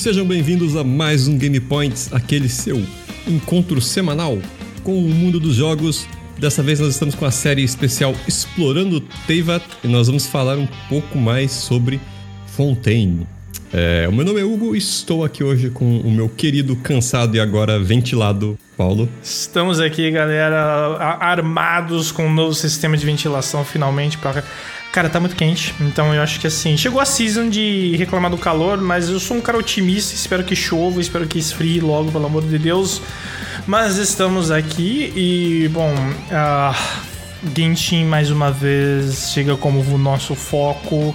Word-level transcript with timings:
sejam 0.00 0.24
bem-vindos 0.24 0.76
a 0.76 0.82
mais 0.82 1.28
um 1.28 1.36
Game 1.36 1.60
Points, 1.60 2.10
aquele 2.10 2.48
seu 2.48 2.82
encontro 3.28 3.82
semanal 3.82 4.38
com 4.82 4.96
o 4.96 5.08
mundo 5.10 5.38
dos 5.38 5.56
jogos. 5.56 6.08
Dessa 6.38 6.62
vez 6.62 6.80
nós 6.80 6.94
estamos 6.94 7.14
com 7.14 7.26
a 7.26 7.30
série 7.30 7.62
especial 7.62 8.14
Explorando 8.26 9.02
Teyvat 9.26 9.62
e 9.84 9.88
nós 9.88 10.06
vamos 10.06 10.26
falar 10.26 10.56
um 10.56 10.66
pouco 10.88 11.18
mais 11.18 11.50
sobre 11.52 12.00
Fontaine. 12.46 13.26
É, 13.74 14.06
o 14.08 14.12
meu 14.12 14.24
nome 14.24 14.40
é 14.40 14.44
Hugo 14.44 14.74
e 14.74 14.78
estou 14.78 15.22
aqui 15.22 15.44
hoje 15.44 15.68
com 15.68 15.98
o 15.98 16.10
meu 16.10 16.30
querido, 16.30 16.74
cansado 16.76 17.36
e 17.36 17.40
agora 17.40 17.78
ventilado 17.78 18.58
Paulo. 18.78 19.06
Estamos 19.22 19.80
aqui, 19.80 20.10
galera, 20.10 20.96
armados 21.20 22.10
com 22.10 22.26
um 22.26 22.32
novo 22.32 22.54
sistema 22.54 22.96
de 22.96 23.04
ventilação 23.04 23.66
finalmente 23.66 24.16
para 24.16 24.42
Cara, 24.92 25.08
tá 25.08 25.20
muito 25.20 25.36
quente, 25.36 25.72
então 25.80 26.12
eu 26.12 26.20
acho 26.20 26.40
que 26.40 26.48
assim, 26.48 26.76
chegou 26.76 27.00
a 27.00 27.04
season 27.04 27.48
de 27.48 27.94
reclamar 27.96 28.28
do 28.28 28.36
calor, 28.36 28.76
mas 28.78 29.08
eu 29.08 29.20
sou 29.20 29.36
um 29.36 29.40
cara 29.40 29.56
otimista, 29.56 30.14
espero 30.16 30.42
que 30.42 30.56
chova, 30.56 31.00
espero 31.00 31.28
que 31.28 31.38
esfrie 31.38 31.78
logo, 31.78 32.10
pelo 32.10 32.26
amor 32.26 32.42
de 32.42 32.58
Deus. 32.58 33.00
Mas 33.68 33.98
estamos 33.98 34.50
aqui 34.50 35.12
e, 35.14 35.68
bom, 35.68 35.94
uh, 35.94 36.74
Genshin 37.56 38.04
mais 38.04 38.32
uma 38.32 38.50
vez 38.50 39.30
chega 39.32 39.56
como 39.56 39.80
o 39.80 39.96
nosso 39.96 40.34
foco 40.34 41.14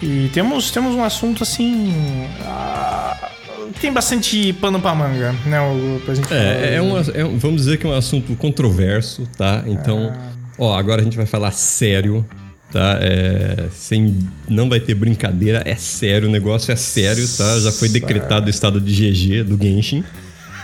e 0.00 0.30
temos, 0.32 0.70
temos 0.70 0.94
um 0.94 1.02
assunto 1.02 1.42
assim. 1.42 1.92
Uh, 2.40 3.72
tem 3.80 3.92
bastante 3.92 4.52
pano 4.52 4.80
pra 4.80 4.94
manga, 4.94 5.34
né? 5.46 5.60
O, 5.60 6.00
pra 6.04 6.14
gente 6.14 6.32
é, 6.32 6.76
é, 6.76 6.82
um, 6.82 6.96
é 6.98 7.24
um, 7.24 7.36
vamos 7.38 7.62
dizer 7.62 7.76
que 7.76 7.86
é 7.86 7.90
um 7.90 7.96
assunto 7.96 8.36
controverso, 8.36 9.28
tá? 9.36 9.64
Então, 9.66 10.12
ah. 10.14 10.30
ó, 10.58 10.78
agora 10.78 11.00
a 11.00 11.04
gente 11.04 11.16
vai 11.16 11.26
falar 11.26 11.50
sério 11.50 12.24
tá? 12.72 12.98
É, 13.00 13.68
sem, 13.72 14.16
não 14.48 14.68
vai 14.68 14.80
ter 14.80 14.94
brincadeira, 14.94 15.62
é 15.64 15.74
sério, 15.74 16.28
o 16.28 16.30
negócio 16.30 16.72
é 16.72 16.76
sério, 16.76 17.26
tá? 17.36 17.58
Já 17.60 17.72
foi 17.72 17.88
decretado 17.88 18.46
o 18.46 18.50
estado 18.50 18.80
de 18.80 18.92
GG 18.92 19.44
do 19.44 19.62
Genshin. 19.62 20.04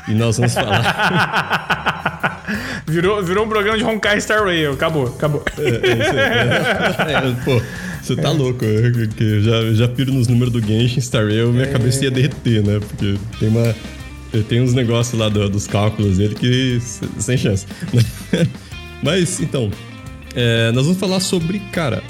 E 0.08 0.14
nós 0.14 0.36
vamos 0.36 0.54
falar. 0.54 2.44
virou, 2.86 3.22
virou 3.22 3.44
um 3.44 3.48
programa 3.48 3.76
de 3.76 3.84
Honkai 3.84 4.20
Star 4.20 4.44
Rail. 4.44 4.72
Acabou, 4.72 5.06
acabou. 5.08 5.42
É, 5.58 5.68
é, 5.68 7.12
é, 7.12 7.36
pô, 7.44 7.60
você 8.00 8.14
tá 8.14 8.30
louco. 8.30 8.64
Eu, 8.64 8.92
eu 9.18 9.42
já, 9.42 9.74
já 9.74 9.88
piro 9.88 10.12
nos 10.12 10.28
números 10.28 10.52
do 10.52 10.60
Genshin 10.60 11.00
Star 11.00 11.26
Rail, 11.26 11.52
minha 11.52 11.66
cabeça 11.66 12.04
ia 12.04 12.10
derreter, 12.10 12.64
né? 12.64 12.78
Porque 12.78 13.16
tem 13.38 13.48
uma. 13.48 13.74
Tem 14.48 14.60
uns 14.60 14.74
negócios 14.74 15.18
lá 15.18 15.28
do, 15.28 15.48
dos 15.48 15.66
cálculos 15.66 16.18
dele 16.18 16.34
que. 16.34 16.78
sem 17.18 17.36
chance. 17.36 17.66
Mas, 19.02 19.40
então, 19.40 19.70
é, 20.36 20.70
nós 20.72 20.84
vamos 20.84 21.00
falar 21.00 21.18
sobre, 21.20 21.58
cara, 21.72 22.02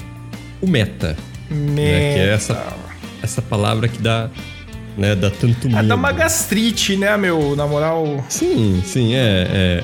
o 0.61 0.67
meta. 0.67 1.15
Meta. 1.49 1.55
Né, 1.55 2.13
que 2.13 2.19
é 2.19 2.33
essa, 2.33 2.75
essa 3.23 3.41
palavra 3.41 3.87
que 3.87 4.01
dá, 4.01 4.29
né, 4.97 5.15
dá 5.15 5.29
tanto 5.29 5.69
medo. 5.69 5.79
É, 5.79 5.83
dá 5.83 5.95
uma 5.95 6.11
gastrite, 6.11 6.97
né, 6.97 7.15
meu? 7.15 7.55
Na 7.55 7.65
moral. 7.65 8.25
Sim, 8.27 8.81
sim, 8.83 9.15
é, 9.15 9.47
é. 9.49 9.83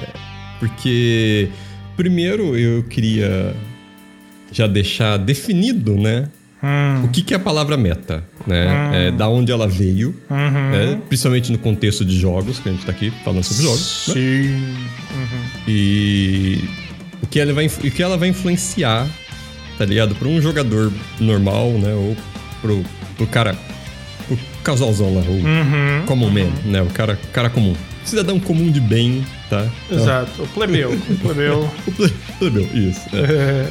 Porque, 0.60 1.48
primeiro, 1.96 2.58
eu 2.58 2.84
queria 2.84 3.56
já 4.52 4.68
deixar 4.68 5.18
definido, 5.18 5.96
né? 5.96 6.28
Hum. 6.62 7.06
O 7.06 7.10
que, 7.10 7.22
que 7.22 7.34
é 7.34 7.38
a 7.38 7.40
palavra 7.40 7.78
meta, 7.78 8.24
né? 8.46 8.68
Hum. 8.68 8.94
É, 8.94 9.12
da 9.12 9.28
onde 9.30 9.52
ela 9.52 9.68
veio, 9.68 10.16
uhum. 10.30 10.72
né? 10.72 11.02
principalmente 11.08 11.52
no 11.52 11.58
contexto 11.58 12.04
de 12.06 12.18
jogos, 12.18 12.60
que 12.60 12.70
a 12.70 12.72
gente 12.72 12.86
tá 12.86 12.92
aqui 12.92 13.12
falando 13.24 13.44
sobre 13.44 13.64
jogos. 13.64 14.06
Né? 14.08 14.14
Sim. 14.14 14.50
Né? 14.50 14.90
Uhum. 15.14 15.64
E 15.68 16.83
o 17.24 17.28
que 17.28 17.40
ela 17.40 17.54
vai, 17.54 17.68
o 17.68 17.92
que 17.92 18.04
ela 18.04 18.18
vai 18.18 18.30
influenciar, 18.30 19.08
tá 19.78 19.86
ligado? 19.86 20.14
Pra 20.14 20.28
um 20.28 20.42
jogador 20.42 20.92
normal, 21.20 21.72
né? 21.72 21.94
Ou 21.94 22.16
pro, 22.62 22.84
pro 23.16 23.26
cara. 23.28 23.56
Pro 24.28 24.38
casalzão 24.64 25.16
lá, 25.16 25.22
o 25.22 25.32
uhum, 25.32 26.06
common 26.06 26.28
uhum. 26.28 26.34
man, 26.34 26.52
né? 26.66 26.82
O 26.82 26.88
cara, 26.88 27.18
cara 27.32 27.50
comum. 27.50 27.76
Cidadão 28.06 28.40
comum 28.40 28.70
de 28.70 28.82
bem, 28.82 29.26
tá? 29.50 29.66
Exato. 29.90 30.44
O 30.44 30.48
plebeu. 30.48 30.92
O 30.92 31.16
plebeu. 31.20 31.72
o 31.88 32.38
plebeu, 32.40 32.70
isso. 32.74 33.02
É. 33.14 33.70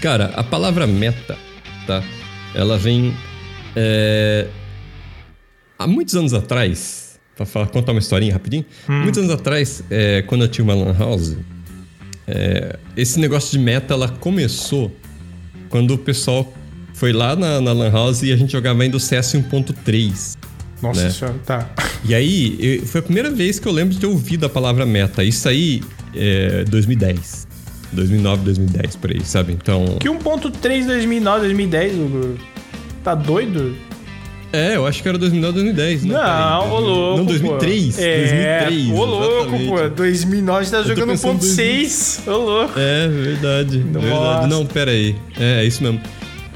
cara, 0.00 0.32
a 0.34 0.42
palavra 0.42 0.86
meta, 0.86 1.36
tá? 1.86 2.02
Ela 2.54 2.78
vem. 2.78 3.14
É... 3.76 4.46
Há 5.78 5.86
muitos 5.86 6.14
anos 6.16 6.34
atrás, 6.34 7.20
pra 7.36 7.46
falar, 7.46 7.66
contar 7.66 7.92
uma 7.92 8.00
historinha 8.00 8.32
rapidinho. 8.32 8.64
Hum. 8.88 9.02
Muitos 9.02 9.18
anos 9.18 9.32
atrás, 9.32 9.82
é, 9.90 10.22
quando 10.22 10.42
eu 10.42 10.48
tinha 10.48 10.64
uma 10.64 10.74
Lan 10.74 10.96
House, 10.98 11.36
é, 12.28 12.78
esse 12.94 13.18
negócio 13.18 13.50
de 13.50 13.58
meta, 13.58 13.94
ela 13.94 14.08
começou 14.08 14.94
quando 15.70 15.94
o 15.94 15.98
pessoal 15.98 16.52
foi 16.92 17.12
lá 17.12 17.34
na, 17.34 17.60
na 17.60 17.72
Lan 17.72 17.90
House 17.90 18.22
e 18.22 18.32
a 18.32 18.36
gente 18.36 18.52
jogava 18.52 18.82
ainda 18.82 18.96
o 18.96 19.00
CS 19.00 19.32
1.3. 19.32 20.36
Nossa 20.82 21.04
né? 21.04 21.10
senhora, 21.10 21.38
tá. 21.44 21.70
E 22.04 22.14
aí, 22.14 22.56
eu, 22.60 22.86
foi 22.86 23.00
a 23.00 23.02
primeira 23.02 23.30
vez 23.30 23.58
que 23.58 23.66
eu 23.66 23.72
lembro 23.72 23.92
de 23.92 24.00
ter 24.00 24.06
ouvido 24.06 24.46
a 24.46 24.48
palavra 24.48 24.86
meta. 24.86 25.24
Isso 25.24 25.48
aí, 25.48 25.82
é 26.14 26.64
2010. 26.64 27.48
2009, 27.92 28.44
2010, 28.44 28.96
por 28.96 29.10
aí, 29.10 29.24
sabe? 29.24 29.52
Então... 29.52 29.96
Que 29.98 30.08
1.3 30.08 30.86
2009, 30.86 31.40
2010, 31.40 31.94
Tá 33.02 33.14
doido? 33.14 33.74
É, 34.52 34.76
eu 34.76 34.86
acho 34.86 35.02
que 35.02 35.08
era 35.08 35.18
2009, 35.18 35.52
2010. 35.54 36.04
Não, 36.04 36.14
não 36.14 36.72
ô 36.72 36.80
louco. 36.80 37.18
Não, 37.18 37.24
2003. 37.26 37.96
Pô. 37.96 38.02
É, 38.02 38.60
2003. 38.64 38.90
Ô 38.90 39.04
louco, 39.04 39.58
pô. 39.66 39.88
2009 39.90 40.64
você 40.64 40.70
tá 40.70 40.82
jogando 40.82 41.12
1.6. 41.12 42.26
Ô 42.26 42.36
louco. 42.36 42.72
É, 42.78 43.08
verdade. 43.08 43.78
Nossa. 43.78 44.06
Verdade. 44.06 44.46
Não, 44.48 44.66
pera 44.66 44.90
aí. 44.90 45.16
É, 45.38 45.62
é 45.62 45.64
isso 45.64 45.82
mesmo. 45.82 46.00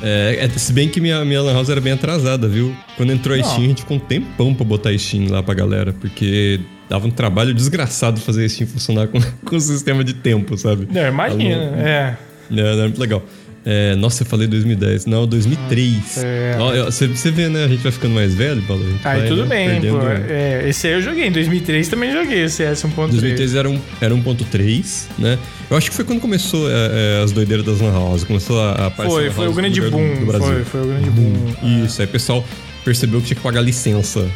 É, 0.03 0.39
é, 0.41 0.59
se 0.59 0.73
bem 0.73 0.89
que 0.89 1.01
minha, 1.01 1.25
minha 1.25 1.41
Lan 1.41 1.53
House 1.53 1.69
era 1.69 1.81
bem 1.81 1.93
atrasada, 1.93 2.49
viu? 2.49 2.75
Quando 2.97 3.13
entrou 3.13 3.39
a 3.39 3.43
Steam, 3.43 3.65
a 3.65 3.69
gente 3.69 3.83
ficou 3.83 3.99
um 3.99 4.01
tempão 4.01 4.53
pra 4.53 4.65
botar 4.65 4.91
a 4.91 4.99
Steam 4.99 5.31
lá 5.31 5.43
pra 5.43 5.55
galera, 5.55 5.93
porque 5.93 6.59
dava 6.89 7.07
um 7.07 7.11
trabalho 7.11 7.55
desgraçado 7.55 8.21
fazer 8.21 8.45
a 8.45 8.49
Steam 8.49 8.67
funcionar 8.67 9.07
com, 9.07 9.21
com 9.47 9.57
o 9.57 9.61
sistema 9.61 10.03
de 10.03 10.15
tempo, 10.15 10.57
sabe? 10.57 10.89
Não, 10.91 11.07
imagina, 11.07 11.75
é. 11.79 12.17
É, 12.51 12.61
era 12.61 12.83
muito 12.83 13.01
legal. 13.01 13.23
É, 13.65 13.95
nossa, 13.95 14.23
eu 14.23 14.27
falei 14.27 14.49
2010. 14.49 15.06
Não, 15.06 15.27
2003. 15.27 16.19
É. 16.19 16.56
Você, 16.84 17.06
você 17.06 17.31
vê, 17.31 17.49
né? 17.49 17.65
A 17.65 17.69
gente 17.69 17.83
vai 17.83 17.93
ficando 17.93 18.15
mais 18.15 18.34
velho, 18.34 18.61
Paulo. 18.62 18.84
Aí 19.05 19.28
tudo 19.28 19.47
né, 19.47 19.78
bem, 19.81 19.91
pô. 19.91 19.99
É, 20.28 20.69
esse 20.69 20.87
aí 20.89 20.95
eu 20.95 21.03
joguei. 21.03 21.28
Em 21.28 21.33
2003 21.33 21.89
também 21.89 22.12
joguei 22.12 22.45
esse 22.45 22.56
CS 22.56 22.84
1.3. 22.84 23.11
2003 23.11 23.55
era, 23.55 23.71
um, 23.71 23.81
era 24.00 24.15
1.3, 24.15 25.05
né? 25.19 25.39
Eu 25.71 25.77
acho 25.77 25.91
que 25.91 25.97
foi 25.97 26.05
quando 26.05 26.21
começou 26.21 26.69
é, 26.69 27.19
é 27.19 27.23
as 27.23 27.33
doideiras 27.33 27.65
das 27.65 27.81
Lan 27.81 27.93
House. 27.93 28.25
Começou 28.25 28.61
a, 28.61 28.89
a 28.89 28.91
Foi, 28.91 29.31
foi 29.31 29.49
o 29.49 29.53
grande 29.53 29.81
boom. 29.81 30.15
Do, 30.15 30.27
Brasil. 30.27 30.47
Foi, 30.49 30.65
foi 30.65 30.81
o 30.83 30.87
grande 30.87 31.11
boom. 31.11 31.33
boom. 31.33 31.84
Isso, 31.84 32.03
aí 32.03 32.06
o 32.06 32.11
pessoal 32.11 32.44
percebeu 32.84 33.21
que 33.21 33.29
tinha 33.29 33.37
que 33.37 33.43
pagar 33.43 33.61
licença 33.61 34.29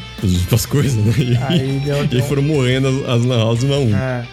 para 0.47 0.55
as 0.55 0.65
coisas, 0.67 1.05
né? 1.05 1.15
E 1.19 1.37
aí, 1.37 1.83
deu, 1.85 2.09
e 2.11 2.23
aí 2.23 2.29
foram 2.29 2.43
morrendo 2.43 2.89
as, 2.89 3.19
as 3.19 3.25
Lan 3.25 3.39
House 3.39 3.63
uma 3.65 3.75
a 3.75 3.79
um. 3.81 3.97
É. 3.97 4.27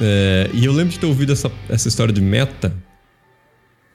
É, 0.00 0.50
e 0.52 0.64
eu 0.64 0.72
lembro 0.72 0.92
de 0.92 0.98
ter 0.98 1.06
ouvido 1.06 1.32
essa, 1.32 1.50
essa 1.68 1.88
história 1.88 2.12
de 2.12 2.20
meta 2.20 2.72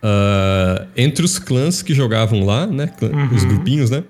Uh, 0.03 0.85
entre 0.97 1.23
os 1.23 1.39
clãs 1.39 1.81
que 1.81 1.93
jogavam 1.93 2.43
lá, 2.43 2.67
né? 2.67 2.91
Uhum. 3.01 3.33
Os 3.33 3.45
grupinhos, 3.45 3.89
né? 3.89 4.03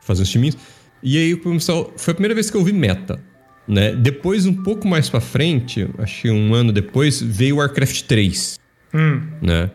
Faziam 0.00 0.22
os 0.22 0.30
timinhos. 0.30 0.56
E 1.02 1.18
aí, 1.18 1.34
pessoal, 1.34 1.92
foi 1.96 2.12
a 2.12 2.14
primeira 2.14 2.34
vez 2.34 2.50
que 2.50 2.56
eu 2.56 2.60
ouvi 2.60 2.72
meta. 2.72 3.18
Né? 3.66 3.92
Depois, 3.92 4.46
um 4.46 4.54
pouco 4.54 4.86
mais 4.86 5.08
pra 5.08 5.20
frente, 5.20 5.88
acho 5.98 6.22
que 6.22 6.30
um 6.30 6.54
ano 6.54 6.72
depois, 6.72 7.20
veio 7.20 7.56
Warcraft 7.56 8.02
3. 8.02 8.60
Hum. 8.94 9.22
Né? 9.42 9.70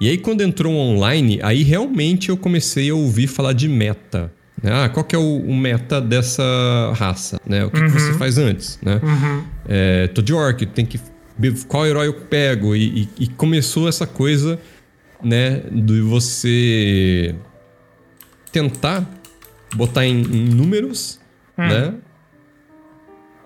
E 0.00 0.08
aí, 0.08 0.18
quando 0.18 0.42
entrou 0.42 0.74
online, 0.74 1.38
aí 1.42 1.62
realmente 1.62 2.28
eu 2.28 2.36
comecei 2.36 2.90
a 2.90 2.94
ouvir 2.94 3.26
falar 3.26 3.52
de 3.52 3.68
meta. 3.68 4.32
Né? 4.62 4.70
Ah, 4.72 4.88
qual 4.88 5.04
que 5.04 5.14
é 5.14 5.18
o, 5.18 5.38
o 5.38 5.54
meta 5.54 6.00
dessa 6.00 6.42
raça? 6.96 7.40
Né? 7.46 7.64
O 7.64 7.70
que, 7.70 7.80
uhum. 7.80 7.86
que 7.86 7.92
você 7.92 8.12
faz 8.14 8.38
antes? 8.38 8.78
Né? 8.82 9.00
Uhum. 9.02 9.44
É, 9.68 10.06
tô 10.08 10.20
de 10.20 10.32
orc, 10.32 10.64
tem 10.66 10.84
que... 10.84 11.00
Qual 11.68 11.86
herói 11.86 12.06
eu 12.06 12.14
pego? 12.14 12.74
E, 12.74 13.02
e, 13.02 13.08
e 13.24 13.26
começou 13.28 13.88
essa 13.88 14.06
coisa 14.06 14.58
né, 15.22 15.62
de 15.70 16.00
você 16.00 17.34
tentar 18.52 19.08
botar 19.74 20.06
em, 20.06 20.20
em 20.20 20.48
números, 20.48 21.20
hum. 21.58 21.66
né, 21.66 21.94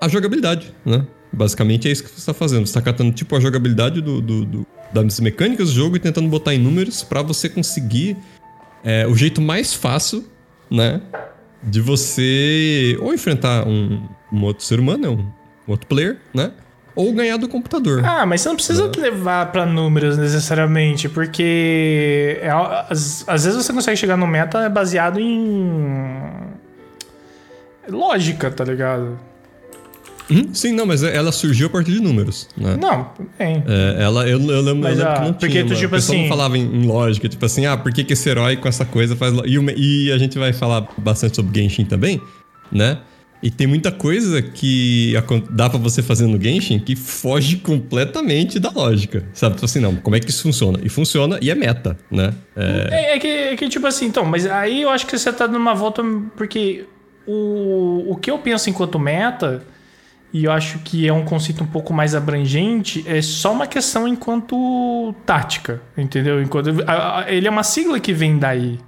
a 0.00 0.08
jogabilidade, 0.08 0.74
né? 0.84 1.06
Basicamente 1.32 1.86
é 1.86 1.92
isso 1.92 2.02
que 2.02 2.08
você 2.08 2.18
está 2.18 2.34
fazendo. 2.34 2.66
Você 2.66 2.70
está 2.70 2.82
catando 2.82 3.12
tipo 3.12 3.36
a 3.36 3.40
jogabilidade 3.40 4.00
do, 4.00 4.20
do, 4.20 4.44
do, 4.44 4.66
das 4.92 5.20
mecânicas 5.20 5.68
do 5.68 5.74
jogo 5.74 5.96
e 5.96 6.00
tentando 6.00 6.28
botar 6.28 6.54
em 6.54 6.58
números 6.58 7.02
para 7.02 7.22
você 7.22 7.48
conseguir 7.48 8.16
é, 8.82 9.06
o 9.06 9.14
jeito 9.14 9.40
mais 9.40 9.74
fácil, 9.74 10.26
né? 10.70 11.00
De 11.62 11.80
você 11.80 12.96
ou 13.00 13.12
enfrentar 13.12 13.68
um, 13.68 14.08
um 14.32 14.42
outro 14.42 14.64
ser 14.64 14.80
humano, 14.80 15.02
né, 15.02 15.08
um 15.68 15.70
outro 15.70 15.86
player, 15.86 16.18
né? 16.34 16.52
Ou 16.94 17.12
ganhar 17.12 17.36
do 17.36 17.48
computador. 17.48 18.04
Ah, 18.04 18.26
mas 18.26 18.40
você 18.40 18.48
não 18.48 18.56
precisa 18.56 18.90
é. 18.94 19.00
levar 19.00 19.50
para 19.52 19.64
números 19.66 20.16
necessariamente, 20.16 21.08
porque 21.08 22.38
é, 22.40 22.50
às, 22.50 23.24
às, 23.28 23.44
vezes 23.44 23.64
você 23.64 23.72
consegue 23.72 23.96
chegar 23.96 24.16
no 24.16 24.26
meta 24.26 24.68
baseado 24.68 25.18
em 25.20 26.50
lógica, 27.88 28.50
tá 28.50 28.64
ligado? 28.64 29.18
Hum, 30.30 30.54
sim, 30.54 30.72
não, 30.72 30.86
mas 30.86 31.02
ela 31.02 31.32
surgiu 31.32 31.66
a 31.66 31.70
partir 31.70 31.90
de 31.92 32.00
números. 32.00 32.48
Né? 32.56 32.76
Não, 32.80 33.10
bem. 33.36 33.64
É, 33.66 34.04
ela, 34.04 34.28
eu, 34.28 34.40
eu 34.40 34.60
lembro, 34.60 34.82
Mas, 34.82 34.98
eu 34.98 35.04
lembro 35.04 35.12
ah, 35.12 35.14
que 35.14 35.24
não 35.24 35.32
porque 35.32 35.48
tinha. 35.48 35.66
tu, 35.66 35.74
tipo 35.74 35.86
o 35.88 35.90
pessoal 35.90 36.16
assim- 36.16 36.22
não 36.22 36.28
falava 36.28 36.56
em, 36.56 36.62
em 36.62 36.86
lógica, 36.86 37.28
tipo 37.28 37.44
assim, 37.44 37.66
ah, 37.66 37.76
por 37.76 37.92
que, 37.92 38.04
que 38.04 38.12
esse 38.12 38.28
herói 38.28 38.56
com 38.56 38.68
essa 38.68 38.84
coisa 38.84 39.16
faz. 39.16 39.34
E, 39.44 40.06
e 40.06 40.12
a 40.12 40.18
gente 40.18 40.38
vai 40.38 40.52
falar 40.52 40.86
bastante 40.96 41.34
sobre 41.34 41.60
Genshin 41.60 41.84
também, 41.84 42.22
né? 42.70 42.98
E 43.42 43.50
tem 43.50 43.66
muita 43.66 43.90
coisa 43.90 44.42
que 44.42 45.14
dá 45.50 45.70
pra 45.70 45.78
você 45.78 46.02
fazer 46.02 46.26
no 46.26 46.38
Genshin 46.40 46.78
que 46.78 46.94
foge 46.94 47.56
completamente 47.56 48.58
da 48.58 48.70
lógica. 48.70 49.24
Sabe? 49.32 49.54
Tipo 49.54 49.64
assim, 49.64 49.80
não, 49.80 49.96
como 49.96 50.14
é 50.14 50.20
que 50.20 50.28
isso 50.28 50.42
funciona? 50.42 50.78
E 50.82 50.88
funciona 50.90 51.38
e 51.40 51.50
é 51.50 51.54
meta, 51.54 51.96
né? 52.10 52.34
É, 52.54 52.88
É, 52.90 53.16
é 53.16 53.18
que, 53.18 53.26
é 53.28 53.56
que, 53.56 53.68
tipo 53.68 53.86
assim, 53.86 54.06
então, 54.06 54.24
mas 54.26 54.44
aí 54.46 54.82
eu 54.82 54.90
acho 54.90 55.06
que 55.06 55.16
você 55.18 55.32
tá 55.32 55.46
dando 55.46 55.56
uma 55.58 55.74
volta, 55.74 56.02
porque 56.36 56.84
o, 57.26 58.12
o 58.12 58.16
que 58.16 58.30
eu 58.30 58.38
penso 58.38 58.68
enquanto 58.68 58.98
meta, 58.98 59.62
e 60.34 60.44
eu 60.44 60.52
acho 60.52 60.78
que 60.80 61.08
é 61.08 61.12
um 61.12 61.24
conceito 61.24 61.64
um 61.64 61.66
pouco 61.66 61.92
mais 61.94 62.14
abrangente, 62.14 63.02
é 63.06 63.22
só 63.22 63.52
uma 63.52 63.66
questão 63.66 64.06
enquanto 64.06 65.14
tática, 65.24 65.80
entendeu? 65.96 66.42
Enquanto, 66.42 66.70
a- 66.86 67.20
a- 67.20 67.32
ele 67.32 67.48
é 67.48 67.50
uma 67.50 67.62
sigla 67.64 67.98
que 67.98 68.12
vem 68.12 68.38
daí, 68.38 68.78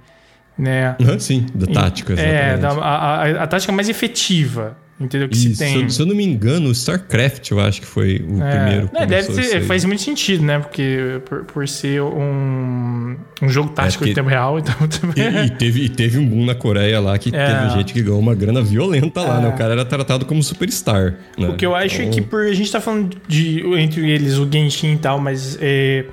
né? 0.57 0.95
aham, 1.01 1.19
sim, 1.19 1.45
da 1.53 1.67
tática, 1.67 2.13
É, 2.13 2.57
da, 2.57 2.69
a, 2.69 3.23
a, 3.23 3.43
a 3.43 3.47
tática 3.47 3.71
mais 3.71 3.89
efetiva, 3.89 4.77
entendeu? 4.99 5.27
Que 5.27 5.35
se 5.37 5.57
tem. 5.57 5.89
se, 5.89 5.99
eu 5.99 6.05
não 6.05 6.15
me 6.15 6.23
engano, 6.23 6.69
o 6.69 6.71
StarCraft 6.71 7.49
eu 7.51 7.59
acho 7.59 7.81
que 7.81 7.87
foi 7.87 8.23
o 8.27 8.41
É, 8.41 8.55
primeiro. 8.57 8.89
né, 8.93 9.05
deve 9.05 9.33
ter, 9.33 9.61
faz 9.63 9.83
muito 9.85 10.01
sentido, 10.01 10.43
né? 10.45 10.59
Porque 10.59 11.19
por, 11.25 11.43
por 11.45 11.67
ser 11.67 12.01
um, 12.01 13.15
um 13.41 13.49
jogo 13.49 13.69
tático 13.69 13.99
porque- 13.99 14.11
em 14.11 14.15
tempo 14.15 14.29
real, 14.29 14.57
então 14.59 14.75
E, 15.15 15.45
e 15.45 15.49
teve, 15.49 15.81
e 15.85 15.89
teve 15.89 16.17
um 16.19 16.25
boom 16.27 16.45
na 16.45 16.55
Coreia 16.55 16.99
lá 16.99 17.17
que 17.17 17.35
É. 17.35 17.45
teve 17.47 17.69
gente 17.77 17.93
que 17.93 18.01
ganhou 18.01 18.19
uma 18.19 18.35
grana 18.35 18.61
violenta 18.61 19.21
lá, 19.21 19.39
É. 19.39 19.41
né? 19.41 19.47
O 19.49 19.53
cara 19.57 19.73
era 19.73 19.85
tratado 19.85 20.25
como 20.25 20.41
superstar. 20.43 21.15
Né? 21.37 21.47
O 21.49 21.55
que 21.55 21.65
eu 21.65 21.75
acho 21.75 22.01
é 22.01 22.05
que 22.05 22.19
Então, 22.19 22.23
por 22.29 22.43
a 22.45 22.53
gente 22.53 22.71
tá 22.71 22.79
falando 22.79 23.17
de 23.27 23.61
entre 23.77 24.09
eles 24.09 24.37
o 24.37 24.47
Genshin 24.49 24.93
e 24.93 24.97
tal, 24.97 25.19
mas 25.19 25.57
é, 25.59 26.05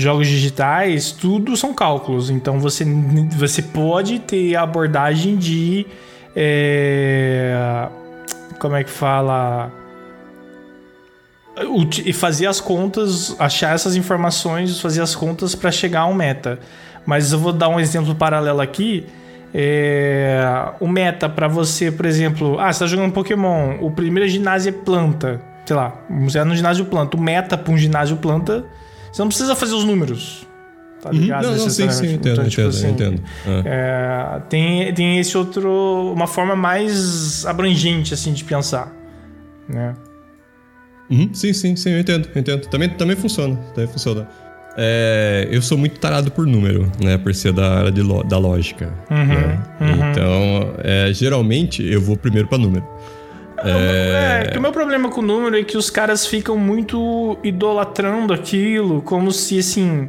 jogos 0.00 0.28
digitais, 0.28 1.12
tudo 1.12 1.56
são 1.56 1.74
cálculos. 1.74 2.30
Então 2.30 2.58
você, 2.58 2.84
você 3.36 3.62
pode 3.62 4.18
ter 4.20 4.56
a 4.56 4.62
abordagem 4.62 5.36
de. 5.36 5.86
é, 6.34 7.88
como 8.58 8.76
é 8.76 8.84
que 8.84 8.90
fala? 8.90 9.72
E 12.04 12.12
fazer 12.12 12.46
as 12.46 12.60
contas, 12.60 13.36
achar 13.38 13.74
essas 13.74 13.96
informações, 13.96 14.80
fazer 14.80 15.02
as 15.02 15.14
contas 15.14 15.54
para 15.54 15.70
chegar 15.70 16.00
a 16.00 16.06
um 16.06 16.14
meta. 16.14 16.58
Mas 17.04 17.32
eu 17.32 17.38
vou 17.38 17.52
dar 17.52 17.68
um 17.68 17.78
exemplo 17.78 18.14
paralelo 18.14 18.60
aqui. 18.60 19.06
É, 19.52 20.42
o 20.78 20.86
meta 20.86 21.28
para 21.28 21.48
você, 21.48 21.90
por 21.90 22.06
exemplo, 22.06 22.58
ah, 22.60 22.72
você 22.72 22.80
tá 22.80 22.86
jogando 22.86 23.12
Pokémon, 23.12 23.78
o 23.80 23.90
primeiro 23.90 24.28
ginásio 24.28 24.68
é 24.68 24.72
planta, 24.72 25.42
sei 25.66 25.74
lá, 25.74 25.92
você 26.22 26.38
é 26.38 26.44
no 26.44 26.54
ginásio 26.54 26.84
planta. 26.84 27.16
O 27.16 27.20
meta 27.20 27.58
para 27.58 27.72
um 27.72 27.76
ginásio 27.76 28.16
planta, 28.16 28.64
você 29.12 29.22
não 29.22 29.28
precisa 29.28 29.54
fazer 29.56 29.74
os 29.74 29.84
números. 29.84 30.46
Tá 31.02 31.08
Uhum. 31.10 31.16
ligado? 31.16 31.44
Não, 31.44 31.50
não, 31.56 31.70
sim, 31.70 31.90
sim, 31.90 32.14
entendo, 32.14 32.32
Então, 32.32 32.48
tipo 32.48 32.60
entendo, 32.60 32.68
assim, 32.68 32.90
entendo. 32.90 33.22
É. 33.46 33.62
é, 34.36 34.40
tem, 34.50 34.92
tem 34.94 35.18
esse 35.18 35.36
outro. 35.38 36.12
Uma 36.14 36.26
forma 36.26 36.54
mais 36.54 37.46
abrangente, 37.46 38.12
assim, 38.12 38.32
de 38.34 38.44
pensar. 38.44 38.92
Né? 39.68 39.94
Uhum, 41.10 41.30
sim, 41.32 41.52
sim, 41.52 41.74
sim, 41.74 41.90
eu 41.90 42.00
entendo, 42.00 42.28
eu 42.34 42.40
entendo. 42.40 42.66
Também, 42.68 42.88
também 42.90 43.16
funciona, 43.16 43.56
também 43.74 43.90
funciona. 43.90 44.28
É, 44.76 45.48
eu 45.50 45.60
sou 45.60 45.76
muito 45.76 45.98
tarado 45.98 46.30
por 46.30 46.46
número, 46.46 46.90
né? 47.02 47.18
Por 47.18 47.34
ser 47.34 47.52
da 47.52 47.78
área 47.78 47.90
de 47.92 48.02
lo- 48.02 48.22
da 48.22 48.38
lógica. 48.38 48.92
Uhum, 49.10 49.26
né? 49.26 49.62
Então, 50.12 50.74
é, 50.84 51.12
geralmente, 51.12 51.82
eu 51.82 52.00
vou 52.00 52.16
primeiro 52.16 52.46
pra 52.46 52.56
número. 52.58 52.86
É, 53.64 54.48
que 54.50 54.58
o 54.58 54.60
meu 54.60 54.72
problema 54.72 55.10
com 55.10 55.20
o 55.20 55.24
número 55.24 55.58
é 55.58 55.62
que 55.62 55.76
os 55.76 55.90
caras 55.90 56.26
ficam 56.26 56.56
muito 56.56 57.38
idolatrando 57.42 58.32
aquilo, 58.32 59.02
como 59.02 59.32
se 59.32 59.58
assim. 59.58 60.08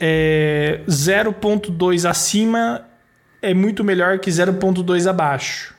É, 0.00 0.80
0.2 0.88 2.08
acima 2.08 2.84
é 3.40 3.54
muito 3.54 3.84
melhor 3.84 4.18
que 4.18 4.30
0.2 4.30 5.08
abaixo. 5.08 5.73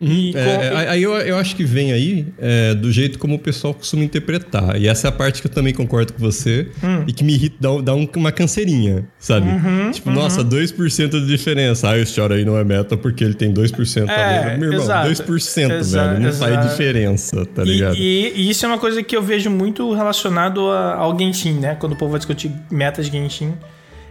E 0.00 0.32
com- 0.32 0.38
É, 0.38 0.88
aí 0.90 1.02
eu, 1.02 1.12
eu 1.12 1.38
acho 1.38 1.56
que 1.56 1.64
vem 1.64 1.90
aí 1.92 2.26
é, 2.38 2.74
do 2.74 2.92
jeito 2.92 3.18
como 3.18 3.34
o 3.36 3.38
pessoal 3.38 3.72
costuma 3.72 4.04
interpretar. 4.04 4.76
E 4.80 4.86
essa 4.86 5.06
é 5.06 5.08
a 5.08 5.12
parte 5.12 5.40
que 5.40 5.46
eu 5.46 5.50
também 5.50 5.72
concordo 5.72 6.12
com 6.12 6.18
você 6.18 6.68
Hum. 6.84 7.04
e 7.06 7.12
que 7.14 7.24
me 7.24 7.32
irrita, 7.32 7.56
dá, 7.60 7.80
dá 7.80 7.94
um- 7.94 8.06
uma 8.16 8.30
canseirinha, 8.30 9.06
sabe? 9.18 9.48
Uhum, 9.48 9.90
tipo, 9.90 10.10
nossa, 10.10 10.44
2% 10.44 11.18
de 11.20 11.26
diferença. 11.26 11.88
Ah, 11.90 11.98
esse 11.98 12.20
hora 12.20 12.34
aí 12.34 12.44
não 12.44 12.58
é 12.58 12.64
meta 12.64 12.94
porque 12.96 13.24
ele 13.24 13.32
tem 13.34 13.50
2% 13.52 14.10
É, 14.10 14.54
a. 14.54 14.58
Meu 14.58 14.68
irmão, 14.70 14.84
exato. 14.84 15.08
2%, 15.08 15.72
Exa- 15.72 16.04
velho. 16.08 16.20
Não 16.20 16.32
faz 16.32 16.52
exato. 16.52 16.68
diferença, 16.68 17.46
tá 17.46 17.62
E, 17.62 17.66
ligado? 17.66 17.96
e- 17.96 18.32
e 18.36 18.50
isso 18.50 18.66
é 18.66 18.68
uma 18.68 18.78
coisa 18.78 19.02
que 19.02 19.16
eu 19.16 19.22
vejo 19.22 19.48
muito 19.48 19.94
relacionado 19.94 20.68
a- 20.70 20.94
ao 20.96 21.18
Genshin, 21.18 21.54
né? 21.54 21.74
Quando 21.74 21.92
o 21.92 21.96
povo 21.96 22.10
vai 22.12 22.18
discutir 22.18 22.52
metas 22.70 23.06
de 23.06 23.12
Genshin. 23.12 23.54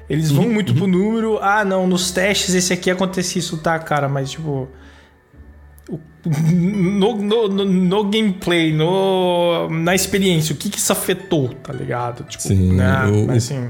Eles 0.09 0.29
Uhum, 0.31 0.37
vão 0.37 0.49
muito 0.49 0.73
pro 0.73 0.87
número. 0.87 1.37
Ah, 1.41 1.63
não, 1.63 1.85
nos 1.87 2.11
testes 2.11 2.53
esse 2.55 2.71
aqui 2.73 2.89
acontece 2.91 3.37
isso, 3.39 3.57
tá, 3.57 3.77
cara? 3.77 4.09
Mas, 4.09 4.31
tipo. 4.31 4.67
No, 6.29 7.15
no, 7.21 7.47
no- 7.47 7.65
no 7.65 8.03
gameplay, 8.05 8.73
no, 8.73 9.69
na 9.69 9.93
experiência, 9.93 10.53
o 10.53 10.57
que 10.57 10.69
que 10.69 10.77
isso 10.79 10.91
afetou, 10.91 11.49
tá 11.49 11.71
ligado? 11.71 12.23
Tipo, 12.23 12.43
Sim, 12.43 12.73
né? 12.73 13.05
o- 13.07 13.27
Mas 13.27 13.45
assim. 13.51 13.67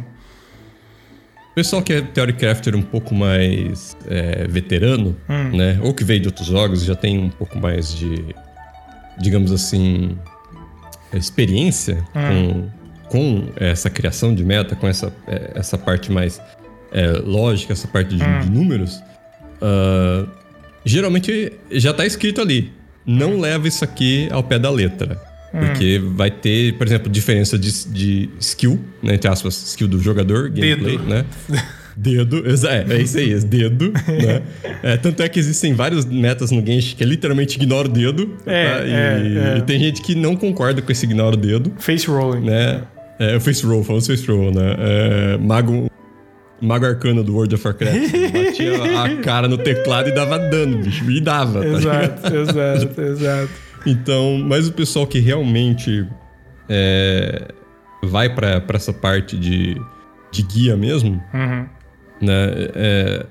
O 1.52 1.56
pessoal 1.56 1.82
que 1.82 1.94
é 1.94 2.02
Theory 2.02 2.34
Crafter 2.34 2.76
um 2.76 2.82
pouco 2.82 3.16
mais 3.16 3.96
é, 4.08 4.46
veterano, 4.48 5.16
Hum. 5.30 5.56
né? 5.56 5.80
Ou 5.82 5.94
que 5.94 6.04
veio 6.04 6.20
de 6.20 6.28
outros 6.28 6.48
jogos, 6.48 6.84
já 6.84 6.96
tem 6.96 7.18
um 7.18 7.30
pouco 7.30 7.58
mais 7.58 7.94
de, 7.96 8.26
digamos 9.20 9.52
assim, 9.54 10.18
experiência 11.14 12.04
Hum. 12.16 12.68
com, 13.10 13.10
com 13.10 13.48
essa 13.56 13.90
criação 13.90 14.36
de 14.36 14.44
meta, 14.44 14.76
com 14.76 14.88
essa, 14.88 15.14
é, 15.28 15.52
essa 15.56 15.78
parte 15.78 16.12
mais 16.12 16.42
é, 16.92 17.08
lógica, 17.24 17.74
essa 17.74 17.88
parte 17.88 18.16
de, 18.16 18.24
Hum. 18.24 18.40
de 18.42 18.50
números. 18.50 19.02
ah, 19.62 20.26
geralmente 20.86 21.52
já 21.72 21.94
tá 21.94 22.06
escrito 22.06 22.40
ali. 22.42 22.72
Não 23.06 23.40
leva 23.40 23.68
isso 23.68 23.84
aqui 23.84 24.28
ao 24.32 24.44
pé 24.44 24.58
da 24.58 24.70
letra. 24.70 25.20
Porque 25.52 26.02
vai 26.16 26.30
ter, 26.30 26.74
por 26.74 26.86
exemplo, 26.86 27.10
diferença 27.10 27.58
de, 27.58 27.88
de 27.88 28.30
skill, 28.40 28.78
né, 29.02 29.16
entre 29.16 29.30
aspas, 29.30 29.56
skill 29.70 29.88
do 29.88 30.02
jogador, 30.02 30.50
gameplay, 30.50 30.98
Dedo. 30.98 31.10
né? 31.10 31.26
Dedo, 31.98 32.44
é, 32.46 32.94
é 32.94 33.02
isso 33.02 33.18
aí, 33.18 33.32
é 33.32 33.40
dedo, 33.40 33.94
né? 33.94 34.42
É, 34.84 34.98
tanto 34.98 35.24
é 35.24 35.30
que 35.30 35.40
existem 35.40 35.74
vários 35.74 36.04
metas 36.04 36.52
no 36.52 36.58
Genshin 36.66 36.94
que 36.94 37.02
é 37.02 37.08
literalmente 37.08 37.56
ignora 37.56 37.88
o 37.88 37.92
dedo. 37.92 38.36
É, 38.46 38.66
tá? 38.66 38.86
e, 38.86 38.92
é, 38.92 39.54
é. 39.54 39.58
e 39.60 39.62
tem 39.62 39.80
gente 39.80 40.02
que 40.02 40.14
não 40.14 40.36
concorda 40.36 40.82
com 40.82 40.92
esse 40.92 41.06
ignora 41.06 41.36
o 41.36 41.40
dedo, 41.40 41.72
Face 41.78 42.06
rolling. 42.06 42.42
né? 42.46 42.82
É, 43.18 43.38
o 43.38 43.40
face 43.40 43.66
roll, 43.66 43.82
falando 43.82 44.06
face 44.06 44.28
roll, 44.28 44.52
né? 44.52 44.76
É, 44.78 45.38
mago, 45.38 45.90
mago 46.66 46.86
arcano 46.86 47.24
do 47.24 47.34
World 47.36 47.56
of 47.56 47.66
Warcraft. 47.68 48.12
Batia 48.34 49.04
a 49.04 49.16
cara 49.22 49.48
no 49.48 49.58
teclado 49.58 50.10
e 50.10 50.12
dava 50.14 50.38
dano, 50.38 50.80
bicho. 50.80 51.10
E 51.10 51.22
dava, 51.22 51.62
tá 51.62 51.66
ligado? 51.68 52.26
Exato, 52.26 52.36
exato, 52.36 53.02
exato. 53.02 53.50
Então, 53.86 54.38
mas 54.44 54.68
o 54.68 54.74
pessoal 54.74 55.06
que 55.06 55.20
realmente 55.20 56.06
é, 56.68 57.48
vai 58.04 58.34
pra 58.34 58.60
pra 58.60 58.78
essa 58.78 58.92
parte 58.94 59.38
de, 59.38 59.80
de 60.32 60.42
guia 60.44 60.76
mesmo, 60.76 61.22
Uhum. 61.34 61.66
né? 62.22 62.52
é, 62.76 63.26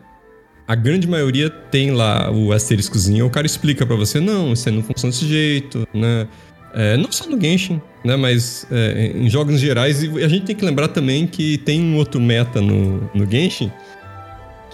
a 0.67 0.75
grande 0.75 1.07
maioria 1.07 1.51
tem 1.51 1.91
lá 1.91 2.31
o 2.31 2.53
asteriscozinho, 2.53 3.27
o 3.27 3.31
cara 3.31 3.47
explica 3.47 3.85
pra 3.85 3.97
você, 3.97 4.19
não, 4.21 4.53
isso 4.53 4.69
aí 4.69 4.75
não 4.75 4.83
funciona 4.83 5.11
desse 5.13 5.27
jeito, 5.27 5.87
né? 5.93 6.27
É, 6.75 6.97
não 6.97 7.11
só 7.13 7.27
no 7.27 7.41
Genshin, 7.41 7.81
né? 8.05 8.17
Mas 8.17 8.67
é, 8.71 9.13
em 9.15 9.31
jogos 9.31 9.61
gerais. 9.61 10.03
E 10.03 10.23
a 10.23 10.29
gente 10.29 10.45
tem 10.45 10.57
que 10.57 10.65
lembrar 10.65 10.89
também 10.89 11.27
que 11.27 11.59
tem 11.59 11.81
um 11.81 11.97
outro 11.97 12.21
meta 12.21 12.61
no, 12.61 13.09
no 13.15 13.31
Genshin 13.31 13.71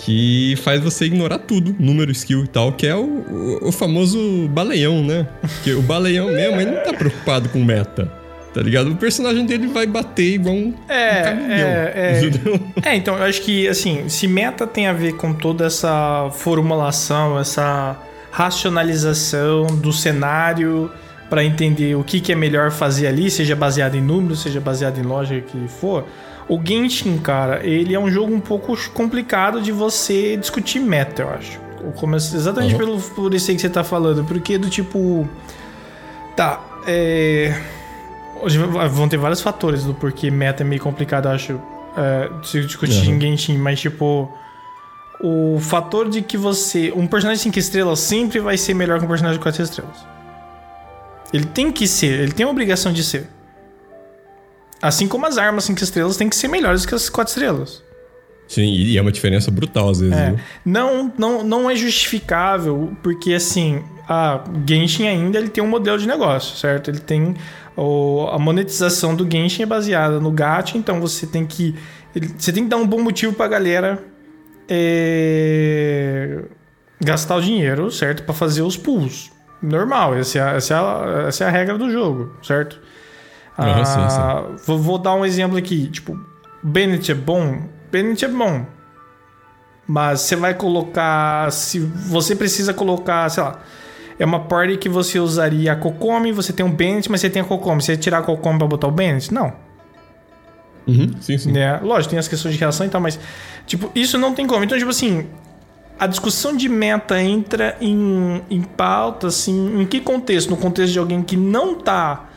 que 0.02 0.56
faz 0.62 0.80
você 0.80 1.04
ignorar 1.04 1.38
tudo, 1.38 1.76
número, 1.78 2.10
skill 2.10 2.44
e 2.44 2.48
tal, 2.48 2.72
que 2.72 2.86
é 2.86 2.94
o, 2.94 3.04
o, 3.04 3.68
o 3.68 3.72
famoso 3.72 4.48
baleião, 4.48 5.04
né? 5.04 5.26
Que 5.62 5.72
o 5.74 5.82
baleião 5.82 6.28
mesmo, 6.32 6.60
ele 6.60 6.70
não 6.70 6.82
tá 6.82 6.92
preocupado 6.92 7.48
com 7.50 7.62
meta. 7.62 8.10
Tá 8.52 8.62
ligado? 8.62 8.90
O 8.90 8.96
personagem 8.96 9.46
dele 9.46 9.68
vai 9.68 9.86
bater 9.86 10.34
igual 10.34 10.54
um, 10.54 10.74
É, 10.88 11.20
um 11.20 11.22
caminhão. 11.22 11.68
é, 11.68 12.20
é. 12.84 12.90
É, 12.90 12.96
então, 12.96 13.16
eu 13.16 13.24
acho 13.24 13.42
que, 13.42 13.68
assim, 13.68 14.08
se 14.08 14.26
meta 14.26 14.66
tem 14.66 14.88
a 14.88 14.92
ver 14.92 15.12
com 15.12 15.32
toda 15.32 15.66
essa 15.66 16.30
formulação, 16.32 17.38
essa 17.38 17.96
racionalização 18.32 19.66
do 19.66 19.92
cenário 19.92 20.90
para 21.30 21.42
entender 21.44 21.94
o 21.94 22.02
que, 22.04 22.20
que 22.20 22.32
é 22.32 22.34
melhor 22.34 22.70
fazer 22.72 23.06
ali, 23.06 23.30
seja 23.30 23.54
baseado 23.56 23.94
em 23.94 24.02
números, 24.02 24.42
seja 24.42 24.60
baseado 24.60 24.98
em 24.98 25.02
lógica 25.02 25.40
que 25.40 25.68
for. 25.68 26.04
O 26.48 26.60
Genshin, 26.62 27.16
cara, 27.18 27.64
ele 27.64 27.94
é 27.94 27.98
um 28.00 28.10
jogo 28.10 28.34
um 28.34 28.40
pouco 28.40 28.76
complicado 28.92 29.62
de 29.62 29.70
você 29.70 30.36
discutir 30.36 30.80
meta, 30.80 31.22
eu 31.22 31.30
acho. 31.30 31.60
Exatamente 32.36 32.72
Uhum. 32.74 32.78
pelo, 32.78 33.00
por 33.00 33.32
isso 33.32 33.50
aí 33.50 33.54
que 33.56 33.62
você 33.62 33.70
tá 33.70 33.84
falando, 33.84 34.24
porque 34.24 34.58
do 34.58 34.68
tipo. 34.68 35.26
Tá, 36.36 36.60
é. 36.86 37.56
Hoje 38.42 38.58
vão 38.58 39.08
ter 39.08 39.16
vários 39.18 39.40
fatores 39.40 39.84
do 39.84 39.94
porquê 39.94 40.30
meta 40.30 40.62
é 40.62 40.66
meio 40.66 40.80
complicado, 40.82 41.26
eu 41.26 41.32
acho, 41.32 41.60
é, 41.96 42.28
de 42.40 42.48
se 42.48 42.60
discutir 42.62 43.06
Uhum. 43.08 43.14
em 43.14 43.20
Genshin, 43.20 43.56
mas 43.58 43.80
tipo. 43.80 44.30
O 45.22 45.58
fator 45.60 46.08
de 46.08 46.22
que 46.22 46.36
você. 46.36 46.92
Um 46.96 47.06
personagem 47.06 47.42
5 47.42 47.58
estrelas 47.58 48.00
sempre 48.00 48.40
vai 48.40 48.56
ser 48.56 48.72
melhor 48.74 48.98
que 48.98 49.04
um 49.04 49.08
personagem 49.08 49.38
de 49.38 49.42
4 49.42 49.62
estrelas. 49.62 49.96
Ele 51.32 51.44
tem 51.44 51.70
que 51.70 51.86
ser, 51.86 52.20
ele 52.20 52.32
tem 52.32 52.44
a 52.44 52.48
obrigação 52.50 52.92
de 52.92 53.04
ser. 53.04 53.26
Assim 54.82 55.06
como 55.06 55.26
as 55.26 55.36
armas 55.38 55.64
5 55.64 55.82
estrelas 55.82 56.16
têm 56.16 56.28
que 56.28 56.36
ser 56.36 56.48
melhores 56.48 56.86
que 56.86 56.94
as 56.94 57.08
4 57.10 57.30
estrelas. 57.30 57.82
Sim, 58.48 58.64
e 58.64 58.96
é 58.98 59.00
uma 59.00 59.12
diferença 59.12 59.48
brutal 59.50 59.90
às 59.90 60.00
vezes. 60.00 60.16
É, 60.16 60.34
não, 60.64 61.12
não, 61.16 61.44
não 61.44 61.70
é 61.70 61.76
justificável, 61.76 62.96
porque 63.02 63.32
assim, 63.34 63.80
a 64.08 64.42
Genshin 64.66 65.06
ainda 65.06 65.38
ele 65.38 65.48
tem 65.50 65.62
um 65.62 65.68
modelo 65.68 65.98
de 65.98 66.06
negócio, 66.08 66.56
certo? 66.56 66.90
Ele 66.90 66.98
tem 66.98 67.36
o, 67.76 68.26
a 68.32 68.38
monetização 68.38 69.14
do 69.14 69.30
Genshin 69.30 69.62
é 69.62 69.66
baseada 69.66 70.18
no 70.18 70.32
gacha, 70.32 70.76
então 70.76 71.00
você 71.00 71.26
tem 71.28 71.46
que 71.46 71.76
ele- 72.16 72.34
você 72.36 72.52
tem 72.52 72.64
que 72.64 72.68
dar 72.70 72.78
um 72.78 72.86
bom 72.86 73.00
motivo 73.00 73.32
pra 73.34 73.46
galera 73.46 74.02
é, 74.68 76.42
gastar 77.00 77.36
o 77.36 77.40
dinheiro, 77.40 77.90
certo? 77.90 78.22
Pra 78.24 78.34
fazer 78.34 78.62
os 78.62 78.76
pulls. 78.76 79.30
Normal, 79.62 80.14
essa 80.14 80.38
é, 80.38 80.42
a, 80.42 80.50
essa, 80.52 80.74
é 80.74 80.76
a, 80.76 81.28
essa 81.28 81.44
é 81.44 81.46
a 81.46 81.50
regra 81.50 81.76
do 81.76 81.90
jogo, 81.90 82.34
certo? 82.42 82.80
Aham, 83.58 83.84
sim, 83.84 84.00
Ah, 84.00 84.44
Vou, 84.64 84.78
vou 84.78 84.98
dar 84.98 85.14
um 85.14 85.24
exemplo 85.24 85.58
aqui. 85.58 85.88
Tipo, 85.88 86.18
Bennett 86.62 87.12
é 87.12 87.14
bom? 87.14 87.62
Bennett 87.92 88.24
é 88.24 88.28
bom. 88.28 88.64
Mas 89.86 90.20
você 90.20 90.36
vai 90.36 90.54
colocar. 90.54 91.50
Se 91.52 91.78
você 91.78 92.34
precisa 92.34 92.72
colocar, 92.72 93.28
sei 93.28 93.42
lá. 93.42 93.60
É 94.18 94.24
uma 94.24 94.40
party 94.40 94.76
que 94.76 94.88
você 94.88 95.18
usaria 95.18 95.72
a 95.72 95.76
Kokomi, 95.76 96.30
você 96.30 96.52
tem 96.52 96.64
um 96.64 96.70
Bennett, 96.70 97.10
mas 97.10 97.20
você 97.22 97.30
tem 97.30 97.40
a 97.42 97.44
Kokomi. 97.44 97.82
Você 97.82 97.92
ia 97.92 97.98
tirar 97.98 98.18
a 98.18 98.22
Kokomi 98.22 98.58
pra 98.58 98.66
botar 98.68 98.86
o 98.86 98.90
Bennett? 98.90 99.32
Não. 99.32 99.52
Uhum, 100.86 101.14
sim, 101.20 101.38
sim. 101.38 101.52
Né? 101.52 101.78
Lógico, 101.82 102.10
tem 102.10 102.18
as 102.18 102.28
questões 102.28 102.54
de 102.54 102.60
reação 102.60 102.86
e 102.86 102.88
tal, 102.88 103.00
mas. 103.00 103.18
Tipo, 103.66 103.90
isso 103.94 104.16
não 104.18 104.34
tem 104.34 104.46
como. 104.46 104.62
Então, 104.64 104.78
tipo 104.78 104.90
assim. 104.90 105.26
A 106.00 106.06
discussão 106.06 106.56
de 106.56 106.68
meta 106.68 107.20
entra 107.22 107.76
em, 107.80 108.40
em 108.50 108.62
pauta, 108.62 109.26
assim. 109.26 109.80
Em 109.82 109.84
que 109.86 110.00
contexto? 110.00 110.48
No 110.50 110.56
contexto 110.56 110.92
de 110.94 110.98
alguém 110.98 111.22
que 111.22 111.36
não 111.36 111.74
tá. 111.74 112.30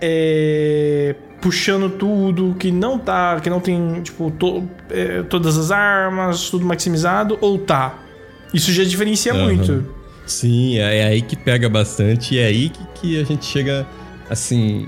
é, 0.00 1.14
puxando 1.40 1.88
tudo, 1.90 2.54
que 2.58 2.70
não 2.70 2.98
tá. 2.98 3.40
Que 3.40 3.48
não 3.48 3.60
tem, 3.60 4.02
tipo, 4.02 4.30
to- 4.32 4.68
é, 4.90 5.22
todas 5.22 5.56
as 5.56 5.70
armas, 5.70 6.50
tudo 6.50 6.66
maximizado, 6.66 7.38
ou 7.40 7.58
tá? 7.58 7.98
Isso 8.52 8.72
já 8.72 8.84
diferencia 8.84 9.32
Aham. 9.32 9.44
muito. 9.44 9.86
Sim, 10.26 10.78
é, 10.78 10.98
é 10.98 11.04
aí 11.06 11.22
que 11.22 11.34
pega 11.36 11.68
bastante 11.70 12.34
e 12.34 12.38
é 12.38 12.44
aí 12.46 12.68
que, 12.68 12.80
que 12.94 13.20
a 13.20 13.24
gente 13.24 13.46
chega, 13.46 13.86
assim, 14.28 14.86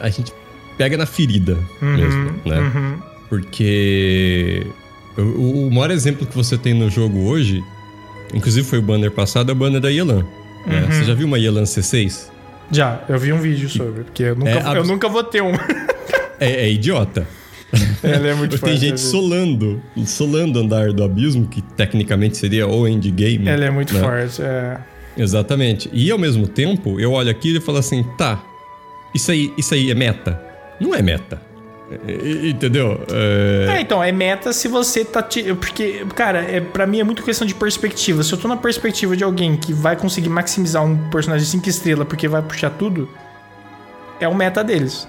a 0.00 0.08
gente 0.08 0.32
pega 0.76 0.96
na 0.96 1.06
ferida 1.06 1.56
mesmo, 1.80 2.32
né? 2.44 2.58
Uhum. 2.60 2.98
Porque 3.28 4.66
o, 5.22 5.66
o- 5.66 5.70
maior 5.70 5.90
exemplo 5.90 6.26
que 6.26 6.34
você 6.36 6.56
tem 6.58 6.74
no 6.74 6.88
jogo 6.90 7.20
hoje, 7.26 7.62
inclusive 8.34 8.66
foi 8.66 8.78
o 8.78 8.82
banner 8.82 9.10
passado, 9.10 9.50
é 9.50 9.52
o 9.52 9.56
banner 9.56 9.80
da 9.80 9.88
Yelan. 9.88 10.26
né? 10.66 10.82
Uhum. 10.82 10.92
Você 10.92 11.04
já 11.04 11.14
viu 11.14 11.26
uma 11.26 11.38
Yelan 11.38 11.62
C6? 11.64 12.28
Já, 12.72 13.02
eu 13.08 13.18
vi 13.18 13.32
um 13.32 13.40
vídeo 13.40 13.68
sobre, 13.68 14.04
porque 14.04 14.22
eu 14.22 14.36
nunca, 14.36 14.50
É 14.50 14.76
eu 14.78 14.84
nunca 14.84 15.08
vou 15.08 15.24
ter 15.24 15.42
um. 15.42 15.52
É, 16.38 16.66
é 16.66 16.70
idiota. 16.70 17.26
Ela 18.02 18.28
é 18.28 18.34
muito 18.34 18.58
Tem 18.62 18.76
gente 18.76 19.00
solando, 19.00 19.80
solando 20.06 20.58
andar 20.58 20.92
do 20.92 21.02
abismo, 21.04 21.46
que 21.46 21.60
tecnicamente 21.62 22.36
seria 22.36 22.66
o 22.66 22.86
endgame. 22.88 23.48
Ela 23.48 23.64
é 23.66 23.70
muito 23.70 23.92
né? 23.94 24.00
forte, 24.00 24.40
é. 24.42 24.78
Exatamente. 25.16 25.90
E 25.92 26.10
ao 26.10 26.18
mesmo 26.18 26.46
tempo, 26.46 26.98
eu 27.00 27.12
olho 27.12 27.30
aquilo 27.30 27.58
e 27.58 27.60
falo 27.60 27.78
assim, 27.78 28.04
tá, 28.16 28.42
isso 29.14 29.30
aí, 29.30 29.52
isso 29.58 29.74
aí 29.74 29.90
é 29.90 29.94
meta? 29.94 30.40
Não 30.80 30.94
é 30.94 31.02
meta. 31.02 31.42
É, 32.06 32.12
é, 32.12 32.48
Entendeu? 32.50 33.00
É, 33.12 33.76
É, 33.76 33.80
então, 33.80 34.02
é 34.02 34.12
meta 34.12 34.52
se 34.52 34.68
você 34.68 35.04
tá. 35.04 35.22
ti- 35.22 35.52
Porque, 35.54 36.04
cara, 36.14 36.40
é, 36.40 36.60
pra 36.60 36.86
mim 36.86 37.00
é 37.00 37.04
muito 37.04 37.22
questão 37.22 37.46
de 37.46 37.54
perspectiva. 37.54 38.22
Se 38.22 38.32
eu 38.32 38.38
tô 38.38 38.46
na 38.48 38.56
perspectiva 38.56 39.16
de 39.16 39.24
alguém 39.24 39.56
que 39.56 39.72
vai 39.72 39.96
conseguir 39.96 40.28
maximizar 40.28 40.84
um 40.84 40.96
personagem 41.10 41.46
5 41.46 41.68
estrelas 41.68 42.06
porque 42.06 42.28
vai 42.28 42.42
puxar 42.42 42.70
tudo, 42.70 43.08
é 44.20 44.28
o 44.28 44.34
meta 44.34 44.62
deles. 44.62 45.08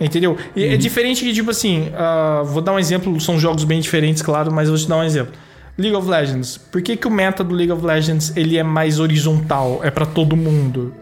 Entendeu? 0.00 0.36
E 0.56 0.64
é 0.64 0.76
diferente 0.76 1.22
que, 1.24 1.32
tipo 1.32 1.50
assim, 1.50 1.90
ah, 1.94 2.42
vou 2.44 2.60
dar 2.62 2.72
um 2.72 2.78
exemplo, 2.78 3.20
são 3.20 3.38
jogos 3.38 3.62
bem 3.64 3.80
diferentes, 3.80 4.20
claro, 4.22 4.50
mas 4.52 4.66
eu 4.68 4.74
vou 4.74 4.82
te 4.82 4.88
dar 4.88 4.96
um 4.96 5.04
exemplo. 5.04 5.32
League 5.78 5.96
of 5.96 6.08
Legends. 6.08 6.56
Por 6.58 6.82
que, 6.82 6.96
que 6.96 7.06
o 7.06 7.10
meta 7.10 7.42
do 7.44 7.54
League 7.54 7.70
of 7.72 7.84
Legends 7.84 8.32
ele 8.36 8.58
é 8.58 8.62
mais 8.62 8.98
horizontal? 8.98 9.80
É 9.82 9.90
pra 9.90 10.04
todo 10.04 10.36
mundo, 10.36 10.92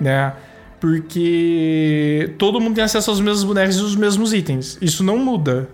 né? 0.00 0.32
Porque 0.80 2.30
todo 2.38 2.60
mundo 2.60 2.74
tem 2.74 2.84
acesso 2.84 3.10
aos 3.10 3.20
mesmos 3.20 3.44
bonecos 3.44 3.76
e 3.76 3.82
os 3.82 3.96
mesmos 3.96 4.32
itens. 4.32 4.78
Isso 4.80 5.02
não 5.02 5.18
muda. 5.18 5.68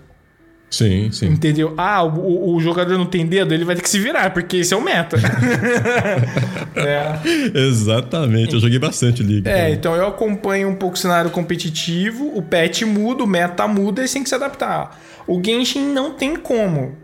Sim, 0.69 1.11
sim. 1.11 1.27
Entendeu? 1.27 1.75
Ah, 1.77 2.03
o, 2.03 2.55
o- 2.55 2.59
jogador 2.59 2.97
não 2.97 3.05
tem 3.05 3.27
dedo, 3.27 3.53
ele 3.53 3.63
vai 3.63 3.75
ter 3.75 3.83
que 3.83 3.89
se 3.89 3.99
virar, 3.99 4.33
porque 4.33 4.57
esse 4.57 4.73
é 4.73 4.77
o 4.77 4.81
meta. 4.81 5.17
é. 6.75 7.59
Exatamente. 7.59 8.55
Eu 8.55 8.59
joguei 8.59 8.79
bastante 8.79 9.21
League. 9.21 9.47
É, 9.47 9.69
então 9.69 9.95
eu 9.95 10.07
acompanho 10.07 10.67
um 10.69 10.75
pouco 10.75 10.95
o 10.95 10.99
cenário 10.99 11.29
competitivo, 11.29 12.31
o 12.35 12.41
patch 12.41 12.81
muda, 12.83 13.23
o 13.23 13.27
meta 13.27 13.67
muda 13.67 14.03
e 14.03 14.09
tem 14.09 14.23
que 14.23 14.29
se 14.29 14.33
adaptar. 14.35 14.99
O 15.27 15.39
Genshin 15.43 15.93
não 15.93 16.11
tem 16.13 16.35
como 16.35 16.95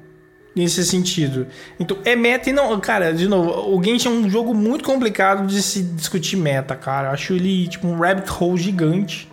nesse 0.55 0.83
sentido. 0.83 1.47
Então 1.79 1.97
é 2.03 2.15
meta 2.15 2.49
e 2.49 2.53
não. 2.53 2.79
Cara, 2.79 3.13
de 3.13 3.27
novo, 3.27 3.75
o 3.75 3.83
Genshin 3.83 4.07
é 4.07 4.11
um 4.11 4.29
jogo 4.29 4.53
muito 4.53 4.83
complicado 4.83 5.47
de 5.47 5.61
se 5.61 5.81
discutir 5.81 6.37
meta, 6.37 6.75
cara. 6.75 7.09
Eu 7.09 7.13
acho 7.13 7.33
ele 7.33 7.67
tipo 7.67 7.87
um 7.87 7.97
rabbit 7.97 8.29
hole 8.31 8.61
gigante. 8.61 9.27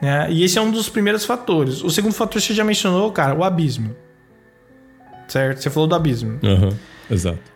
Né? 0.00 0.26
E 0.30 0.42
esse 0.42 0.58
é 0.58 0.60
um 0.60 0.70
dos 0.70 0.88
primeiros 0.88 1.24
fatores. 1.24 1.82
O 1.82 1.90
segundo 1.90 2.12
fator 2.12 2.40
você 2.40 2.52
já 2.52 2.64
mencionou, 2.64 3.10
cara, 3.12 3.34
o 3.34 3.44
abismo. 3.44 3.94
Certo? 5.28 5.62
Você 5.62 5.70
falou 5.70 5.86
do 5.86 5.94
abismo. 5.94 6.38
Aham, 6.42 6.76
Exato. 7.10 7.52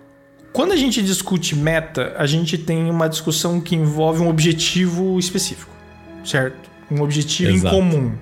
Quando 0.52 0.72
a 0.72 0.76
gente 0.76 1.02
discute 1.02 1.54
meta, 1.54 2.14
a 2.16 2.24
gente 2.24 2.56
tem 2.56 2.88
uma 2.88 3.08
discussão 3.08 3.60
que 3.60 3.74
envolve 3.74 4.22
um 4.22 4.28
objetivo 4.28 5.18
específico, 5.18 5.70
certo? 6.24 6.70
Um 6.90 7.02
objetivo 7.02 7.50
Exato. 7.50 7.74
em 7.74 7.78
comum. 7.78 8.12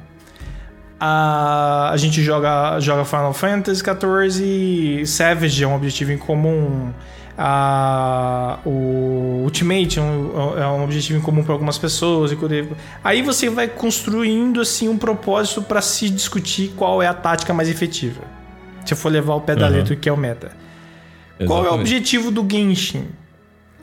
A, 1.06 1.90
a 1.90 1.96
gente 1.98 2.22
joga, 2.22 2.80
joga 2.80 3.04
Final 3.04 3.34
Fantasy 3.34 3.82
XIV, 3.82 5.06
Savage 5.06 5.62
é 5.62 5.66
um 5.68 5.74
objetivo 5.74 6.12
em 6.12 6.16
comum. 6.16 6.94
A, 7.36 8.58
o 8.64 9.42
Ultimate 9.44 9.98
é 9.98 10.02
um, 10.02 10.58
é 10.58 10.66
um 10.66 10.82
objetivo 10.82 11.18
em 11.18 11.20
comum 11.20 11.44
para 11.44 11.52
algumas 11.52 11.76
pessoas. 11.76 12.30
aí- 13.04 13.20
você 13.20 13.50
vai 13.50 13.68
construindo 13.68 14.62
assim 14.62 14.88
um 14.88 14.96
propósito 14.96 15.60
para 15.60 15.82
se 15.82 16.08
discutir 16.08 16.72
qual 16.74 17.02
é 17.02 17.06
a 17.06 17.12
tática 17.12 17.52
mais 17.52 17.68
efetiva. 17.68 18.22
Se 18.86 18.94
for 18.94 19.12
levar 19.12 19.34
o 19.34 19.42
pé 19.42 19.54
da 19.54 19.68
letra, 19.68 19.94
que 19.94 20.08
é 20.08 20.12
o 20.12 20.16
meta. 20.16 20.52
Qual 21.46 21.58
é 21.58 21.62
o 21.62 21.64
Exatamente. 21.64 21.80
objetivo 21.80 22.30
do 22.30 22.46
Genshin? 22.50 23.08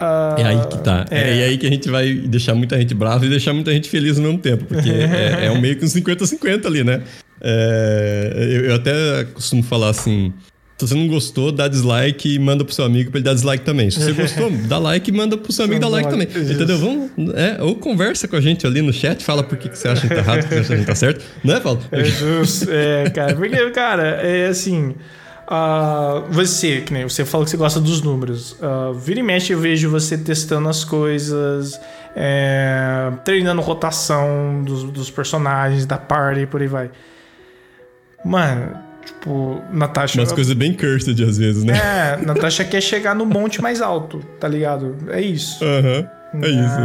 Ah, 0.01 0.35
É 0.39 0.43
aí 0.43 0.67
que 0.67 0.77
tá. 0.79 1.05
É. 1.11 1.19
é. 1.19 1.39
é 1.41 1.43
aí 1.45 1.57
que 1.57 1.67
a 1.67 1.69
gente 1.69 1.87
vai 1.89 2.11
deixar 2.13 2.55
muita 2.55 2.75
gente 2.77 2.95
brava 2.95 3.23
e 3.25 3.29
deixar 3.29 3.53
muita 3.53 3.71
gente 3.71 3.87
feliz 3.87 4.17
ao 4.17 4.23
mesmo 4.23 4.39
tempo. 4.39 4.65
Porque 4.65 4.89
é, 4.89 5.45
é 5.45 5.51
um 5.51 5.61
meio 5.61 5.77
que 5.77 5.85
um 5.85 5.87
50-50 5.87 6.65
ali, 6.65 6.83
né? 6.83 7.01
É, 7.39 8.47
eu, 8.51 8.65
eu 8.65 8.75
até 8.75 9.23
costumo 9.33 9.61
falar 9.61 9.89
assim. 9.89 10.33
Se 10.77 10.87
você 10.87 10.95
não 10.95 11.07
gostou, 11.07 11.51
dá 11.51 11.67
dislike 11.67 12.33
e 12.33 12.39
manda 12.39 12.65
pro 12.65 12.73
seu 12.73 12.83
amigo 12.83 13.11
pra 13.11 13.19
ele 13.19 13.25
dar 13.25 13.35
dislike 13.35 13.63
também. 13.63 13.91
Se 13.91 13.99
você 14.01 14.13
gostou, 14.19 14.49
dá 14.67 14.79
like 14.79 15.11
e 15.11 15.13
manda 15.13 15.37
pro 15.37 15.53
seu 15.53 15.65
amigo 15.65 15.79
dar 15.79 15.89
like 15.89 16.09
também. 16.09 16.27
Isso. 16.27 16.53
Entendeu? 16.53 16.79
Vamos, 16.79 17.11
é, 17.35 17.61
ou 17.61 17.75
conversa 17.75 18.27
com 18.27 18.35
a 18.35 18.41
gente 18.41 18.65
ali 18.65 18.81
no 18.81 18.91
chat, 18.91 19.23
fala 19.23 19.43
por 19.43 19.59
que, 19.59 19.69
que 19.69 19.77
você 19.77 19.87
acha 19.87 20.07
que 20.07 20.15
tá 20.15 20.21
errado, 20.21 20.39
por 20.41 20.49
que 20.49 20.63
você 20.63 20.73
acha 20.73 20.77
que 20.77 20.87
tá 20.87 20.95
certo. 20.95 21.23
Não 21.43 21.55
é, 21.55 21.59
Paulo? 21.59 21.79
É 21.91 22.03
justo, 22.03 22.67
é, 22.71 23.07
cara. 23.11 23.35
Porque, 23.35 23.69
cara, 23.69 24.03
é 24.23 24.47
assim. 24.47 24.95
Ah, 25.53 26.23
você, 26.29 26.79
que 26.79 26.93
nem 26.93 27.03
você 27.03 27.25
falou 27.25 27.43
que 27.43 27.51
você 27.51 27.57
gosta 27.57 27.81
dos 27.81 28.01
números. 28.01 28.55
ah, 28.61 28.93
vira 28.95 29.19
e 29.19 29.23
mexe, 29.23 29.51
eu 29.51 29.59
vejo 29.59 29.89
você 29.89 30.17
testando 30.17 30.69
as 30.69 30.85
coisas, 30.85 31.77
é, 32.15 33.11
treinando 33.25 33.59
rotação 33.59 34.63
dos, 34.63 34.85
dos 34.85 35.11
personagens, 35.11 35.85
da 35.85 35.97
party, 35.97 36.45
por 36.45 36.61
aí 36.61 36.67
vai. 36.67 36.89
Mano, 38.23 38.77
tipo, 39.05 39.61
Natasha. 39.73 40.21
Umas 40.21 40.31
coisas 40.31 40.53
bem 40.53 40.73
cursed 40.73 41.21
às 41.21 41.37
vezes, 41.37 41.65
né? 41.65 41.73
É, 41.77 42.25
Natasha 42.25 42.63
quer 42.63 42.79
chegar 42.79 43.13
no 43.13 43.25
monte 43.25 43.61
mais 43.61 43.81
alto, 43.81 44.19
tá 44.39 44.47
ligado? 44.47 44.95
É 45.09 45.19
isso. 45.19 45.61
Aham. 45.65 46.07
É 46.33 46.47
isso. 46.47 46.77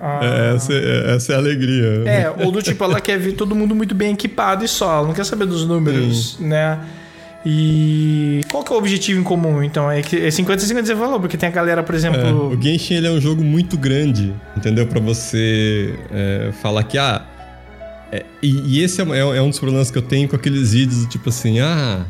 Ah. 0.00 0.20
É, 0.22 0.54
essa, 0.54 0.72
é, 0.72 1.14
essa 1.14 1.32
é 1.32 1.36
a 1.36 1.38
alegria. 1.38 2.04
É, 2.06 2.34
ou 2.42 2.50
do 2.50 2.62
tipo, 2.62 2.82
ela 2.82 3.02
quer 3.02 3.18
ver 3.18 3.32
todo 3.32 3.54
mundo 3.54 3.74
muito 3.74 3.94
bem 3.94 4.14
equipado 4.14 4.64
e 4.64 4.68
só, 4.68 4.94
ela 4.94 5.06
não 5.08 5.12
quer 5.12 5.26
saber 5.26 5.44
dos 5.44 5.66
números, 5.66 6.38
né? 6.40 6.80
E 7.46 8.40
qual 8.50 8.64
que 8.64 8.72
é 8.72 8.74
o 8.74 8.78
objetivo 8.78 9.20
em 9.20 9.22
comum, 9.22 9.62
então? 9.62 9.90
É 9.90 10.00
que 10.00 10.16
é 10.16 10.28
50-50 10.28 10.86
você 10.86 10.96
falou, 10.96 11.20
porque 11.20 11.36
tem 11.36 11.48
a 11.48 11.52
galera, 11.52 11.82
por 11.82 11.94
É, 11.94 11.98
exemplo. 11.98 12.48
o 12.56 12.60
Genshin 12.62 12.94
ele 12.94 13.06
é 13.06 13.10
um 13.10 13.20
jogo 13.20 13.44
muito 13.44 13.76
grande, 13.76 14.32
entendeu? 14.56 14.86
Pra 14.86 14.98
você 15.00 15.94
é, 16.10 16.50
falar 16.62 16.82
que, 16.84 16.96
ah. 16.96 17.22
é, 18.10 18.24
e, 18.42 18.78
e 18.78 18.82
esse 18.82 19.00
é, 19.02 19.04
é- 19.04 19.36
é 19.36 19.42
um 19.42 19.50
dos 19.50 19.58
problemas 19.58 19.90
que 19.90 19.98
eu 19.98 20.02
tenho 20.02 20.26
com 20.28 20.36
aqueles 20.36 20.72
vídeos 20.72 21.00
do 21.02 21.08
tipo 21.08 21.28
assim, 21.28 21.60
ah. 21.60 22.04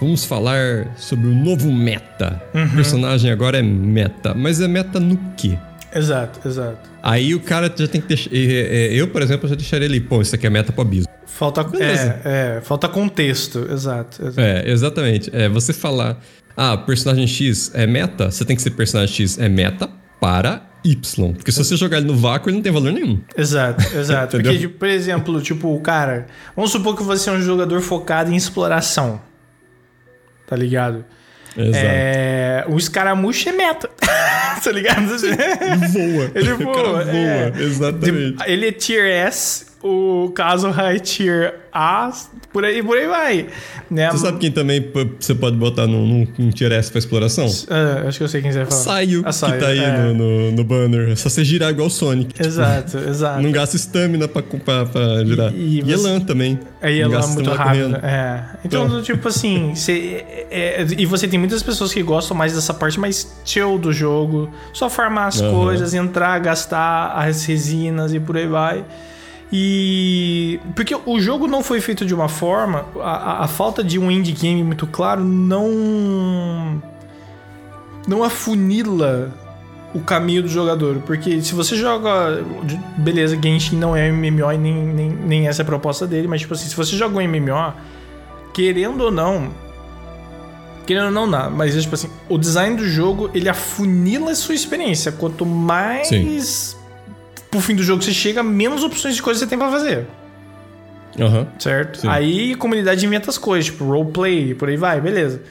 Vamos 0.00 0.24
falar 0.24 0.88
sobre 0.96 1.28
o 1.28 1.32
novo 1.32 1.70
meta. 1.72 2.42
Uhum. 2.52 2.64
O 2.64 2.70
personagem 2.70 3.30
agora 3.30 3.58
é 3.58 3.62
meta. 3.62 4.34
Mas 4.34 4.60
é 4.60 4.66
meta 4.66 4.98
no 4.98 5.16
quê? 5.36 5.56
Exato, 5.94 6.40
exato. 6.48 6.90
Aí 7.00 7.36
o 7.36 7.40
cara 7.40 7.72
já 7.76 7.86
tem 7.86 8.00
que 8.00 8.08
deixar. 8.08 8.28
é, 8.32 8.88
é, 8.88 8.94
Eu, 8.94 9.06
por 9.06 9.22
exemplo, 9.22 9.48
já 9.48 9.54
deixaria 9.54 9.86
ali, 9.86 10.00
pô, 10.00 10.20
isso 10.20 10.34
aqui 10.34 10.44
é 10.44 10.50
meta 10.50 10.72
pro 10.72 10.82
abismo. 10.82 11.11
Falta, 11.34 11.64
Beleza. 11.64 12.20
é, 12.24 12.56
é, 12.58 12.60
falta 12.60 12.88
contexto, 12.88 13.66
exato. 13.70 14.22
exato. 14.22 14.40
É, 14.40 14.70
exatamente. 14.70 15.30
É, 15.34 15.48
você 15.48 15.72
falar, 15.72 16.20
ah, 16.56 16.76
personagem 16.76 17.26
X 17.26 17.70
é 17.74 17.86
meta, 17.86 18.30
você 18.30 18.44
tem 18.44 18.54
que 18.54 18.62
ser 18.62 18.70
personagem 18.70 19.14
X 19.14 19.38
é 19.38 19.48
meta 19.48 19.88
para 20.20 20.62
Y. 20.84 21.32
Porque 21.32 21.50
se 21.50 21.64
você 21.64 21.76
jogar 21.76 21.98
ele 21.98 22.06
no 22.06 22.16
vácuo, 22.16 22.50
ele 22.50 22.56
não 22.56 22.62
tem 22.62 22.70
valor 22.70 22.92
nenhum. 22.92 23.20
Exato, 23.36 23.82
exato. 23.96 24.36
porque, 24.36 24.58
tipo, 24.58 24.78
por 24.78 24.88
exemplo, 24.88 25.40
tipo, 25.40 25.80
cara, 25.80 26.26
vamos 26.54 26.70
supor 26.70 26.96
que 26.96 27.02
você 27.02 27.30
é 27.30 27.32
um 27.32 27.42
jogador 27.42 27.80
focado 27.80 28.30
em 28.30 28.36
exploração. 28.36 29.20
Tá 30.46 30.54
ligado? 30.54 31.04
Exato. 31.56 31.76
É, 31.86 32.64
o 32.68 32.76
escaramucho 32.76 33.48
é 33.48 33.52
meta. 33.52 33.88
tá 34.62 34.70
ligado? 34.70 35.12
Ele 35.14 35.88
voa. 35.88 36.30
Ele 36.34 36.52
voa. 36.62 37.04
voa. 37.04 37.10
É. 37.10 37.52
Exatamente. 37.56 38.42
Ele 38.46 38.68
é 38.68 38.72
tier 38.72 39.06
S, 39.06 39.66
o 39.82 40.30
caso 40.34 40.70
High 40.70 41.00
Tier 41.00 41.54
A, 41.72 42.10
por 42.52 42.64
aí, 42.64 42.82
por 42.82 42.96
aí 42.96 43.06
vai. 43.08 43.46
Né? 43.90 44.10
Você 44.10 44.18
sabe 44.18 44.38
quem 44.38 44.50
também 44.52 44.90
você 45.18 45.34
pode 45.34 45.56
botar 45.56 45.86
num, 45.86 46.06
num, 46.06 46.28
num 46.38 46.50
tier 46.50 46.70
S 46.72 46.90
pra 46.90 46.98
exploração? 46.98 47.46
Ah, 47.68 48.06
acho 48.06 48.18
que 48.18 48.24
eu 48.24 48.28
sei 48.28 48.42
quem 48.42 48.52
você 48.52 48.58
vai 48.58 48.66
falar. 48.66 48.80
Saio, 48.82 49.22
que 49.24 49.58
tá 49.58 49.66
aí 49.68 49.78
é. 49.78 49.90
no, 49.96 50.14
no, 50.14 50.52
no 50.52 50.64
banner. 50.64 51.10
É 51.10 51.16
só 51.16 51.28
você 51.28 51.42
girar 51.44 51.70
igual 51.70 51.88
o 51.88 51.90
Sonic. 51.90 52.32
Tipo, 52.34 52.46
Exato, 52.46 52.98
exato. 53.08 53.42
Não 53.42 53.50
gasta 53.50 53.76
estamina 53.76 54.28
pra, 54.28 54.42
pra, 54.42 54.86
pra 54.86 55.24
girar. 55.24 55.52
E- 55.54 55.78
E, 55.78 55.82
você- 55.82 55.92
Elan 55.92 56.20
também. 56.20 56.58
É 56.80 57.08
gasta 57.08 57.32
muito 57.32 57.50
correndo. 57.50 57.96
É. 57.96 58.44
Então, 58.64 58.86
Então. 58.86 59.02
tipo 59.02 59.26
assim, 59.28 59.72
você, 59.76 60.24
é- 60.50 60.82
é- 60.82 60.86
e 60.98 61.06
você 61.06 61.26
tem 61.26 61.38
muitas 61.38 61.62
pessoas 61.62 61.92
que 61.92 62.02
gostam 62.02 62.36
mais 62.36 62.52
dessa 62.54 62.74
parte 62.74 63.00
mais 63.00 63.32
chill 63.44 63.78
do 63.78 63.92
jogo. 63.92 64.48
Só 64.72 64.88
farmar 64.90 65.28
as 65.28 65.40
Aham. 65.40 65.52
coisas, 65.52 65.94
entrar, 65.94 66.38
gastar 66.38 67.12
as 67.16 67.44
resinas 67.46 68.12
e 68.14 68.20
por 68.20 68.36
aí 68.36 68.46
vai. 68.46 68.84
E. 69.52 70.58
Porque 70.74 70.96
o 71.04 71.20
jogo 71.20 71.46
não 71.46 71.62
foi 71.62 71.80
feito 71.80 72.06
de 72.06 72.14
uma 72.14 72.28
forma. 72.28 72.86
A, 73.00 73.10
a- 73.10 73.44
a 73.44 73.48
falta 73.48 73.84
de 73.84 73.98
um 73.98 74.10
indie 74.10 74.32
game 74.32 74.64
muito 74.64 74.86
claro 74.86 75.22
não. 75.22 76.82
Não 78.08 78.24
afunila 78.24 79.30
o 79.94 80.00
caminho 80.00 80.42
do 80.42 80.48
jogador. 80.48 81.00
Porque 81.06 81.42
se 81.42 81.54
você 81.54 81.76
joga. 81.76 82.42
Beleza, 82.96 83.38
Genshin 83.40 83.76
não 83.76 83.94
é 83.94 84.10
MMO 84.10 84.50
e 84.52 84.58
nem, 84.58 84.74
nem, 84.74 85.10
nem 85.10 85.48
essa 85.48 85.60
é 85.60 85.64
a 85.64 85.66
proposta 85.66 86.06
dele, 86.06 86.26
mas 86.26 86.40
tipo 86.40 86.54
assim, 86.54 86.68
se 86.68 86.74
você 86.76 86.96
joga 86.96 87.18
um 87.18 87.22
MMO, 87.28 87.74
querendo 88.54 89.02
ou 89.02 89.10
não. 89.10 89.50
Querendo 90.86 91.04
ou 91.06 91.12
não, 91.12 91.26
não, 91.28 91.48
mas 91.50 91.80
tipo 91.80 91.94
assim, 91.94 92.08
o 92.28 92.36
design 92.36 92.76
do 92.76 92.84
jogo 92.88 93.30
ele 93.32 93.48
afunila 93.48 94.32
a 94.32 94.34
sua 94.34 94.54
experiência. 94.54 95.12
Quanto 95.12 95.46
mais 95.46 96.08
Sim. 96.08 96.24
Pro 97.52 97.60
fim 97.60 97.76
do 97.76 97.82
jogo 97.84 98.02
você 98.02 98.12
chega, 98.12 98.42
menos 98.42 98.82
opções 98.82 99.14
de 99.14 99.22
coisas 99.22 99.40
você 99.40 99.46
tem 99.46 99.56
pra 99.58 99.70
fazer. 99.70 100.06
Aham. 101.20 101.46
Certo? 101.58 102.00
Sim. 102.00 102.08
Aí 102.08 102.52
a 102.54 102.56
comunidade 102.56 103.04
inventa 103.06 103.28
as 103.30 103.36
coisas, 103.38 103.66
tipo 103.66 103.84
roleplay 103.84 104.54
por 104.54 104.68
aí 104.70 104.76
vai, 104.78 105.00
beleza. 105.00 105.42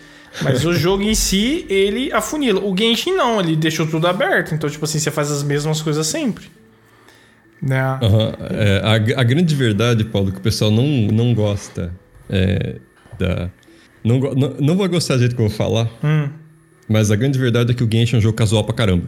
Mas 0.41 0.65
o 0.65 0.74
jogo 0.75 1.03
em 1.03 1.13
si, 1.13 1.65
ele 1.70 2.12
afunila. 2.12 2.60
O 2.60 2.75
Genshin 2.75 3.13
não, 3.13 3.39
ele 3.39 3.55
deixou 3.55 3.86
tudo 3.86 4.08
aberto. 4.08 4.55
Então, 4.55 4.70
tipo 4.70 4.84
assim, 4.84 4.98
você 4.98 5.12
faz 5.12 5.31
as 5.31 5.43
mesmas 5.43 5.79
coisas 5.81 6.08
sempre. 6.08 6.46
Né? 7.62 7.79
Aham. 7.79 8.34
É, 8.50 8.81
a, 8.84 9.22
a 9.22 9.24
grande 9.24 9.53
verdade, 9.53 10.03
Paulo, 10.05 10.31
que 10.31 10.39
o 10.39 10.41
pessoal 10.41 10.72
não, 10.72 10.84
não 10.88 11.34
gosta 11.36 11.93
é, 12.27 12.77
da. 13.20 13.51
Não, 14.03 14.20
não, 14.20 14.55
não 14.60 14.77
vai 14.77 14.88
gostar 14.88 15.13
do 15.13 15.20
jeito 15.20 15.36
que 15.36 15.41
eu 15.43 15.48
vou 15.48 15.55
falar, 15.55 15.88
Hum. 16.03 16.27
mas 16.89 17.12
a 17.12 17.15
grande 17.15 17.38
verdade 17.38 17.70
é 17.72 17.75
que 17.75 17.84
o 17.84 17.88
Genshin 17.91 18.15
é 18.15 18.17
um 18.17 18.22
jogo 18.22 18.36
casual 18.36 18.63
pra 18.63 18.74
caramba. 18.74 19.03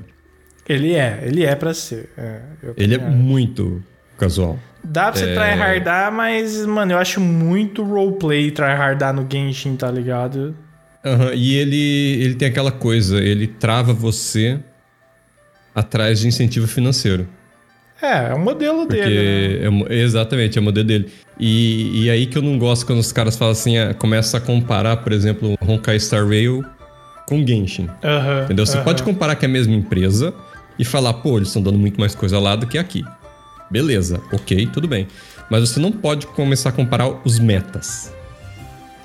Ele 0.68 0.94
é, 0.94 1.22
ele 1.26 1.44
é 1.44 1.56
pra 1.56 1.74
ser. 1.74 2.10
É, 2.18 2.40
Ele 2.78 2.96
é 2.96 2.98
acho. 2.98 3.08
muito 3.12 3.84
casual. 4.18 4.58
Dá 4.84 5.12
pra 5.12 5.20
você 5.20 5.30
é- 5.30 5.34
tryhardar, 5.36 6.12
mas, 6.12 6.66
mano, 6.66 6.94
eu 6.94 6.98
acho 6.98 7.20
muito 7.22 7.84
roleplay 7.84 8.52
tryhardar 8.52 9.14
no 9.14 9.28
Genshin, 9.30 9.76
tá 9.76 9.90
ligado? 9.92 10.56
Aham, 11.06 11.32
E 11.34 11.56
ele, 11.56 12.24
ele 12.24 12.36
tem 12.36 12.48
aquela 12.48 12.72
coisa, 12.72 13.20
ele 13.22 13.48
trava 13.48 13.94
você 13.94 14.60
atrás 15.76 16.20
de 16.20 16.28
incentivo 16.28 16.68
financeiro. 16.68 17.28
É, 18.02 18.32
é 18.32 18.34
o 18.34 18.40
modelo 18.40 18.86
Porque 18.86 19.02
dele. 19.02 19.70
Né? 19.70 19.86
é 19.90 20.00
exatamente, 20.02 20.58
é 20.58 20.62
o 20.62 20.64
modelo 20.64 20.86
dele. 20.88 21.10
E, 21.40 22.04
e 22.06 22.10
aí 22.10 22.26
que 22.26 22.38
eu 22.38 22.42
não 22.42 22.58
gosto 22.58 22.86
quando 22.86 23.00
os 23.00 23.12
caras 23.12 23.36
falam 23.38 23.54
assim, 23.54 23.78
ah, 23.78 23.94
começa 23.94 24.38
a 24.38 24.42
comparar, 24.42 24.98
por 24.98 25.12
exemplo, 25.14 25.58
Honkai 25.62 26.00
Star 26.00 26.28
Rail 26.28 26.64
com 27.26 27.46
Genshin. 27.46 27.90
Aham, 28.04 28.44
Entendeu? 28.44 28.66
Você 28.66 28.76
aham. 28.76 28.84
pode 28.84 29.04
comparar 29.04 29.36
que 29.36 29.46
é 29.46 29.48
a 29.48 29.52
mesma 29.52 29.74
empresa 29.74 30.34
e 30.78 30.84
falar, 30.86 31.14
pô, 31.16 31.38
eles 31.38 31.50
estão 31.50 31.62
dando 31.62 31.78
muito 31.78 32.00
mais 32.00 32.14
coisa 32.16 32.40
lá 32.40 32.56
do 32.56 32.66
que 32.68 32.78
aqui. 32.78 33.04
Beleza, 33.70 34.22
ok, 34.32 34.68
tudo 34.72 34.88
bem. 34.88 35.08
Mas 35.50 35.70
você 35.70 35.80
não 35.80 35.92
pode 35.92 36.28
começar 36.28 36.70
a 36.70 36.72
comparar 36.72 37.08
os 37.26 37.40
metas. 37.40 38.14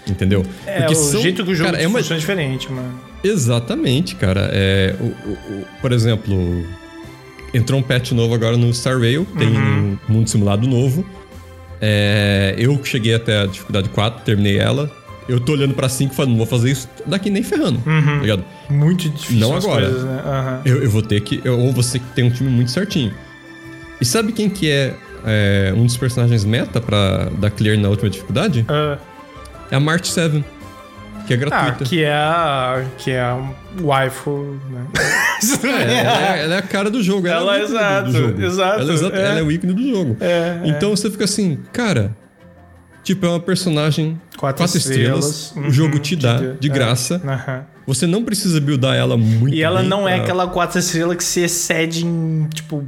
Entendeu? 0.06 0.44
É, 0.66 0.88
o 0.90 0.94
são- 0.94 1.20
jeito 1.20 1.44
que 1.44 1.50
o 1.50 1.54
jogo 1.54 1.70
cara, 1.70 1.82
é 1.82 1.86
uma, 1.86 1.98
funciona 1.98 2.18
é 2.18 2.20
diferente, 2.20 2.72
mano. 2.72 2.98
Exatamente, 3.22 4.14
cara. 4.16 4.48
É, 4.52 4.94
o, 5.00 5.04
o- 5.04 5.32
o- 5.60 5.64
por 5.82 5.92
exemplo, 5.92 6.64
entrou 7.52 7.78
um 7.78 7.82
patch 7.82 8.12
novo 8.12 8.34
agora 8.34 8.56
no 8.56 8.72
Star 8.72 8.98
Rail, 8.98 9.26
tem 9.38 9.48
Uhum. 9.48 9.98
um 10.08 10.12
mundo 10.12 10.28
simulado 10.30 10.66
novo. 10.66 11.04
É, 11.80 12.54
eu 12.58 12.82
cheguei 12.84 13.14
até 13.14 13.42
a 13.42 13.46
dificuldade 13.46 13.88
4, 13.90 14.24
terminei 14.24 14.58
ela. 14.58 14.90
Eu 15.28 15.38
tô 15.40 15.52
olhando 15.52 15.74
pra 15.74 15.88
5 15.88 16.12
e 16.12 16.16
falando, 16.16 16.30
não 16.30 16.38
vou 16.38 16.46
fazer 16.46 16.70
isso 16.70 16.88
daqui 17.04 17.28
nem 17.28 17.42
ferrando, 17.42 17.82
Uhum. 17.86 18.02
tá 18.16 18.20
ligado? 18.22 18.44
Muito 18.70 19.08
difícil 19.10 19.36
Não 19.38 19.54
agora. 19.54 19.86
coisas, 19.86 20.04
né? 20.04 20.22
Aham. 20.24 20.60
Eu, 20.64 20.82
eu 20.82 20.90
vou 20.90 21.02
ter 21.02 21.20
que. 21.20 21.40
eu- 21.44 21.58
ou 21.58 21.72
você 21.72 21.98
que 21.98 22.06
tem 22.14 22.24
um 22.24 22.30
time 22.30 22.48
muito 22.48 22.70
certinho. 22.70 23.12
E 24.00 24.04
sabe 24.04 24.32
quem 24.32 24.48
que 24.48 24.70
é, 24.70 24.94
é, 25.26 25.72
um 25.76 25.84
dos 25.84 25.96
personagens 25.96 26.44
meta 26.44 26.80
pra 26.80 27.28
dar 27.38 27.50
clear 27.50 27.76
na 27.78 27.88
última 27.88 28.08
dificuldade? 28.08 28.64
Ah, 28.68 28.96
É 29.70 29.76
a 29.76 29.80
March 29.80 30.06
7, 30.06 30.42
que 31.26 31.34
é 31.34 31.36
ah, 31.36 31.40
gratuita. 31.40 31.84
que 31.84 32.02
é 32.02 32.12
a. 32.14 32.84
Que 32.96 33.10
é 33.10 33.20
a 33.20 33.38
waifu, 33.82 34.58
né? 34.70 34.86
É, 35.62 35.98
ela, 36.00 36.36
é, 36.36 36.44
ela 36.44 36.54
é 36.54 36.58
a 36.58 36.62
cara 36.62 36.90
do 36.90 37.00
jogo. 37.02 37.26
Ela, 37.28 37.38
Ela 37.38 37.56
é 37.58 37.60
o 37.60 37.64
ícone 37.64 37.78
exato, 37.78 38.06
do 38.10 38.12
jogo. 38.18 38.42
exato, 38.42 38.80
Ela, 38.80 38.90
é 38.90 38.94
exa- 38.94 39.10
é. 39.14 39.24
ela 39.26 39.38
é 39.38 39.42
o 39.42 39.52
ícone 39.52 39.72
do 39.72 39.88
jogo. 39.88 40.16
É, 40.20 40.60
Então 40.64 40.90
você 40.90 41.08
fica 41.10 41.24
assim, 41.24 41.58
cara. 41.72 42.16
Tipo, 43.02 43.26
é 43.26 43.28
uma 43.30 43.40
personagem 43.40 44.20
Quatro 44.36 44.62
quatro, 44.64 44.76
estrelas. 44.78 45.24
estrelas. 45.46 45.68
O 45.68 45.72
jogo 45.72 45.94
Uhum, 45.96 46.00
te 46.02 46.16
dá 46.16 46.36
de 46.58 46.68
é. 46.68 46.72
graça. 46.72 47.20
Aham. 47.24 47.64
Você 47.86 48.06
não 48.06 48.22
precisa 48.22 48.60
buildar 48.60 48.94
ela 48.96 49.16
muito 49.16 49.54
E 49.54 49.62
ela 49.62 49.80
bem 49.80 49.88
não 49.88 50.06
é 50.06 50.14
pra- 50.16 50.24
aquela 50.24 50.46
quatro 50.48 50.78
estrelas 50.78 51.16
que 51.16 51.24
se 51.24 51.40
excede 51.40 52.04
em, 52.04 52.46
tipo, 52.52 52.84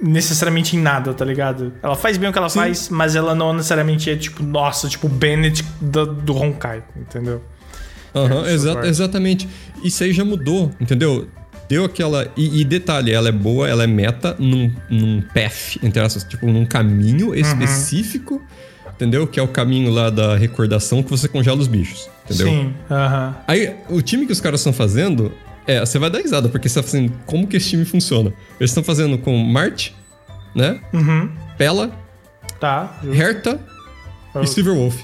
necessariamente 0.00 0.76
em 0.76 0.80
nada, 0.80 1.14
tá 1.14 1.24
ligado? 1.24 1.72
Ela 1.82 1.94
faz 1.96 2.16
bem 2.18 2.28
o 2.28 2.32
que 2.32 2.38
ela 2.38 2.48
Sim. 2.50 2.58
faz, 2.58 2.88
mas 2.90 3.16
ela 3.16 3.34
não 3.34 3.54
necessariamente 3.54 4.10
é, 4.10 4.16
tipo, 4.16 4.42
nossa, 4.42 4.88
tipo, 4.88 5.08
Bennett 5.08 5.64
do, 5.80 6.06
do 6.06 6.36
Honkai, 6.36 6.82
entendeu? 6.96 7.42
Aham, 8.14 8.44
É, 8.46 8.52
exa- 8.52 8.74
parte. 8.74 8.88
exatamente. 8.88 9.48
Isso 9.82 10.04
aí 10.04 10.12
já 10.12 10.24
mudou, 10.24 10.70
entendeu? 10.78 11.28
Deu 11.68 11.84
aquela. 11.84 12.28
E, 12.36 12.60
e 12.60 12.64
detalhe, 12.64 13.10
ela 13.10 13.28
é 13.30 13.32
boa, 13.32 13.66
ela 13.66 13.84
é 13.84 13.86
meta 13.86 14.36
num, 14.38 14.70
num 14.90 15.22
path, 15.22 15.78
entre 15.82 16.02
aspas, 16.02 16.24
tipo, 16.24 16.44
num 16.46 16.58
Uhum. 16.58 16.66
caminho 16.66 17.34
específico, 17.34 18.42
entendeu? 19.02 19.26
Que 19.26 19.40
é 19.40 19.42
o 19.42 19.48
caminho 19.48 19.90
lá 19.90 20.10
da 20.10 20.36
recordação 20.36 21.02
que 21.02 21.10
você 21.10 21.26
congela 21.28 21.58
os 21.58 21.66
bichos, 21.66 22.08
entendeu? 22.24 22.46
Sim, 22.46 22.74
aham. 22.90 23.34
Aí, 23.48 23.74
o 23.88 24.00
time 24.00 24.26
que 24.26 24.32
os 24.32 24.40
caras 24.40 24.60
estão 24.60 24.72
fazendo, 24.72 25.32
é, 25.66 25.80
você 25.80 25.98
vai 25.98 26.08
dar 26.10 26.18
risada, 26.20 26.48
porque 26.48 26.68
você 26.68 26.80
tá 26.80 26.82
fazendo 26.82 27.12
como 27.26 27.46
que 27.46 27.56
esse 27.56 27.70
time 27.70 27.84
funciona. 27.84 28.32
Eles 28.60 28.70
estão 28.70 28.82
fazendo 28.84 29.18
com 29.18 29.36
Mart, 29.36 29.90
né? 30.54 30.80
Uhum. 30.92 31.30
Pela, 31.58 31.90
Tá. 32.60 32.98
justo. 33.02 33.20
Herta 33.20 33.60
Oh. 34.34 34.40
e 34.40 34.46
Silverwolf. 34.46 35.02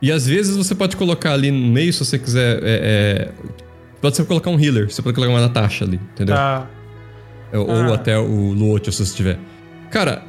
E 0.00 0.10
às 0.12 0.26
vezes 0.26 0.56
você 0.56 0.74
pode 0.74 0.96
colocar 0.96 1.32
ali 1.32 1.50
no 1.50 1.66
meio, 1.68 1.92
se 1.92 1.98
você 2.04 2.18
quiser. 2.18 2.58
é, 2.62 2.62
é, 2.64 3.28
pode 4.00 4.16
ser 4.16 4.24
colocar 4.24 4.50
um 4.50 4.58
healer, 4.58 4.90
você 4.90 5.02
pode 5.02 5.14
colocar 5.14 5.32
uma 5.32 5.40
Natasha 5.40 5.84
ali, 5.84 6.00
entendeu? 6.14 6.34
Tá. 6.34 6.66
É, 7.52 7.58
Ou 7.58 7.70
Ah. 7.70 7.94
até 7.94 8.16
o 8.18 8.52
Luotio, 8.52 8.92
se 8.92 9.04
você 9.04 9.14
tiver. 9.16 9.38
Cara, 9.90 10.22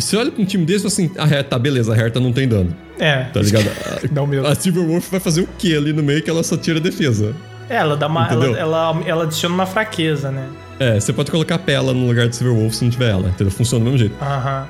você 0.00 0.16
olha 0.16 0.30
pra 0.30 0.42
um 0.42 0.44
time 0.44 0.64
desse 0.64 0.86
e 0.86 0.90
fala 0.90 1.08
assim: 1.08 1.10
ah, 1.34 1.38
é, 1.38 1.42
tá, 1.42 1.58
beleza, 1.58 1.92
a 1.92 1.96
Herta 1.96 2.18
não 2.20 2.32
tem 2.32 2.46
dano, 2.48 2.74
É. 2.98 3.24
tá 3.24 3.40
ligado? 3.40 3.66
Não 4.12 4.26
mesmo. 4.26 4.46
A 4.46 4.54
Silverwolf 4.54 5.10
vai 5.10 5.20
fazer 5.20 5.42
o 5.42 5.48
quê 5.58 5.74
ali 5.76 5.92
no 5.92 6.02
meio 6.02 6.22
que 6.22 6.30
ela 6.30 6.42
só 6.42 6.56
tira 6.56 6.80
defesa? 6.80 7.34
É, 7.68 7.76
ela 7.76 7.96
dá 7.96 8.06
uma. 8.08 8.26
Ela, 8.28 8.58
ela, 8.58 9.02
ela 9.06 9.22
adiciona 9.24 9.54
uma 9.54 9.66
fraqueza, 9.66 10.30
né? 10.30 10.48
É, 10.78 10.98
você 10.98 11.12
pode 11.12 11.30
colocar 11.30 11.56
a 11.56 11.58
Pela 11.58 11.92
no 11.92 12.06
lugar 12.06 12.26
de 12.28 12.34
Silverwolf 12.36 12.74
se 12.74 12.82
não 12.84 12.90
tiver 12.90 13.10
ela, 13.10 13.28
entendeu? 13.28 13.50
Funciona 13.50 13.84
do 13.84 13.90
mesmo 13.90 13.98
jeito. 13.98 14.14
Aham. 14.22 14.66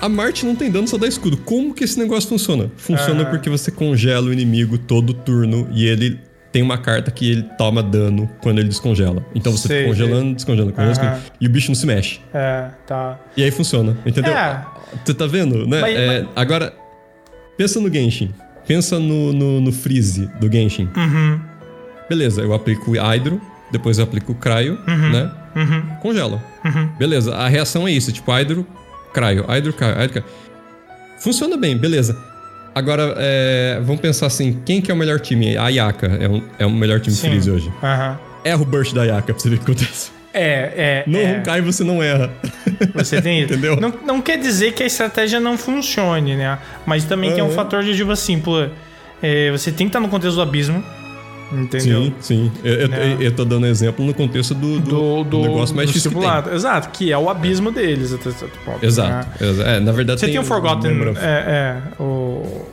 A 0.00 0.08
Marte 0.08 0.44
não 0.44 0.54
tem 0.54 0.70
dano, 0.70 0.86
só 0.86 0.98
dá 0.98 1.06
escudo. 1.06 1.36
Como 1.38 1.72
que 1.72 1.84
esse 1.84 1.98
negócio 1.98 2.28
funciona? 2.28 2.70
Funciona 2.76 3.22
Aham. 3.22 3.30
porque 3.30 3.48
você 3.48 3.70
congela 3.70 4.26
o 4.26 4.32
inimigo 4.32 4.76
todo 4.76 5.14
turno 5.14 5.66
e 5.72 5.86
ele 5.86 6.18
tem 6.54 6.62
uma 6.62 6.78
carta 6.78 7.10
que 7.10 7.28
ele 7.32 7.42
toma 7.58 7.82
dano 7.82 8.30
quando 8.40 8.60
ele 8.60 8.68
descongela. 8.68 9.26
Então 9.34 9.50
você 9.50 9.66
Sei, 9.66 9.76
fica 9.78 9.88
congelando, 9.90 10.34
descongelando, 10.36 10.72
congelando, 10.72 11.00
Aham. 11.00 11.10
descongelando, 11.10 11.32
e 11.40 11.46
o 11.48 11.50
bicho 11.50 11.68
não 11.68 11.74
se 11.74 11.84
mexe. 11.84 12.20
É, 12.32 12.68
tá. 12.86 13.18
E 13.36 13.42
aí 13.42 13.50
funciona, 13.50 13.96
entendeu? 14.06 14.32
É. 14.32 14.64
Você 15.04 15.14
tá 15.14 15.26
vendo, 15.26 15.66
né? 15.66 15.80
Mas- 15.80 15.96
É, 15.96 16.24
Agora, 16.36 16.72
pensa 17.58 17.80
no 17.80 17.92
Genshin. 17.92 18.32
Pensa 18.68 19.00
no, 19.00 19.32
no, 19.32 19.60
no 19.60 19.72
freeze 19.72 20.30
do 20.40 20.50
Genshin. 20.50 20.88
Uhum. 20.96 21.40
Beleza, 22.08 22.40
eu 22.42 22.54
aplico 22.54 22.92
o 22.92 22.94
Hydro, 22.94 23.40
depois 23.72 23.98
eu 23.98 24.04
aplico 24.04 24.30
o 24.30 24.34
Cryo, 24.36 24.78
né? 24.86 25.32
Uhum. 25.56 25.96
Congela. 26.00 26.40
Uhum. 26.64 26.86
Beleza, 26.96 27.34
a 27.34 27.48
reação 27.48 27.88
é 27.88 27.90
isso, 27.90 28.12
tipo 28.12 28.30
Hydro, 28.30 28.64
Cryo, 29.12 29.44
Hydro, 29.48 29.72
Cryo, 29.72 29.90
Hydro, 29.98 30.08
Cryo. 30.12 30.24
Funciona 31.18 31.56
bem, 31.56 31.76
beleza. 31.76 32.16
Agora, 32.74 33.14
é, 33.18 33.78
vamos 33.84 34.00
pensar 34.00 34.26
assim, 34.26 34.60
quem 34.64 34.80
que 34.80 34.90
é 34.90 34.94
o 34.94 34.96
melhor 34.96 35.20
time? 35.20 35.56
A 35.56 35.68
Yaka 35.68 36.06
é, 36.20 36.28
um, 36.28 36.42
é 36.58 36.66
o 36.66 36.70
melhor 36.70 36.98
time 37.00 37.14
Sim. 37.14 37.28
freeze 37.28 37.50
hoje. 37.50 37.72
Aham. 37.82 38.18
Erra 38.44 38.60
o 38.62 38.64
burst 38.64 38.92
da 38.94 39.04
Yaka 39.04 39.32
pra 39.32 39.38
você 39.38 39.48
ver 39.48 39.56
o 39.56 39.58
que 39.58 39.70
acontece. 39.70 40.10
É, 40.34 40.72
é. 40.76 41.04
No 41.06 41.18
é. 41.18 41.38
Honkai 41.38 41.60
você 41.60 41.84
não 41.84 42.02
erra. 42.02 42.30
Você 42.94 43.22
tem 43.22 43.38
isso. 43.44 43.52
Entendeu? 43.52 43.76
Não, 43.80 43.94
não 44.04 44.20
quer 44.20 44.36
dizer 44.38 44.72
que 44.72 44.82
a 44.82 44.86
estratégia 44.86 45.38
não 45.38 45.56
funcione, 45.56 46.34
né? 46.36 46.58
Mas 46.84 47.04
também 47.04 47.32
tem 47.32 47.42
um 47.42 47.46
Uhum. 47.46 47.52
fator 47.52 47.84
de, 47.84 47.94
tipo 47.96 48.10
assim, 48.10 48.40
pô, 48.40 48.66
é, 49.22 49.50
você 49.52 49.70
tem 49.70 49.86
que 49.86 49.90
estar 49.90 50.00
no 50.00 50.08
contexto 50.08 50.34
do 50.34 50.42
abismo. 50.42 50.82
Entendeu? 51.62 52.02
Sim, 52.04 52.14
sim. 52.20 52.52
Eu, 52.64 52.88
Né? 52.88 53.16
eu 53.20 53.32
tô 53.34 53.44
dando 53.44 53.66
exemplo 53.66 54.04
no 54.04 54.12
contexto 54.12 54.54
do, 54.54 54.80
do, 54.80 54.90
Do, 54.90 55.24
do, 55.24 55.42
negócio 55.42 55.74
mais 55.76 55.88
do 55.88 55.92
difícil 55.92 56.10
que 56.10 56.18
tem. 56.18 56.54
Exato, 56.54 56.88
que 56.90 57.12
é 57.12 57.18
o 57.18 57.30
abismo 57.30 57.70
deles 57.70 58.12
até 58.12 58.30
certo 58.30 58.58
ponto. 58.64 58.78
né? 58.80 58.86
Exato. 58.86 59.44
exa- 59.44 59.62
É, 59.64 59.80
na 59.80 59.92
verdade 59.92 60.20
Você 60.20 60.26
tem, 60.26 60.38
o 60.38 60.44
Forgotten. 60.44 61.08
Of- 61.08 61.20
É, 61.20 61.24
é. 61.28 62.02
O. 62.02 62.66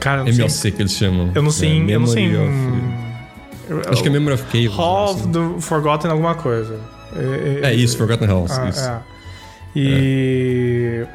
Cara, 0.00 0.20
eu 0.22 0.24
não 0.26 0.32
sei. 0.32 0.34
MLC 0.44 0.70
que 0.70 0.82
eles 0.82 0.92
chamam. 0.92 1.30
Eu 1.34 1.42
não 1.42 1.50
sei. 1.50 1.70
É, 1.88 1.94
eu 1.94 2.00
não 2.00 2.06
sei. 2.06 2.36
Of- 2.36 3.88
Acho 3.88 4.02
que 4.02 4.08
é 4.08 4.12
Memory 4.12 4.34
of 4.34 4.44
Chaos. 4.50 4.76
Hall 4.76 5.04
of 5.14 5.20
assim. 5.28 5.60
Forgotten 5.60 6.10
alguma 6.10 6.34
coisa. 6.34 6.78
É, 7.62 7.70
É 7.70 7.74
isso, 7.74 7.96
Forgotten 7.96 8.26
Halls. 8.28 8.52
Ah, 8.58 8.68
isso. 8.68 8.80
é. 8.88 8.98
E. 9.76 11.06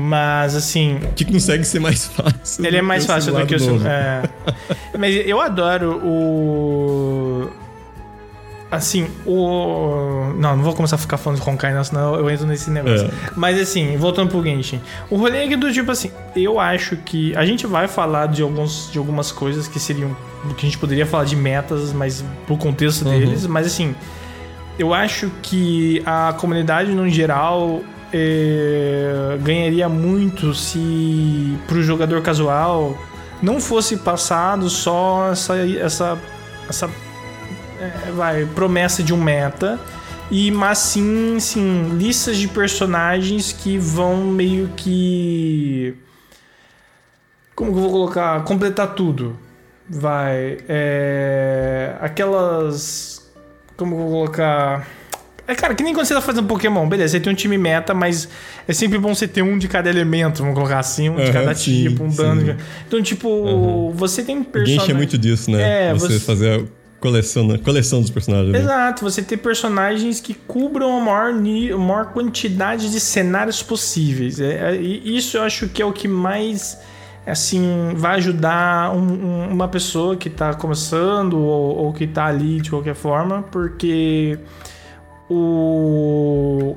Mas 0.00 0.54
assim, 0.54 1.00
Que 1.16 1.24
consegue 1.24 1.64
ser 1.64 1.80
mais 1.80 2.06
fácil. 2.06 2.64
ele 2.64 2.76
é 2.76 2.82
mais 2.82 3.04
fácil 3.04 3.34
do 3.34 3.44
que 3.44 3.56
o 3.56 3.58
novo. 3.60 3.84
É. 3.86 4.22
Mas 4.96 5.16
eu 5.26 5.40
adoro 5.40 6.00
o. 6.04 7.50
Assim, 8.70 9.08
o. 9.26 10.32
Não, 10.36 10.54
não 10.56 10.62
vou 10.62 10.74
começar 10.74 10.94
a 10.96 10.98
ficar 10.98 11.16
falando 11.16 11.40
de 11.42 11.48
Honkai, 11.50 11.74
não, 11.74 11.82
senão 11.82 12.14
eu 12.14 12.30
entro 12.30 12.46
nesse 12.46 12.70
negócio. 12.70 13.06
É. 13.06 13.10
Mas 13.34 13.58
assim, 13.60 13.96
voltando 13.96 14.28
pro 14.30 14.42
Genshin. 14.42 14.80
O 15.10 15.16
rolê 15.16 15.52
é 15.52 15.56
do 15.56 15.72
tipo 15.72 15.90
assim, 15.90 16.12
eu 16.36 16.60
acho 16.60 16.96
que. 16.98 17.34
A 17.34 17.44
gente 17.44 17.66
vai 17.66 17.88
falar 17.88 18.26
de, 18.26 18.42
alguns, 18.42 18.90
de 18.92 18.98
algumas 18.98 19.32
coisas 19.32 19.66
que 19.66 19.80
seriam. 19.80 20.14
Que 20.56 20.66
a 20.66 20.68
gente 20.68 20.78
poderia 20.78 21.06
falar 21.06 21.24
de 21.24 21.34
metas, 21.34 21.92
mas 21.92 22.22
pro 22.46 22.56
contexto 22.56 23.04
Uhum. 23.04 23.18
deles. 23.18 23.46
Mas 23.46 23.66
assim, 23.66 23.94
eu 24.78 24.94
acho 24.94 25.30
que 25.42 26.00
a 26.06 26.32
comunidade 26.38 26.92
no 26.92 27.08
geral 27.08 27.80
é, 28.12 29.38
ganharia 29.42 29.88
muito 29.88 30.54
se 30.54 31.58
pro 31.66 31.82
jogador 31.82 32.22
casual 32.22 32.96
não 33.42 33.60
fosse 33.60 33.96
passado 33.96 34.68
só 34.68 35.30
essa 35.30 35.56
essa 35.56 36.18
essa 36.68 36.90
é, 37.80 38.10
vai 38.12 38.46
promessa 38.46 39.02
de 39.02 39.14
um 39.14 39.22
meta 39.22 39.78
e 40.30 40.50
mas 40.50 40.78
sim 40.78 41.38
sim 41.40 41.96
listas 41.96 42.36
de 42.36 42.48
personagens 42.48 43.52
que 43.52 43.78
vão 43.78 44.24
meio 44.24 44.68
que 44.76 45.96
como 47.58 47.72
que 47.72 47.78
eu 47.78 47.82
vou 47.82 47.90
colocar 47.90 48.44
completar 48.44 48.94
tudo. 48.94 49.36
Vai 49.88 50.58
é, 50.68 51.96
aquelas 52.00 53.28
como 53.76 53.96
que 53.96 54.02
eu 54.02 54.06
vou 54.06 54.26
colocar 54.26 54.86
é, 55.48 55.54
cara, 55.54 55.74
que 55.74 55.82
nem 55.82 55.94
quando 55.94 56.06
você 56.06 56.14
tá 56.14 56.20
fazendo 56.20 56.46
Pokémon, 56.46 56.86
beleza, 56.88 57.12
você 57.12 57.20
tem 57.20 57.32
um 57.32 57.36
time 57.36 57.56
meta, 57.58 57.94
mas 57.94 58.28
é 58.68 58.72
sempre 58.72 58.98
bom 58.98 59.14
você 59.14 59.26
ter 59.26 59.42
um 59.42 59.58
de 59.58 59.66
cada 59.66 59.88
elemento, 59.90 60.38
vamos 60.42 60.54
colocar 60.54 60.78
assim, 60.78 61.08
um 61.08 61.16
de 61.16 61.22
Aham, 61.22 61.32
cada 61.32 61.54
sim, 61.54 61.88
tipo, 61.88 62.04
um 62.04 62.08
dano. 62.10 62.44
de- 62.44 62.56
Então, 62.86 63.02
tipo, 63.02 63.90
você 63.96 64.22
tem 64.22 64.42
personagens. 64.44 64.90
é 64.90 64.94
muito 64.94 65.16
disso, 65.18 65.50
né? 65.50 65.88
É, 65.88 65.94
você, 65.94 66.18
você- 66.18 66.20
fazer 66.20 66.60
a 66.60 66.64
coleção, 67.00 67.46
né? 67.46 67.58
coleção 67.58 68.00
dos 68.00 68.10
personagens. 68.10 68.52
né? 68.52 68.58
Exato, 68.58 69.02
você 69.04 69.22
ter 69.22 69.36
personagens 69.36 70.20
que 70.20 70.34
cubram 70.34 70.98
a 70.98 71.00
maior, 71.00 71.30
a 71.32 71.78
maior 71.78 72.06
quantidade 72.12 72.90
de 72.90 72.98
cenários 73.00 73.62
possíveis. 73.62 74.40
É, 74.40 74.72
é, 74.72 74.76
isso 74.76 75.36
eu 75.36 75.42
acho 75.42 75.68
que 75.68 75.80
é 75.80 75.84
o 75.86 75.92
que 75.92 76.08
mais 76.08 76.76
assim 77.26 77.92
vai 77.94 78.16
ajudar 78.16 78.90
um- 78.96 78.98
um- 79.46 79.48
uma 79.52 79.68
pessoa 79.68 80.16
que 80.16 80.28
tá 80.30 80.54
começando 80.54 81.34
ou, 81.38 81.76
ou 81.76 81.92
que 81.92 82.06
tá 82.06 82.24
ali 82.26 82.60
de 82.60 82.70
qualquer 82.70 82.94
forma, 82.94 83.42
porque 83.52 84.38
o 85.30 86.76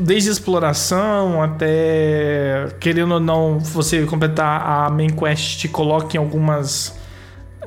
desde 0.00 0.30
exploração 0.30 1.42
até 1.42 2.68
querendo 2.78 3.14
ou 3.14 3.20
não 3.20 3.58
você 3.58 4.04
completar 4.04 4.62
a 4.62 4.90
main 4.90 5.08
quest 5.10 5.58
te 5.58 5.68
coloca 5.68 6.16
em 6.16 6.20
algumas 6.20 6.96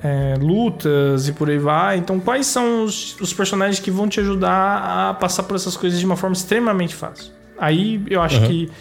é, 0.02 0.36
lutas 0.39 1.28
e 1.28 1.34
por 1.34 1.50
aí 1.50 1.58
vai. 1.58 1.97
Então, 1.97 2.19
quais 2.19 2.45
são 2.47 2.84
os, 2.84 3.19
os 3.19 3.34
personagens 3.34 3.80
que 3.80 3.91
vão 3.91 4.08
te 4.08 4.19
ajudar 4.19 5.10
a 5.10 5.13
passar 5.13 5.43
por 5.43 5.56
essas 5.56 5.76
coisas 5.76 6.00
de 6.00 6.06
uma 6.06 6.15
forma 6.15 6.34
extremamente 6.36 6.95
fácil? 6.95 7.32
Aí 7.58 8.02
eu 8.10 8.21
acho 8.21 8.39
Uhum. 8.41 8.47
que 8.47 8.71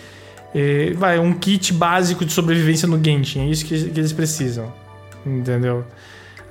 é, 0.54 0.92
vai 0.94 1.18
um 1.18 1.32
kit 1.32 1.72
básico 1.72 2.24
de 2.24 2.32
sobrevivência 2.32 2.86
no 2.86 3.02
Genshin, 3.02 3.40
é 3.40 3.46
isso 3.46 3.64
que, 3.64 3.90
que 3.90 3.98
eles 4.00 4.12
precisam, 4.12 4.72
entendeu? 5.24 5.84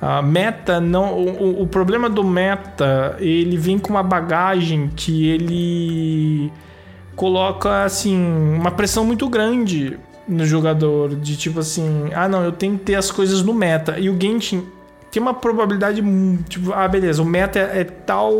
A 0.02 0.22
meta 0.22 0.80
não, 0.80 1.14
o, 1.14 1.62
o- 1.64 1.68
problema 1.68 2.10
do 2.10 2.24
meta 2.24 3.16
ele 3.20 3.58
vem 3.58 3.80
com 3.80 3.90
uma 3.92 4.04
bagagem 4.04 4.90
que 4.96 5.30
ele 5.30 6.52
coloca 7.16 7.84
assim 7.84 8.16
uma 8.56 8.72
pressão 8.72 9.06
muito 9.06 9.28
grande 9.30 9.98
no 10.28 10.46
jogador 10.46 11.16
de 11.16 11.38
tipo 11.38 11.60
assim, 11.60 12.10
ah 12.14 12.28
não, 12.28 12.44
eu 12.44 12.52
tenho 12.52 12.78
que 12.78 12.84
ter 12.86 12.96
as 12.96 13.10
coisas 13.10 13.42
no 13.42 13.54
meta. 13.54 13.98
E 14.00 14.10
o 14.10 14.20
Genshin 14.20 14.66
tem 15.10 15.22
uma 15.22 15.34
probabilidade 15.34 16.02
tipo, 16.50 16.74
ah 16.74 16.88
beleza, 16.88 17.22
o 17.22 17.26
meta 17.26 17.58
é, 17.60 17.80
é 17.82 17.84
tal 17.86 18.34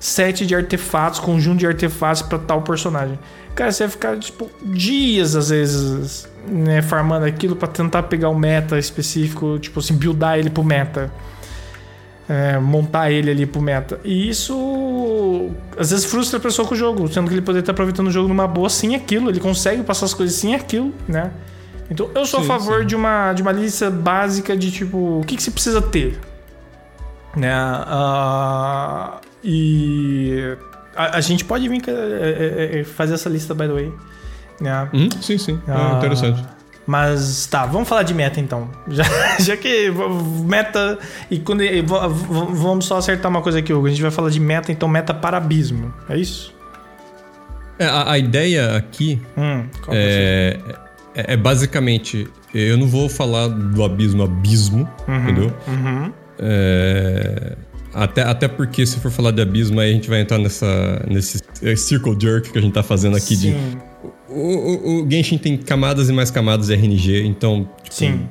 set 0.00 0.44
de 0.44 0.54
artefatos, 0.54 1.20
conjunto 1.20 1.58
de 1.58 1.66
artefatos 1.66 2.22
pra 2.22 2.38
tal 2.38 2.62
personagem. 2.62 3.18
Cara, 3.54 3.70
você 3.70 3.84
vai 3.84 3.90
ficar 3.90 4.18
tipo 4.18 4.50
dias 4.62 5.36
às 5.36 5.50
vezes, 5.50 6.28
né, 6.48 6.80
farmando 6.80 7.26
aquilo 7.26 7.54
pra 7.54 7.68
tentar 7.68 8.04
pegar 8.04 8.28
o 8.30 8.38
meta 8.38 8.78
específico, 8.78 9.58
tipo 9.58 9.80
assim, 9.80 9.94
buildar 9.94 10.38
ele 10.38 10.50
pro 10.50 10.64
meta. 10.64 11.12
É, 12.28 12.56
montar 12.58 13.10
ele 13.10 13.30
ali 13.30 13.44
pro 13.44 13.60
meta. 13.60 14.00
E 14.04 14.28
isso 14.28 15.50
às 15.76 15.90
vezes 15.90 16.06
frustra 16.06 16.38
a 16.38 16.40
pessoa 16.40 16.66
com 16.66 16.74
o 16.74 16.76
jogo, 16.76 17.12
sendo 17.12 17.28
que 17.28 17.34
ele 17.34 17.42
poderia 17.42 17.60
estar 17.60 17.72
aproveitando 17.72 18.06
o 18.06 18.10
jogo 18.10 18.28
numa 18.28 18.46
boa 18.46 18.70
sem 18.70 18.94
aquilo. 18.94 19.28
Ele 19.28 19.40
consegue 19.40 19.82
passar 19.82 20.06
as 20.06 20.14
coisas 20.14 20.34
sem 20.34 20.54
aquilo, 20.54 20.94
né? 21.06 21.30
Então 21.90 22.10
eu 22.14 22.24
sou 22.24 22.40
Sim, 22.40 22.46
a 22.46 22.48
favor 22.48 22.80
sim. 22.80 22.86
de 22.86 22.96
uma, 22.96 23.34
de 23.34 23.42
uma 23.42 23.52
lista 23.52 23.90
básica 23.90 24.56
de 24.56 24.70
tipo, 24.70 25.20
o 25.20 25.24
que, 25.26 25.36
que 25.36 25.42
você 25.42 25.50
precisa 25.50 25.82
ter? 25.82 26.18
Né? 27.36 27.52
Ah, 27.52 29.20
e 29.44 30.56
a, 30.96 31.16
a 31.16 31.20
gente 31.20 31.44
pode 31.44 31.68
vir 31.68 31.82
é, 31.86 31.90
é, 31.90 32.80
é, 32.80 32.84
fazer 32.84 33.14
essa 33.14 33.28
lista, 33.28 33.54
by 33.54 33.66
the 33.66 33.72
way. 33.72 33.92
Né? 34.60 34.88
Hum, 34.92 35.08
sim, 35.20 35.38
sim. 35.38 35.60
Ah, 35.66 35.92
É 35.94 35.96
interessante. 35.98 36.44
Mas 36.86 37.46
tá, 37.46 37.64
vamos 37.64 37.88
falar 37.88 38.02
de 38.02 38.12
meta 38.12 38.40
então. 38.40 38.68
Já, 38.88 39.04
já 39.38 39.56
que 39.56 39.90
meta. 40.44 40.98
E 41.30 41.38
quando. 41.38 41.62
e 41.62 41.80
Vamos 41.80 42.86
só 42.86 42.96
acertar 42.96 43.30
uma 43.30 43.40
coisa 43.40 43.60
aqui, 43.60 43.72
Hugo. 43.72 43.86
A 43.86 43.90
gente 43.90 44.02
vai 44.02 44.10
falar 44.10 44.30
de 44.30 44.40
meta, 44.40 44.72
então 44.72 44.88
meta 44.88 45.14
para 45.14 45.36
abismo. 45.36 45.92
É 46.08 46.16
isso? 46.16 46.52
É, 47.78 47.86
a, 47.86 48.12
a 48.12 48.18
ideia 48.18 48.76
aqui 48.76 49.20
Hum, 49.36 49.64
é? 49.88 50.58
é, 51.14 51.20
é, 51.22 51.34
é 51.34 51.36
basicamente. 51.36 52.28
Eu 52.52 52.76
não 52.76 52.86
vou 52.86 53.08
falar 53.08 53.48
do 53.48 53.82
abismo, 53.82 54.24
abismo, 54.24 54.86
entendeu? 55.08 55.52
Uhum. 55.66 56.12
É, 56.38 57.56
até, 57.94 58.22
até 58.22 58.48
porque 58.48 58.86
se 58.86 58.98
for 58.98 59.10
falar 59.10 59.30
de 59.32 59.42
abismo, 59.42 59.78
aí 59.80 59.90
a 59.90 59.92
gente 59.92 60.08
vai 60.08 60.20
entrar 60.20 60.38
nessa, 60.38 61.04
nesse 61.08 61.40
é, 61.62 61.76
circle 61.76 62.16
jerk 62.20 62.50
que 62.50 62.58
a 62.58 62.60
gente 62.62 62.72
tá 62.72 62.82
fazendo 62.82 63.16
aqui 63.16 63.36
de. 63.36 63.50
Sim, 63.52 63.78
O, 64.28 65.00
o, 65.00 65.04
o 65.04 65.10
Genshin 65.10 65.38
tem 65.38 65.56
camadas 65.56 66.08
e 66.08 66.12
mais 66.12 66.30
camadas 66.30 66.68
de 66.68 66.74
RNG, 66.74 67.24
então. 67.26 67.68
tipo, 67.82 67.94
sim. 67.94 68.28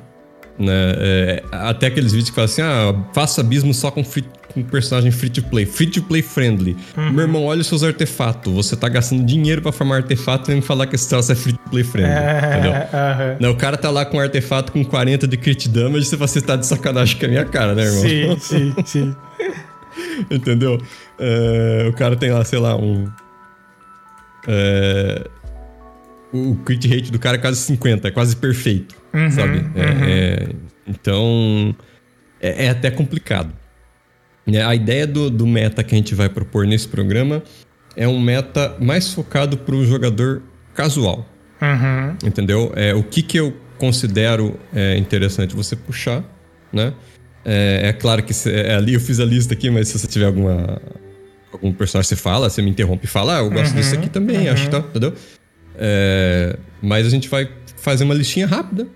né, 0.58 0.94
é, 0.98 1.42
até 1.52 1.86
aqueles 1.86 2.12
vídeos 2.12 2.30
que 2.30 2.34
falam 2.34 2.46
assim: 2.46 2.62
ah, 2.62 2.94
faça 3.14 3.40
abismo 3.40 3.72
só 3.72 3.90
com, 3.90 4.02
free, 4.02 4.24
com 4.52 4.62
personagem 4.64 5.12
free 5.12 5.30
to 5.30 5.42
play, 5.44 5.64
free 5.64 5.86
to 5.86 6.02
play 6.02 6.22
friendly. 6.22 6.76
Uhum. 6.96 7.12
Meu 7.12 7.22
irmão, 7.22 7.44
olha 7.44 7.60
os 7.60 7.68
seus 7.68 7.84
artefatos. 7.84 8.52
Você 8.52 8.74
tá 8.74 8.88
gastando 8.88 9.24
dinheiro 9.24 9.62
pra 9.62 9.70
farmar 9.70 9.98
artefato 9.98 10.50
e 10.50 10.56
me 10.56 10.60
falar 10.60 10.88
que 10.88 10.96
esse 10.96 11.08
troço 11.08 11.30
é 11.30 11.34
free 11.36 11.52
to 11.52 11.70
play 11.70 11.84
friendly. 11.84 12.12
Entendeu? 12.12 12.72
É. 12.92 13.36
Não, 13.40 13.50
o 13.50 13.56
cara 13.56 13.76
tá 13.76 13.90
lá 13.90 14.04
com 14.04 14.16
um 14.16 14.20
artefato 14.20 14.72
com 14.72 14.84
40 14.84 15.26
de 15.26 15.36
crit 15.36 15.68
damage 15.68 16.06
e 16.06 16.08
você 16.08 16.16
fala, 16.16 16.28
você 16.28 16.40
tá 16.40 16.56
de 16.56 16.66
sacanagem 16.66 17.16
com 17.18 17.26
a 17.26 17.28
minha 17.28 17.44
cara, 17.44 17.74
né, 17.74 17.84
irmão? 17.84 18.02
Sim, 18.02 18.36
sim, 18.38 18.74
sim. 18.84 19.16
Entendeu? 20.30 20.80
É, 21.18 21.86
o 21.88 21.92
cara 21.92 22.16
tem 22.16 22.30
lá, 22.30 22.44
sei 22.44 22.58
lá, 22.58 22.76
um. 22.76 23.08
é, 24.48 25.26
o 26.32 26.56
crit 26.64 26.88
rate 26.88 27.12
do 27.12 27.18
cara 27.18 27.36
é 27.36 27.40
quase 27.40 27.58
50, 27.60 28.08
é 28.08 28.10
quase 28.10 28.34
perfeito, 28.36 28.96
Uhum, 29.12 29.30
sabe? 29.30 29.58
É, 29.74 29.84
uhum. 29.84 30.04
é, 30.04 30.48
então, 30.86 31.76
é, 32.40 32.66
é 32.66 32.70
até 32.70 32.90
complicado. 32.90 33.52
A 34.66 34.74
ideia 34.74 35.06
do, 35.06 35.30
do 35.30 35.46
meta 35.46 35.84
que 35.84 35.94
a 35.94 35.98
gente 35.98 36.14
vai 36.14 36.28
propor 36.28 36.66
nesse 36.66 36.88
programa 36.88 37.42
é 37.94 38.08
um 38.08 38.20
meta 38.20 38.76
mais 38.80 39.12
focado 39.12 39.58
para 39.58 39.74
o 39.74 39.84
jogador 39.84 40.42
casual. 40.74 41.28
Uhum. 41.60 42.16
Entendeu? 42.26 42.72
É, 42.74 42.94
o 42.94 43.02
que, 43.02 43.22
que 43.22 43.38
eu 43.38 43.54
considero 43.78 44.58
é, 44.74 44.96
interessante 44.96 45.54
você 45.54 45.76
puxar, 45.76 46.24
né? 46.72 46.92
É, 47.44 47.88
é 47.88 47.92
claro 47.92 48.22
que 48.22 48.32
cê- 48.32 48.52
é, 48.52 48.74
ali 48.76 48.94
eu 48.94 49.00
fiz 49.00 49.18
a 49.20 49.24
lista 49.24 49.52
aqui, 49.54 49.68
mas 49.70 49.88
se 49.88 49.98
você 49.98 50.06
tiver 50.06 50.26
alguma 50.26 50.80
algum 51.52 51.72
personagem 51.72 52.08
você 52.08 52.16
fala, 52.16 52.48
você 52.48 52.62
me 52.62 52.70
interrompe 52.70 53.04
e 53.04 53.08
fala, 53.08 53.36
ah, 53.36 53.40
eu 53.40 53.50
gosto 53.50 53.72
Uhum, 53.74 53.80
disso 53.80 53.94
aqui 53.94 54.08
também, 54.08 54.48
acho 54.48 54.64
que 54.64 54.70
tá, 54.70 54.78
entendeu? 54.78 55.12
É, 55.76 56.56
mas 56.80 57.06
a 57.06 57.10
gente 57.10 57.28
vai 57.28 57.48
fazer 57.76 58.04
uma 58.04 58.14
listinha 58.14 58.46
rápida, 58.46 58.86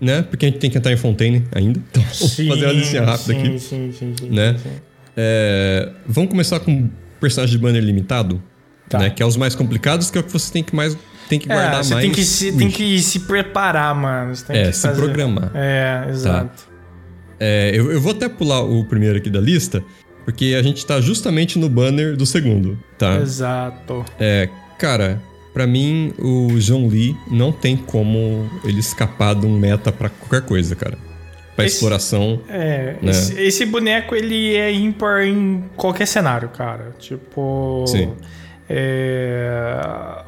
né? 0.00 0.22
Porque 0.22 0.46
a 0.46 0.48
gente 0.48 0.58
tem 0.58 0.70
que 0.70 0.78
entrar 0.78 0.92
em 0.92 0.96
Fontaine 0.96 1.44
ainda. 1.54 1.80
Então, 1.90 2.02
vamos 2.18 2.34
fazer 2.36 2.64
uma 2.66 2.72
listinha 2.72 3.02
rápida 3.04 3.32
sim, 3.34 3.38
aqui 3.38 3.58
Sim, 3.58 3.92
sim, 3.92 4.14
sim. 4.18 4.30
né? 4.30 4.56
sim. 4.62 4.70
É, 5.16 5.90
vamos 6.06 6.30
começar 6.30 6.60
com 6.60 6.88
personagem 7.20 7.56
de 7.56 7.62
banner 7.62 7.82
limitado, 7.82 8.42
Tá. 8.88 8.98
né? 9.00 9.10
Que 9.10 9.20
é 9.22 9.26
os 9.26 9.36
mais 9.36 9.54
complicados, 9.54 10.10
que 10.10 10.18
é 10.18 10.20
o 10.20 10.24
que 10.24 10.30
você 10.32 10.52
tem 10.52 10.62
que 10.62 10.74
mais 10.74 10.96
tem 11.28 11.40
que 11.40 11.48
guardar 11.48 11.80
É, 11.80 11.82
você 11.82 11.94
mais. 11.94 12.04
tem 12.06 12.14
que, 12.14 12.24
se, 12.24 12.52
tem 12.52 12.70
que 12.70 13.00
se 13.00 13.20
preparar, 13.20 13.92
mano. 13.96 14.32
Você 14.34 14.44
tem 14.44 14.56
É, 14.56 14.66
que 14.66 14.72
se 14.76 14.82
fazer- 14.82 15.02
programar. 15.02 15.50
É, 15.54 16.06
exato. 16.08 16.68
É, 17.38 17.70
eu, 17.74 17.90
eu 17.92 18.00
vou 18.00 18.12
até 18.12 18.28
pular 18.28 18.62
o 18.62 18.84
primeiro 18.84 19.18
aqui 19.18 19.28
da 19.30 19.40
lista, 19.40 19.82
porque 20.24 20.56
a 20.58 20.62
gente 20.62 20.84
tá 20.86 21.00
justamente 21.00 21.58
no 21.58 21.68
banner 21.68 22.16
do 22.16 22.24
segundo, 22.26 22.78
tá? 22.98 23.16
Exato. 23.20 24.04
É, 24.18 24.48
cara, 24.78 25.20
pra 25.52 25.66
mim 25.66 26.12
o 26.18 26.48
John 26.58 26.86
Lee 26.88 27.14
não 27.30 27.52
tem 27.52 27.76
como 27.76 28.50
ele 28.64 28.80
escapar 28.80 29.34
de 29.34 29.46
um 29.46 29.58
meta 29.58 29.92
pra 29.92 30.08
qualquer 30.08 30.42
coisa, 30.46 30.74
cara. 30.74 30.96
Pra 31.54 31.64
Esse- 31.64 31.76
exploração. 31.76 32.40
É, 32.48 32.96
Né? 33.00 33.10
esse, 33.12 33.40
esse 33.40 33.64
boneco 33.64 34.14
ele 34.14 34.54
é 34.56 34.70
ímpar 34.72 35.24
em 35.26 35.64
qualquer 35.76 36.06
cenário, 36.06 36.48
cara. 36.50 36.94
Tipo. 36.98 37.84
Sim. 37.86 38.12
é, 38.68 39.78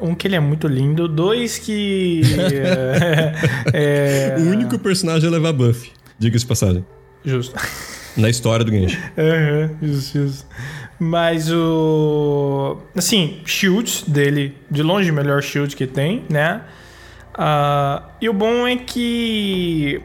um 0.01 0.15
que 0.15 0.27
ele 0.27 0.35
é 0.35 0.39
muito 0.39 0.67
lindo, 0.67 1.07
dois 1.07 1.57
que. 1.59 2.21
é, 3.73 4.35
é, 4.35 4.35
O 4.39 4.49
único 4.49 4.79
personagem 4.79 5.27
a 5.27 5.31
levar 5.31 5.53
buff, 5.53 5.91
diga-se 6.17 6.45
passagem, 6.45 6.83
Justo. 7.25 7.55
na 8.17 8.29
história 8.29 8.63
do 8.65 8.71
Genshin. 8.71 8.97
Aham, 9.17 9.71
isso, 9.81 10.17
isso. 10.17 10.47
Mas 10.99 11.51
o. 11.51 12.77
Assim, 12.95 13.39
shield 13.45 14.03
dele, 14.07 14.57
de 14.69 14.83
longe, 14.83 15.09
o 15.11 15.13
melhor 15.13 15.41
shield 15.41 15.75
que 15.75 15.87
tem, 15.87 16.23
né? 16.29 16.61
Ah, 17.33 18.03
e 18.21 18.27
o 18.29 18.33
bom 18.33 18.67
é 18.67 18.75
que. 18.75 20.01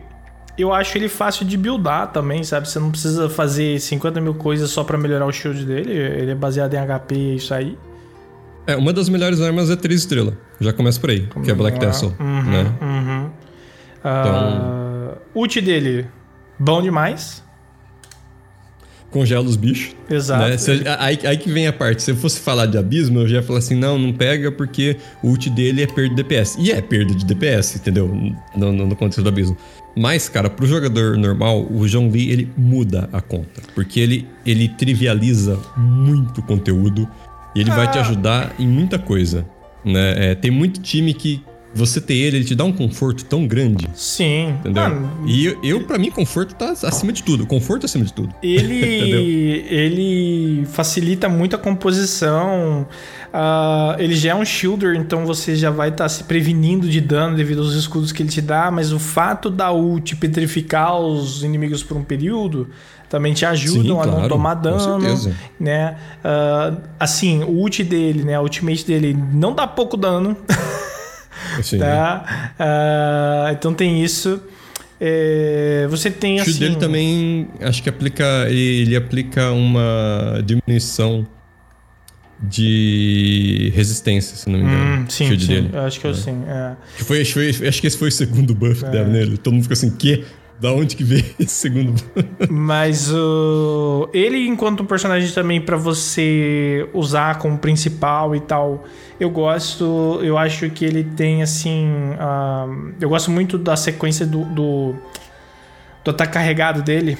Eu 0.56 0.72
acho 0.72 0.96
ele 0.96 1.08
fácil 1.08 1.44
de 1.44 1.56
buildar 1.56 2.12
também, 2.12 2.44
sabe? 2.44 2.68
Você 2.68 2.78
não 2.78 2.92
precisa 2.92 3.28
fazer 3.28 3.80
50 3.80 4.20
mil 4.20 4.34
coisas 4.34 4.70
só 4.70 4.84
pra 4.84 4.96
melhorar 4.96 5.26
o 5.26 5.32
shield 5.32 5.64
dele. 5.64 5.92
Ele 5.92 6.30
é 6.30 6.34
baseado 6.36 6.74
em 6.74 6.78
HP 6.78 7.14
e 7.16 7.36
isso 7.36 7.52
aí. 7.52 7.76
É, 8.64 8.76
uma 8.76 8.92
das 8.92 9.08
melhores 9.08 9.40
armas 9.40 9.68
é 9.68 9.74
3 9.74 9.98
estrelas. 10.00 10.34
Já 10.60 10.72
começa 10.72 11.00
por 11.00 11.10
aí, 11.10 11.28
que 11.44 11.50
é 11.50 11.54
Black 11.54 11.78
Tassel, 11.80 12.14
Uhum, 12.20 12.42
né? 12.44 12.72
uhum. 12.80 13.30
Ah, 14.04 15.14
ult 15.34 15.60
dele, 15.60 16.06
bom 16.58 16.82
demais. 16.82 17.42
Congela 19.10 19.44
os 19.44 19.54
bichos. 19.54 19.94
Exato. 20.10 20.48
Né? 20.48 20.58
Se- 20.58 20.82
aí, 20.98 21.18
aí 21.24 21.36
que 21.36 21.48
vem 21.48 21.68
a 21.68 21.72
parte. 21.72 22.02
Se 22.02 22.10
eu 22.10 22.16
fosse 22.16 22.40
falar 22.40 22.66
de 22.66 22.76
abismo, 22.76 23.20
eu 23.20 23.28
já 23.28 23.36
ia 23.36 23.42
falar 23.44 23.60
assim: 23.60 23.76
não, 23.76 23.96
não 23.96 24.12
pega 24.12 24.50
porque 24.50 24.96
o 25.22 25.28
ult 25.28 25.48
dele 25.50 25.82
é 25.84 25.86
perda 25.86 26.10
de 26.10 26.16
DPS. 26.16 26.56
E 26.58 26.72
é 26.72 26.82
perda 26.82 27.14
de 27.14 27.24
DPS, 27.24 27.76
entendeu? 27.76 28.08
No, 28.56 28.72
no- 28.72 28.86
no 28.88 28.96
contexto 28.96 29.22
do 29.22 29.28
abismo. 29.28 29.56
Mas, 29.96 30.28
cara, 30.28 30.50
pro 30.50 30.66
jogador 30.66 31.16
normal, 31.16 31.64
o 31.70 31.86
John 31.86 32.08
Lee 32.10 32.28
ele 32.32 32.50
muda 32.56 33.08
a 33.12 33.20
conta. 33.20 33.62
Porque 33.76 34.00
ele, 34.00 34.26
ele 34.44 34.68
trivializa 34.68 35.60
muito 35.76 36.42
conteúdo 36.42 37.08
e 37.54 37.60
ele 37.60 37.70
vai 37.70 37.88
te 37.88 37.98
Ah. 37.98 38.00
ajudar 38.00 38.52
em 38.58 38.66
muita 38.66 38.98
coisa. 38.98 39.46
Né? 39.84 40.30
É, 40.30 40.34
tem 40.34 40.50
muito 40.50 40.80
time 40.80 41.14
que 41.14 41.40
você 41.74 42.00
ter 42.00 42.14
ele, 42.14 42.36
ele 42.38 42.44
te 42.44 42.54
dá 42.54 42.64
um 42.64 42.72
conforto 42.72 43.24
tão 43.24 43.46
grande. 43.46 43.88
Sim. 43.94 44.50
Entendeu? 44.60 44.82
Mano, 44.82 45.10
E 45.26 45.46
eu, 45.46 45.58
eu, 45.62 45.80
pra 45.84 45.98
mim, 45.98 46.10
conforto 46.10 46.54
tá 46.54 46.70
acima 46.70 47.12
de 47.12 47.22
tudo. 47.22 47.46
Conforto 47.46 47.84
acima 47.86 48.04
de 48.04 48.12
tudo. 48.12 48.32
Ele, 48.42 49.66
ele 49.68 50.66
facilita 50.66 51.28
muito 51.28 51.56
a 51.56 51.58
composição. 51.58 52.86
ah, 53.32 53.96
ele 53.98 54.14
já 54.14 54.30
é 54.30 54.34
um 54.34 54.44
shielder, 54.44 54.94
então 54.96 55.26
você 55.26 55.56
já 55.56 55.70
vai 55.70 55.88
estar 55.88 56.08
se 56.08 56.24
prevenindo 56.24 56.88
de 56.88 57.00
dano 57.00 57.36
devido 57.36 57.60
aos 57.62 57.74
escudos 57.74 58.12
que 58.12 58.22
ele 58.22 58.30
te 58.30 58.40
dá. 58.40 58.70
Mas 58.70 58.92
o 58.92 58.98
fato 58.98 59.50
da 59.50 59.72
ult 59.72 60.14
petrificar 60.16 60.98
os 60.98 61.42
inimigos 61.42 61.82
por 61.82 61.96
um 61.96 62.04
período 62.04 62.68
também 63.08 63.32
te 63.32 63.44
ajudam 63.44 63.96
Sim, 63.96 64.02
a 64.02 64.06
não 64.06 64.14
claro, 64.14 64.28
tomar 64.28 64.54
dano. 64.54 64.98
Né? 65.58 65.96
Ah, 66.22 66.74
assim, 66.98 67.42
o 67.42 67.50
ult 67.60 67.82
dele, 67.82 68.24
né? 68.24 68.34
A 68.34 68.40
ultimate 68.40 68.86
dele 68.86 69.16
não 69.32 69.54
dá 69.54 69.66
pouco 69.66 69.96
dano. 69.96 70.36
Assim, 71.58 71.78
tá? 71.78 72.52
Ah, 72.58 73.50
então 73.52 73.72
tem 73.74 74.02
isso. 74.04 74.40
É, 75.00 75.86
você 75.90 76.10
tem 76.10 76.38
O 76.38 76.42
assim. 76.42 76.52
shield 76.52 76.64
dele 76.66 76.76
também, 76.80 77.48
acho 77.60 77.82
que 77.82 77.88
aplica. 77.88 78.24
Ele, 78.48 78.82
ele 78.82 78.96
aplica 78.96 79.50
uma 79.50 80.40
diminuição 80.44 81.26
de 82.42 83.72
resistência, 83.74 84.36
se 84.36 84.48
não 84.48 84.58
me 84.58 84.64
engano. 84.64 85.02
Hum, 85.02 85.06
sim, 85.08 85.32
o 85.32 85.40
sim, 85.40 85.46
dele. 85.46 85.70
acho 85.74 86.00
que 86.00 86.06
eu 86.06 86.14
sim. 86.14 86.42
É. 86.46 86.72
Que 86.96 87.04
foi, 87.04 87.20
acho, 87.20 87.34
que 87.34 87.52
foi- 87.52 87.68
acho 87.68 87.80
que 87.80 87.86
esse 87.86 87.98
foi 87.98 88.08
o 88.08 88.12
segundo 88.12 88.54
buff 88.54 88.84
que 88.84 88.90
deram 88.90 89.10
nele. 89.10 89.36
Todo 89.38 89.52
mundo 89.54 89.62
ficou 89.62 89.74
assim, 89.74 89.90
que? 89.90 90.24
Da 90.60 90.72
onde 90.72 90.94
que 90.96 91.02
veio 91.04 91.24
esse 91.38 91.52
segundo? 91.54 92.00
Mas 92.48 93.10
ele, 94.12 94.46
enquanto 94.46 94.82
um 94.82 94.86
personagem 94.86 95.30
também 95.32 95.60
pra 95.60 95.76
você 95.76 96.88
usar 96.94 97.38
como 97.38 97.58
principal 97.58 98.34
e 98.36 98.40
tal, 98.40 98.84
eu 99.18 99.30
gosto. 99.30 100.20
Eu 100.22 100.38
acho 100.38 100.70
que 100.70 100.84
ele 100.84 101.04
tem 101.04 101.42
assim. 101.42 101.88
eu 103.00 103.08
gosto 103.08 103.30
muito 103.30 103.58
da 103.58 103.76
sequência 103.76 104.24
do, 104.24 104.44
do, 104.44 104.94
do 106.04 106.10
ataque 106.10 106.32
carregado 106.34 106.82
dele. 106.82 107.18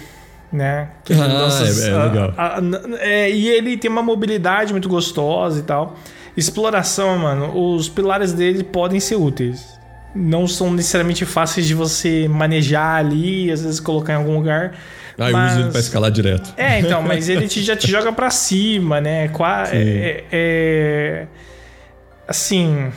Né? 0.53 0.90
Que 1.05 1.12
Ah, 1.14 1.16
é- 1.16 1.88
é 1.88 2.05
legal. 2.05 2.35
a- 2.37 2.59
a- 2.59 2.62
é, 3.01 3.29
e 3.29 3.49
ele 3.49 3.77
tem 3.77 3.90
uma 3.90 4.03
mobilidade 4.05 4.73
muito 4.73 4.88
gostosa 4.88 5.59
e 5.59 5.62
tal. 5.64 5.97
Exploração, 6.37 7.18
mano. 7.18 7.75
Os 7.75 7.88
pilares 7.88 8.33
dele 8.33 8.62
podem 8.62 9.01
ser 9.01 9.16
úteis. 9.16 9.75
Não 10.14 10.46
são 10.46 10.72
necessariamente 10.72 11.24
fáceis 11.24 11.66
de 11.66 11.74
você 11.74 12.29
manejar 12.29 12.96
ali, 12.96 13.50
às 13.50 13.62
vezes 13.62 13.81
colocar 13.81 14.12
em 14.12 14.16
algum 14.16 14.37
lugar. 14.37 14.74
Ah, 15.18 15.29
eu 15.29 15.33
mas- 15.33 15.53
uso 15.53 15.61
ele 15.62 15.70
pra 15.70 15.81
escalar 15.81 16.11
direto. 16.11 16.53
É, 16.57 16.79
então, 16.81 17.03
mas 17.03 17.29
ele 17.29 17.46
te- 17.48 17.62
já 17.62 17.77
te 17.77 17.90
joga 17.90 18.12
pra 18.12 18.31
cima, 18.31 19.00
né? 19.00 19.29
Qua- 19.29 19.66
Sim. 19.66 19.77
é, 19.77 20.24
é- 20.33 21.27
Assim. 22.27 22.90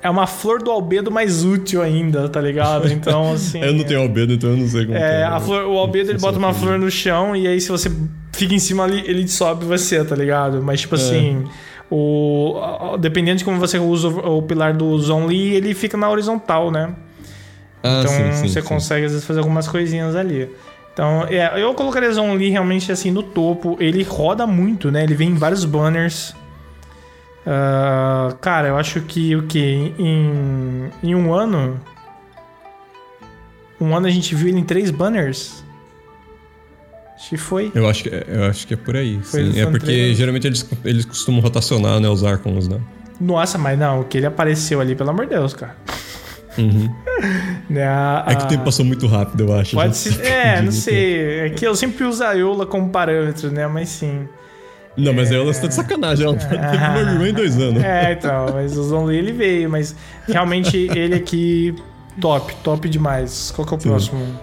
É 0.00 0.08
uma 0.08 0.26
flor 0.26 0.62
do 0.62 0.70
albedo 0.70 1.10
mais 1.10 1.44
útil 1.44 1.82
ainda, 1.82 2.28
tá 2.28 2.40
ligado? 2.40 2.88
Então, 2.90 3.32
assim. 3.34 3.60
eu 3.60 3.72
não 3.74 3.84
tenho 3.84 4.00
albedo, 4.00 4.32
então 4.32 4.50
eu 4.50 4.56
não 4.56 4.68
sei 4.68 4.86
como 4.86 4.96
É, 4.96 5.20
é. 5.20 5.24
a 5.24 5.40
flor- 5.40 5.64
o 5.66 5.76
albedo 5.76 6.10
ele 6.10 6.18
bota 6.18 6.38
uma 6.38 6.54
flor 6.54 6.78
no 6.78 6.90
chão 6.90 7.34
e 7.34 7.46
aí 7.48 7.60
se 7.60 7.68
você 7.68 7.90
fica 8.32 8.54
em 8.54 8.58
cima 8.60 8.84
ali, 8.84 9.02
ele 9.06 9.26
sobe 9.26 9.64
você, 9.64 10.04
tá 10.04 10.14
ligado? 10.14 10.62
Mas 10.62 10.78
É. 10.78 10.82
tipo 10.82 10.94
assim, 10.94 11.44
o 11.90 12.96
dependendo 12.98 13.38
de 13.38 13.44
como 13.44 13.58
você 13.58 13.78
usa 13.78 14.08
o, 14.08 14.38
o 14.38 14.42
pilar 14.42 14.72
do 14.74 14.98
Zonli, 14.98 15.54
ele 15.54 15.74
fica 15.74 15.96
na 15.96 16.10
horizontal, 16.10 16.70
né? 16.70 16.94
Ah, 17.82 18.00
Então 18.00 18.10
sim, 18.10 18.32
sim, 18.32 18.48
você 18.48 18.60
sim. 18.60 18.68
consegue 18.68 19.06
às 19.06 19.12
vezes 19.12 19.26
fazer 19.26 19.40
algumas 19.40 19.68
coisinhas 19.68 20.14
ali. 20.16 20.50
Então, 20.92 21.24
é, 21.30 21.62
eu 21.62 21.72
colocaria 21.74 22.10
Zonli 22.10 22.50
realmente 22.50 22.90
assim 22.90 23.10
no 23.12 23.22
topo. 23.22 23.76
Ele 23.78 24.02
roda 24.02 24.46
muito, 24.46 24.90
né? 24.90 25.04
Ele 25.04 25.14
vem 25.14 25.28
em 25.30 25.34
vários 25.34 25.64
banners. 25.64 26.34
Ah, 27.46 28.34
cara, 28.40 28.68
eu 28.68 28.76
acho 28.76 29.00
que 29.02 29.34
o 29.36 29.44
que 29.44 29.94
em, 29.98 30.90
em 31.02 31.14
um 31.14 31.32
ano, 31.32 31.80
um 33.80 33.94
ano 33.96 34.06
a 34.06 34.10
gente 34.10 34.34
viu 34.34 34.48
ele 34.48 34.58
em 34.58 34.64
três 34.64 34.90
banners. 34.90 35.64
Acho 37.18 37.30
que 37.30 37.36
foi. 37.36 37.72
Eu 37.74 37.88
acho 37.88 38.04
que, 38.04 38.08
é- 38.10 38.24
eu 38.28 38.44
acho 38.44 38.66
que 38.66 38.74
é 38.74 38.76
por 38.76 38.96
aí. 38.96 39.18
É 39.56 39.66
porque 39.66 40.14
geralmente 40.14 40.46
eles, 40.46 40.68
eles 40.84 41.04
costumam 41.04 41.40
rotacionar, 41.40 41.98
né? 41.98 42.08
Os 42.08 42.22
Archons, 42.22 42.68
né? 42.68 42.78
Nossa, 43.20 43.58
mas 43.58 43.76
não, 43.78 44.00
o 44.00 44.04
que 44.04 44.18
ele 44.18 44.26
apareceu 44.26 44.80
ali, 44.80 44.94
pelo 44.94 45.10
amor 45.10 45.26
de 45.26 45.34
Deus, 45.34 45.52
cara. 45.54 45.76
Uhum. 46.56 46.88
Né, 47.68 47.84
a- 47.86 48.24
É 48.28 48.34
que 48.36 48.42
o 48.42 48.44
a- 48.46 48.48
tempo 48.48 48.64
passou 48.64 48.84
muito 48.84 49.06
rápido, 49.06 49.42
eu 49.44 49.52
acho. 49.54 49.74
Pode 49.76 49.94
ser. 49.96 50.24
É, 50.24 50.62
não 50.62 50.72
sei. 50.72 51.40
É 51.40 51.50
que 51.50 51.66
eu 51.66 51.74
sempre 51.74 52.04
uso 52.04 52.22
a 52.24 52.34
Eula 52.36 52.64
como 52.64 52.88
parâmetro, 52.88 53.50
né? 53.50 53.66
Mas 53.66 53.88
sim. 53.90 54.26
Não, 54.96 55.12
mas 55.12 55.30
ela 55.30 55.50
está 55.50 55.66
de 55.66 55.74
sacanagem. 55.74 56.24
Ela 56.24 56.36
tá 56.36 56.46
Ah. 56.50 56.94
teve 56.94 57.10
uma 57.16 57.28
em 57.28 57.32
dois 57.34 57.58
anos. 57.58 57.82
É, 57.84 58.12
então, 58.12 58.46
mas 58.54 58.76
o 58.76 58.82
Zonli 58.84 59.16
ele 59.18 59.32
veio, 59.32 59.68
mas 59.68 59.94
realmente 60.26 60.76
ele 60.96 61.16
aqui, 61.16 61.74
top, 62.20 62.54
top 62.64 62.88
demais. 62.88 63.52
Qual 63.54 63.66
que 63.66 63.74
é 63.74 63.76
o 63.76 63.80
Sim. 63.80 63.88
próximo? 63.90 64.40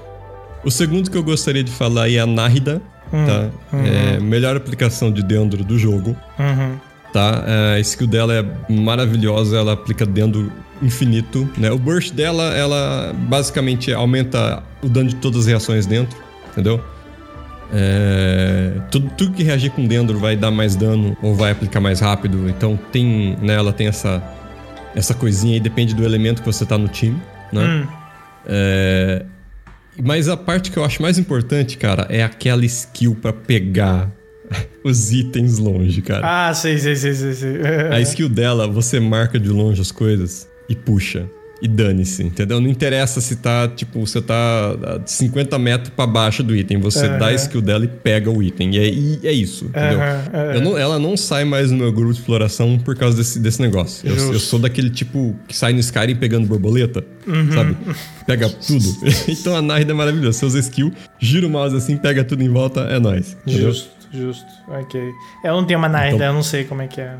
O 0.65 0.71
segundo 0.71 1.09
que 1.11 1.17
eu 1.17 1.23
gostaria 1.23 1.63
de 1.63 1.71
falar 1.71 2.09
é 2.11 2.19
a 2.19 2.25
Nárida, 2.25 2.81
Hum, 3.13 3.25
tá? 3.25 3.49
É, 3.77 4.19
melhor 4.19 4.55
aplicação 4.57 5.11
de 5.11 5.21
dentro 5.21 5.63
do 5.63 5.77
jogo, 5.77 6.17
Uhum. 6.39 6.75
tá? 7.13 7.43
É, 7.45 7.75
a 7.75 7.79
skill 7.79 8.07
dela 8.07 8.33
é 8.33 8.43
maravilhosa, 8.73 9.57
ela 9.57 9.73
aplica 9.73 10.05
dentro 10.07 10.51
infinito, 10.81 11.47
né? 11.55 11.71
O 11.71 11.77
burst 11.77 12.11
dela, 12.13 12.43
ela 12.55 13.13
basicamente 13.29 13.93
aumenta 13.93 14.63
o 14.81 14.89
dano 14.89 15.09
de 15.09 15.15
todas 15.17 15.41
as 15.41 15.45
reações 15.45 15.85
dentro, 15.85 16.17
entendeu? 16.51 16.83
É, 17.73 18.71
tudo, 18.91 19.09
tudo 19.17 19.33
que 19.33 19.43
reagir 19.43 19.71
com 19.71 19.85
dentro 19.85 20.17
vai 20.17 20.35
dar 20.35 20.51
mais 20.51 20.75
dano 20.75 21.15
ou 21.21 21.35
vai 21.35 21.51
aplicar 21.51 21.79
mais 21.79 21.99
rápido. 21.99 22.49
Então 22.49 22.77
tem, 22.91 23.37
né, 23.41 23.53
ela 23.55 23.71
tem 23.73 23.87
essa 23.87 24.21
essa 24.95 25.13
coisinha 25.13 25.55
aí, 25.55 25.59
depende 25.59 25.93
do 25.93 26.05
elemento 26.05 26.41
que 26.41 26.45
você 26.45 26.65
tá 26.65 26.77
no 26.77 26.87
time, 26.87 27.21
né? 27.51 27.63
Hum. 27.65 27.87
É, 28.45 29.25
Mas 30.03 30.27
a 30.27 30.35
parte 30.35 30.71
que 30.71 30.77
eu 30.77 30.83
acho 30.83 31.01
mais 31.01 31.17
importante, 31.17 31.77
cara, 31.77 32.07
é 32.09 32.23
aquela 32.23 32.65
skill 32.65 33.15
pra 33.15 33.31
pegar 33.31 34.11
os 34.83 35.11
itens 35.11 35.57
longe, 35.57 36.01
cara. 36.01 36.49
Ah, 36.49 36.53
sei, 36.53 36.77
sei, 36.77 36.95
sei, 36.95 37.13
sei. 37.13 37.33
sei. 37.33 37.61
A 37.91 38.01
skill 38.01 38.29
dela, 38.29 38.67
você 38.67 38.99
marca 38.99 39.39
de 39.39 39.49
longe 39.49 39.81
as 39.81 39.91
coisas 39.91 40.47
e 40.69 40.75
puxa. 40.75 41.29
E 41.61 41.67
dane-se, 41.67 42.21
entendeu? 42.21 42.59
Não 42.59 42.69
interessa 42.69 43.21
se 43.21 43.37
tá, 43.37 43.67
tipo, 43.67 44.05
você 44.05 44.21
tá 44.21 44.75
50 45.05 45.57
metros 45.57 45.89
para 45.89 46.05
baixo 46.05 46.43
do 46.43 46.55
item. 46.55 46.79
Você 46.79 47.07
uhum. 47.07 47.17
dá 47.17 47.27
a 47.27 47.33
skill 47.33 47.61
dela 47.61 47.85
e 47.85 47.87
pega 47.87 48.29
o 48.29 48.43
item. 48.43 48.75
E 48.75 48.79
é, 48.79 48.89
e 48.89 49.19
é 49.23 49.31
isso, 49.31 49.65
entendeu? 49.65 49.99
Uhum, 49.99 50.61
não, 50.61 50.77
ela 50.77 50.99
não 50.99 51.15
sai 51.15 51.45
mais 51.45 51.71
no 51.71 51.77
meu 51.77 51.91
grupo 51.91 52.13
de 52.13 52.19
exploração 52.19 52.77
por 52.77 52.95
causa 52.95 53.17
desse, 53.17 53.39
desse 53.39 53.61
negócio. 53.61 54.07
Eu, 54.07 54.33
eu, 54.33 54.39
sou 54.39 54.59
daquele 54.59 54.89
tipo 54.89 55.35
que 55.47 55.55
sai 55.55 55.73
no 55.73 55.79
Skyrim 55.79 56.15
pegando 56.15 56.47
borboleta, 56.47 57.03
uhum. 57.25 57.51
sabe? 57.51 57.77
Pega 58.27 58.49
tudo. 58.49 58.85
então 59.27 59.55
a 59.55 59.61
Nahida 59.61 59.91
é 59.91 59.95
maravilhosa. 59.95 60.37
Seus 60.37 60.55
skills, 60.55 60.93
gira 61.19 61.47
o 61.47 61.49
mouse 61.49 61.75
assim, 61.75 61.95
pega 61.95 62.23
tudo 62.23 62.43
em 62.43 62.49
volta, 62.49 62.81
é 62.81 62.99
nóis. 62.99 63.37
Justo. 63.45 63.94
Justo, 64.15 64.45
ok. 64.67 65.11
Eu 65.43 65.53
não 65.53 65.65
tenho 65.65 65.79
uma 65.79 65.89
Naida, 65.89 66.15
então, 66.15 66.27
eu 66.27 66.33
não 66.33 66.43
sei 66.43 66.63
como 66.63 66.81
é 66.81 66.87
que 66.87 67.01
é. 67.01 67.15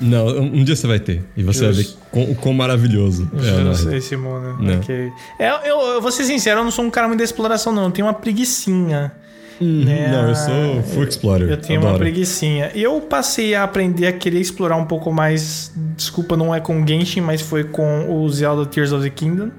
Não, 0.00 0.26
um 0.38 0.64
dia 0.64 0.76
você 0.76 0.86
vai 0.86 1.00
ter. 1.00 1.24
E 1.36 1.42
você 1.42 1.72
Justo. 1.72 1.98
vai 2.12 2.24
ver 2.24 2.32
o 2.32 2.34
quão 2.36 2.54
maravilhoso 2.54 3.28
Justo, 3.34 3.90
é 3.90 3.96
esse 3.96 4.16
mundo. 4.16 4.56
Não. 4.60 4.78
Ok. 4.78 5.12
É, 5.38 5.68
eu, 5.68 5.80
eu 5.80 6.00
vou 6.00 6.12
ser 6.12 6.24
sincero, 6.24 6.60
eu 6.60 6.64
não 6.64 6.70
sou 6.70 6.84
um 6.84 6.90
cara 6.90 7.06
muito 7.08 7.18
da 7.18 7.24
exploração, 7.24 7.72
não. 7.72 7.84
Eu 7.84 7.90
tenho 7.90 8.06
uma 8.06 8.14
preguiçinha. 8.14 9.12
Uhum. 9.60 9.84
né? 9.84 10.08
Não, 10.10 10.28
eu 10.28 10.34
sou 10.34 10.82
full 10.94 11.04
explorer. 11.04 11.50
Eu 11.50 11.56
tenho 11.56 11.78
Adoro. 11.78 11.94
uma 11.94 11.98
preguiçinha. 11.98 12.70
E 12.74 12.82
eu 12.82 13.00
passei 13.00 13.54
a 13.54 13.62
aprender 13.62 14.06
a 14.06 14.12
querer 14.12 14.40
explorar 14.40 14.76
um 14.76 14.84
pouco 14.84 15.12
mais. 15.12 15.72
Desculpa, 15.96 16.36
não 16.36 16.54
é 16.54 16.60
com 16.60 16.86
Genshin, 16.86 17.22
mas 17.22 17.40
foi 17.40 17.64
com 17.64 18.22
o 18.22 18.28
Zelda 18.28 18.66
Tears 18.66 18.92
of 18.92 19.02
the 19.02 19.10
Kingdom. 19.10 19.50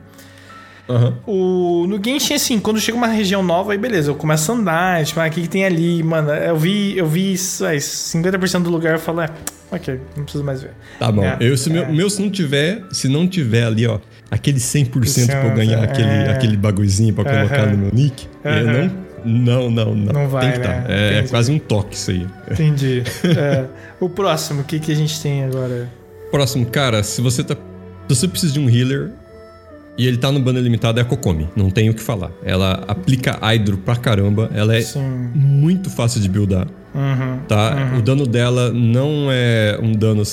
Uhum. 0.88 1.14
O, 1.26 1.88
no 1.88 2.02
Genshin, 2.04 2.36
assim, 2.36 2.60
quando 2.60 2.80
chega 2.80 2.98
uma 2.98 3.08
região 3.08 3.44
nova, 3.44 3.74
aí 3.74 3.78
beleza, 3.78 4.10
eu 4.10 4.16
começo 4.16 4.52
a 4.52 4.56
andar, 4.56 5.06
tipo, 5.06 5.20
ah, 5.20 5.28
o 5.28 5.30
que, 5.30 5.42
que 5.42 5.50
tem 5.50 5.66
ali? 5.66 6.02
Mano, 6.02 6.32
eu 6.32 6.56
vi, 6.56 6.98
eu 6.98 7.06
vi 7.06 7.34
isso, 7.34 7.66
é, 7.66 7.76
50% 7.76 8.64
do 8.64 8.70
lugar, 8.70 8.94
eu 8.94 9.00
falo, 9.00 9.22
é, 9.22 9.30
ok, 9.72 10.00
não 10.16 10.24
preciso 10.24 10.44
mais 10.44 10.62
ver. 10.62 10.72
Tá 10.98 11.12
bom. 11.12 11.24
É, 11.24 11.38
eu, 11.42 11.58
se 11.58 11.70
é. 11.70 11.74
meu, 11.74 11.92
meu, 11.92 12.10
se 12.10 12.22
não 12.22 12.30
tiver, 12.30 12.84
se 12.92 13.10
não 13.10 13.28
tiver 13.28 13.66
ali, 13.66 13.86
ó, 13.86 14.00
aquele 14.32 14.60
100% 14.60 15.26
pra 15.26 15.46
eu 15.46 15.56
ganhar 15.56 15.84
aquele, 15.84 16.10
é. 16.10 16.32
aquele 16.32 16.56
bagulhozinho 16.56 17.14
pra 17.14 17.24
colocar 17.26 17.66
no 17.66 17.78
meu 17.78 17.92
nick, 17.94 18.28
eu 18.44 18.66
não 18.66 19.08
não, 19.26 19.70
não, 19.70 19.94
não. 19.94 20.14
Não 20.14 20.30
vai, 20.30 20.44
tem 20.44 20.52
que 20.54 20.68
né? 20.68 20.82
Tá. 20.82 20.94
É, 20.94 21.20
é, 21.20 21.24
quase 21.24 21.52
um 21.52 21.60
toque 21.60 21.96
isso 21.96 22.12
aí. 22.12 22.26
Entendi. 22.50 23.04
é. 23.38 23.66
O 24.00 24.08
próximo, 24.08 24.62
o 24.62 24.64
que, 24.64 24.80
que 24.80 24.92
a 24.92 24.96
gente 24.96 25.22
tem 25.22 25.44
agora? 25.44 25.90
Próximo, 26.32 26.66
cara, 26.66 27.04
se 27.04 27.22
você 27.22 27.44
tá. 27.44 27.56
Se 27.56 28.16
você 28.16 28.28
precisa 28.28 28.54
de 28.54 28.60
um 28.60 28.70
healer, 28.70 29.12
e 29.98 30.06
ele 30.06 30.18
tá 30.18 30.32
no 30.32 30.40
bando 30.40 30.60
limitado, 30.60 31.00
é 31.00 31.02
a 31.02 31.06
Kokomi. 31.06 31.50
Não 31.56 31.70
tem 31.72 31.90
o 31.90 31.94
que 31.94 32.02
falar. 32.02 32.32
Ela 32.44 32.84
aplica 32.88 33.38
Hydro 33.42 33.78
pra 33.78 33.96
caramba. 33.96 34.50
Ela 34.54 34.76
é 34.76 34.82
Sim. 34.82 35.32
muito 35.34 35.90
fácil 35.90 36.22
de 36.22 36.30
buildar. 36.30 36.68
Uhum, 36.94 37.40
tá? 37.48 37.76
Uhum. 37.76 38.00
O 38.00 38.02
dano 38.02 38.28
dela 38.28 38.72
não 38.72 39.28
é 39.32 39.78
um 39.82 39.92
dano 39.92 40.24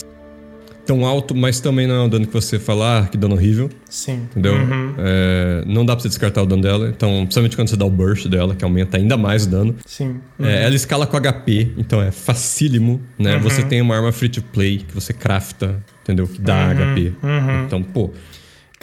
tão 0.85 1.05
alto, 1.07 1.35
mas 1.35 1.61
também 1.61 1.87
não 1.87 1.95
é 1.95 2.03
um 2.03 2.09
dano 2.09 2.27
que 2.27 2.33
você 2.33 2.59
falar 2.59 3.05
ah, 3.05 3.07
que 3.07 3.17
dano 3.17 3.35
horrível. 3.35 3.71
Sim. 3.89 4.27
Entendeu? 4.31 4.55
Uhum. 4.55 4.95
É, 4.99 5.65
não 5.67 5.85
dá 5.85 5.95
pra 5.95 6.03
você 6.03 6.09
descartar 6.09 6.43
o 6.43 6.47
dano 6.47 6.63
dela. 6.63 6.89
Então, 6.95 7.21
principalmente 7.23 7.57
quando 7.57 7.69
você 7.69 7.77
dá 7.77 7.87
o 7.87 7.91
burst 7.91 8.29
dela, 8.29 8.55
que 8.55 8.65
aumenta 8.65 8.99
ainda 8.99 9.17
mais 9.17 9.47
o 9.47 9.51
dano. 9.51 9.77
Sim. 9.87 10.21
É, 10.39 10.65
ela 10.65 10.75
escala 10.75 11.07
com 11.07 11.17
HP, 11.17 11.73
então 11.79 12.03
é 12.03 12.11
facílimo, 12.11 13.01
né? 13.19 13.37
Uhum. 13.37 13.43
Você 13.43 13.63
tem 13.63 13.81
uma 13.81 13.97
arma 13.97 14.13
free 14.13 14.29
to 14.29 14.43
play 14.43 14.79
que 14.79 14.95
você 14.95 15.13
crafta, 15.13 15.83
entendeu? 16.03 16.27
Que 16.27 16.41
dá 16.41 16.75
HP. 16.75 17.13
Uhum. 17.23 17.31
Uhum. 17.31 17.65
Então, 17.65 17.83
pô. 17.83 18.11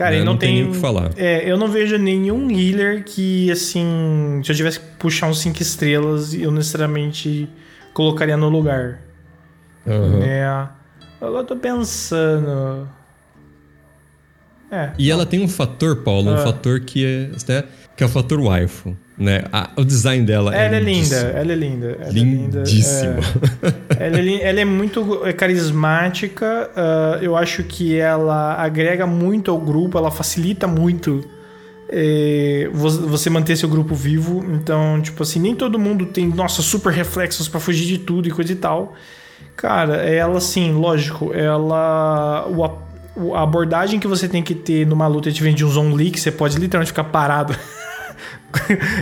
Cara, 0.02 0.16
né? 0.16 0.24
não, 0.24 0.34
não 0.34 0.38
tem, 0.38 0.64
o 0.64 0.72
que 0.72 0.78
falar. 0.78 1.12
É, 1.16 1.50
eu 1.50 1.58
não 1.58 1.68
vejo 1.68 1.96
nenhum 1.98 2.50
healer 2.50 3.04
que, 3.04 3.52
assim, 3.52 4.42
se 4.44 4.52
eu 4.52 4.56
tivesse 4.56 4.80
que 4.80 4.86
puxar 4.98 5.28
uns 5.28 5.40
5 5.42 5.62
estrelas, 5.62 6.34
eu 6.34 6.52
necessariamente 6.52 7.48
colocaria 7.94 8.36
no 8.36 8.50
lugar. 8.50 9.00
Uhum. 9.86 10.24
É. 10.24 10.70
Eu 11.22 11.44
tô 11.44 11.56
pensando. 11.56 12.90
É. 14.72 14.92
E 14.98 15.12
ela 15.12 15.26
tem 15.26 15.42
um 15.42 15.48
fator, 15.48 15.98
Paulo, 15.98 16.32
um 16.32 16.36
ah. 16.36 16.38
fator 16.38 16.80
que 16.80 17.06
é, 17.06 17.30
né, 17.48 17.64
que 17.96 18.04
é 18.04 18.06
o 18.06 18.10
fator 18.10 18.40
waifu. 18.40 18.96
Né? 19.18 19.44
A, 19.52 19.70
o 19.76 19.84
design 19.84 20.26
dela 20.26 20.56
ela 20.56 20.76
é, 20.76 20.80
é 20.80 20.82
linda, 20.82 21.16
ela 21.16 21.52
é 21.52 21.56
linda. 21.56 21.98
Ela 22.00 22.12
Lindíssima. 22.12 23.20
É, 24.00 24.08
ela, 24.08 24.18
é, 24.18 24.50
ela, 24.50 24.60
é, 24.62 24.66
muito 24.66 25.22
é 25.26 25.34
carismática. 25.34 26.72
Uh, 26.72 27.24
eu 27.24 27.36
acho 27.36 27.64
que 27.64 27.98
ela 27.98 28.56
agrega 28.56 29.06
muito 29.06 29.52
ao 29.52 29.60
grupo, 29.60 29.98
ela 29.98 30.10
facilita 30.10 30.68
muito 30.68 31.24
é, 31.88 32.70
você 32.72 33.30
manter 33.30 33.56
seu 33.58 33.70
grupo 33.70 33.94
vivo. 33.94 34.44
Então, 34.54 35.00
tipo 35.02 35.22
assim, 35.22 35.40
nem 35.40 35.54
todo 35.54 35.78
mundo 35.78 36.08
tem, 36.08 36.28
nossa, 36.28 36.62
super 36.62 36.92
reflexos 36.92 37.48
para 37.48 37.60
fugir 37.60 37.86
de 37.86 37.98
tudo 38.00 38.28
e 38.28 38.32
coisa 38.32 38.52
e 38.54 38.56
tal. 38.56 38.96
Cara, 39.56 39.98
ela 39.98 40.38
assim, 40.38 40.72
lógico, 40.72 41.32
ela. 41.34 42.48
O, 42.48 42.91
a 43.34 43.44
abordagem 43.44 44.00
que 44.00 44.08
você 44.08 44.28
tem 44.28 44.42
que 44.42 44.56
ter 44.56 44.86
numa 44.86 45.08
luta 45.08 45.32
de 45.32 45.42
vende 45.42 45.66
um 45.66 45.70
zombie 45.70 46.12
que 46.12 46.20
você 46.20 46.32
pode 46.32 46.58
literalmente 46.58 46.92
ficar 46.92 47.06
parado. 47.06 47.56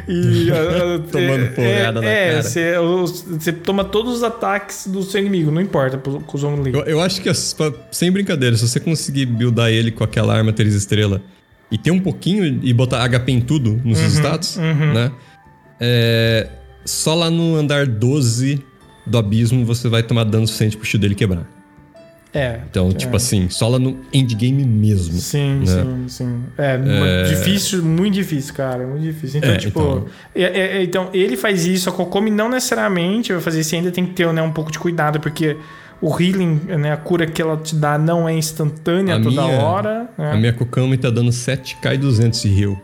e, 0.08 0.48
Tomando 1.12 1.44
é, 1.44 1.48
porrada 1.48 2.00
é, 2.00 2.02
na 2.02 2.10
é, 2.10 2.30
cara. 2.30 2.44
Você, 2.44 2.74
você 3.28 3.54
toma 3.54 3.84
todos 3.84 4.16
os 4.16 4.24
ataques 4.24 4.88
do 4.88 5.04
seu 5.04 5.20
inimigo, 5.22 5.52
não 5.52 5.62
importa 5.62 5.98
com 5.98 6.38
o 6.38 6.40
Zong 6.40 6.72
Eu, 6.74 6.82
eu, 6.82 7.02
acho 7.02 7.22
que, 7.22 7.30
sem 7.92 8.12
brincadeira, 8.12 8.56
se 8.56 8.68
você 8.68 8.80
conseguir 8.80 9.26
buildar 9.26 9.70
ele 9.70 9.92
com 9.92 10.04
aquela 10.04 10.36
arma 10.36 10.52
3 10.52 10.74
estrela 10.74 11.22
e 11.72 11.78
ter 11.78 11.92
um 11.92 12.00
pouquinho 12.00 12.60
e 12.64 12.74
botar 12.74 13.08
HP 13.08 13.32
em 13.32 13.42
tudo 13.42 13.80
nos 13.84 14.00
uhum, 14.00 14.08
status, 14.08 14.58
uhum. 14.58 14.94
né? 14.94 15.12
É, 15.80 16.50
só 16.84 17.14
lá 17.14 17.30
no 17.30 17.56
andar 17.56 17.86
12 17.86 18.64
do 19.06 19.18
abismo 19.18 19.66
você 19.66 19.88
vai 19.88 20.04
tomar 20.04 20.24
dano 20.24 20.48
suficiente 20.48 20.76
pro 20.78 20.86
shield 20.86 21.02
dele 21.02 21.16
quebrar. 21.16 21.59
É. 22.34 22.60
Então, 22.70 22.90
é. 22.90 22.94
tipo 22.94 23.16
assim, 23.16 23.50
só 23.50 23.68
lá 23.68 23.80
no 23.80 24.00
endgame 24.14 24.64
mesmo. 24.64 25.20
Sim, 25.20 25.60
né? 25.60 25.66
sim, 25.66 26.06
sim. 26.08 26.44
É, 26.58 26.76
é, 26.76 27.24
difícil, 27.24 27.84
muito 27.84 28.14
difícil, 28.14 28.54
cara. 28.54 28.86
Muito 28.86 29.02
difícil. 29.02 29.40
Então, 29.40 29.52
é, 29.52 29.58
tipo. 29.58 29.80
Então... 29.80 30.06
É, 30.36 30.44
é, 30.44 30.84
então, 30.84 31.10
ele 31.12 31.36
faz 31.36 31.66
isso, 31.66 31.90
a 31.90 31.92
Kokomi 31.92 32.30
não 32.30 32.50
necessariamente 32.50 33.34
vai 33.34 33.42
fazer 33.42 33.62
isso, 33.62 33.74
ainda 33.76 33.92
tem 33.92 34.06
que 34.06 34.14
ter 34.14 34.32
né, 34.32 34.42
um 34.42 34.52
pouco 34.52 34.72
de 34.72 34.78
cuidado, 34.78 35.20
porque 35.20 35.58
o 36.00 36.10
healing, 36.22 36.62
né, 36.80 36.94
a 36.94 36.98
cura 36.98 37.26
que 37.26 37.42
ela 37.42 37.58
te 37.58 37.76
dá 37.76 37.98
não 37.98 38.30
é 38.30 38.34
instantânea 38.34 39.16
a 39.16 39.22
toda 39.22 39.42
minha, 39.42 39.60
hora. 39.60 40.10
Né? 40.18 40.32
A 40.32 40.38
minha 40.38 40.54
Kokomi 40.54 40.98
tá 40.98 41.10
dando 41.10 41.32
7k 41.32 41.96
e 41.96 41.98
200 41.98 42.42
de 42.42 42.62
heal. 42.62 42.80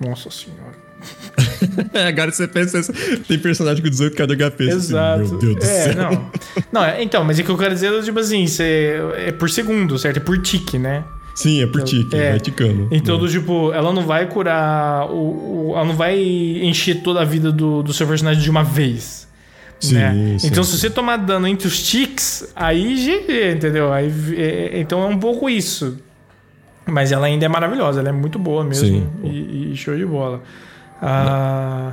Nossa 0.00 0.30
senhora. 0.30 0.59
Agora 2.08 2.30
você 2.30 2.46
pensa, 2.46 2.80
tem 3.26 3.38
personagem 3.38 3.82
com 3.82 3.88
18k 3.88 4.26
de 4.26 4.36
HP. 4.36 4.64
Exato. 4.64 5.22
Assim, 5.22 5.30
meu 5.30 5.38
Deus 5.38 5.56
do 5.56 5.64
é, 5.64 5.66
céu. 5.66 5.94
Não. 5.94 6.30
não, 6.72 6.84
é, 6.84 7.02
então, 7.02 7.24
mas 7.24 7.38
é 7.38 7.42
que 7.42 7.48
eu 7.48 7.58
quero 7.58 7.74
dizer, 7.74 8.02
tipo 8.02 8.18
assim, 8.18 8.46
você, 8.46 9.00
é 9.16 9.32
por 9.32 9.50
segundo, 9.50 9.98
certo? 9.98 10.18
É 10.18 10.20
por 10.20 10.40
tique, 10.40 10.78
né? 10.78 11.04
Sim, 11.34 11.62
é 11.62 11.66
por 11.66 11.80
então, 11.80 11.84
tique, 11.84 12.16
é. 12.16 12.30
vai 12.30 12.40
ticando. 12.40 12.88
Então, 12.90 13.16
né? 13.16 13.22
do, 13.22 13.28
tipo, 13.28 13.72
ela 13.72 13.92
não 13.92 14.02
vai 14.02 14.26
curar. 14.26 15.10
O, 15.10 15.70
o, 15.70 15.72
ela 15.74 15.84
não 15.84 15.94
vai 15.94 16.18
encher 16.20 17.02
toda 17.02 17.20
a 17.22 17.24
vida 17.24 17.50
do, 17.50 17.82
do 17.82 17.92
seu 17.92 18.06
personagem 18.06 18.42
de 18.42 18.50
uma 18.50 18.62
vez. 18.62 19.28
Sim, 19.78 19.94
né? 19.94 20.36
sim, 20.38 20.48
então, 20.48 20.62
sim. 20.62 20.72
se 20.72 20.78
você 20.78 20.90
tomar 20.90 21.16
dano 21.16 21.46
entre 21.46 21.66
os 21.66 21.82
tiques, 21.82 22.52
aí 22.54 22.94
GG, 22.94 23.56
entendeu? 23.56 23.90
Aí, 23.90 24.12
é, 24.36 24.80
então 24.80 25.02
é 25.02 25.06
um 25.06 25.18
pouco 25.18 25.48
isso. 25.48 25.96
Mas 26.84 27.12
ela 27.12 27.26
ainda 27.26 27.46
é 27.46 27.48
maravilhosa, 27.48 28.00
ela 28.00 28.10
é 28.10 28.12
muito 28.12 28.38
boa 28.38 28.62
mesmo. 28.64 29.10
E, 29.24 29.72
e 29.72 29.76
show 29.76 29.96
de 29.96 30.04
bola. 30.04 30.42
Ah, 31.00 31.92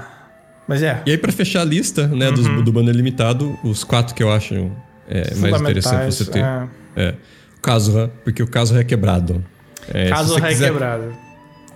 mas 0.68 0.84
é. 0.84 1.02
E 1.06 1.12
aí, 1.12 1.18
para 1.18 1.32
fechar 1.32 1.62
a 1.62 1.66
lista 1.66 2.08
né, 2.08 2.30
uhum. 2.30 2.62
do 2.62 2.72
banner 2.72 2.94
limitado, 2.94 3.58
os 3.64 3.84
quatro 3.84 4.14
que 4.14 4.22
eu 4.22 4.32
acho 4.32 4.70
é, 5.08 5.34
mais 5.36 5.62
interessante 5.62 6.14
você 6.14 6.26
ter. 6.26 6.44
É. 6.44 6.68
é. 6.96 7.16
O 7.58 7.62
Kazuha, 7.62 8.12
porque 8.24 8.44
o 8.44 8.48
Kazuha 8.48 8.82
é 8.82 8.84
quebrado. 8.84 9.44
É, 9.94 10.10
Kazuha 10.10 10.52
é 10.52 10.56
quebrado. 10.56 11.14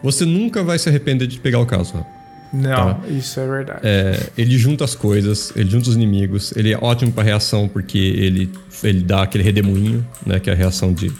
Você 0.03 0.25
nunca 0.25 0.63
vai 0.63 0.77
se 0.77 0.89
arrepender 0.89 1.27
de 1.27 1.39
pegar 1.39 1.59
o 1.59 1.65
Kazuha. 1.65 2.05
Não, 2.53 2.95
tá? 2.95 3.07
isso 3.07 3.39
é 3.39 3.47
verdade. 3.47 3.79
É, 3.83 4.29
ele 4.37 4.57
junta 4.57 4.83
as 4.83 4.93
coisas, 4.93 5.53
ele 5.55 5.69
junta 5.69 5.89
os 5.89 5.95
inimigos, 5.95 6.53
ele 6.57 6.73
é 6.73 6.77
ótimo 6.77 7.13
para 7.13 7.23
reação 7.23 7.69
porque 7.69 7.97
ele, 7.97 8.51
ele 8.83 9.01
dá 9.01 9.23
aquele 9.23 9.43
redemoinho, 9.43 10.05
né? 10.25 10.39
Que 10.39 10.49
é 10.49 10.53
a 10.53 10.55
reação 10.55 10.93
de. 10.93 11.11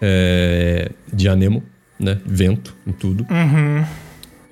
É, 0.00 0.90
de 1.10 1.28
anemo, 1.28 1.62
né? 1.98 2.18
Vento 2.26 2.76
em 2.86 2.92
tudo. 2.92 3.26
Uhum. 3.30 3.84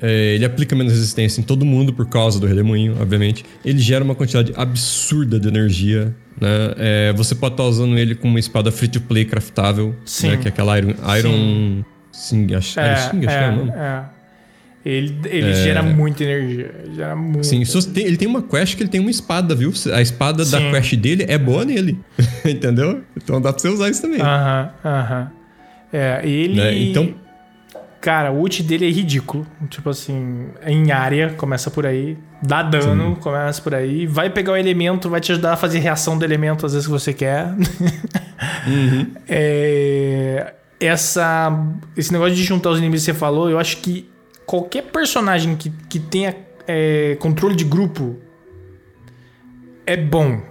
É, 0.01 0.35
ele 0.35 0.45
aplica 0.45 0.77
menos 0.77 0.93
resistência 0.93 1.41
em 1.41 1.45
todo 1.45 1.65
mundo 1.65 1.93
por 1.93 2.07
causa 2.07 2.39
do 2.39 2.47
redemoinho, 2.47 2.97
obviamente. 3.01 3.45
Ele 3.65 3.79
gera 3.79 4.05
uma 4.05 4.15
quantidade 4.15 4.53
absurda 4.55 5.41
de 5.41 5.49
energia. 5.49 6.15
Né? 6.41 6.49
É, 6.77 7.13
você 7.15 7.35
pode 7.35 7.55
estar 7.55 7.65
usando 7.65 7.97
ele 7.99 8.15
com 8.15 8.29
uma 8.29 8.39
espada 8.39 8.71
free 8.71 8.89
to 8.89 9.01
play 9.01 9.25
craftável, 9.25 9.95
Sim. 10.05 10.31
Né? 10.31 10.37
que 10.37 10.49
é 10.49 10.51
aquela 10.51 10.79
Iron. 10.79 10.95
Iron 11.19 11.85
Sim. 12.13 12.55
Acho, 12.55 12.79
é, 12.79 12.87
Iron 12.87 13.11
Sing, 13.11 13.27
acho 13.27 13.37
é, 13.37 13.39
que 13.39 13.45
é 13.45 13.49
o 13.49 13.57
nome. 13.57 13.71
É. 13.71 14.05
Ele, 14.85 15.19
ele 15.25 15.51
é... 15.51 15.55
gera 15.55 15.83
muita 15.83 16.23
energia. 16.23 16.71
Gera 16.95 17.17
muito. 17.17 17.45
Sim, 17.45 17.63
tem, 17.93 18.05
ele 18.05 18.17
tem 18.17 18.29
uma 18.29 18.43
quest 18.43 18.77
que 18.77 18.83
ele 18.83 18.91
tem 18.91 19.01
uma 19.01 19.11
espada, 19.11 19.55
viu? 19.55 19.73
A 19.93 20.01
espada 20.01 20.45
Sim. 20.45 20.53
da 20.53 20.71
quest 20.71 20.95
dele 20.95 21.25
é 21.27 21.37
boa 21.37 21.65
nele. 21.65 21.99
Entendeu? 22.45 23.03
Então 23.17 23.41
dá 23.41 23.53
pra 23.53 23.61
você 23.61 23.69
usar 23.69 23.91
isso 23.91 24.03
também. 24.03 24.21
Aham, 24.21 24.71
uh 24.85 24.89
aham. 24.89 25.03
-huh, 25.03 25.27
uh 25.27 25.27
-huh. 25.27 25.37
É, 25.93 26.21
ele. 26.29 26.55
Né? 26.55 26.79
Então 26.79 27.15
Cara, 28.01 28.31
o 28.31 28.41
ult 28.41 28.63
dele 28.63 28.87
é 28.87 28.91
ridículo. 28.91 29.47
Tipo 29.69 29.91
assim, 29.91 30.49
em 30.65 30.93
área, 30.93 31.31
começa 31.31 31.71
por 31.71 31.87
aí. 31.87 32.17
Dá 32.43 32.63
dano, 32.63 33.15
Sim. 33.15 33.21
começa 33.21 33.61
por 33.63 33.75
aí. 33.75 34.07
Vai 34.07 34.31
pegar 34.31 34.53
o 34.53 34.57
elemento, 34.57 35.09
vai 35.09 35.21
te 35.21 35.33
ajudar 35.33 35.55
a 35.55 35.57
fazer 35.57 35.79
reação 35.79 36.17
do 36.17 36.25
elemento 36.25 36.67
às 36.67 36.73
vezes 36.73 36.87
que 36.87 36.93
você 36.93 37.13
quer. 37.13 37.55
Uhum. 38.67 39.13
é... 39.27 40.53
essa 40.79 41.51
esse 41.97 42.13
negócio 42.13 42.35
de 42.35 42.43
juntar 42.43 42.69
os 42.69 42.79
inimigos 42.79 43.01
que 43.01 43.13
você 43.13 43.19
falou, 43.19 43.49
eu 43.49 43.59
acho 43.59 43.79
que 43.79 44.11
qualquer 44.45 44.83
personagem 44.83 45.57
que, 45.57 45.71
que 45.89 45.99
tenha 45.99 46.37
é, 46.67 47.17
controle 47.19 47.57
de 47.57 47.65
grupo 47.65 48.17
é 49.87 49.97
bom. 49.97 50.43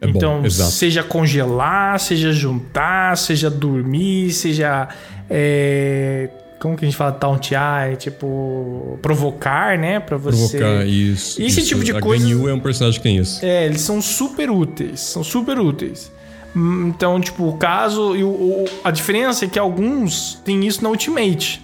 É 0.00 0.06
bom, 0.06 0.18
então, 0.18 0.44
exato. 0.44 0.72
seja 0.72 1.02
congelar, 1.04 2.00
seja 2.00 2.32
juntar, 2.32 3.16
seja 3.16 3.48
dormir, 3.48 4.32
seja. 4.32 4.88
é, 5.30 6.28
como 6.62 6.76
que 6.76 6.84
a 6.84 6.88
gente 6.88 6.96
fala? 6.96 7.10
Tauntear, 7.12 7.90
é 7.92 7.96
tipo. 7.96 8.98
provocar, 9.02 9.76
né? 9.76 9.98
Pra 9.98 10.16
você. 10.16 10.56
Provocar 10.58 10.86
isso. 10.86 11.42
Esse 11.42 11.58
isso. 11.60 11.68
tipo 11.68 11.82
de 11.84 11.90
a 11.92 12.00
coisa- 12.00 12.24
Ganyu 12.24 12.48
é 12.48 12.54
um 12.54 12.60
personagem 12.60 12.98
que 13.00 13.02
tem 13.02 13.16
isso. 13.16 13.44
É, 13.44 13.66
eles 13.66 13.80
são 13.80 14.00
super 14.00 14.48
úteis. 14.50 15.00
São 15.00 15.24
super 15.24 15.58
úteis. 15.58 16.12
Então, 16.54 17.20
tipo, 17.20 17.48
o 17.48 17.56
caso. 17.56 18.14
E 18.14 18.22
o, 18.22 18.28
o- 18.28 18.64
a 18.84 18.90
diferença 18.90 19.44
é 19.44 19.48
que 19.48 19.58
alguns 19.58 20.40
têm 20.44 20.64
isso 20.66 20.82
na 20.82 20.90
Ultimate. 20.90 21.60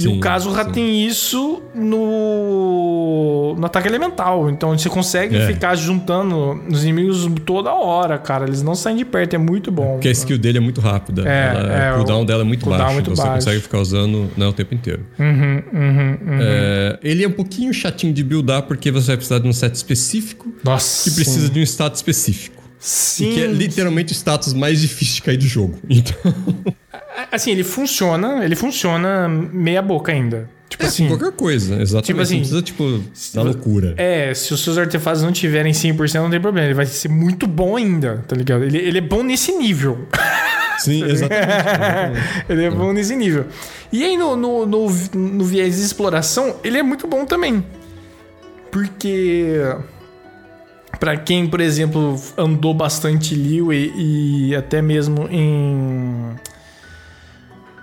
E 0.00 0.04
Sim, 0.04 0.16
o 0.16 0.20
caso 0.20 0.54
já 0.54 0.64
sim. 0.64 0.70
tem 0.72 1.06
isso 1.06 1.62
no, 1.74 3.54
no 3.58 3.66
ataque 3.66 3.86
elemental. 3.86 4.48
Então 4.50 4.76
você 4.76 4.88
consegue 4.88 5.36
É. 5.36 5.46
ficar 5.46 5.74
juntando 5.74 6.60
os 6.70 6.82
inimigos 6.82 7.28
toda 7.44 7.72
hora, 7.72 8.18
cara. 8.18 8.46
Eles 8.46 8.62
não 8.62 8.74
saem 8.74 8.96
de 8.96 9.04
perto, 9.04 9.34
é 9.34 9.38
muito 9.38 9.70
bom. 9.70 9.94
Porque 9.94 10.08
a 10.08 10.12
skill 10.12 10.38
dele 10.38 10.58
é 10.58 10.60
muito 10.60 10.80
rápida. 10.80 11.22
É, 11.28 11.48
Ela- 11.54 11.72
é, 11.74 11.92
o 11.92 11.94
cooldown 11.96 12.24
dela 12.24 12.42
é 12.42 12.44
muito 12.44 12.64
cooldown 12.64 12.78
baixo. 12.86 12.92
é 12.92 12.94
muito 12.94 13.12
então 13.12 13.24
baixo. 13.24 13.40
você 13.42 13.44
consegue 13.50 13.62
ficar 13.62 13.78
usando 13.78 14.30
né, 14.36 14.46
o 14.46 14.52
tempo 14.52 14.74
inteiro. 14.74 15.04
Uhum, 15.18 15.62
uhum, 15.72 16.18
uhum. 16.26 16.38
É, 16.40 16.98
ele 17.02 17.24
é 17.24 17.28
um 17.28 17.32
pouquinho 17.32 17.72
chatinho 17.74 18.12
de 18.14 18.24
buildar 18.24 18.62
porque 18.62 18.90
você 18.90 19.08
vai 19.08 19.16
precisar 19.16 19.38
de 19.38 19.48
um 19.48 19.52
set 19.52 19.74
específico 19.74 20.52
Nossa. 20.64 21.08
que 21.08 21.14
precisa 21.14 21.48
de 21.48 21.60
um 21.60 21.62
status 21.62 21.98
específico. 21.98 22.60
Sim. 22.78 23.30
E 23.30 23.34
que 23.34 23.42
é 23.42 23.46
literalmente 23.46 24.12
o 24.12 24.14
status 24.16 24.54
mais 24.54 24.80
difícil 24.80 25.16
de 25.16 25.22
cair 25.22 25.36
do 25.36 25.46
jogo. 25.46 25.78
Então, 25.90 26.32
Assim, 27.30 27.50
ele 27.50 27.64
funciona, 27.64 28.44
ele 28.44 28.56
funciona 28.56 29.28
meia 29.28 29.82
boca 29.82 30.12
ainda. 30.12 30.48
Tipo 30.68 30.86
assim. 30.86 31.08
qualquer 31.08 31.32
coisa, 31.32 31.82
exatamente. 31.82 32.06
Tipo 32.06 32.20
assim, 32.20 32.34
não 32.36 32.40
precisa, 32.42 32.62
tipo, 32.62 33.02
da 33.34 33.42
loucura. 33.42 33.94
É, 33.96 34.32
se 34.32 34.54
os 34.54 34.62
seus 34.62 34.78
artefatos 34.78 35.20
não 35.20 35.32
tiverem 35.32 35.72
100%, 35.72 36.14
não 36.14 36.30
tem 36.30 36.40
problema. 36.40 36.68
Ele 36.68 36.74
vai 36.74 36.86
ser 36.86 37.08
muito 37.08 37.46
bom 37.46 37.76
ainda, 37.76 38.24
tá 38.28 38.36
ligado? 38.36 38.64
Ele, 38.64 38.78
ele 38.78 38.98
é 38.98 39.00
bom 39.00 39.22
nesse 39.22 39.52
nível. 39.52 40.06
Sim, 40.78 41.04
exatamente. 41.10 41.50
exatamente. 41.50 42.44
ele 42.48 42.64
é 42.64 42.70
bom 42.70 42.92
nesse 42.92 43.16
nível. 43.16 43.46
E 43.92 44.04
aí, 44.04 44.16
no, 44.16 44.36
no, 44.36 44.64
no, 44.64 44.86
no 45.12 45.44
viés 45.44 45.76
de 45.76 45.82
exploração, 45.82 46.56
ele 46.62 46.78
é 46.78 46.82
muito 46.82 47.06
bom 47.06 47.24
também. 47.24 47.64
Porque. 48.70 49.56
Pra 50.98 51.16
quem, 51.16 51.46
por 51.46 51.60
exemplo, 51.60 52.20
andou 52.36 52.74
bastante 52.74 53.34
Liyue 53.34 53.92
e 53.96 54.54
até 54.54 54.80
mesmo 54.80 55.28
em. 55.30 56.36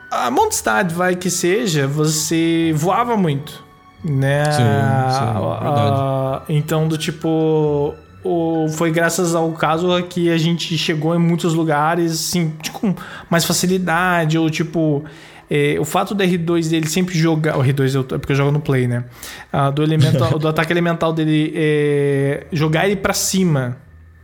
A 0.09 0.31
Mondstadt 0.31 0.93
vai 0.93 1.15
que 1.15 1.29
seja, 1.29 1.87
você 1.87 2.71
voava 2.75 3.15
muito. 3.17 3.65
Né? 4.03 4.45
Sim, 4.45 4.51
sim, 4.61 4.63
Ah, 4.63 6.41
então, 6.47 6.87
do 6.87 6.97
tipo. 6.97 7.93
o- 8.23 8.67
foi 8.69 8.91
graças 8.91 9.33
ao 9.35 9.51
caso 9.53 10.01
que 10.03 10.29
a 10.31 10.37
gente 10.37 10.77
chegou 10.77 11.15
em 11.15 11.19
muitos 11.19 11.53
lugares, 11.53 12.11
assim, 12.11 12.53
com 12.73 12.93
mais 13.29 13.43
facilidade, 13.45 14.37
ou 14.37 14.49
tipo. 14.49 15.03
é, 15.49 15.77
o 15.79 15.85
fato 15.85 16.13
do 16.13 16.21
R2 16.23 16.69
dele 16.69 16.87
sempre 16.87 17.17
jogar. 17.17 17.57
O 17.57 17.61
R2 17.63 17.95
eu- 17.95 18.01
é 18.01 18.17
porque 18.17 18.33
eu 18.33 18.35
jogo 18.35 18.51
no 18.51 18.59
Play, 18.59 18.85
né? 18.85 19.05
Ah, 19.51 19.69
do, 19.69 19.81
elemental, 19.81 20.37
do 20.39 20.45
ataque 20.47 20.73
elemental 20.73 21.13
dele 21.13 21.53
é, 21.55 22.47
jogar 22.51 22.85
ele 22.85 22.97
pra 22.97 23.13
cima, 23.13 23.77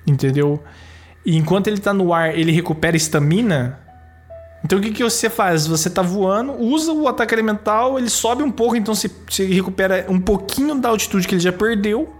entendeu? 0.05 0.61
E 1.25 1.37
enquanto 1.37 1.67
ele 1.67 1.77
tá 1.77 1.93
no 1.93 2.13
ar, 2.13 2.37
ele 2.37 2.51
recupera 2.51 2.97
estamina. 2.97 3.79
Então 4.63 4.79
o 4.79 4.81
que, 4.81 4.91
que 4.91 5.03
você 5.03 5.29
faz? 5.29 5.67
Você 5.67 5.89
tá 5.89 6.01
voando, 6.01 6.53
usa 6.53 6.91
o 6.93 7.07
ataque 7.07 7.33
elemental, 7.35 7.99
ele 7.99 8.09
sobe 8.09 8.43
um 8.43 8.51
pouco, 8.51 8.75
então 8.75 8.95
você, 8.95 9.09
você 9.29 9.45
recupera 9.45 10.05
um 10.09 10.19
pouquinho 10.19 10.75
da 10.75 10.89
altitude 10.89 11.27
que 11.27 11.35
ele 11.35 11.41
já 11.41 11.51
perdeu, 11.51 12.13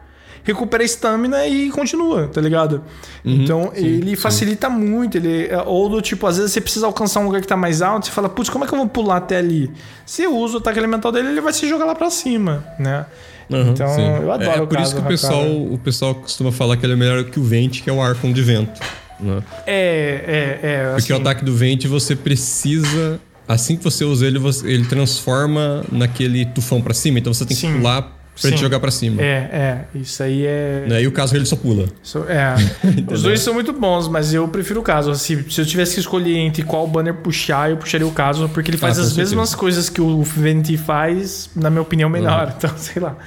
recupera 0.44 0.84
a 0.84 0.86
estamina 0.86 1.48
e 1.48 1.70
continua, 1.72 2.28
tá 2.28 2.42
ligado? 2.42 2.84
então 3.24 3.72
ele 3.74 4.18
facilita 4.18 4.70
muito, 4.70 5.16
ele 5.18 5.48
é- 5.48 5.62
ou 5.66 5.88
do 5.88 6.02
tipo, 6.02 6.28
às 6.28 6.36
vezes 6.36 6.52
você 6.52 6.60
precisa 6.60 6.86
alcançar 6.86 7.22
um 7.22 7.26
lugar 7.26 7.40
que 7.40 7.48
tá 7.48 7.56
mais 7.56 7.82
alto, 7.82 8.08
você 8.08 8.12
fala, 8.12 8.28
putz, 8.28 8.50
como 8.50 8.66
é 8.66 8.68
que 8.68 8.74
eu 8.74 8.78
vou 8.78 8.90
pular 8.90 9.18
até 9.18 9.38
ali? 9.38 9.72
Você 10.06 10.28
usa 10.28 10.56
o 10.56 10.58
ataque 10.58 10.78
elemental 10.78 11.14
dele, 11.14 11.30
ele 11.30 11.40
vai 11.40 11.54
se 11.54 11.66
jogar 11.70 11.86
lá 11.86 11.96
pra 11.96 12.10
cima, 12.10 12.66
né? 12.78 13.06
Aham, 13.52 13.70
Então, 13.72 13.88
sim. 13.90 14.02
eu 14.02 14.32
adoro 14.32 14.52
é, 14.52 14.62
o 14.62 14.68
por 14.68 14.80
isso 14.82 14.96
que 14.96 15.02
o 15.02 15.06
pessoal, 15.06 15.46
o 15.46 15.78
pessoal 15.78 16.16
costuma 16.16 16.52
falar 16.52 16.76
que 16.76 16.86
ele 16.86 16.94
é 16.94 16.96
melhor 16.98 17.24
que 17.24 17.40
o 17.40 17.44
Vente, 17.44 17.82
que 17.82 17.90
é 17.90 17.94
o 17.94 18.02
Arcon 18.02 18.34
de 18.34 18.42
vento. 18.42 18.82
Né? 19.24 19.42
É, 19.66 20.60
é, 20.64 20.68
é. 20.68 20.84
Porque 20.92 21.02
assim, 21.04 21.14
o 21.14 21.18
ataque 21.18 21.44
do 21.46 21.56
Vente 21.56 21.88
você 21.88 22.16
precisa. 22.16 23.20
Assim 23.48 23.76
que 23.76 23.84
você 23.84 24.06
usa 24.06 24.26
ele, 24.26 24.40
você- 24.40 24.66
ele 24.68 24.86
transforma 24.86 25.84
naquele 25.92 26.46
tufão 26.46 26.82
pra 26.82 26.94
cima. 26.94 27.20
Então 27.20 27.34
você 27.34 27.46
tem 27.46 27.56
que 27.56 27.62
Sim. 27.62 27.78
pular 27.78 28.02
pra 28.04 28.10
ele 28.46 28.52
Sim. 28.52 28.56
te 28.56 28.62
jogar 28.62 28.80
pra 28.80 28.90
cima. 28.90 29.22
É, 29.22 29.26
é. 29.26 29.86
Isso 29.96 30.24
aí 30.24 30.46
é. 30.46 30.86
Né? 30.88 31.04
E 31.04 31.08
o 31.08 31.12
caso 31.12 31.36
ele 31.36 31.46
só 31.46 31.56
pula. 31.58 31.88
So- 32.02 32.26
É. 32.28 32.56
Os 33.12 33.22
dois 33.22 33.42
são 33.42 33.54
muito 33.54 33.74
bons, 33.74 34.08
mas 34.08 34.34
eu 34.34 34.48
prefiro 34.48 34.80
o 34.80 34.84
caso. 34.84 35.14
Se, 35.16 35.46
se 35.52 35.60
eu 35.62 35.66
tivesse 35.66 35.94
que 35.96 36.00
escolher 36.00 36.38
entre 36.38 36.64
qual 36.64 36.88
banner 36.88 37.14
puxar, 37.16 37.70
eu 37.70 37.78
puxaria 37.78 38.08
o 38.08 38.12
caso, 38.12 38.48
porque 38.50 38.72
ele 38.72 38.78
faz 38.78 38.98
Ah, 38.98 39.02
as 39.02 39.08
certeza. 39.10 39.32
mesmas 39.32 39.54
coisas 39.54 39.90
que 39.90 40.00
o 40.02 40.22
Venti 40.24 40.78
faz, 40.78 41.50
na 41.56 41.70
minha 41.70 41.82
opinião, 41.82 42.10
melhor. 42.10 42.54
Então, 42.58 42.72
sei 42.78 43.02
lá. 43.02 43.18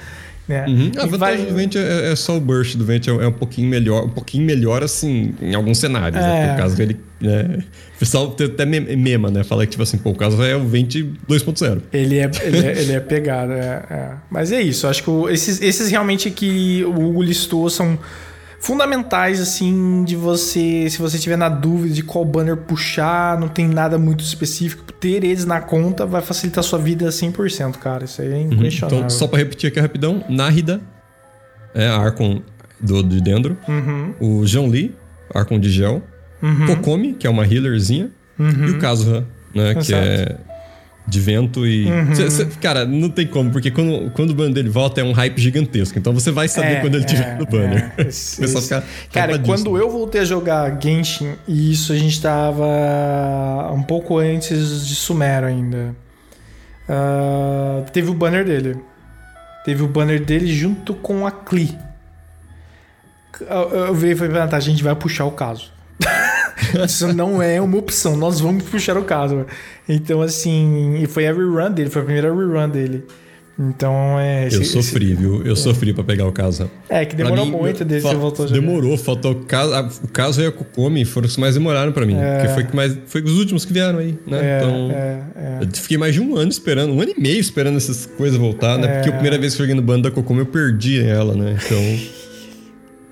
Né? 0.47 0.65
Uhum. 0.67 0.91
A 0.97 1.05
E 1.05 1.09
vantagem 1.09 1.37
vai- 1.43 1.45
do 1.51 1.55
Vente 1.55 1.77
é, 1.77 2.11
é 2.11 2.15
só 2.15 2.37
o 2.37 2.39
burst 2.39 2.75
do 2.77 2.85
Vente, 2.85 3.09
é, 3.09 3.13
é 3.13 3.27
um 3.27 3.31
pouquinho 3.33 3.67
melhor, 3.69 4.05
um 4.05 4.09
pouquinho 4.09 4.45
melhor 4.45 4.81
assim, 4.83 5.33
em 5.41 5.53
alguns 5.53 5.77
cenários. 5.77 6.21
Né? 6.21 6.43
É. 6.43 6.47
Porque 6.47 6.53
o 6.53 6.63
caso 6.63 6.81
ele. 6.81 6.97
né, 7.19 7.63
O 7.95 7.99
pessoal 7.99 8.29
tem 8.31 8.47
até 8.47 8.65
me- 8.65 8.79
mema, 8.95 9.29
né? 9.31 9.43
Fala 9.43 9.65
que, 9.65 9.71
tipo 9.71 9.83
assim, 9.83 9.97
pô, 9.97 10.11
o 10.11 10.15
caso 10.15 10.41
é 10.43 10.55
o 10.55 10.63
Vente 10.65 11.03
2.0. 11.27 11.81
Ele 11.91 12.19
é, 12.19 12.29
ele 12.43 12.57
é, 12.65 12.81
ele 12.81 12.91
é 12.93 12.99
pegado, 12.99 13.51
é, 13.51 13.83
é. 13.89 14.09
Mas 14.29 14.51
é 14.51 14.61
isso, 14.61 14.87
acho 14.87 15.03
que 15.03 15.09
o- 15.09 15.27
esses, 15.29 15.61
esses 15.61 15.89
realmente 15.89 16.29
que 16.31 16.83
o 16.85 16.91
Hugo 17.09 17.23
listou 17.23 17.69
são 17.69 17.97
fundamentais, 18.59 19.39
assim, 19.39 20.03
de 20.03 20.15
você, 20.15 20.89
se 20.89 20.97
você 20.99 21.17
tiver 21.17 21.37
na 21.37 21.49
dúvida 21.49 21.93
de 21.93 22.03
qual 22.03 22.25
banner 22.25 22.57
puxar, 22.57 23.39
não 23.39 23.47
tem 23.47 23.67
nada 23.67 23.97
muito 23.97 24.23
específico, 24.23 24.91
ter 24.93 25.23
eles 25.23 25.45
na 25.45 25.61
conta 25.61 26.05
vai 26.05 26.21
facilitar 26.21 26.59
a 26.63 26.67
sua 26.67 26.79
vida 26.79 27.07
100%, 27.09 27.77
cara. 27.77 28.05
Isso 28.05 28.21
aí 28.21 28.33
é 28.33 28.41
inquestionável. 28.41 28.97
Então, 28.99 29.09
só 29.09 29.27
pra 29.27 29.37
repetir 29.39 29.69
aqui 29.69 29.79
rapidão: 29.79 30.23
Nárida, 30.27 30.81
é 31.73 31.87
a 31.87 31.97
Arcon 31.97 32.41
do, 32.79 33.03
de 33.03 33.21
Dendro. 33.21 33.57
Uhum, 33.67 34.13
O 34.19 34.45
Jean 34.45 34.67
Li, 34.67 34.95
Arcon 35.33 35.59
de 35.59 35.69
Gel. 35.69 36.01
Kokomi, 36.67 37.13
que 37.13 37.25
é 37.25 37.29
uma 37.29 37.43
healerzinha. 37.45 38.11
E 38.39 38.69
o 38.69 38.77
Kazuha, 38.77 39.25
né? 39.55 39.73
Que 39.73 39.79
Exato. 39.79 39.93
é 40.03 40.37
de 41.07 41.19
vento 41.21 41.65
e. 41.65 41.85
Uhum. 41.89 42.13
Cê- 42.15 42.29
cê- 42.29 42.45
cara, 42.61 42.85
não 42.85 43.09
tem 43.09 43.25
como, 43.25 43.49
porque 43.49 43.71
quando, 43.71 44.11
quando 44.11 44.31
o 44.31 44.33
banner 44.33 44.53
dele 44.53 44.69
volta 44.69 44.99
é 44.99 45.03
um 45.03 45.13
hype 45.13 45.39
gigantesco. 45.39 45.97
Então 45.97 46.13
você 46.13 46.31
vai 46.31 46.47
saber 46.49 46.73
É, 46.73 46.81
quando 46.81 46.95
ele 46.95 47.03
é, 47.05 47.07
tiver 47.07 47.37
no 47.39 47.45
banner. 47.45 47.91
é. 47.97 48.01
o 48.03 48.07
Esse- 48.07 48.41
pessoal 48.41 48.59
esse- 48.63 48.75
fica. 48.81 48.87
Cara, 49.13 49.39
quando 49.39 49.77
eu 49.77 49.89
voltei 49.89 50.21
a 50.21 50.25
jogar 50.25 50.77
Genshin, 50.81 51.35
e 51.47 51.71
isso 51.71 51.93
a 51.93 51.97
gente 51.97 52.21
tava 52.21 53.71
um 53.73 53.81
pouco 53.83 54.17
antes 54.17 54.85
de 54.87 54.95
Sumero 54.95 55.45
ainda. 55.47 55.95
ah, 56.89 57.83
teve 57.93 58.09
o 58.09 58.13
banner 58.13 58.43
dele. 58.45 58.77
Teve 59.65 59.83
o 59.83 59.87
banner 59.87 60.23
dele 60.23 60.47
junto 60.53 60.93
com 60.93 61.25
a 61.27 61.31
Klee. 61.31 61.77
Eu, 63.41 63.69
eu 63.87 63.93
virei 63.93 64.13
e 64.13 64.15
falei, 64.17 64.41
"Ah, 64.41 64.47
tá, 64.47 64.57
a 64.57 64.61
gente 64.61 64.83
vai 64.83 64.95
puxar 64.95 65.25
o 65.25 65.31
caso. 65.31 65.71
Isso 66.85 67.13
não 67.13 67.41
é 67.41 67.59
uma 67.61 67.77
opção, 67.77 68.15
nós 68.17 68.39
vamos 68.39 68.63
puxar 68.63 68.97
o 68.97 69.03
caso. 69.03 69.45
Então, 69.87 70.21
assim, 70.21 70.95
e 71.01 71.07
foi 71.07 71.27
a 71.27 71.31
rerun 71.33 71.71
dele, 71.71 71.89
foi 71.89 72.01
a 72.01 72.05
primeira 72.05 72.33
rerun 72.33 72.69
dele. 72.69 73.03
Então, 73.59 74.19
é. 74.19 74.43
Eu 74.43 74.47
esse- 74.49 74.65
sofri, 74.65 75.15
viu? 75.15 75.41
Eu 75.43 75.55
sofri 75.55 75.91
pra 75.91 76.03
pegar 76.03 76.27
o 76.27 76.31
Kazuha. 76.31 76.69
É, 76.87 77.03
que 77.05 77.15
demorou 77.15 77.43
mim, 77.43 77.51
muito 77.53 77.83
desde 77.83 78.07
que 78.07 78.13
você 78.13 78.19
voltou 78.21 78.45
a 78.45 78.47
jogar. 78.47 78.61
Demorou, 78.61 78.95
faltou 78.99 79.31
o 79.31 79.35
caso. 79.45 79.99
O 80.03 80.07
caso 80.07 80.41
e 80.43 80.45
a 80.45 80.51
Kokomi 80.51 81.03
foram 81.05 81.25
os 81.25 81.33
que 81.33 81.41
mais 81.41 81.55
demoraram 81.55 81.91
pra 81.91 82.05
mim. 82.05 82.17
Porque 82.35 82.53
foi, 82.53 82.63
que 82.65 82.75
mais, 82.75 82.95
foi 83.07 83.21
os 83.23 83.35
últimos 83.39 83.65
que 83.65 83.73
vieram 83.73 83.97
aí, 83.97 84.15
né? 84.27 84.39
É, 84.43 84.57
então. 84.59 84.91
é, 84.91 85.21
é. 85.35 85.59
Eu 85.63 85.67
fiquei 85.73 85.97
mais 85.97 86.13
de 86.13 86.21
um 86.21 86.35
ano 86.35 86.51
esperando, 86.51 86.93
um 86.93 87.01
ano 87.01 87.13
e 87.17 87.19
meio 87.19 87.39
esperando 87.39 87.77
essas 87.77 88.05
coisas 88.05 88.37
voltar, 88.37 88.77
né? 88.77 88.87
É. 88.87 88.93
Porque 88.97 89.09
a 89.09 89.13
primeira 89.13 89.39
vez 89.39 89.55
que 89.55 89.61
eu 89.61 89.65
joguei 89.65 89.75
no 89.75 89.81
bando 89.81 90.03
da 90.03 90.11
Kokomi 90.11 90.41
eu 90.41 90.45
perdi 90.45 91.01
ela, 91.01 91.33
né? 91.33 91.57
Então. 91.65 92.16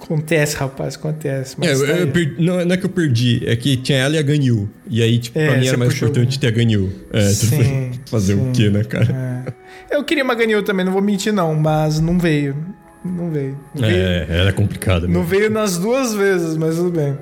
Acontece, 0.06 0.56
rapaz, 0.56 0.96
acontece. 0.96 1.56
É, 1.62 1.66
tá 1.74 2.20
eu 2.20 2.36
não, 2.40 2.64
não 2.66 2.74
é 2.74 2.78
que 2.78 2.86
eu 2.86 2.90
perdi, 2.90 3.42
é 3.46 3.56
que 3.56 3.76
tinha 3.76 3.98
ela 3.98 4.16
e 4.16 4.20
a 4.20 4.22
Ganyu. 4.22 4.70
E 4.90 5.02
aí, 5.02 5.18
tipo, 5.18 5.38
É, 5.38 5.48
pra 5.50 5.58
mim 5.58 5.68
era 5.68 5.78
mais 5.78 5.94
importante 5.96 6.40
ter 6.40 6.48
a 6.48 6.52
Ganyu. 6.52 6.92
É, 7.12 7.22
Sim, 7.30 7.92
fazer 8.06 8.36
sim, 8.36 8.50
o 8.50 8.52
quê, 8.54 8.70
né, 8.70 8.84
cara? 8.84 9.54
É. 9.90 9.96
Eu 9.98 10.04
queria 10.04 10.24
uma 10.24 10.36
Ganyu 10.36 10.62
também, 10.64 10.86
não 10.86 10.94
vou 10.94 11.02
mentir 11.02 11.34
não, 11.34 11.56
mas 11.56 12.00
não 12.00 12.20
veio. 12.20 12.56
Não 13.04 13.30
veio. 13.32 13.58
Não, 13.76 13.82
veio, 13.88 13.98
É, 14.02 14.26
era 14.30 14.52
complicado 14.54 15.04
não 15.04 15.10
mesmo. 15.22 15.26
veio 15.26 15.50
nas 15.50 15.78
duas 15.78 16.14
vezes, 16.14 16.56
mas 16.58 16.76
tudo 16.76 16.90
bem. 16.92 17.16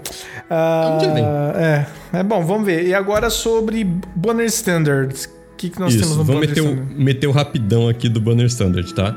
Ah, 0.49 0.97
Um 1.01 1.13
vem. 1.13 1.23
É, 1.23 1.85
é 2.19 2.23
bom, 2.23 2.45
vamos 2.45 2.65
ver. 2.65 2.85
E 2.87 2.93
agora 2.93 3.29
sobre 3.29 3.83
Banner 4.15 4.45
Standards. 4.45 5.25
O 5.25 5.55
que, 5.57 5.69
que 5.69 5.79
nós 5.79 5.93
temos 5.93 6.09
Isso, 6.09 6.17
no 6.17 6.23
vamos 6.25 6.41
Banner 6.41 6.49
meter 6.49 6.61
o, 6.61 6.69
Standard? 6.73 7.03
meter 7.03 7.27
o 7.27 7.31
rapidão 7.31 7.87
aqui 7.89 8.07
do 8.09 8.19
Banner 8.21 8.45
Standard, 8.47 8.93
tá? 8.93 9.15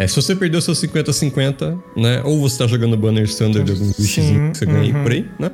É, 0.00 0.06
se 0.06 0.14
você 0.14 0.36
perdeu 0.36 0.60
seus 0.60 0.80
50-50, 0.80 1.76
né? 1.96 2.22
Ou 2.24 2.38
você 2.40 2.56
tá 2.58 2.68
jogando 2.68 2.96
Banner 2.96 3.24
Standard, 3.24 3.68
algum 3.68 3.84
Sim, 3.84 4.00
wishzinho 4.00 4.52
que 4.52 4.58
você 4.58 4.64
ganha 4.66 4.94
uhum. 4.94 5.02
por 5.02 5.10
aí, 5.10 5.28
né? 5.40 5.50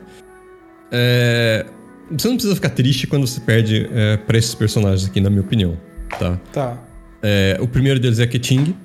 É, 0.93 1.65
você 2.11 2.29
não 2.29 2.35
precisa 2.37 2.55
ficar 2.55 2.69
triste 2.69 3.07
quando 3.07 3.27
você 3.27 3.41
perde 3.41 3.89
é, 3.91 4.19
pra 4.19 4.37
esses 4.37 4.55
personagens 4.55 5.09
aqui, 5.09 5.19
na 5.19 5.31
minha 5.31 5.41
opinião, 5.41 5.79
tá? 6.19 6.39
Tá. 6.53 6.79
É, 7.23 7.57
o 7.59 7.67
primeiro 7.67 7.99
deles 7.99 8.19
é 8.19 8.27
Keting, 8.27 8.77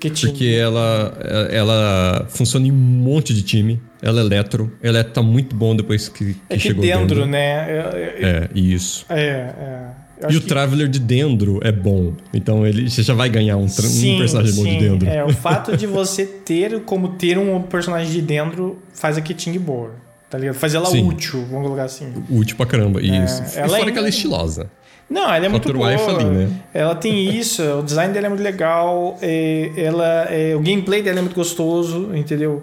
Keting. 0.00 0.26
porque 0.28 0.46
ela, 0.58 1.14
ela 1.50 2.26
funciona 2.30 2.66
em 2.66 2.72
um 2.72 2.74
monte 2.74 3.34
de 3.34 3.42
time. 3.42 3.82
Ela 4.00 4.20
é 4.22 4.24
eletro. 4.24 4.72
Ela 4.82 5.04
tá 5.04 5.22
muito 5.22 5.54
bom 5.54 5.76
depois 5.76 6.08
que, 6.08 6.32
que 6.32 6.40
É 6.48 6.54
que 6.54 6.60
chegou 6.60 6.82
dentro, 6.82 7.06
dentro. 7.06 7.26
né? 7.26 7.70
É, 7.70 8.16
é, 8.18 8.26
É, 8.28 8.48
isso. 8.58 9.04
é, 9.10 9.20
é. 9.20 10.03
E 10.32 10.36
o 10.36 10.40
que- 10.40 10.46
Traveler 10.46 10.88
de 10.88 10.98
Dendro 10.98 11.60
é 11.62 11.72
bom. 11.72 12.12
Então 12.32 12.66
ele, 12.66 12.88
você 12.90 13.02
já 13.02 13.14
vai 13.14 13.28
ganhar 13.28 13.56
um, 13.56 13.66
tra- 13.66 13.84
um 13.86 13.88
Sim, 13.88 14.18
personagem 14.18 14.54
bom 14.54 14.64
de 14.64 14.70
sim. 14.70 14.78
Dendro. 14.78 15.08
É, 15.08 15.24
o 15.24 15.30
fato 15.34 15.76
de 15.76 15.86
você 15.86 16.24
ter 16.24 16.80
como 16.82 17.10
ter 17.14 17.38
um 17.38 17.60
personagem 17.62 18.10
de 18.12 18.22
dentro 18.22 18.78
faz 18.92 19.16
a 19.16 19.20
Keting 19.20 19.58
boa. 19.58 19.90
Tá 20.30 20.38
ligado? 20.38 20.54
Faz 20.56 20.74
ela 20.74 20.86
Sim. 20.86 21.06
útil, 21.06 21.44
vamos 21.48 21.64
colocar 21.66 21.84
assim. 21.84 22.12
Útil 22.28 22.56
pra 22.56 22.66
caramba. 22.66 23.00
Isso. 23.00 23.42
E 23.54 23.58
ela 23.58 23.68
fora 23.68 23.88
é- 23.88 23.92
que 23.92 23.98
ela 23.98 24.06
é 24.06 24.10
estilosa. 24.10 24.68
Não, 25.08 25.32
ela 25.32 25.44
é 25.46 25.48
muito 25.48 25.68
Fator 25.68 25.76
boa. 25.76 25.90
ali, 26.18 26.24
né? 26.24 26.48
Ela 26.72 26.94
tem 26.94 27.28
isso, 27.38 27.62
o 27.62 27.82
design 27.82 28.12
dela 28.12 28.26
é 28.26 28.28
muito 28.30 28.42
legal, 28.42 29.16
é, 29.20 29.70
ela, 29.76 30.26
é, 30.30 30.56
o 30.56 30.60
gameplay 30.60 31.02
dela 31.02 31.18
é 31.18 31.22
muito 31.22 31.34
gostoso, 31.36 32.10
entendeu? 32.14 32.62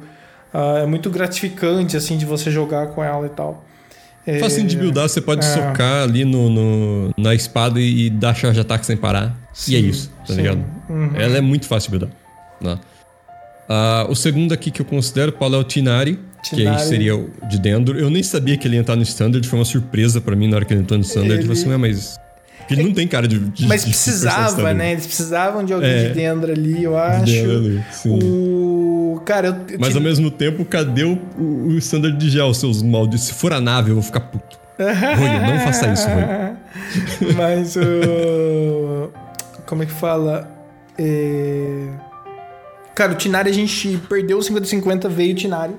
Ah, 0.53 0.79
é 0.79 0.85
muito 0.85 1.09
gratificante, 1.09 1.95
assim, 1.95 2.17
de 2.17 2.25
você 2.25 2.49
jogar 2.51 2.87
com 2.87 3.01
ela 3.03 3.25
e 3.27 3.29
tal. 3.29 3.63
É, 4.25 4.39
Facinho 4.39 4.67
de 4.67 4.77
buildar, 4.77 5.09
você 5.09 5.19
pode 5.19 5.43
é. 5.45 5.49
socar 5.53 6.03
ali 6.03 6.23
no, 6.23 6.49
no- 6.49 7.13
na 7.17 7.33
espada 7.33 7.79
e, 7.79 8.05
e 8.05 8.09
dar 8.09 8.35
charge 8.35 8.59
ataque 8.59 8.85
sem 8.85 8.95
parar. 8.95 9.35
e 9.67 9.75
é 9.75 9.79
Sim, 9.81 9.87
isso, 9.89 10.11
tá 10.27 10.33
sim. 10.33 10.41
ligado? 10.41 10.63
Uhum. 10.89 11.11
Ela 11.15 11.37
é 11.37 11.41
muito 11.41 11.65
fácil 11.67 11.91
de 11.91 11.97
buildar. 11.97 12.15
né? 12.61 12.77
Ah, 13.67 14.05
o 14.09 14.15
segundo 14.15 14.53
aqui 14.53 14.69
que 14.69 14.81
eu 14.81 14.85
considero, 14.85 15.31
Paulo, 15.31 15.55
é 15.55 15.59
o 15.59 15.63
Tinari, 15.63 16.19
que 16.43 16.55
aí 16.55 16.61
Tinari. 16.65 16.83
seria 16.87 17.15
o 17.15 17.29
de 17.49 17.59
Dendro. 17.59 17.97
Eu 17.97 18.09
nem 18.09 18.21
sabia 18.21 18.57
que 18.57 18.67
ele 18.67 18.75
ia 18.75 18.81
entrar 18.81 18.95
no 18.95 19.03
Standard, 19.03 19.47
foi 19.47 19.57
uma 19.59 19.65
surpresa 19.65 20.19
pra 20.21 20.35
mim 20.35 20.47
na 20.47 20.57
hora 20.57 20.65
que 20.65 20.73
ele 20.73 20.81
entrou 20.81 20.97
no 20.97 21.03
Standard. 21.05 21.33
Ele- 21.33 21.41
Eu 21.43 21.47
falei 21.47 21.61
assim, 21.61 21.69
"Ué, 21.71 21.77
mas... 21.77 22.19
Porque 22.59 22.73
ele 22.75 22.83
não 22.83 22.93
tem 22.93 23.07
cara 23.07 23.27
de... 23.27 23.39
de 23.39 23.65
Mas 23.67 23.81
de 23.83 23.89
precisava, 23.89 24.43
personagem 24.45 24.77
né? 24.77 24.91
Eles 24.91 25.05
precisavam 25.07 25.65
de 25.65 25.73
alguém 25.73 25.89
É. 25.89 26.07
de 26.09 26.13
dentro 26.13 26.51
ali, 26.51 26.83
eu 26.83 26.91
De 26.91 26.97
acho. 26.97 27.51
Ali, 27.51 27.83
sim. 27.91 28.09
O. 28.09 28.17
Cara, 29.19 29.47
eu. 29.47 29.53
eu 29.69 29.79
Mas 29.79 29.95
ao 29.95 30.01
mesmo 30.01 30.31
tempo, 30.31 30.63
cadê 30.65 31.03
o, 31.03 31.19
o, 31.37 31.67
o 31.67 31.77
Standard 31.77 32.17
de 32.17 32.29
gel, 32.29 32.53
seus 32.53 32.81
malditos? 32.81 33.27
Se 33.27 33.33
for 33.33 33.53
a 33.53 33.61
nave, 33.61 33.91
eu 33.91 33.95
vou 33.95 34.03
ficar 34.03 34.21
puto. 34.21 34.59
Roy, 34.79 35.51
não 35.51 35.59
faça 35.59 35.91
isso, 35.91 36.07
Roy. 36.07 37.33
Mas 37.35 37.75
o. 37.75 39.11
Como 39.65 39.83
é 39.83 39.85
que 39.85 39.91
fala? 39.91 40.49
É... 40.97 41.87
Cara, 42.95 43.13
o 43.13 43.15
Tinari 43.15 43.49
a 43.49 43.53
gente 43.53 43.97
perdeu 44.09 44.37
o 44.37 44.41
50-50, 44.41 45.07
veio 45.09 45.33
o 45.33 45.35
Tinari. 45.35 45.73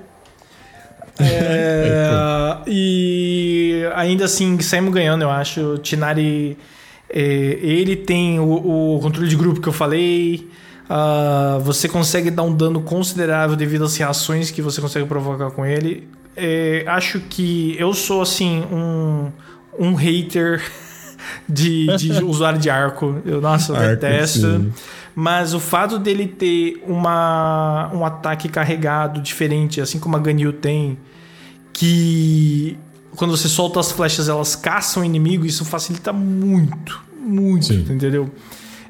É, 1.19 2.57
e 2.65 3.83
ainda 3.95 4.25
assim 4.25 4.59
saímos 4.59 4.93
ganhando, 4.93 5.21
eu 5.21 5.29
acho. 5.29 5.61
O 5.61 5.77
Tinari. 5.77 6.57
é, 7.09 7.21
ele 7.21 7.95
tem 7.95 8.39
o, 8.39 8.95
o 8.95 8.99
controle 8.99 9.27
de 9.27 9.35
grupo 9.35 9.61
que 9.61 9.67
eu 9.67 9.73
falei. 9.73 10.49
Ah, 10.89 11.59
você 11.61 11.87
consegue 11.87 12.29
dar 12.29 12.43
um 12.43 12.53
dano 12.55 12.81
considerável 12.81 13.55
devido 13.55 13.83
às 13.85 13.95
reações 13.95 14.51
que 14.51 14.61
você 14.61 14.81
consegue 14.81 15.07
provocar 15.07 15.51
com 15.51 15.65
ele. 15.65 16.07
É, 16.35 16.83
acho 16.87 17.19
que 17.19 17.75
eu 17.79 17.93
sou 17.93 18.21
assim 18.21 18.63
um, 18.71 19.31
um 19.79 19.93
hater 19.93 20.63
de, 21.47 21.87
de 21.97 22.11
usuário 22.23 22.59
de 22.59 22.69
arco. 22.69 23.21
Eu, 23.25 23.39
nossa, 23.39 23.71
eu 23.71 23.77
Arco, 23.77 23.89
detesto. 23.89 24.39
sim. 24.39 24.73
Mas 25.15 25.53
o 25.53 25.59
fato 25.59 25.99
dele 25.99 26.27
ter 26.27 26.83
uma, 26.87 27.91
um 27.93 28.03
ataque 28.03 28.49
carregado 28.49 29.21
diferente, 29.21 29.79
assim 29.79 29.99
como 29.99 30.15
a 30.15 30.19
Ganyu 30.19 30.51
tem, 30.51 30.97
que 31.71 32.75
quando 33.15 33.35
você 33.35 33.47
solta 33.47 33.79
as 33.79 33.91
flechas 33.91 34.27
elas 34.27 34.55
caçam 34.55 35.03
o 35.03 35.05
inimigo, 35.05 35.45
isso 35.45 35.63
facilita 35.65 36.11
muito, 36.11 36.99
muito, 37.19 37.67
Sim. 37.67 37.85
entendeu? 37.89 38.29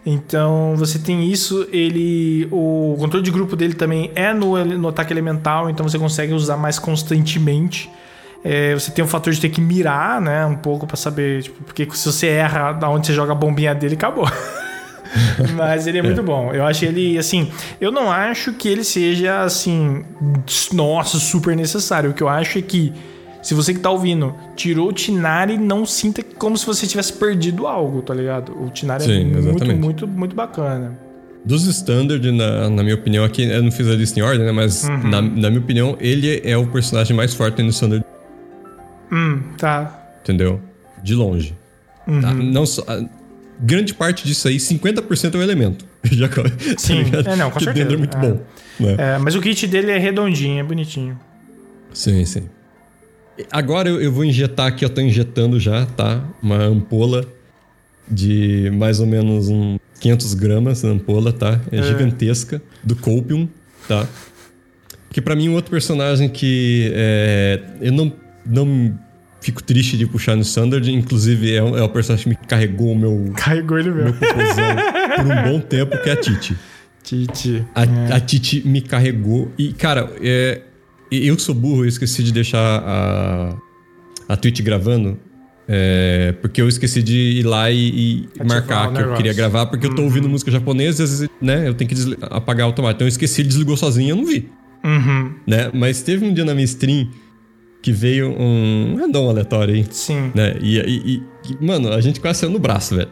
Então 0.06 0.76
você 0.76 1.00
tem 1.00 1.32
isso, 1.32 1.68
ele. 1.72 2.48
O 2.52 2.96
controle 3.00 3.24
de 3.24 3.32
grupo 3.32 3.56
dele 3.56 3.74
também 3.74 4.12
é 4.16 4.34
no, 4.34 4.64
no 4.66 4.88
ataque 4.90 5.14
elemental, 5.14 5.70
então 5.70 5.88
você 5.88 5.98
consegue 5.98 6.34
usar 6.34 6.58
mais 6.58 6.78
constantemente. 6.78 7.90
É, 8.44 8.74
você 8.74 8.92
tem 8.92 9.04
o 9.04 9.08
fator 9.08 9.32
de 9.32 9.40
ter 9.40 9.50
que 9.50 9.62
mirar, 9.62 10.20
né? 10.20 10.46
Um 10.46 10.56
pouco 10.56 10.86
pra 10.86 10.98
saber. 10.98 11.44
Tipo, 11.44 11.64
porque 11.64 11.88
se 11.92 12.06
você 12.06 12.28
erra 12.28 12.74
da 12.74 12.90
onde 12.90 13.08
você 13.08 13.14
joga 13.14 13.32
a 13.32 13.36
bombinha 13.36 13.74
dele, 13.74 13.96
acabou. 13.96 14.30
Mas 15.56 15.88
ele 15.88 16.00
é 16.00 16.02
muito 16.02 16.22
bom. 16.22 16.52
Eu 16.54 16.66
acho 16.66 16.84
ele, 16.84 17.18
assim. 17.18 17.50
Eu 17.80 17.92
não 17.92 18.12
acho 18.12 18.52
que 18.54 18.68
ele 18.68 18.84
seja, 18.84 19.42
assim. 19.44 20.04
Nossa, 20.74 21.18
super 21.18 21.56
necessário. 21.56 22.10
O 22.10 22.14
que 22.14 22.24
eu 22.24 22.28
acho 22.28 22.58
é 22.58 22.62
que. 22.62 22.92
Se 23.44 23.54
você 23.54 23.74
que 23.74 23.80
tá 23.82 23.92
ouvindo 23.92 24.34
tirou 24.56 24.88
o 24.90 24.94
Tinari, 24.94 25.58
não 25.58 25.86
sinta 25.86 26.24
como 26.24 26.58
se 26.58 26.66
você 26.66 26.88
tivesse 26.88 27.14
perdido 27.14 27.68
algo, 27.68 28.02
tá 28.02 28.14
ligado? 28.14 28.54
O 28.60 28.70
Tinari 28.72 29.04
é 29.04 29.06
Sim, 29.06 29.26
muito, 29.26 29.38
exatamente. 29.50 29.80
muito, 29.80 30.08
muito 30.08 30.36
bacana. 30.36 30.98
Dos 31.46 31.66
Standard, 31.68 32.32
na, 32.32 32.70
na 32.70 32.82
minha 32.84 32.96
opinião, 32.96 33.26
aqui 33.26 33.44
eu 33.44 33.62
não 33.62 33.70
fiz 33.72 33.86
a 33.90 33.96
lista 33.96 34.18
em 34.18 34.24
ordem, 34.24 34.46
né? 34.46 34.52
Mas 34.54 34.86
Uhum. 34.86 35.10
na, 35.10 35.22
na 35.22 35.50
minha 35.50 35.60
opinião, 35.60 35.98
ele 36.00 36.42
é 36.46 36.56
o 36.58 36.66
personagem 36.68 37.16
mais 37.16 37.34
forte 37.34 37.62
no 37.62 37.70
Standard, 37.70 38.04
Hum, 39.12 39.42
tá. 39.58 40.08
entendeu? 40.24 40.60
De 41.04 41.14
longe. 41.14 41.54
Uhum. 42.08 42.22
Tá? 42.22 42.34
Não 42.34 42.66
só, 42.66 42.84
grande 43.60 43.94
parte 43.94 44.26
disso 44.26 44.48
aí, 44.48 44.56
50% 44.58 45.36
é 45.36 45.38
o 45.38 45.42
elemento. 45.42 45.86
Já, 46.10 46.30
tá 46.30 46.44
Sim, 46.78 47.04
ligado? 47.04 47.28
é, 47.30 47.36
não, 47.36 47.52
com 47.52 47.60
que 47.60 47.66
certeza, 47.66 47.90
Dendro 47.90 47.96
é 47.96 47.98
muito 47.98 48.18
é. 48.18 48.22
bom. 48.22 48.40
Né? 48.80 48.96
É, 48.98 49.18
mas 49.18 49.36
o 49.36 49.42
kit 49.42 49.68
dele 49.68 49.92
é 49.92 49.98
redondinho, 49.98 50.60
é 50.60 50.64
bonitinho. 50.64 51.20
Sim, 51.94 52.24
sim. 52.26 52.44
Agora 53.52 53.90
eu, 53.90 54.02
eu 54.02 54.12
vou 54.12 54.24
injetar 54.24 54.68
aqui, 54.68 54.86
eu 54.86 54.90
tô 54.90 55.02
injetando 55.02 55.60
já, 55.60 55.86
tá? 55.86 56.24
Uma 56.42 56.58
ampola 56.64 57.26
de 58.10 58.70
mais 58.74 59.00
ou 59.00 59.08
menos 59.08 59.50
um 59.50 59.78
500 60.00 60.34
gramas, 60.36 60.84
a 60.86 60.90
ampola, 60.90 61.32
tá? 61.34 61.60
É, 61.72 61.82
gigantesca, 61.82 62.62
do 62.84 62.96
Copium, 62.96 63.48
tá? 63.88 64.08
Porque 65.08 65.22
pra 65.22 65.36
mim, 65.36 65.50
um 65.50 65.54
outro 65.56 65.72
personagem 65.72 66.28
que 66.30 66.92
é, 66.94 67.60
eu 67.82 67.92
não, 67.92 68.12
não 68.46 69.00
fico 69.42 69.64
triste 69.64 69.98
de 69.98 70.06
puxar 70.06 70.36
no 70.36 70.42
Standard, 70.42 70.92
inclusive 70.92 71.54
é, 71.56 71.62
o- 71.64 71.78
é 71.78 71.82
o 71.84 71.90
personagem 71.90 72.24
que 72.24 72.30
me 72.30 72.48
carregou 72.48 72.92
o 72.92 72.96
meu, 72.98 73.32
Carregou 73.36 73.78
ele 73.80 73.92
meu 73.92 74.06
mesmo. 74.06 74.20
popozão 74.20 74.76
por 75.18 75.26
um 75.26 75.44
bom 75.52 75.60
tempo, 75.60 75.98
que 76.02 76.10
é 76.10 76.14
a 76.14 76.18
Titi. 76.18 76.56
Titi. 77.04 77.64
A, 77.76 78.16
a 78.16 78.20
Titi 78.20 78.68
me 78.68 78.82
carregou. 78.82 79.52
E, 79.58 79.74
cara, 79.74 80.12
é, 80.22 80.62
eu 81.12 81.38
sou 81.40 81.54
burro, 81.56 81.84
eu 81.84 81.88
esqueci 81.90 82.24
de 82.24 82.32
deixar 82.32 82.60
a, 82.86 83.56
a 84.30 84.38
Twitch 84.38 84.62
gravando. 84.62 85.18
é, 85.68 86.34
porque 86.42 86.62
eu 86.62 86.68
esqueci 86.68 87.02
de 87.02 87.16
ir 87.40 87.44
lá 87.46 87.72
e, 87.72 88.28
e 88.38 88.44
marcar 88.46 88.92
que 88.94 89.02
eu 89.02 89.14
queria 89.16 89.34
gravar, 89.34 89.66
porque 89.68 89.86
eu 89.88 89.96
tô 89.96 90.04
ouvindo 90.04 90.28
música 90.28 90.52
japonesa 90.52 91.02
e 91.02 91.06
às 91.06 91.10
vezes, 91.12 91.30
né, 91.42 91.68
eu 91.68 91.74
tenho 91.74 91.90
que 91.90 91.96
apagar 92.22 92.66
automático. 92.66 92.98
Então 92.98 93.06
eu 93.08 93.10
esqueci, 93.10 93.44
desligou 93.44 93.78
sozinho 93.78 94.10
eu 94.12 94.16
não 94.18 94.26
vi, 94.26 94.50
Uhum, 94.84 95.32
né? 95.48 95.72
Mas 95.74 96.02
teve 96.02 96.26
um 96.26 96.34
dia 96.34 96.44
na 96.44 96.54
minha 96.54 96.66
stream 96.66 97.08
que 97.82 97.92
veio 97.94 98.30
um 98.38 98.98
random 99.00 99.30
aleatório 99.30 99.76
aí, 99.76 99.86
sim. 99.90 100.30
né? 100.36 100.56
E, 100.62 100.78
e- 100.78 101.16
e- 101.16 101.24
e, 101.62 101.66
mano, 101.66 101.90
a 101.94 102.02
gente 102.02 102.20
quase 102.20 102.40
saiu 102.40 102.52
no 102.52 102.60
braço, 102.60 102.96
velho. 102.96 103.10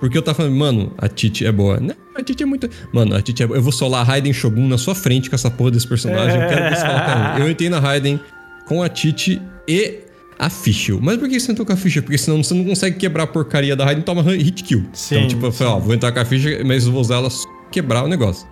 Porque 0.00 0.18
eu 0.18 0.22
tava 0.22 0.36
falando, 0.36 0.54
mano, 0.56 0.92
a 0.98 1.08
Titi 1.08 1.46
é 1.46 1.52
boa. 1.52 1.78
Não, 1.80 1.94
a 2.14 2.22
Titi 2.22 2.42
é 2.42 2.46
muito. 2.46 2.68
Mano, 2.92 3.14
a 3.16 3.22
Titi 3.22 3.42
é 3.42 3.46
boa. 3.46 3.58
Eu 3.58 3.62
vou 3.62 3.72
solar 3.72 4.00
a 4.00 4.04
Raiden 4.04 4.32
Shogun 4.32 4.66
na 4.68 4.76
sua 4.76 4.94
frente 4.94 5.30
com 5.30 5.36
essa 5.36 5.50
porra 5.50 5.70
desse 5.70 5.86
personagem. 5.88 6.40
Eu 6.40 6.48
quero 6.48 6.68
que 6.70 6.76
você 6.80 6.86
um. 6.86 7.38
Eu 7.44 7.50
entrei 7.50 7.70
na 7.70 7.80
Raiden 7.80 8.20
com 8.66 8.82
a 8.82 8.88
Titi 8.88 9.40
e 9.68 10.00
a 10.38 10.50
Fischl. 10.50 10.98
Mas 11.00 11.16
por 11.16 11.28
que 11.28 11.38
você 11.38 11.52
entrou 11.52 11.64
com 11.66 11.72
a 11.72 11.76
Fischl? 11.76 12.02
Porque 12.02 12.18
senão 12.18 12.42
você 12.42 12.52
não 12.54 12.64
consegue 12.64 12.96
quebrar 12.96 13.22
a 13.22 13.26
porcaria 13.26 13.74
da 13.76 13.84
Raiden 13.84 14.02
e 14.02 14.04
toma 14.04 14.22
hit 14.22 14.62
kill. 14.64 14.84
Sim, 14.92 15.16
então, 15.16 15.28
tipo, 15.28 15.46
eu 15.46 15.52
falei, 15.52 15.72
ó, 15.72 15.78
vou 15.78 15.94
entrar 15.94 16.12
com 16.12 16.20
a 16.20 16.24
Fischl, 16.24 16.64
mas 16.66 16.84
eu 16.86 16.92
vou 16.92 17.00
usar 17.00 17.16
ela 17.16 17.30
só 17.30 17.48
quebrar 17.70 18.04
o 18.04 18.08
negócio. 18.08 18.46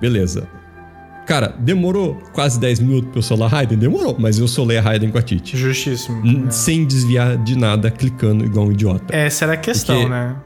Beleza. 0.00 0.48
Cara, 1.26 1.54
demorou 1.58 2.16
quase 2.32 2.58
10 2.60 2.80
minutos 2.80 3.10
pra 3.10 3.18
eu 3.18 3.22
solar 3.22 3.46
a 3.46 3.48
Raiden? 3.50 3.76
Demorou, 3.78 4.16
mas 4.18 4.38
eu 4.38 4.46
solei 4.46 4.78
a 4.78 4.80
Raiden 4.80 5.10
com 5.10 5.18
a 5.18 5.22
Titi. 5.22 5.56
Justíssimo. 5.56 6.50
Sem 6.52 6.84
desviar 6.86 7.36
de 7.36 7.56
nada, 7.58 7.90
clicando 7.90 8.44
igual 8.44 8.66
um 8.66 8.72
idiota. 8.72 9.14
Essa 9.14 9.44
era 9.44 9.54
a 9.54 9.56
questão, 9.56 9.96
Porque- 9.96 10.10
né? 10.10 10.36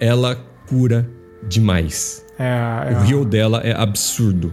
Ela 0.00 0.36
cura 0.66 1.08
demais. 1.46 2.24
É, 2.38 2.92
é. 2.92 2.96
O 2.98 3.04
heal 3.10 3.24
dela 3.24 3.60
é 3.62 3.72
absurdo. 3.72 4.52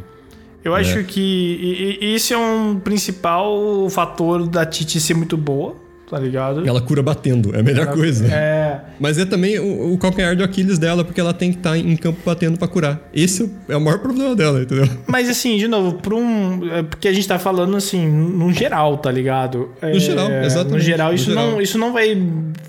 Eu 0.64 0.76
acho 0.76 1.02
que 1.06 1.22
e- 1.22 1.98
e- 2.06 2.14
esse 2.16 2.34
é 2.34 2.38
um 2.38 2.78
principal 2.78 3.90
fator 3.90 4.46
da 4.46 4.66
Titi 4.66 5.00
ser 5.00 5.14
muito 5.14 5.38
boa, 5.38 5.78
tá 6.10 6.18
ligado? 6.18 6.68
Ela 6.68 6.82
cura 6.82 7.04
batendo, 7.04 7.56
é 7.56 7.60
a 7.60 7.64
melhor 7.64 7.88
coisa. 7.88 8.26
É. 8.34 8.82
Mas 9.00 9.18
é 9.18 9.26
também 9.26 9.60
o, 9.60 9.94
o 9.94 9.98
calcanhar 9.98 10.36
de 10.36 10.44
Aquiles 10.44 10.80
dela, 10.80 11.04
porque 11.04 11.20
ela 11.20 11.34
tem 11.34 11.52
que 11.52 11.58
estar 11.58 11.78
em 11.78 11.96
campo 11.98 12.20
batendo 12.26 12.58
pra 12.58 12.68
curar. 12.68 13.00
Esse 13.14 13.52
é 13.68 13.76
o 13.76 13.82
maior 13.82 14.00
problema 14.00 14.36
dela, 14.36 14.62
entendeu? 14.62 14.88
Mas 15.06 15.30
assim, 15.30 15.58
de 15.58 15.68
novo, 15.68 15.98
por 15.98 16.14
um. 16.14 16.74
é 16.74 16.84
Porque 16.84 17.08
a 17.08 17.14
gente 17.14 17.28
tá 17.28 17.38
falando 17.38 17.76
assim, 17.76 18.08
no 18.08 18.52
geral, 18.54 18.98
tá 18.98 19.12
ligado? 19.12 19.70
No 19.82 20.00
geral, 20.00 20.32
exatamente, 20.32 20.74
No 20.74 20.80
geral, 20.80 21.10
no 21.10 21.16
isso, 21.16 21.26
geral. 21.30 21.52
Não, 21.52 21.62
isso 21.62 21.78
não 21.78 21.92
vai 21.94 22.18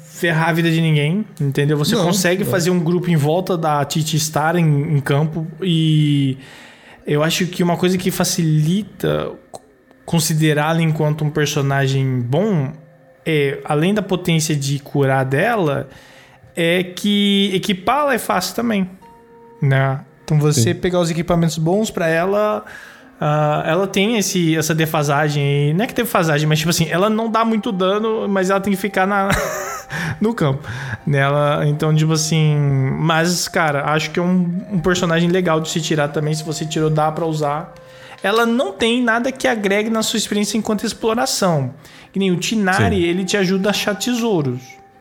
ferrar 0.02 0.48
a 0.48 0.52
vida 0.52 0.68
de 0.70 0.80
ninguém, 0.80 1.24
entendeu? 1.40 1.76
Você 1.78 1.94
Não, 1.94 2.04
consegue 2.04 2.42
não. 2.42 2.50
fazer 2.50 2.70
um 2.70 2.80
grupo 2.80 3.08
em 3.08 3.16
volta 3.16 3.56
da 3.56 3.84
Titi 3.84 4.16
estar 4.16 4.56
em, 4.56 4.96
em 4.96 5.00
campo 5.00 5.46
e 5.62 6.36
eu 7.06 7.22
acho 7.22 7.46
que 7.46 7.62
uma 7.62 7.76
coisa 7.76 7.96
que 7.96 8.10
facilita 8.10 9.30
considerá-la 10.04 10.82
enquanto 10.82 11.24
um 11.24 11.30
personagem 11.30 12.20
bom 12.20 12.72
é, 13.28 13.58
além 13.62 13.92
da 13.92 14.00
potência 14.00 14.56
de 14.56 14.78
curar 14.78 15.22
dela, 15.22 15.86
é 16.56 16.82
que 16.82 17.50
equipá-la 17.54 18.14
é 18.14 18.18
fácil 18.18 18.56
também, 18.56 18.88
né? 19.60 20.00
Então 20.24 20.38
você 20.38 20.72
Sim. 20.72 20.74
pegar 20.74 20.98
os 20.98 21.10
equipamentos 21.10 21.58
bons 21.58 21.90
para 21.90 22.08
ela, 22.08 22.64
uh, 23.20 23.68
ela 23.68 23.86
tem 23.86 24.16
esse, 24.16 24.56
essa 24.56 24.74
defasagem. 24.74 25.74
Não 25.74 25.84
é 25.84 25.86
que 25.86 25.92
defasagem, 25.92 26.48
mas 26.48 26.58
tipo 26.58 26.70
assim, 26.70 26.88
ela 26.88 27.10
não 27.10 27.30
dá 27.30 27.44
muito 27.44 27.70
dano, 27.70 28.26
mas 28.26 28.48
ela 28.48 28.60
tem 28.60 28.72
que 28.72 28.78
ficar 28.78 29.06
na 29.06 29.28
no 30.18 30.32
campo. 30.32 30.66
Nela, 31.06 31.66
então, 31.66 31.94
tipo 31.94 32.12
assim. 32.12 32.56
Mas, 32.98 33.46
cara, 33.46 33.92
acho 33.92 34.10
que 34.10 34.18
é 34.18 34.22
um, 34.22 34.62
um 34.72 34.78
personagem 34.80 35.28
legal 35.28 35.60
de 35.60 35.68
se 35.68 35.82
tirar 35.82 36.08
também. 36.08 36.32
Se 36.32 36.44
você 36.44 36.64
tirou, 36.64 36.88
dá 36.88 37.12
para 37.12 37.26
usar. 37.26 37.74
Ela 38.22 38.44
não 38.44 38.72
tem 38.72 39.02
nada 39.02 39.30
que 39.30 39.46
agregue 39.46 39.90
na 39.90 40.02
sua 40.02 40.16
experiência 40.16 40.56
enquanto 40.56 40.84
exploração. 40.84 41.74
Que 42.12 42.18
nem 42.18 42.30
o 42.30 42.36
Tinari, 42.36 42.96
Sim. 42.96 43.02
ele 43.02 43.24
te 43.24 43.36
ajuda 43.36 43.68
a 43.68 43.70
achar 43.70 43.94
tesouros. 43.94 44.60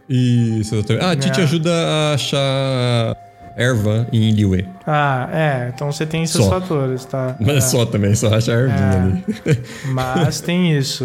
Isso, 0.10 0.76
exatamente. 0.76 1.06
Ah, 1.06 1.14
é. 1.14 1.16
te 1.32 1.42
ajuda 1.42 1.72
a 1.72 2.14
achar 2.14 3.18
erva 3.58 4.08
em 4.14 4.32
Liyue. 4.32 4.66
Ah, 4.86 5.30
é. 5.34 5.72
Então 5.74 5.92
você 5.92 6.06
tem 6.06 6.24
esses 6.24 6.38
só. 6.38 6.50
fatores, 6.50 7.06
tá? 7.06 7.36
Mas 7.40 7.58
é. 7.58 7.62
só 7.62 7.86
também, 7.86 8.14
só 8.14 8.34
acha 8.34 8.52
ervinha 8.52 8.80
é. 8.80 9.00
ali. 9.00 9.24
Mas 9.92 10.40
tem 10.40 10.78
isso. 10.78 11.04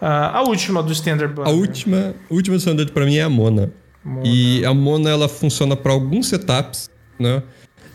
Uh, 0.00 0.06
a 0.06 0.42
última 0.42 0.82
do 0.82 0.92
Standard 0.92 1.32
Banner. 1.34 1.52
A 1.52 1.54
última, 1.54 2.14
última 2.30 2.56
do 2.56 2.60
Standard 2.60 2.90
para 2.92 3.04
mim 3.04 3.16
é 3.16 3.22
a 3.22 3.28
Mona. 3.28 3.70
Mona. 4.04 4.26
E 4.26 4.64
a 4.64 4.72
Mona 4.72 5.10
ela 5.10 5.28
funciona 5.28 5.76
para 5.76 5.92
alguns 5.92 6.28
setups, 6.28 6.88
né? 7.18 7.42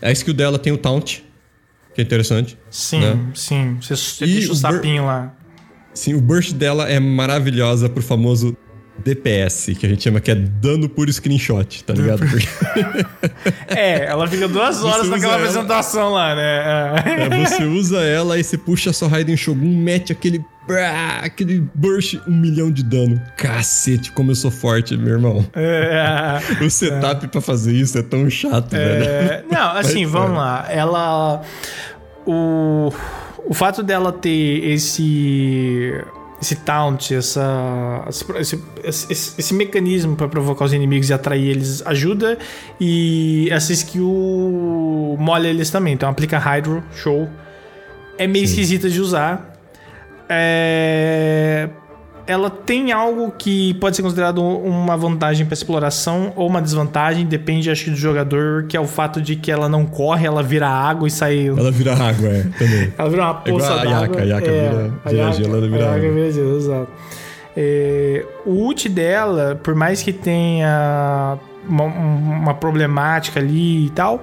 A 0.00 0.12
skill 0.12 0.34
dela 0.34 0.58
tem 0.58 0.72
o 0.72 0.78
taunt, 0.78 1.22
que 1.94 2.00
é 2.00 2.04
interessante. 2.04 2.58
Sim, 2.70 3.00
né? 3.00 3.30
sim. 3.34 3.76
Você, 3.80 3.96
você 3.96 4.26
deixa 4.26 4.48
o, 4.48 4.52
o 4.52 4.56
sapinho 4.56 5.06
lá. 5.06 5.34
Sim, 5.94 6.14
o 6.14 6.20
burst 6.20 6.52
dela 6.52 6.88
é 6.88 7.00
maravilhosa 7.00 7.88
pro 7.88 8.02
famoso 8.02 8.56
DPS, 9.04 9.74
que 9.78 9.86
a 9.86 9.88
gente 9.88 10.02
chama 10.02 10.20
que 10.20 10.30
é 10.30 10.34
dano 10.34 10.88
por 10.88 11.10
screenshot, 11.12 11.84
tá 11.84 11.94
ligado? 11.94 12.22
é, 13.68 14.06
ela 14.06 14.26
fica 14.26 14.48
duas 14.48 14.82
horas 14.82 15.06
você 15.06 15.10
naquela 15.10 15.36
apresentação 15.36 16.08
ela, 16.08 16.10
lá, 16.10 16.34
né? 16.34 17.02
É. 17.06 17.42
é, 17.42 17.46
você 17.46 17.64
usa 17.64 18.00
ela 18.00 18.38
e 18.38 18.44
você 18.44 18.58
puxa 18.58 18.90
a 18.90 18.92
sua 18.92 19.08
Raiden 19.08 19.36
Shogun, 19.36 19.76
mete 19.76 20.12
aquele 20.12 20.44
aquele 21.22 21.66
burst, 21.74 22.18
um 22.26 22.32
milhão 22.32 22.70
de 22.70 22.82
dano. 22.82 23.20
Cacete, 23.36 24.12
como 24.12 24.30
eu 24.30 24.34
sou 24.34 24.50
forte, 24.50 24.96
meu 24.96 25.14
irmão. 25.14 25.46
É, 25.54 26.38
o 26.62 26.70
setup 26.70 27.24
é. 27.24 27.28
pra 27.28 27.40
fazer 27.40 27.72
isso 27.72 27.96
é 27.96 28.02
tão 28.02 28.28
chato, 28.28 28.74
é, 28.74 28.98
velho. 28.98 29.44
Não, 29.50 29.70
assim, 29.72 30.02
Mas, 30.04 30.12
vamos 30.12 30.36
é. 30.36 30.38
lá. 30.38 30.66
Ela. 30.68 31.42
O, 32.26 32.92
o 33.46 33.54
fato 33.54 33.82
dela 33.82 34.12
ter 34.12 34.62
esse 34.68 35.94
esse 36.40 36.56
taunt, 36.56 37.10
essa, 37.10 38.04
esse, 38.38 38.62
esse, 38.84 39.34
esse 39.38 39.54
mecanismo 39.54 40.14
para 40.16 40.28
provocar 40.28 40.64
os 40.64 40.72
inimigos 40.72 41.10
e 41.10 41.12
atrair 41.12 41.48
eles 41.48 41.84
ajuda. 41.86 42.38
E 42.80 43.48
essa 43.50 43.72
skill 43.72 45.16
molha 45.18 45.48
eles 45.48 45.70
também. 45.70 45.94
Então 45.94 46.08
aplica 46.08 46.38
Hydro, 46.38 46.82
show. 46.94 47.28
É 48.16 48.26
meio 48.26 48.46
Sim. 48.46 48.52
esquisita 48.52 48.88
de 48.88 49.00
usar. 49.00 49.52
É 50.28 51.68
ela 52.28 52.50
tem 52.50 52.92
algo 52.92 53.32
que 53.38 53.72
pode 53.74 53.96
ser 53.96 54.02
considerado 54.02 54.42
uma 54.42 54.98
vantagem 54.98 55.46
para 55.46 55.54
exploração 55.54 56.30
ou 56.36 56.46
uma 56.46 56.60
desvantagem, 56.60 57.24
depende, 57.24 57.70
acho 57.70 57.84
que, 57.84 57.90
do 57.90 57.96
jogador, 57.96 58.66
que 58.68 58.76
é 58.76 58.80
o 58.80 58.86
fato 58.86 59.18
de 59.18 59.34
que 59.34 59.50
ela 59.50 59.66
não 59.66 59.86
corre, 59.86 60.26
ela 60.26 60.42
vira 60.42 60.68
água 60.68 61.08
e 61.08 61.10
sai. 61.10 61.48
Ela 61.48 61.70
vira 61.72 61.94
água, 61.94 62.28
é, 62.28 62.42
também. 62.58 62.92
ela 62.98 63.08
vira 63.08 63.22
uma 63.22 63.34
poça 63.34 63.72
é 63.72 63.76
d'água. 63.76 63.90
A 63.90 64.00
Yaka, 64.02 64.20
a 64.20 64.24
Yaka 64.24 64.46
é, 64.46 64.68
vira, 64.68 64.92
vira 65.06 65.32
gelo, 65.32 65.56
ela 65.56 65.68
vira 65.68 65.86
a 65.86 65.94
água. 65.94 66.10
vira 66.10 66.32
gelo, 66.32 66.56
exato. 66.58 66.88
É, 67.56 68.26
o 68.44 68.50
ult 68.50 68.88
dela, 68.90 69.58
por 69.62 69.74
mais 69.74 70.02
que 70.02 70.12
tenha 70.12 71.38
uma, 71.66 71.84
uma 71.84 72.54
problemática 72.54 73.40
ali 73.40 73.86
e 73.86 73.90
tal, 73.90 74.22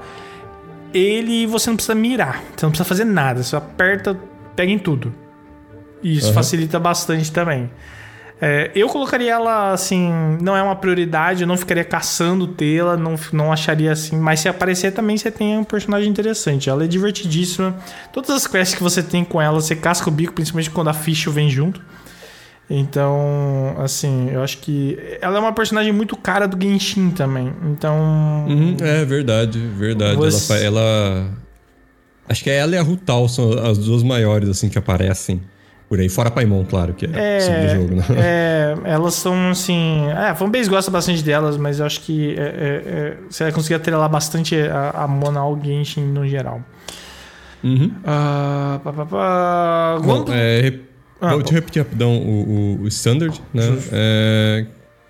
ele 0.94 1.48
você 1.48 1.72
não 1.72 1.76
precisa 1.76 1.96
mirar, 1.96 2.44
você 2.56 2.68
não 2.68 2.70
precisa 2.70 2.88
fazer 2.88 3.04
nada, 3.04 3.42
você 3.42 3.56
aperta, 3.56 4.16
pega 4.56 4.72
em 4.72 4.78
tudo. 4.78 5.25
E 6.06 6.18
isso 6.18 6.28
uhum. 6.28 6.34
facilita 6.34 6.80
bastante 6.80 7.32
também. 7.32 7.68
É, 8.40 8.70
eu 8.76 8.88
colocaria 8.88 9.32
ela 9.32 9.72
assim, 9.72 10.12
não 10.40 10.56
é 10.56 10.62
uma 10.62 10.76
prioridade, 10.76 11.42
eu 11.42 11.48
não 11.48 11.58
ficaria 11.58 11.84
caçando 11.84 12.46
tê-la, 12.46 12.96
não, 12.96 13.16
não 13.34 13.52
acharia 13.52 13.92
assim, 13.92 14.16
mas 14.16 14.42
se 14.42 14.48
aparecer 14.48 14.92
também 14.92 15.18
você 15.18 15.32
tem 15.32 15.58
um 15.58 15.64
personagem 15.64 16.08
interessante. 16.08 16.70
Ela 16.70 16.84
é 16.84 16.88
divertidíssima. 16.88 17.76
Todas 18.14 18.30
as 18.30 18.46
quests 18.46 18.76
que 18.76 18.84
você 18.84 19.02
tem 19.02 19.26
com 19.26 19.42
ela, 19.42 19.60
você 19.60 19.76
casca 19.76 20.08
o 20.08 20.12
bico, 20.12 20.34
principalmente 20.34 20.70
quando 20.70 20.90
a 20.90 20.94
ficha 20.94 21.32
vem 21.32 21.50
junto. 21.50 21.82
Então, 22.70 23.76
assim, 23.80 24.30
eu 24.32 24.44
acho 24.44 24.60
que 24.60 25.00
ela 25.22 25.38
é 25.38 25.40
uma 25.40 25.54
personagem 25.54 25.92
muito 25.92 26.16
cara 26.16 26.48
do 26.48 26.62
Genshin 26.62 27.10
também. 27.10 27.52
Então. 27.64 28.46
Uhum, 28.48 28.78
é 28.80 29.04
verdade, 29.06 29.58
verdade. 29.58 30.18
Você... 30.18 30.54
Ela, 30.54 30.82
ela, 30.82 31.32
Acho 32.30 32.44
que 32.44 32.50
ela 32.52 32.76
e 32.76 32.78
a 32.78 32.84
Rutal 32.84 33.28
são 33.28 33.54
as 33.66 33.80
duas 33.80 34.04
maiores, 34.04 34.50
assim, 34.50 34.70
que 34.70 34.78
aparecem 34.78 35.42
por 35.88 36.00
aí. 36.00 36.10
Fora 36.10 36.32
Paimon, 36.32 36.64
claro, 36.66 36.94
que 36.94 37.06
é, 37.06 37.10
é 37.14 37.68
do 37.68 37.82
jogo, 37.82 37.96
né? 37.96 38.04
É, 38.18 38.76
elas 38.86 39.14
são 39.16 39.52
assim. 39.52 40.08
É, 40.08 40.30
a 40.30 40.36
fanbase 40.36 40.70
gosta 40.70 40.90
bastante 40.90 41.24
delas, 41.24 41.58
mas 41.58 41.80
eu 41.80 41.86
acho 41.86 42.02
que 42.02 42.36
é, 42.38 42.42
é, 42.42 42.44
é, 42.44 43.18
você 43.30 43.44
vai 43.44 43.54
conseguir 43.54 43.76
atrelar 43.76 44.10
bastante 44.10 44.56
a, 44.56 44.92
a 44.92 45.08
Mona 45.08 45.40
ao 45.40 45.60
Genshin 45.62 46.02
no 46.02 46.28
geral. 46.28 46.62
Uhum. 47.64 47.92
Uh, 48.00 48.80
pá, 48.80 48.94
pá, 48.94 49.06
pá. 49.06 50.00
Bom, 50.04 50.26
é, 50.30 50.74
ah, 51.20 51.34
vou 51.34 51.44
te 51.44 51.54
repetir 51.54 51.82
rapidão 51.82 52.18
o, 52.18 52.78
o, 52.80 52.84
o 52.84 52.88
Standard, 52.88 53.42
né? 53.54 53.64
É 53.92 54.66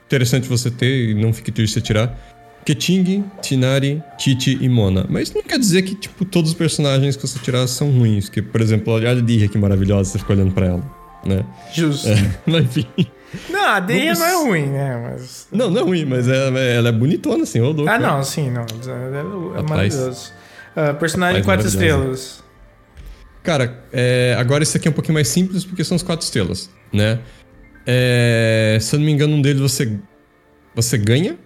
interessante 0.05 0.47
você 0.47 0.69
ter 0.69 1.09
e 1.09 1.13
não 1.13 1.33
fique 1.33 1.51
triste 1.51 1.73
se 1.73 1.81
tirar. 1.81 2.17
Keting, 2.65 3.23
Tinari, 3.41 4.03
Titi 4.17 4.57
e 4.59 4.67
Mona. 4.67 5.05
Mas 5.07 5.31
não 5.31 5.43
quer 5.43 5.59
dizer 5.59 5.83
que, 5.83 5.93
tipo, 5.93 6.25
todos 6.25 6.51
os 6.51 6.57
personagens 6.57 7.15
que 7.15 7.25
você 7.25 7.37
tirar 7.37 7.67
são 7.67 7.91
ruins. 7.91 8.27
Que, 8.27 8.41
por 8.41 8.59
exemplo, 8.59 8.91
olha 8.91 9.11
a 9.11 9.13
Dirra 9.15 9.47
que 9.47 9.57
maravilhosa, 9.57 10.09
você 10.09 10.19
fica 10.19 10.33
olhando 10.33 10.51
pra 10.51 10.65
ela, 10.65 10.83
né? 11.23 11.45
Justo. 11.71 12.09
É, 12.09 12.15
mas 12.47 12.65
enfim. 12.65 12.87
Não, 13.49 13.65
a 13.65 13.79
Vamos... 13.79 14.19
não 14.19 14.25
é 14.25 14.33
ruim, 14.33 14.65
né? 14.65 15.09
Mas... 15.11 15.47
Não, 15.51 15.69
não 15.69 15.81
é 15.81 15.83
ruim, 15.83 16.05
mas 16.05 16.27
ela, 16.27 16.59
ela 16.59 16.89
é 16.89 16.91
bonitona, 16.91 17.43
assim, 17.43 17.59
ô 17.59 17.71
louco. 17.71 17.89
Ah, 17.89 17.99
não, 17.99 18.23
sim, 18.23 18.49
não. 18.49 18.61
É, 18.63 19.59
é 19.59 19.61
maravilhoso. 19.61 20.31
Uh, 20.75 20.95
personagem 20.95 21.41
Rapaz, 21.41 21.45
quatro 21.45 21.67
estrelas. 21.67 22.43
Cara, 23.43 23.83
é, 23.93 24.35
agora 24.39 24.63
esse 24.63 24.75
aqui 24.75 24.87
é 24.87 24.91
um 24.91 24.93
pouquinho 24.93 25.13
mais 25.13 25.27
simples 25.27 25.63
porque 25.63 25.83
são 25.83 25.95
os 25.95 26.01
quatro 26.01 26.25
estrelas, 26.25 26.69
né? 26.91 27.19
É, 27.85 28.79
se 28.81 28.95
eu 28.95 28.99
não 28.99 29.05
me 29.05 29.11
engano, 29.11 29.35
um 29.35 29.41
deles 29.41 29.61
você, 29.61 29.99
você 30.73 30.97
ganha 30.97 31.37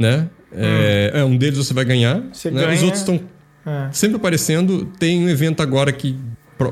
né? 0.00 0.28
É, 0.52 1.12
hum. 1.14 1.18
É, 1.18 1.24
um 1.24 1.36
deles 1.36 1.58
você 1.58 1.74
vai 1.74 1.84
ganhar. 1.84 2.22
Você 2.32 2.50
né? 2.50 2.62
ganha... 2.62 2.74
Os 2.74 2.82
outros 2.82 3.00
estão 3.00 3.20
é. 3.66 3.88
sempre 3.92 4.16
aparecendo. 4.16 4.86
Tem 4.98 5.22
um 5.22 5.28
evento 5.28 5.62
agora 5.62 5.92
que, 5.92 6.18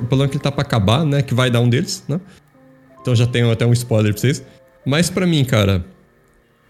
pelo 0.08 0.26
que 0.26 0.36
ele 0.36 0.42
tá 0.42 0.50
pra 0.50 0.62
acabar, 0.62 1.04
né? 1.04 1.22
Que 1.22 1.34
vai 1.34 1.50
dar 1.50 1.60
um 1.60 1.68
deles, 1.68 2.02
né? 2.08 2.18
Então 3.00 3.14
já 3.14 3.26
tenho 3.26 3.50
até 3.50 3.66
um 3.66 3.72
spoiler 3.72 4.12
pra 4.12 4.20
vocês. 4.20 4.42
Mas 4.84 5.10
para 5.10 5.26
mim, 5.26 5.44
cara, 5.44 5.84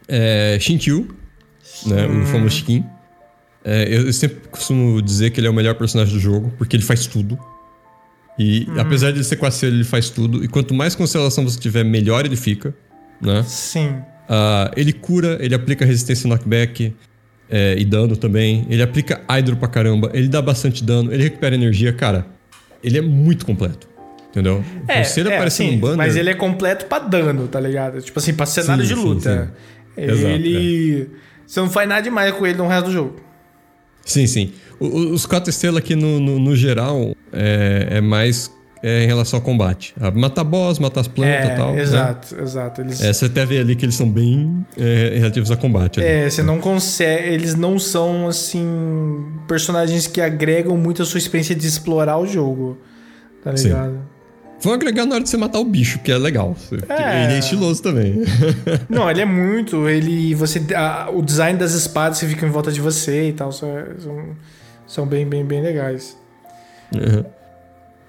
é 0.09 0.59
Shinkyu, 0.61 1.17
né? 1.87 2.07
O 2.07 2.27
famoso 2.27 2.57
Shikin. 2.57 2.85
É, 3.65 3.85
eu, 3.85 4.07
eu, 4.07 4.13
sempre 4.13 4.49
costumo 4.51 5.01
dizer 5.03 5.31
que 5.31 5.41
ele 5.41 5.47
é 5.47 5.51
o 5.51 5.55
melhor 5.55 5.75
personagem 5.75 6.15
do 6.15 6.21
jogo, 6.21 6.53
porque 6.59 6.77
ele 6.77 6.83
faz 6.83 7.07
tudo. 7.07 7.39
E 8.39 8.67
hum. 8.69 8.81
apesar 8.81 9.11
de 9.11 9.19
ele 9.19 9.25
ser 9.25 9.37
quaceiro, 9.37 9.77
ele 9.77 9.85
faz 9.85 10.11
tudo. 10.11 10.45
E 10.45 10.49
quanto 10.49 10.75
mais 10.75 10.95
constelação 10.95 11.45
você 11.45 11.59
tiver, 11.59 11.85
melhor 11.85 12.25
ele 12.25 12.37
fica, 12.37 12.75
né? 13.21 13.43
Sim. 13.47 14.01
Uh, 14.29 14.71
ele 14.77 14.93
cura, 14.93 15.39
ele 15.41 15.55
aplica 15.55 15.85
resistência 15.85 16.29
knockback 16.29 16.95
é, 17.49 17.77
e 17.79 17.85
dano 17.85 18.17
também. 18.17 18.67
Ele 18.69 18.83
aplica 18.83 19.23
Hydro 19.29 19.57
pra 19.57 19.69
caramba. 19.69 20.11
Ele 20.13 20.29
dá 20.29 20.43
bastante 20.43 20.85
dano, 20.85 21.13
ele 21.13 21.25
recupera 21.25 21.55
energia. 21.55 21.93
Cara, 21.93 22.27
ele 22.83 22.99
é 22.99 23.01
muito 23.01 23.47
completo. 23.47 23.89
Entendeu? 24.31 24.63
É, 24.87 25.03
Se 25.05 25.21
ele 25.21 25.31
é, 25.31 25.37
aparecer 25.37 25.65
sim, 25.65 25.79
banner. 25.79 25.97
Mas 25.97 26.15
ele 26.15 26.29
é 26.29 26.35
completo 26.35 26.85
pra 26.85 26.99
dano, 26.99 27.49
tá 27.49 27.59
ligado? 27.59 28.01
Tipo 28.03 28.19
assim, 28.19 28.35
pra 28.35 28.45
cenário 28.45 28.85
sim, 28.85 28.95
de 28.95 29.01
luta. 29.01 29.55
Sim, 29.95 30.01
ele. 30.03 30.13
Exato, 30.13 31.13
é. 31.15 31.29
Você 31.47 31.61
não 31.61 31.71
faz 31.71 31.89
nada 31.89 32.03
demais 32.03 32.35
com 32.35 32.47
ele 32.47 32.59
no 32.59 32.69
resto 32.69 32.87
do 32.87 32.93
jogo. 32.93 33.17
Sim, 34.05 34.27
sim. 34.27 34.53
O, 34.79 34.87
os 34.87 35.25
quatro 35.25 35.49
estrelas 35.49 35.79
aqui 35.79 35.97
no, 35.97 36.21
no, 36.21 36.39
no 36.39 36.55
geral 36.55 37.17
é, 37.33 37.89
é 37.93 38.01
mais 38.03 38.53
é, 38.83 39.05
em 39.05 39.07
relação 39.07 39.39
ao 39.39 39.45
combate. 39.45 39.95
Matar 40.15 40.45
boss, 40.45 40.79
matar 40.79 41.01
as 41.01 41.09
plantas 41.09 41.49
e 41.49 41.53
é, 41.53 41.55
tal. 41.57 41.73
Né? 41.73 41.83
Exato, 41.83 42.35
né? 42.35 42.43
exato. 42.43 42.81
Eles... 42.81 43.01
É, 43.01 43.13
você 43.13 43.25
até 43.27 43.45
vê 43.45 43.59
ali 43.59 43.77
que 43.77 43.85
eles 43.85 43.95
são 43.95 44.09
bem 44.09 44.65
é, 44.77 45.17
relativos 45.19 45.51
a 45.51 45.57
combate. 45.57 46.01
Ali. 46.01 46.09
É, 46.09 46.31
você 46.31 46.43
não 46.43 46.59
consegue. 46.59 47.29
Eles 47.29 47.55
não 47.55 47.79
são, 47.79 48.29
assim, 48.29 49.25
personagens 49.47 50.07
que 50.07 50.21
agregam 50.21 50.77
muito 50.77 51.03
a 51.03 51.05
sua 51.05 51.19
experiência 51.19 51.55
de 51.55 51.67
explorar 51.67 52.19
o 52.19 52.27
jogo. 52.27 52.79
Tá 53.43 53.53
ligado? 53.53 53.93
Sim. 53.93 53.99
Vão 54.61 54.73
agregar 54.73 55.07
na 55.07 55.15
hora 55.15 55.23
de 55.23 55.31
você 55.31 55.37
matar 55.37 55.61
o 55.61 55.65
bicho, 55.65 56.01
que 56.01 56.11
é 56.11 56.19
legal. 56.19 56.57
É. 56.89 57.25
Ele 57.25 57.35
é 57.35 57.39
estiloso 57.39 57.81
também. 57.81 58.25
Não, 58.91 59.09
ele 59.09 59.21
é 59.21 59.25
muito. 59.25 59.89
Ele. 59.89 60.35
Você. 60.35 60.61
A, 60.75 61.11
o 61.13 61.23
design 61.23 61.57
das 61.59 61.73
espadas 61.73 62.19
que 62.19 62.27
ficam 62.27 62.49
em 62.49 62.53
volta 62.53 62.73
de 62.73 62.81
você 62.81 63.29
e 63.29 63.33
tal. 63.33 63.53
São, 63.53 63.69
são, 63.99 64.37
são 64.87 65.07
bem, 65.07 65.25
bem, 65.25 65.45
bem 65.45 65.63
legais. 65.63 66.17
Uhum. 66.93 67.38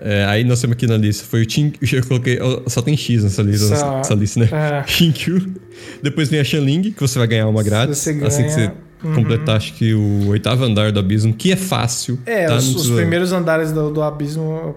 É, 0.01 0.25
aí 0.25 0.43
nós 0.43 0.61
temos 0.61 0.75
aqui 0.75 0.87
na 0.87 0.97
lista. 0.97 1.25
Foi 1.25 1.41
o 1.41 1.45
Tin... 1.45 1.73
Eu 1.91 2.05
coloquei. 2.05 2.39
Só 2.67 2.81
tem 2.81 2.95
X 2.95 3.23
nessa 3.23 3.41
lista, 3.41 3.75
só, 3.75 3.97
nessa 3.97 4.13
lista, 4.13 4.39
né? 4.39 4.49
É. 4.51 4.83
Depois 6.01 6.29
vem 6.29 6.39
a 6.39 6.43
Shanling, 6.43 6.91
que 6.91 6.99
você 6.99 7.19
vai 7.19 7.27
ganhar 7.27 7.47
uma 7.47 7.63
grátis. 7.63 7.97
Você 7.97 8.13
ganha... 8.13 8.27
Assim 8.27 8.43
que 8.43 8.49
você 8.51 8.71
uhum. 9.03 9.15
completar, 9.15 9.57
acho 9.57 9.73
que 9.73 9.93
o 9.93 10.27
oitavo 10.29 10.63
andar 10.63 10.91
do 10.91 10.99
abismo, 10.99 11.33
que 11.33 11.51
é 11.51 11.55
fácil. 11.55 12.19
É, 12.25 12.47
tá? 12.47 12.55
os, 12.55 12.75
os 12.75 12.91
primeiros 12.91 13.31
andares 13.31 13.71
do, 13.71 13.91
do 13.91 14.01
abismo. 14.01 14.75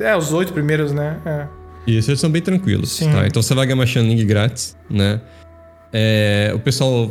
É, 0.00 0.16
os 0.16 0.32
oito 0.32 0.52
primeiros, 0.52 0.92
né? 0.92 1.18
É. 1.24 1.46
Isso, 1.86 2.10
eles 2.10 2.20
são 2.20 2.30
bem 2.30 2.42
tranquilos, 2.42 2.92
Sim. 2.92 3.10
tá? 3.10 3.26
Então 3.26 3.40
você 3.40 3.54
vai 3.54 3.64
ganhar 3.64 3.76
uma 3.76 3.86
Shanling 3.86 4.26
grátis, 4.26 4.76
né? 4.90 5.20
É, 5.92 6.52
o 6.54 6.58
pessoal 6.58 7.10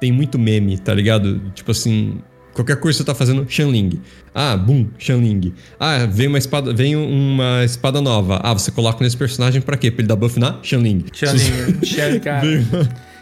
tem 0.00 0.12
muito 0.12 0.38
meme, 0.38 0.78
tá 0.78 0.94
ligado? 0.94 1.40
Tipo 1.54 1.72
assim, 1.72 2.20
qualquer 2.52 2.76
coisa 2.76 2.98
que 2.98 3.02
você 3.02 3.06
tá 3.06 3.14
fazendo, 3.14 3.46
Shanling. 3.48 4.00
Ah, 4.34 4.56
boom, 4.56 4.88
Shanling. 4.98 5.54
Ah, 5.78 6.06
vem 6.06 6.28
uma 6.28 6.38
espada, 6.38 6.72
vem 6.72 6.96
uma 6.96 7.64
espada 7.64 8.00
nova. 8.00 8.40
Ah, 8.42 8.52
você 8.52 8.70
coloca 8.70 9.02
nesse 9.02 9.16
personagem 9.16 9.60
pra 9.60 9.76
quê? 9.76 9.90
Pra 9.90 10.02
ele 10.02 10.08
dar 10.08 10.16
buff 10.16 10.38
na 10.38 10.58
Shanling. 10.62 11.04
Shanling, 11.12 11.84
Shanling, 11.84 12.20
cara. 12.20 12.46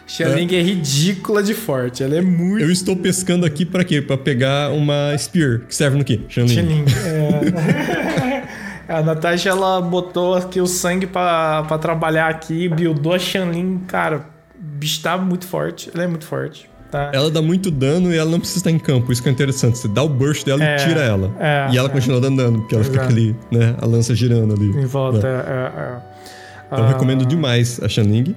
Shanling 0.07 0.49
é. 0.55 0.59
é. 0.59 0.63
ridícula 0.63 1.43
de 1.43 1.55
forte, 1.55 2.03
ela 2.03 2.17
é 2.17 2.23
muito. 2.23 2.63
Eu 2.63 2.71
estou 2.71 2.97
pescando 2.97 3.45
aqui 3.45 3.65
para 3.65 3.85
quê? 3.85 4.01
Para 4.01 4.17
pegar 4.17 4.73
uma 4.73 5.17
Spear, 5.19 5.61
que 5.69 5.75
serve 5.75 5.99
no 5.99 6.05
quê? 6.05 6.21
Shanling. 6.29 6.55
Shanling, 6.55 6.85
é. 7.07 8.29
A 8.89 9.03
Natasha, 9.03 9.51
ela 9.51 9.83
botou 9.83 10.35
aqui 10.35 10.63
o 10.63 10.67
sangue 10.67 11.07
para 11.07 11.63
trabalhar 11.79 12.29
aqui, 12.29 12.71
buildou 12.71 13.13
a 13.13 13.19
Shanling, 13.19 13.81
cara, 13.87 14.27
o 14.59 14.63
bicho 14.63 15.03
tá 15.03 15.19
muito 15.19 15.47
forte, 15.47 15.91
ela 15.95 16.05
é 16.05 16.07
muito 16.07 16.25
forte. 16.25 16.71
Tá. 16.91 17.11
Ela 17.13 17.31
dá 17.31 17.43
muito 17.43 17.71
dano 17.71 18.13
e 18.13 18.17
ela 18.17 18.31
não 18.31 18.39
precisa 18.39 18.61
estar 18.61 18.71
em 18.71 18.79
campo. 18.79 19.13
Isso 19.13 19.23
que 19.23 19.29
é 19.29 19.33
interessante. 19.33 19.77
Você 19.79 19.89
dá 19.89 20.03
o 20.03 20.09
burst 20.09 20.45
dela 20.45 20.65
é, 20.65 20.77
e 20.77 20.79
tira 20.79 21.01
ela. 21.01 21.31
É, 21.39 21.69
e 21.71 21.77
ela 21.77 21.89
é. 21.89 21.93
continua 21.93 22.21
dando 22.21 22.37
dano, 22.39 22.61
porque 22.61 22.75
ela 22.75 22.85
Exato. 22.85 22.99
fica 22.99 23.13
ali, 23.13 23.37
né? 23.51 23.75
A 23.79 23.87
lança 23.87 24.15
girando 24.15 24.55
ali. 24.55 24.71
Em 24.71 24.87
volta. 24.87 25.21
Né? 25.21 25.45
É, 25.47 25.81
é. 25.81 25.97
Então 26.73 26.85
uh, 26.85 26.89
recomendo 26.89 27.27
demais 27.27 27.81
a 27.83 27.89
Shanling. 27.89 28.35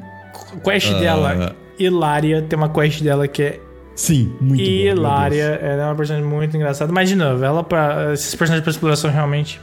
Quest 0.63 0.91
uh, 0.91 0.99
dela, 0.99 1.55
Hilária, 1.79 2.41
tem 2.41 2.57
uma 2.57 2.69
quest 2.69 3.01
dela 3.01 3.27
que 3.27 3.41
é 3.41 3.59
Sim, 3.95 4.33
muito 4.39 4.61
Hilária, 4.61 5.59
ela 5.61 5.83
é 5.83 5.85
uma 5.85 5.95
personagem 5.95 6.27
muito 6.27 6.55
engraçada. 6.55 6.91
Mas, 6.91 7.09
de 7.09 7.15
novo, 7.15 7.43
ela 7.43 7.63
pra, 7.63 8.13
esses 8.13 8.33
personagens 8.35 8.63
pra 8.63 8.71
exploração 8.71 9.11
realmente. 9.11 9.61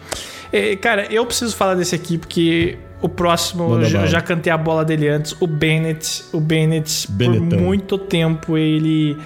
Cara, 0.81 1.07
eu 1.13 1.27
preciso 1.27 1.57
falar 1.57 1.75
desse 1.75 1.95
aqui 1.95 2.17
porque 2.17 2.79
o 3.01 3.09
próximo, 3.09 3.75
eu 3.75 3.85
já, 3.85 4.07
já, 4.07 4.21
cantei 4.21 4.53
a 4.53 4.59
bola 4.59 4.85
dele 4.85 5.09
antes, 5.09 5.37
o 5.41 5.47
Bennett. 5.47 6.25
O 6.33 6.41
Bennett, 6.41 7.11
Benetão. 7.11 7.49
por 7.49 7.61
muito 7.61 7.97
tempo, 7.97 8.59
ele. 8.59 9.17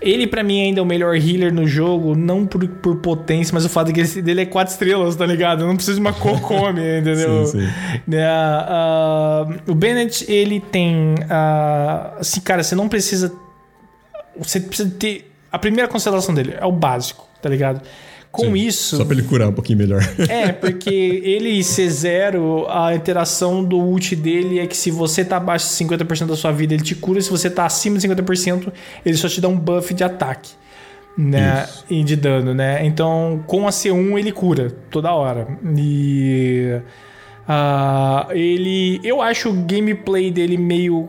Ele, 0.00 0.26
para 0.26 0.42
mim, 0.42 0.60
ainda 0.60 0.78
é 0.78 0.82
o 0.82 0.86
melhor 0.86 1.16
healer 1.16 1.52
no 1.52 1.66
jogo, 1.66 2.14
não 2.14 2.46
por, 2.46 2.68
por 2.68 2.96
potência, 2.96 3.52
mas 3.52 3.64
o 3.64 3.68
fato 3.68 3.88
de 3.88 3.94
que 3.94 4.00
ele, 4.00 4.22
dele 4.22 4.40
é 4.42 4.46
quatro 4.46 4.72
estrelas, 4.72 5.16
tá 5.16 5.24
ligado? 5.24 5.62
Eu 5.62 5.66
não 5.66 5.74
preciso 5.74 5.96
de 5.96 6.00
uma 6.00 6.12
Kokome, 6.12 6.82
entendeu? 7.00 7.46
sim, 7.46 7.60
sim. 7.60 7.66
Uh, 8.06 9.54
uh, 9.68 9.72
o 9.72 9.74
Bennett, 9.74 10.30
ele 10.30 10.60
tem. 10.60 11.14
Uh, 11.14 12.20
assim, 12.20 12.40
cara, 12.40 12.62
você 12.62 12.74
não 12.74 12.88
precisa. 12.88 13.32
Você 14.38 14.60
precisa 14.60 14.88
ter. 14.90 15.32
A 15.50 15.58
primeira 15.58 15.88
constelação 15.88 16.34
dele 16.34 16.54
é 16.60 16.66
o 16.66 16.72
básico, 16.72 17.26
tá 17.42 17.48
ligado? 17.48 17.80
Com 18.30 18.46
Sim, 18.46 18.54
isso. 18.54 18.96
Só 18.96 19.04
pra 19.04 19.14
ele 19.14 19.22
curar 19.22 19.48
um 19.48 19.52
pouquinho 19.52 19.78
melhor. 19.78 20.02
É, 20.28 20.52
porque 20.52 21.22
ele 21.24 21.58
C0, 21.60 22.66
a 22.68 22.94
interação 22.94 23.64
do 23.64 23.78
ult 23.78 24.14
dele 24.14 24.58
é 24.58 24.66
que 24.66 24.76
se 24.76 24.90
você 24.90 25.24
tá 25.24 25.36
abaixo 25.36 25.66
de 25.66 25.84
50% 25.84 26.26
da 26.26 26.36
sua 26.36 26.52
vida, 26.52 26.74
ele 26.74 26.82
te 26.82 26.94
cura. 26.94 27.20
Se 27.20 27.30
você 27.30 27.48
tá 27.48 27.64
acima 27.64 27.98
de 27.98 28.06
50%, 28.06 28.72
ele 29.04 29.16
só 29.16 29.28
te 29.28 29.40
dá 29.40 29.48
um 29.48 29.58
buff 29.58 29.94
de 29.94 30.04
ataque. 30.04 30.50
Né? 31.16 31.64
Isso. 31.64 31.84
E 31.88 32.04
de 32.04 32.14
dano, 32.14 32.52
né? 32.52 32.84
Então, 32.84 33.42
com 33.46 33.66
a 33.66 33.70
C1 33.70 34.18
ele 34.18 34.32
cura 34.32 34.70
toda 34.90 35.12
hora. 35.12 35.48
E. 35.76 36.78
Uh, 37.48 38.32
ele. 38.32 39.00
Eu 39.02 39.22
acho 39.22 39.48
o 39.48 39.52
gameplay 39.52 40.30
dele 40.30 40.58
meio 40.58 41.08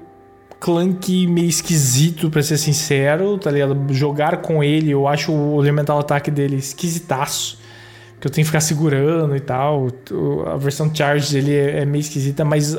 clunky, 0.59 1.27
meio 1.27 1.47
esquisito, 1.47 2.29
pra 2.29 2.41
ser 2.41 2.57
sincero, 2.57 3.37
tá 3.37 3.51
ligado? 3.51 3.77
Jogar 3.93 4.37
com 4.37 4.63
ele, 4.63 4.91
eu 4.91 5.07
acho 5.07 5.31
o 5.31 5.61
elemental 5.61 5.99
ataque 5.99 6.31
dele 6.31 6.55
esquisitaço. 6.55 7.59
Que 8.19 8.27
eu 8.27 8.31
tenho 8.31 8.43
que 8.43 8.49
ficar 8.49 8.61
segurando 8.61 9.35
e 9.35 9.39
tal. 9.39 9.89
A 10.47 10.57
versão 10.57 10.93
charge 10.93 11.33
dele 11.33 11.53
é, 11.53 11.81
é 11.81 11.85
meio 11.85 12.01
esquisita, 12.01 12.43
mas 12.43 12.75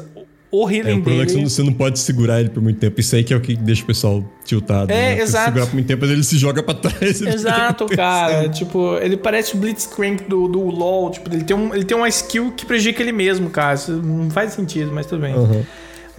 o 0.50 0.68
healing 0.68 0.90
é, 0.90 0.94
o 0.94 1.02
problema 1.02 1.26
dele... 1.26 1.40
é 1.40 1.44
que 1.44 1.50
você 1.50 1.62
não 1.62 1.72
pode 1.72 1.98
segurar 1.98 2.40
ele 2.40 2.48
por 2.48 2.62
muito 2.62 2.80
tempo. 2.80 2.98
Isso 2.98 3.14
aí 3.14 3.22
que 3.22 3.32
é 3.32 3.36
o 3.36 3.40
que 3.40 3.54
deixa 3.54 3.84
o 3.84 3.86
pessoal 3.86 4.24
tiltado. 4.44 4.90
É, 4.90 5.14
né? 5.14 5.20
exato. 5.20 5.44
segurar 5.46 5.66
por 5.66 5.74
muito 5.74 5.86
tempo, 5.86 6.04
ele 6.06 6.24
se 6.24 6.38
joga 6.38 6.62
pra 6.62 6.74
trás. 6.74 7.20
Exato, 7.20 7.86
cara. 7.86 8.48
tipo, 8.48 8.96
ele 8.96 9.16
parece 9.16 9.54
o 9.54 9.58
Blitzcrank 9.58 10.24
do, 10.24 10.48
do 10.48 10.60
LoL. 10.60 11.10
Tipo, 11.10 11.32
ele 11.32 11.44
tem, 11.44 11.56
um, 11.56 11.74
ele 11.74 11.84
tem 11.84 11.96
uma 11.96 12.08
skill 12.08 12.52
que 12.56 12.64
prejudica 12.64 13.02
ele 13.02 13.12
mesmo, 13.12 13.50
cara. 13.50 13.74
Isso 13.74 13.92
não 13.92 14.30
faz 14.30 14.54
sentido, 14.54 14.90
mas 14.92 15.06
tudo 15.06 15.20
bem. 15.20 15.34
Uhum. 15.34 15.64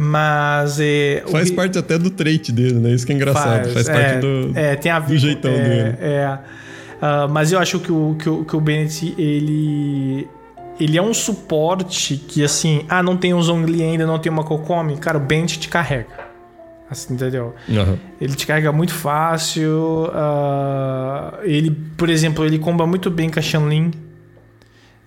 Mas. 0.02 0.80
É, 0.80 1.22
faz 1.30 1.52
parte 1.52 1.78
até 1.78 1.97
do 1.97 2.10
trait 2.10 2.54
dele, 2.54 2.76
né? 2.76 2.91
Isso 2.91 3.06
que 3.06 3.12
é 3.12 3.16
engraçado. 3.16 3.64
Faz, 3.64 3.74
faz 3.74 3.89
parte 3.89 4.14
é, 4.14 4.20
do, 4.20 4.52
é, 4.56 4.76
tem 4.78 4.89
a 4.89 4.97
do 4.97 5.18
jeitão 5.18 5.52
é, 5.52 5.62
dele. 5.62 5.97
É. 6.00 6.39
Uh, 7.00 7.30
mas 7.30 7.52
eu 7.52 7.60
acho 7.60 7.82
que 7.82 7.91
o, 7.91 8.16
que 8.18 8.30
o, 8.30 8.45
que 8.45 8.56
o 8.56 8.62
Bennett, 8.62 9.14
ele. 9.18 10.26
Ele 10.80 10.97
é 10.97 11.02
um 11.02 11.14
suporte 11.14 12.16
que, 12.16 12.41
assim, 12.41 12.86
ah, 12.88 13.04
não 13.04 13.18
tem 13.18 13.34
um 13.34 13.41
Zhongli 13.41 13.84
ainda, 13.84 14.08
não 14.08 14.18
tem 14.18 14.32
uma 14.32 14.45
Kokomi. 14.45 14.95
Cara, 14.95 15.18
o 15.18 15.20
Bennett 15.20 15.60
te 15.60 15.68
carrega. 15.68 16.08
Assim, 16.89 17.16
entendeu? 17.16 17.54
Uhum. 17.68 17.97
Ele 18.22 18.34
te 18.34 18.47
carrega 18.47 18.72
muito 18.72 18.93
fácil. 18.93 20.06
Uh, 20.06 21.43
ele, 21.43 21.72
por 21.97 22.10
exemplo, 22.10 22.45
ele 22.45 22.58
comba 22.58 22.88
muito 22.88 23.12
bem 23.12 23.30
com 23.30 23.38
a 23.38 23.41
Shanlin. 23.41 23.91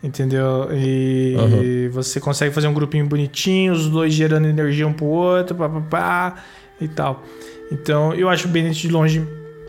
Entendeu? 0.03 0.68
E 0.72 1.36
uhum. 1.38 1.90
você 1.92 2.20
consegue 2.20 2.53
fazer 2.53 2.66
um 2.66 2.74
grupinho 2.74 3.07
bonitinho, 3.07 3.72
os 3.72 3.88
dois 3.88 4.12
gerando 4.12 4.48
energia 4.48 4.86
um 4.86 4.92
pro 4.92 5.07
outro, 5.07 5.55
papapá 5.55 6.42
e 6.80 6.88
tal. 6.88 7.22
Então, 7.70 8.12
eu 8.12 8.28
acho 8.28 8.48
o 8.48 8.50
Bennett 8.50 8.80
de 8.80 8.88
longe 8.88 9.20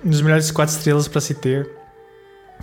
um 0.03 0.09
dos 0.09 0.21
melhores 0.21 0.51
quatro 0.51 0.75
estrelas 0.75 1.07
para 1.07 1.21
se 1.21 1.33
ter. 1.33 1.69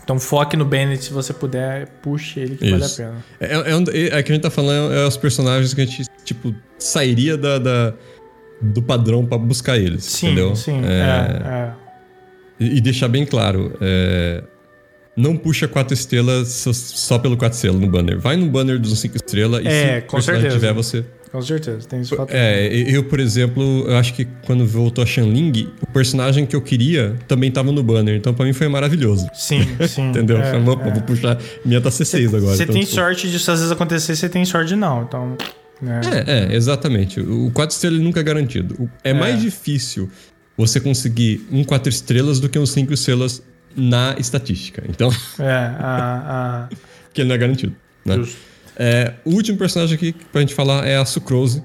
Então 0.03 0.19
foque 0.19 0.57
no 0.57 0.65
Bennett 0.65 1.05
se 1.05 1.13
você 1.13 1.33
puder, 1.33 1.87
puxe 2.03 2.41
ele 2.41 2.57
que 2.57 2.65
Isso. 2.67 2.73
vale 2.73 2.85
a 2.85 2.97
pena. 2.97 3.25
É, 3.41 3.47
é, 3.47 4.17
é, 4.17 4.19
é, 4.19 4.23
que 4.23 4.33
a 4.33 4.35
gente 4.35 4.43
tá 4.43 4.51
falando, 4.51 4.93
é, 4.93 5.03
é 5.03 5.07
os 5.07 5.17
personagens 5.17 5.75
que 5.75 5.81
a 5.81 5.87
gente, 5.87 6.05
tipo, 6.25 6.55
sairia 6.79 7.37
da, 7.37 7.59
da 7.59 7.95
do 8.61 8.83
padrão 8.83 9.25
para 9.25 9.39
buscar 9.39 9.79
eles. 9.79 10.05
Sim, 10.05 10.29
entendeu? 10.29 10.55
sim. 10.57 10.83
É, 10.85 10.91
é, 10.91 11.49
é. 11.49 11.73
E, 12.59 12.77
e, 12.77 12.81
deixar 12.81 13.09
bem 13.09 13.25
claro, 13.25 13.77
é, 13.81 14.43
não 15.17 15.37
puxa 15.37 15.67
quatro 15.67 15.95
estrelas 15.95 16.49
só 16.49 17.19
pelo 17.19 17.37
quatro 17.37 17.57
estrelas 17.57 17.81
no 17.81 17.89
banner. 17.89 18.19
Vai 18.19 18.37
no 18.37 18.47
banner 18.47 18.79
dos 18.79 18.99
cinco 18.99 19.17
estrelas 19.17 19.65
e 19.65 19.69
é, 19.69 20.01
se 20.01 20.07
com 20.07 20.21
certeza. 20.21 20.51
tiver, 20.51 20.73
você. 20.73 21.05
Com 21.31 21.41
certeza, 21.43 21.87
tem 21.87 22.01
isso 22.01 22.17
É, 22.29 22.67
eu, 22.89 23.05
por 23.05 23.21
exemplo, 23.21 23.85
eu 23.87 23.97
acho 23.97 24.13
que 24.15 24.27
quando 24.45 24.67
voltou 24.67 25.03
a 25.03 25.07
Shanling, 25.07 25.69
o 25.81 25.87
personagem 25.93 26.45
que 26.45 26.57
eu 26.57 26.61
queria 26.61 27.17
também 27.29 27.53
tava 27.53 27.71
no 27.71 27.85
banner. 27.85 28.17
Então, 28.17 28.35
pra 28.35 28.45
mim 28.45 28.53
foi 28.53 28.67
maravilhoso. 28.67 29.29
Sim, 29.33 29.61
sim. 29.87 30.11
Entendeu? 30.11 30.39
É, 30.39 30.57
é. 30.57 30.59
vou 30.59 30.77
puxar. 30.77 31.39
Minha 31.65 31.81
tá 31.81 31.89
C6 31.89 32.05
cê, 32.05 32.27
agora. 32.27 32.57
Você 32.57 32.65
então, 32.65 32.75
tem 32.75 32.83
tipo... 32.83 32.95
sorte 32.95 33.31
disso 33.31 33.51
às 33.51 33.61
vezes 33.61 33.71
acontecer, 33.71 34.17
você 34.17 34.29
tem 34.29 34.45
sorte 34.45 34.71
de 34.71 34.77
não. 34.77 35.03
Então. 35.03 35.37
É, 35.83 36.49
é, 36.49 36.53
é 36.53 36.57
exatamente. 36.57 37.21
O 37.21 37.51
4 37.53 37.75
estrelas 37.75 38.01
nunca 38.01 38.19
é 38.19 38.23
garantido. 38.25 38.91
É, 39.05 39.11
é, 39.11 39.15
mais 39.15 39.41
difícil 39.41 40.11
você 40.57 40.81
conseguir 40.81 41.47
um 41.51 41.63
4 41.63 41.89
estrelas 41.89 42.41
do 42.41 42.49
que 42.49 42.59
um 42.59 42.67
5 42.67 42.93
estrelas 42.93 43.41
na 43.77 44.15
estatística. 44.19 44.83
Então. 44.89 45.11
É, 45.39 45.53
a. 45.79 46.69
a... 46.71 46.77
que 47.13 47.21
ele 47.21 47.29
não 47.29 47.35
é 47.35 47.39
garantido. 47.39 47.75
Né? 48.05 48.25
É, 48.77 49.15
o 49.25 49.31
último 49.31 49.59
personagem 49.59 49.95
aqui 49.95 50.15
pra 50.33 50.41
gente 50.41 50.55
falar 50.55 50.87
é 50.87 50.97
a 50.97 51.05
Sucrose. 51.05 51.63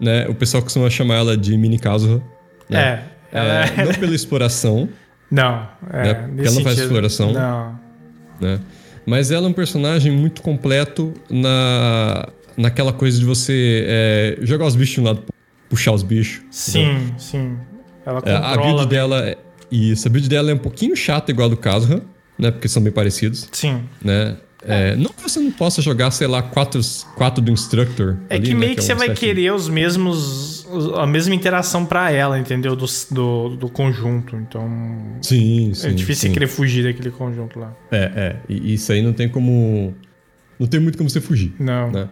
Né? 0.00 0.26
O 0.28 0.34
pessoal 0.34 0.62
costuma 0.62 0.90
chamar 0.90 1.16
ela 1.16 1.36
de 1.36 1.56
Mini 1.56 1.78
Kazuha. 1.78 2.22
Né? 2.68 3.04
É, 3.32 3.38
é, 3.38 3.84
Não 3.84 3.94
pela 3.94 4.14
exploração. 4.14 4.88
Não, 5.30 5.68
é. 5.92 6.02
Né? 6.02 6.14
Porque 6.14 6.46
ela 6.46 6.56
não 6.56 6.62
faz 6.62 6.78
exploração. 6.78 7.32
Não. 7.32 7.80
Né? 8.40 8.60
Mas 9.04 9.30
ela 9.30 9.46
é 9.46 9.50
um 9.50 9.52
personagem 9.52 10.12
muito 10.12 10.42
completo 10.42 11.14
na, 11.30 12.28
naquela 12.56 12.92
coisa 12.92 13.18
de 13.18 13.24
você 13.24 13.84
é, 13.86 14.38
jogar 14.42 14.66
os 14.66 14.74
bichos 14.74 14.94
de 14.94 15.00
um 15.00 15.04
lado, 15.04 15.22
puxar 15.68 15.92
os 15.92 16.02
bichos. 16.02 16.42
Sim, 16.50 16.90
entendeu? 16.90 17.14
sim. 17.18 17.56
Ela 18.04 18.20
controla 18.20 18.46
é, 18.46 18.52
a 18.52 18.56
build 18.56 18.86
dela 18.86 19.28
é, 19.28 19.38
e 19.70 19.92
essa 19.92 20.08
build 20.08 20.28
dela 20.28 20.50
é 20.50 20.54
um 20.54 20.58
pouquinho 20.58 20.96
chata, 20.96 21.30
igual 21.30 21.46
a 21.46 21.50
do 21.50 21.56
Kazuha, 21.56 22.02
né? 22.38 22.50
Porque 22.50 22.68
são 22.68 22.82
bem 22.82 22.92
parecidos. 22.92 23.48
Sim. 23.52 23.82
Né? 24.02 24.36
É, 24.62 24.96
não 24.96 25.10
que 25.10 25.22
você 25.22 25.38
não 25.38 25.52
possa 25.52 25.80
jogar, 25.80 26.10
sei 26.10 26.26
lá, 26.26 26.42
quatro, 26.42 26.80
quatro 27.14 27.42
do 27.42 27.52
Instructor. 27.52 28.16
É 28.28 28.36
ali, 28.36 28.48
que 28.48 28.54
né, 28.54 28.60
meio 28.60 28.70
né, 28.70 28.74
que, 28.74 28.74
que 28.74 28.92
é 28.92 28.94
você 28.94 28.94
vai 28.94 29.14
querer 29.14 29.52
os 29.52 29.68
mesmos. 29.68 30.66
a 30.96 31.06
mesma 31.06 31.34
interação 31.34 31.86
para 31.86 32.10
ela, 32.10 32.38
entendeu? 32.38 32.74
Do, 32.74 32.86
do, 33.10 33.56
do, 33.56 33.68
conjunto. 33.68 34.34
Então. 34.36 34.68
Sim, 35.22 35.72
sim. 35.72 35.88
É 35.88 35.90
difícil 35.92 36.28
sim. 36.28 36.32
querer 36.34 36.48
fugir 36.48 36.84
daquele 36.84 37.10
conjunto 37.10 37.60
lá. 37.60 37.76
É, 37.92 38.10
é. 38.16 38.36
E 38.48 38.74
isso 38.74 38.90
aí 38.90 39.02
não 39.02 39.12
tem 39.12 39.28
como. 39.28 39.94
Não 40.58 40.66
tem 40.66 40.80
muito 40.80 40.98
como 40.98 41.08
você 41.08 41.20
fugir. 41.20 41.54
Não. 41.60 41.92
Né? 41.92 42.08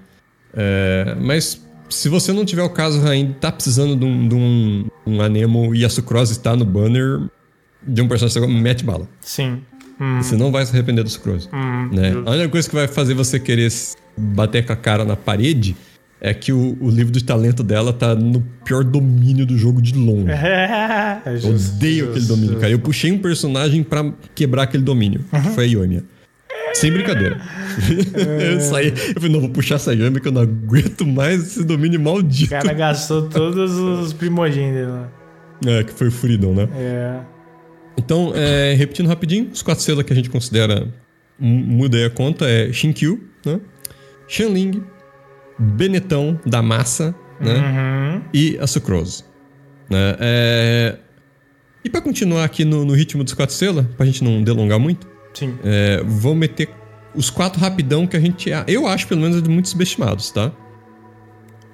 É, 0.55 1.17
mas 1.21 1.61
se 1.89 2.09
você 2.09 2.33
não 2.33 2.45
tiver 2.45 2.63
o 2.63 2.71
caso 2.71 3.07
ainda, 3.07 3.35
tá 3.35 3.51
precisando 3.51 3.97
de 3.97 4.05
um, 4.05 4.29
de 4.29 4.35
um, 4.35 4.87
um 5.07 5.21
Anemo 5.21 5.75
e 5.75 5.85
a 5.85 5.89
Sucrose 5.89 6.33
está 6.33 6.55
no 6.55 6.65
banner, 6.65 7.21
de 7.87 8.03
um 8.03 8.09
personagem 8.09 8.61
mete 8.61 8.85
bala. 8.85 9.09
Sim. 9.21 9.61
Você 10.21 10.37
não 10.37 10.51
vai 10.51 10.67
se 10.67 10.73
arrepender 10.73 11.05
do 11.05 11.11
sucrose. 11.11 11.49
né? 11.93 12.13
A 12.27 12.31
única 12.33 12.49
coisa 12.49 12.69
que 12.69 12.75
vai 12.75 12.89
fazer 12.89 13.15
você 13.15 13.39
querer 13.39 13.71
bater 14.17 14.67
com 14.67 14.73
a 14.73 14.77
cara 14.77 15.05
na 15.05 15.15
parede 15.17 15.77
é 16.21 16.33
que 16.35 16.53
o, 16.53 16.77
o 16.81 16.89
livro 16.91 17.13
de 17.13 17.23
talento 17.23 17.63
dela 17.63 17.93
tá 17.93 18.15
no 18.15 18.41
pior 18.65 18.83
domínio 18.83 19.47
do 19.47 19.57
jogo 19.57 19.81
de 19.81 19.95
longe. 19.95 20.33
É, 20.35 21.21
Eu 21.27 21.39
justo, 21.39 21.77
odeio 21.77 22.05
aquele 22.07 22.21
justo, 22.21 22.29
domínio, 22.29 22.49
justo. 22.51 22.61
cara. 22.61 22.73
Eu 22.73 22.79
puxei 22.81 23.13
um 23.13 23.19
personagem 23.19 23.83
pra 23.85 24.13
quebrar 24.35 24.65
aquele 24.65 24.83
domínio. 24.83 25.25
que 25.31 25.51
foi 25.51 25.65
a 25.65 25.67
Ionia. 25.69 26.03
Sem 26.75 26.91
brincadeira. 26.93 27.41
eu 28.53 28.61
saí. 28.61 28.89
Eu 29.15 29.15
falei, 29.21 29.31
não, 29.31 29.41
vou 29.41 29.51
puxar 29.51 29.77
essa 29.77 29.93
Ionia 29.95 30.19
que 30.21 30.27
eu 30.27 30.33
não 30.33 30.43
aguento 30.43 31.07
mais 31.07 31.41
esse 31.41 31.65
domínio 31.65 32.01
O 32.01 32.03
maldito. 32.03 32.51
cara 32.51 32.73
gastou 32.73 33.29
todos 33.29 33.73
os 33.75 34.13
primogênitos 34.13 34.89
lá. 34.89 35.09
É, 35.67 35.85
que 35.85 35.93
foi 35.93 36.09
o 36.09 36.13
Freedom, 36.13 36.53
né? 36.53 36.69
É. 36.75 37.21
Então, 37.97 38.33
é, 38.35 38.75
repetindo 38.75 39.07
rapidinho, 39.07 39.51
os 39.53 39.63
quatro 39.63 39.83
selos 39.83 40.03
que 40.05 40.13
a 40.13 40.17
gente 40.17 40.29
considera 40.31 40.89
mu- 41.39 41.65
muda 41.65 41.97
aí 41.97 42.05
a 42.05 42.11
conta 42.11 42.45
é 42.49 42.73
Shinkyu, 42.73 43.23
né? 43.47 43.61
Shanling, 44.29 44.83
Benetão 45.59 46.39
da 46.45 46.61
Massa, 46.63 47.15
né? 47.41 47.55
Uhum. 47.55 48.23
E 48.33 48.59
a 48.59 48.67
Sucrose. 48.67 49.25
Né? 49.89 50.17
É, 50.19 50.97
E 51.85 51.91
pra 51.91 52.01
continuar 52.01 52.45
aqui 52.45 52.65
no, 52.65 52.85
no 52.85 52.95
ritmo 52.95 53.23
dos 53.23 53.35
quatro 53.35 53.55
selos, 53.55 53.85
pra 53.97 54.05
gente 54.07 54.25
não 54.25 54.43
delongar 54.43 54.79
muito, 54.81 55.07
Sim. 55.35 55.55
é, 55.63 56.03
vou 56.05 56.35
meter 56.35 56.69
os 57.15 57.31
quatro 57.31 57.61
rapidão 57.61 58.07
que 58.07 58.17
a 58.17 58.21
gente. 58.21 58.51
Eu 58.67 58.87
acho, 58.89 59.07
pelo 59.07 59.21
menos, 59.21 59.41
muito 59.43 59.69
subestimados, 59.69 60.31
tá? 60.33 60.51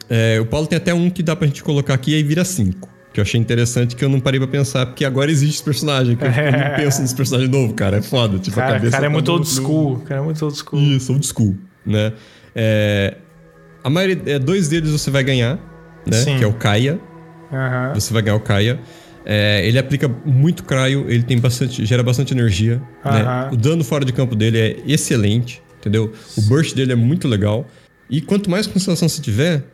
É, 0.08 0.38
o 0.40 0.44
Paulo 0.46 0.66
tem 0.66 0.76
até 0.76 0.92
um 0.92 1.08
que 1.08 1.22
dá 1.22 1.34
pra 1.36 1.46
gente 1.46 1.62
colocar 1.62 1.94
aqui 1.94 2.10
e 2.10 2.14
aí 2.16 2.22
vira 2.22 2.44
cinco. 2.44 2.90
Que 3.12 3.18
eu 3.18 3.22
achei 3.22 3.40
interessante 3.40 3.96
que 3.96 4.04
eu 4.04 4.08
não 4.08 4.20
parei 4.20 4.38
pra 4.38 4.46
pensar, 4.48 4.86
porque 4.86 5.04
agora 5.04 5.30
existe 5.30 5.56
esse 5.56 5.64
personagem. 5.64 6.16
Que 6.16 6.24
eu, 6.24 6.28
não 6.30 6.76
penso 6.76 7.02
nesse 7.02 7.14
personagem 7.14 7.50
novo, 7.50 7.74
cara. 7.74 7.96
É 7.98 8.02
foda. 8.02 8.38
Tipo, 8.38 8.58
a 8.60 8.62
Cara, 8.62 8.74
cabeça 8.74 8.92
cara 8.92 9.04
é 9.06 9.08
tá 9.08 9.12
muito 9.12 9.32
old 9.32 9.48
no- 9.48 9.54
school. 9.62 9.98
Cara 10.06 10.20
é 10.20 10.24
muito 10.24 10.44
old 10.44 10.56
school. 10.56 10.80
Isso, 10.80 11.12
old 11.12 11.26
school, 11.26 11.56
né? 11.84 12.12
É, 12.54 13.16
a 13.82 13.90
maioria, 13.90 14.20
é, 14.26 14.38
dois 14.38 14.68
deles 14.68 14.90
você 14.90 15.10
vai 15.10 15.24
ganhar, 15.24 15.56
né? 16.06 16.16
Sim. 16.18 16.38
Que 16.38 16.44
é 16.44 16.46
o 16.46 16.52
Kaia. 16.52 17.00
Aham. 17.52 17.94
Você 17.94 18.12
vai 18.12 18.22
ganhar 18.22 18.36
o 18.36 18.40
Kaia. 18.40 18.78
É, 19.26 19.66
ele 19.66 19.78
aplica 19.78 20.08
muito 20.24 20.64
cryo, 20.64 21.04
ele 21.08 21.22
tem 21.22 21.38
bastante, 21.38 21.84
gera 21.84 22.02
bastante 22.02 22.32
energia. 22.32 22.76
né? 23.04 23.22
Aham. 23.22 23.50
O 23.52 23.56
dano 23.56 23.82
fora 23.84 24.04
de 24.04 24.12
campo 24.12 24.34
dele 24.36 24.58
é 24.58 24.76
excelente, 24.86 25.60
entendeu? 25.78 26.12
O 26.38 26.42
burst 26.42 26.74
dele 26.76 26.92
é 26.92 26.96
muito 26.96 27.26
legal. 27.26 27.66
E 28.08 28.20
quanto 28.20 28.48
mais 28.50 28.66
constelação 28.66 29.08
você 29.08 29.20
tiver, 29.20 29.64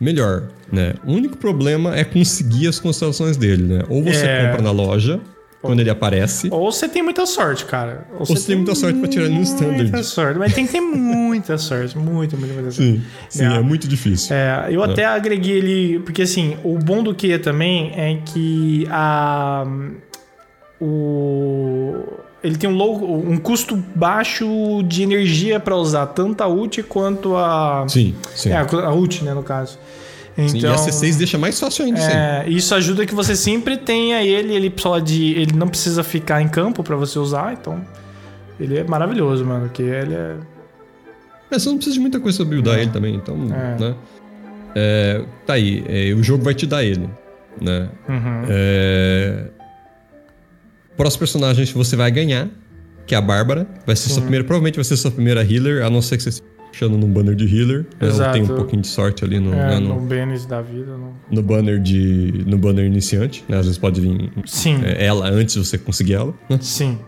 melhor, 0.00 0.44
né? 0.72 0.94
O 1.04 1.12
único 1.12 1.36
problema 1.36 1.96
é 1.96 2.04
conseguir 2.04 2.68
as 2.68 2.78
constelações 2.78 3.36
dele, 3.36 3.62
né? 3.62 3.82
Ou 3.88 4.02
você 4.02 4.26
É. 4.26 4.46
compra 4.46 4.62
na 4.62 4.70
loja, 4.70 5.20
quando 5.62 5.80
ele 5.80 5.88
aparece. 5.88 6.48
Ou 6.50 6.70
você 6.70 6.86
tem 6.86 7.02
muita 7.02 7.24
sorte, 7.24 7.64
cara. 7.64 8.06
Ou, 8.18 8.26
você 8.26 8.48
tem 8.48 8.56
muita 8.56 8.74
sorte 8.74 8.98
pra 8.98 9.08
tirar 9.08 9.30
no 9.30 9.40
standard. 9.40 9.82
Muita 9.84 10.02
sorte. 10.02 10.38
Mas 10.38 10.52
tem 10.54 10.66
que 10.66 10.72
ter 10.72 10.80
muita 10.82 11.56
sorte. 11.56 11.96
Muita, 11.96 12.36
muita, 12.36 12.52
muita 12.54 12.70
sorte. 12.70 12.92
Sim, 12.92 13.02
sim, 13.30 13.44
É. 13.44 13.56
é, 13.56 13.60
muito 13.60 13.88
difícil. 13.88 14.36
É, 14.36 14.66
eu 14.70 14.82
até 14.82 15.06
agreguei 15.06 15.56
ele. 15.56 16.00
Porque 16.00 16.20
assim, 16.22 16.58
o 16.62 16.78
bom 16.78 17.02
do 17.02 17.14
Kia 17.14 17.38
também 17.38 17.92
é 17.96 18.18
que 18.26 18.86
a. 18.90 19.64
O. 20.80 21.94
Ele 22.44 22.56
tem 22.56 22.68
um, 22.68 22.74
low, 22.76 23.26
um 23.26 23.38
custo 23.38 23.74
baixo 23.96 24.46
de 24.86 25.02
energia 25.02 25.58
pra 25.58 25.74
usar, 25.76 26.06
tanto 26.08 26.42
a 26.42 26.46
ult 26.46 26.82
quanto 26.82 27.34
a. 27.36 27.86
Sim, 27.88 28.14
sim. 28.34 28.50
É, 28.50 28.56
a 28.58 28.92
ult, 28.92 29.24
né, 29.24 29.32
no 29.32 29.42
caso. 29.42 29.78
Sim, 30.36 30.58
Então, 30.58 30.70
e 30.70 30.74
a 30.74 30.76
C6 30.76 31.16
deixa 31.16 31.38
mais 31.38 31.58
fácil 31.58 31.86
ainda, 31.86 32.00
sim. 32.00 32.10
é, 32.12 32.44
isso 32.46 32.74
ajuda 32.74 33.06
que 33.06 33.14
você 33.14 33.34
sempre 33.34 33.76
tenha 33.78 34.22
ele, 34.22 34.52
ele 34.54 34.72
só 34.76 34.98
de. 34.98 35.32
Ele 35.32 35.54
não 35.56 35.68
precisa 35.68 36.02
ficar 36.04 36.42
em 36.42 36.48
campo 36.48 36.82
pra 36.84 36.96
você 36.96 37.18
usar, 37.18 37.54
então. 37.54 37.82
Ele 38.60 38.78
é 38.78 38.84
maravilhoso, 38.84 39.44
mano. 39.44 39.70
Que 39.70 39.82
ele 39.82 40.14
é. 40.14 40.36
É, 41.50 41.58
você 41.58 41.68
não 41.68 41.76
precisa 41.76 41.94
de 41.94 42.00
muita 42.00 42.20
coisa 42.20 42.38
pra 42.38 42.46
buildar 42.46 42.74
Não. 42.74 42.82
ele 42.82 42.90
também, 42.90 43.14
então, 43.14 43.36
É. 43.44 43.80
né? 43.80 43.94
É, 44.76 45.24
tá 45.46 45.54
aí, 45.54 45.84
é, 45.88 46.12
o 46.12 46.22
jogo 46.22 46.42
vai 46.44 46.52
te 46.52 46.66
dar 46.66 46.82
ele, 46.84 47.08
né? 47.60 47.88
Uhum. 48.08 48.42
É... 48.48 49.44
Próximo 50.96 51.20
personagem 51.20 51.66
que 51.66 51.74
você 51.74 51.96
vai 51.96 52.10
ganhar, 52.10 52.48
que 53.06 53.14
é 53.14 53.18
a 53.18 53.20
Bárbara. 53.20 53.66
Vai 53.86 53.96
ser 53.96 54.10
sua 54.10 54.22
primeira, 54.22 54.44
provavelmente 54.44 54.76
vai 54.76 54.84
ser 54.84 54.96
sua 54.96 55.10
primeira 55.10 55.42
healer, 55.42 55.84
a 55.84 55.90
não 55.90 56.00
ser 56.00 56.16
que 56.16 56.22
você 56.22 56.28
esteja 56.30 56.54
puxando 56.70 56.96
num 56.96 57.08
banner 57.08 57.34
de 57.34 57.44
healer. 57.44 57.86
Exato. 58.00 58.32
tem 58.32 58.42
um 58.42 58.46
pouquinho 58.48 58.82
de 58.82 58.88
sorte 58.88 59.24
ali 59.24 59.38
no, 59.38 59.52
É, 59.52 59.70
né, 59.70 59.78
no 59.80 59.94
no, 59.94 60.00
Benes 60.00 60.44
da 60.46 60.60
vida. 60.60 60.96
No... 60.96 61.14
no 61.30 61.42
banner 61.42 61.80
de. 61.80 62.44
no 62.46 62.58
banner 62.58 62.84
iniciante, 62.84 63.44
né? 63.48 63.58
Às 63.58 63.66
vezes 63.66 63.78
pode 63.78 64.00
vir 64.00 64.30
Sim, 64.46 64.80
é, 64.84 65.04
ela 65.06 65.28
antes 65.28 65.54
de 65.54 65.64
você 65.64 65.78
conseguir 65.78 66.14
ela. 66.14 66.34
né? 66.48 66.58
sim. 66.60 66.98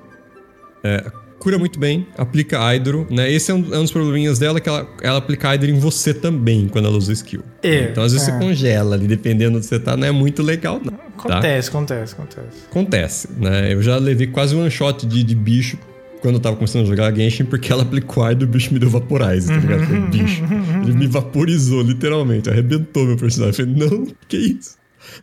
Cura 1.46 1.60
muito 1.60 1.78
bem, 1.78 2.08
aplica 2.18 2.58
Hydro, 2.58 3.06
né? 3.08 3.30
Esse 3.30 3.52
é 3.52 3.54
um, 3.54 3.72
é 3.72 3.78
um 3.78 3.82
dos 3.82 3.92
probleminhas 3.92 4.36
dela, 4.36 4.60
que 4.60 4.68
ela, 4.68 4.84
ela 5.00 5.18
aplica 5.18 5.48
Hydro 5.52 5.70
em 5.70 5.78
você 5.78 6.12
também 6.12 6.66
quando 6.66 6.86
ela 6.86 6.96
usa 6.96 7.12
skill. 7.12 7.40
É, 7.62 7.84
Então 7.84 8.02
às 8.02 8.12
vezes 8.12 8.26
é. 8.26 8.32
você 8.32 8.38
congela 8.40 8.96
ali, 8.96 9.06
dependendo 9.06 9.56
onde 9.58 9.64
você 9.64 9.78
tá, 9.78 9.96
não 9.96 10.08
é 10.08 10.10
muito 10.10 10.42
legal, 10.42 10.80
não. 10.84 10.90
Tá? 10.90 11.04
Acontece, 11.16 11.68
acontece, 11.68 12.14
acontece. 12.14 12.48
Acontece, 12.68 13.28
né? 13.38 13.72
Eu 13.72 13.80
já 13.80 13.96
levei 13.96 14.26
quase 14.26 14.56
um 14.56 14.62
one 14.62 14.70
shot 14.72 15.06
de, 15.06 15.22
de 15.22 15.34
bicho 15.36 15.78
quando 16.20 16.34
eu 16.34 16.40
tava 16.40 16.56
começando 16.56 16.82
a 16.82 16.86
jogar 16.86 17.14
Genshin, 17.14 17.44
porque 17.44 17.70
ela 17.70 17.82
aplicou 17.82 18.24
Hydro 18.24 18.44
e 18.44 18.48
o 18.48 18.50
bicho 18.50 18.74
me 18.74 18.80
deu 18.80 18.90
Vaporize, 18.90 19.46
tá 19.46 19.56
ligado? 19.56 19.86
Falei, 19.86 20.00
bicho, 20.00 20.42
ele 20.82 20.94
me 20.94 21.06
vaporizou, 21.06 21.80
literalmente, 21.80 22.50
arrebentou 22.50 23.06
meu 23.06 23.16
personagem. 23.16 23.66
Eu 23.66 23.78
falei, 23.78 23.88
não, 23.88 24.06
que 24.26 24.36
isso? 24.36 24.74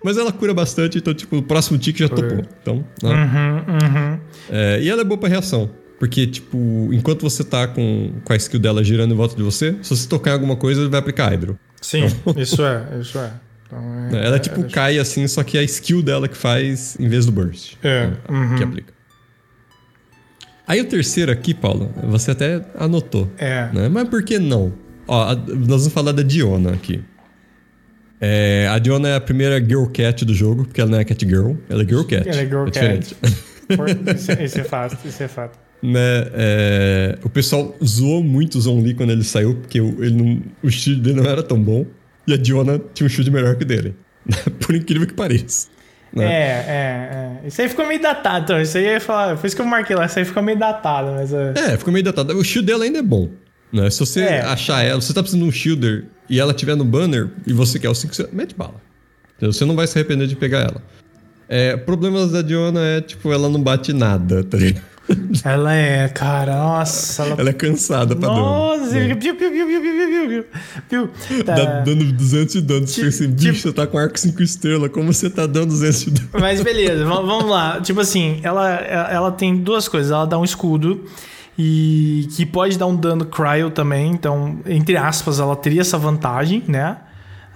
Mas 0.01 0.17
ela 0.17 0.31
cura 0.31 0.53
bastante, 0.53 0.99
então, 0.99 1.13
tipo, 1.13 1.35
o 1.35 1.43
próximo 1.43 1.77
tique 1.77 1.99
já 1.99 2.07
topou. 2.07 2.45
Então, 2.61 2.85
né? 3.03 3.09
Uhum, 3.09 3.57
uhum. 3.73 4.19
É, 4.49 4.79
e 4.81 4.89
ela 4.89 5.01
é 5.01 5.03
boa 5.03 5.17
pra 5.17 5.27
reação. 5.27 5.69
Porque, 5.99 6.27
tipo, 6.27 6.89
enquanto 6.91 7.21
você 7.21 7.43
tá 7.43 7.67
com, 7.67 8.13
com 8.23 8.33
a 8.33 8.35
skill 8.35 8.59
dela 8.59 8.83
girando 8.83 9.13
em 9.13 9.17
volta 9.17 9.35
de 9.35 9.43
você, 9.43 9.75
se 9.81 9.89
você 9.95 10.07
tocar 10.07 10.31
em 10.31 10.33
alguma 10.33 10.55
coisa, 10.55 10.81
ele 10.81 10.89
vai 10.89 10.99
aplicar 10.99 11.29
Hydro. 11.31 11.57
Sim, 11.81 12.05
isso 12.35 12.61
é, 12.63 12.83
isso 12.99 13.17
é. 13.19 13.31
Então, 13.67 14.09
é 14.19 14.25
Ela, 14.25 14.39
tipo, 14.39 14.63
cai 14.69 14.99
assim, 14.99 15.27
só 15.27 15.43
que 15.43 15.57
é 15.57 15.61
a 15.61 15.63
skill 15.63 16.01
dela 16.01 16.27
que 16.27 16.35
faz 16.37 16.97
em 16.99 17.07
vez 17.07 17.25
do 17.25 17.31
burst. 17.31 17.75
É, 17.81 18.07
né, 18.07 18.17
uhum. 18.29 18.55
Que 18.55 18.63
aplica. 18.63 18.93
Aí 20.67 20.79
o 20.81 20.85
terceiro 20.85 21.31
aqui, 21.31 21.53
Paulo, 21.53 21.91
você 22.03 22.31
até 22.31 22.61
anotou. 22.77 23.29
É. 23.37 23.69
Né? 23.73 23.89
Mas 23.89 24.07
por 24.07 24.23
que 24.23 24.39
não? 24.39 24.73
Ó, 25.07 25.21
a- 25.31 25.35
nós 25.35 25.81
vamos 25.81 25.93
falar 25.93 26.11
da 26.13 26.23
Diona 26.23 26.71
aqui. 26.73 27.03
É, 28.21 28.67
a 28.71 28.79
Diona 28.79 29.09
é 29.09 29.15
a 29.15 29.21
primeira 29.21 29.59
Girl 29.59 29.85
Cat 29.87 30.23
do 30.23 30.33
jogo, 30.33 30.63
porque 30.63 30.79
ela 30.79 30.89
não 30.89 30.97
é 30.99 31.03
Cat 31.03 31.25
Girl, 31.27 31.53
ela 31.69 31.81
é 31.83 31.85
Girl 31.85 32.03
Cat. 32.03 32.27
Ela 32.29 32.41
é 32.41 32.45
Girl 32.45 32.65
Cat. 32.65 32.71
diferente. 32.71 33.15
For- 33.75 33.89
Isso, 34.15 34.31
é- 34.31 34.43
isso 34.45 34.59
é 34.59 34.63
fato, 34.63 34.97
isso 35.07 35.23
é 35.23 35.27
fato. 35.27 35.59
Né, 35.83 36.27
é, 36.33 37.17
o 37.23 37.29
pessoal 37.29 37.75
zoou 37.83 38.23
muito 38.23 38.57
o 38.57 38.61
Zonli 38.61 38.93
quando 38.93 39.09
ele 39.11 39.23
saiu, 39.23 39.55
porque 39.55 39.81
o, 39.81 40.01
ele 40.03 40.15
não, 40.15 40.41
o 40.63 40.69
shield 40.71 41.01
dele 41.01 41.21
não 41.21 41.29
era 41.29 41.43
tão 41.43 41.61
bom. 41.61 41.85
E 42.25 42.33
a 42.33 42.37
Diona 42.37 42.79
tinha 42.93 43.05
um 43.05 43.09
shield 43.09 43.29
melhor 43.29 43.55
que 43.57 43.63
o 43.63 43.67
dele. 43.67 43.93
Por 44.65 44.73
incrível 44.73 45.05
que 45.05 45.13
pareça. 45.13 45.67
né? 46.13 46.23
É, 46.25 46.29
é, 46.29 47.41
é. 47.43 47.47
Isso 47.47 47.61
aí 47.61 47.67
ficou 47.67 47.85
meio 47.85 48.01
datado, 48.01 48.45
então. 48.45 48.61
Isso 48.61 48.77
aí 48.77 48.85
eu 48.85 48.91
ia 48.93 49.01
falar. 49.01 49.35
Foi 49.35 49.47
isso 49.47 49.55
que 49.57 49.61
eu 49.61 49.65
marquei 49.65 49.93
lá. 49.93 50.05
Isso 50.05 50.17
aí 50.19 50.23
ficou 50.23 50.41
meio 50.41 50.57
datado, 50.57 51.11
mas. 51.11 51.33
É. 51.33 51.53
É, 51.73 51.77
ficou 51.77 51.91
meio 51.91 52.05
datado. 52.05 52.37
O 52.37 52.43
shield 52.43 52.65
dela 52.65 52.85
ainda 52.85 52.99
é 52.99 53.03
bom. 53.03 53.29
Né? 53.73 53.89
Se 53.89 53.99
você 53.99 54.21
É. 54.21 54.41
achar 54.41 54.83
ela, 54.85 55.01
se 55.01 55.07
você 55.07 55.13
tá 55.13 55.21
precisando 55.21 55.43
de 55.43 55.49
um 55.49 55.51
shielder 55.51 56.05
e 56.29 56.39
ela 56.39 56.53
tiver 56.53 56.75
no 56.75 56.85
banner 56.85 57.29
e 57.45 57.51
você 57.51 57.77
quer 57.77 57.89
o 57.89 57.93
5, 57.95 58.15
você 58.15 58.29
mete 58.31 58.55
bala. 58.55 58.75
Entendeu? 59.35 59.51
Você 59.51 59.65
não 59.65 59.75
vai 59.75 59.85
se 59.85 59.97
arrepender 59.97 60.27
de 60.27 60.35
pegar 60.37 60.59
ela. 60.61 60.81
É, 61.49 61.75
problemas 61.75 62.31
da 62.31 62.41
Diona 62.41 62.79
é, 62.79 63.01
tipo, 63.01 63.33
ela 63.33 63.49
não 63.49 63.61
bate 63.61 63.91
nada, 63.91 64.43
tá 64.45 64.57
ligado? 64.57 64.92
Ela 65.43 65.73
é, 65.73 66.07
cara, 66.07 66.55
nossa. 66.55 67.23
Ela... 67.23 67.35
Ela 67.41 67.49
é 67.49 67.53
cansada 67.53 68.15
pra. 68.15 68.27
Nossa, 68.29 68.91
né? 68.91 69.15
piu, 69.15 69.35
piu, 69.35 69.51
piu, 69.51 69.67
piu, 69.67 69.81
piu, 69.81 70.23
piu, 70.29 70.45
piu. 70.89 71.43
Tá. 71.43 71.53
Dá 71.55 71.65
dando 71.81 72.05
200 72.13 72.53
de 72.53 72.61
dano. 72.61 72.85
Tipo- 72.85 73.07
assim, 73.07 73.27
bicho, 73.27 73.61
você 73.61 73.73
tá 73.73 73.85
com 73.85 73.97
arco 73.97 74.17
5 74.19 74.41
estrelas, 74.41 74.89
como 74.91 75.13
você 75.13 75.29
tá 75.29 75.45
dando 75.45 75.67
200 75.69 76.05
de 76.05 76.11
dano? 76.11 76.29
Mas 76.39 76.61
beleza, 76.61 77.03
va- 77.05 77.21
vamos 77.21 77.49
lá. 77.49 77.81
Tipo 77.81 77.99
assim, 78.01 78.39
ela, 78.43 78.69
ela 78.75 79.31
tem 79.31 79.57
duas 79.57 79.87
coisas. 79.87 80.11
Ela 80.11 80.25
dá 80.25 80.37
um 80.39 80.43
escudo 80.45 81.03
e 81.57 82.27
que 82.35 82.45
pode 82.45 82.77
dar 82.77 82.87
um 82.87 82.95
dano 82.95 83.25
cryo 83.25 83.69
também. 83.69 84.11
Então, 84.11 84.59
entre 84.65 84.95
aspas, 84.97 85.39
ela 85.39 85.55
teria 85.55 85.81
essa 85.81 85.97
vantagem, 85.97 86.63
né? 86.67 86.97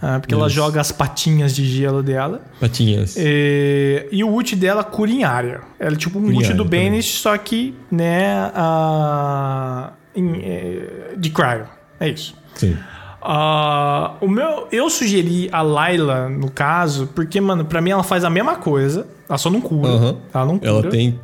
Ah, 0.01 0.19
porque 0.19 0.33
ela 0.33 0.45
Isso. 0.47 0.55
joga 0.55 0.79
as 0.79 0.91
patinhas 0.91 1.55
de 1.55 1.65
gelo 1.65 2.03
dela. 2.03 2.41
Patinhas. 2.59 3.15
E, 3.17 4.07
e 4.11 4.23
o 4.23 4.29
ult 4.29 4.55
dela 4.55 4.83
cura 4.83 5.09
em 5.09 5.23
área. 5.23 5.61
Ela 5.79 5.95
é 5.95 5.97
tipo 5.97 6.19
um 6.19 6.23
Cura 6.23 6.35
ult 6.35 6.53
do. 6.53 6.63
Banish, 6.65 7.19
só 7.19 7.35
que, 7.37 7.75
né, 7.91 8.51
a, 8.53 9.91
em, 10.15 10.39
é, 10.43 11.13
de 11.17 11.29
cryo. 11.31 11.65
É 11.99 12.09
isso. 12.09 12.35
Sim. 12.53 12.77
Ah, 13.21 14.13
o 14.21 14.27
meu, 14.27 14.67
eu 14.71 14.89
sugeri 14.89 15.49
a 15.51 15.61
Layla, 15.61 16.29
no 16.29 16.49
caso, 16.51 17.07
porque, 17.15 17.41
mano, 17.41 17.65
pra 17.65 17.81
mim 17.81 17.89
ela 17.89 18.03
faz 18.03 18.23
a 18.23 18.29
mesma 18.29 18.55
coisa. 18.55 19.07
Ela 19.27 19.37
só 19.37 19.49
não 19.49 19.59
cura. 19.59 20.15
Ela 20.33 20.45
não 20.45 20.59
cura. 20.59 20.69
Ela 20.69 20.83
tem 20.89 21.19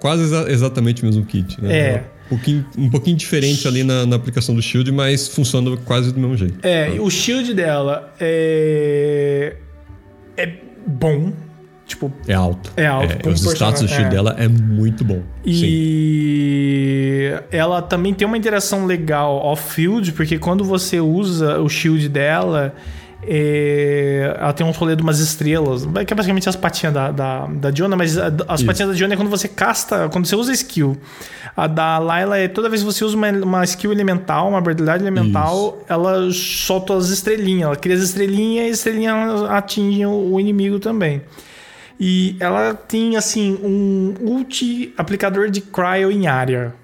quase 0.00 0.22
exa- 0.24 0.50
exatamente 0.50 1.02
o 1.02 1.06
mesmo 1.06 1.24
kit, 1.24 1.62
né? 1.62 1.76
É. 1.76 2.04
Um 2.34 2.36
pouquinho, 2.36 2.66
um 2.78 2.90
pouquinho 2.90 3.16
diferente 3.16 3.68
ali 3.68 3.84
na, 3.84 4.04
na 4.04 4.16
aplicação 4.16 4.54
do 4.54 4.60
shield, 4.62 4.90
mas 4.90 5.28
funciona 5.28 5.76
quase 5.78 6.12
do 6.12 6.18
mesmo 6.18 6.36
jeito. 6.36 6.58
É, 6.62 6.90
o 7.00 7.08
shield 7.10 7.54
dela 7.54 8.12
é. 8.20 9.56
É 10.36 10.52
bom. 10.86 11.32
Tipo, 11.86 12.10
É 12.26 12.32
alto. 12.32 12.72
É 12.76 12.86
alto, 12.86 13.28
É, 13.28 13.30
os 13.30 13.42
status 13.44 13.82
do 13.82 13.88
shield 13.88 14.06
é. 14.06 14.08
dela 14.08 14.34
é 14.38 14.48
muito 14.48 15.04
bom. 15.04 15.22
Sim. 15.44 15.60
E 15.64 17.32
ela 17.50 17.82
também 17.82 18.14
tem 18.14 18.26
uma 18.26 18.38
interação 18.38 18.86
legal 18.86 19.36
off-field, 19.36 20.12
porque 20.12 20.38
quando 20.38 20.64
você 20.64 20.98
usa 20.98 21.60
o 21.60 21.68
shield 21.68 22.08
dela, 22.08 22.74
é, 23.28 24.36
ela 24.38 24.52
tem 24.52 24.66
um 24.66 24.70
rolê 24.70 24.94
de 24.96 25.02
umas 25.02 25.18
estrelas, 25.18 25.86
que 26.06 26.12
é 26.12 26.16
basicamente 26.16 26.48
as 26.48 26.56
patinhas 26.56 26.94
da, 26.94 27.10
da, 27.10 27.46
da 27.46 27.70
Diona, 27.70 27.96
mas 27.96 28.16
a- 28.18 28.32
as 28.48 28.60
Isso. 28.60 28.66
patinhas 28.66 28.90
da 28.90 28.94
Diona 28.96 29.14
é 29.14 29.16
quando 29.16 29.28
você 29.30 29.48
casta, 29.48 30.08
quando 30.10 30.26
você 30.26 30.36
usa 30.36 30.52
skill. 30.52 30.96
A 31.56 31.66
da 31.66 31.98
Layla 31.98 32.38
é 32.38 32.48
toda 32.48 32.68
vez 32.68 32.82
que 32.82 32.86
você 32.86 33.04
usa 33.04 33.16
uma, 33.16 33.30
uma 33.30 33.64
skill 33.64 33.92
elemental, 33.92 34.48
uma 34.48 34.58
habilidade 34.58 35.02
elemental, 35.04 35.82
ela 35.88 36.30
solta 36.32 36.96
as 36.96 37.10
estrelinhas, 37.10 37.66
ela 37.66 37.76
cria 37.76 37.94
as 37.96 38.02
estrelinhas 38.02 38.66
e 38.66 38.70
as 38.70 38.76
estrelinhas 38.78 39.42
atingem 39.44 40.04
o, 40.06 40.32
o 40.34 40.40
inimigo 40.40 40.78
também. 40.80 41.22
E 41.98 42.34
ela 42.40 42.74
tem, 42.74 43.16
assim, 43.16 43.56
um 43.62 44.14
ulti 44.20 44.92
aplicador 44.98 45.48
de 45.48 45.60
cryo 45.60 46.10
em 46.10 46.26
área. 46.26 46.74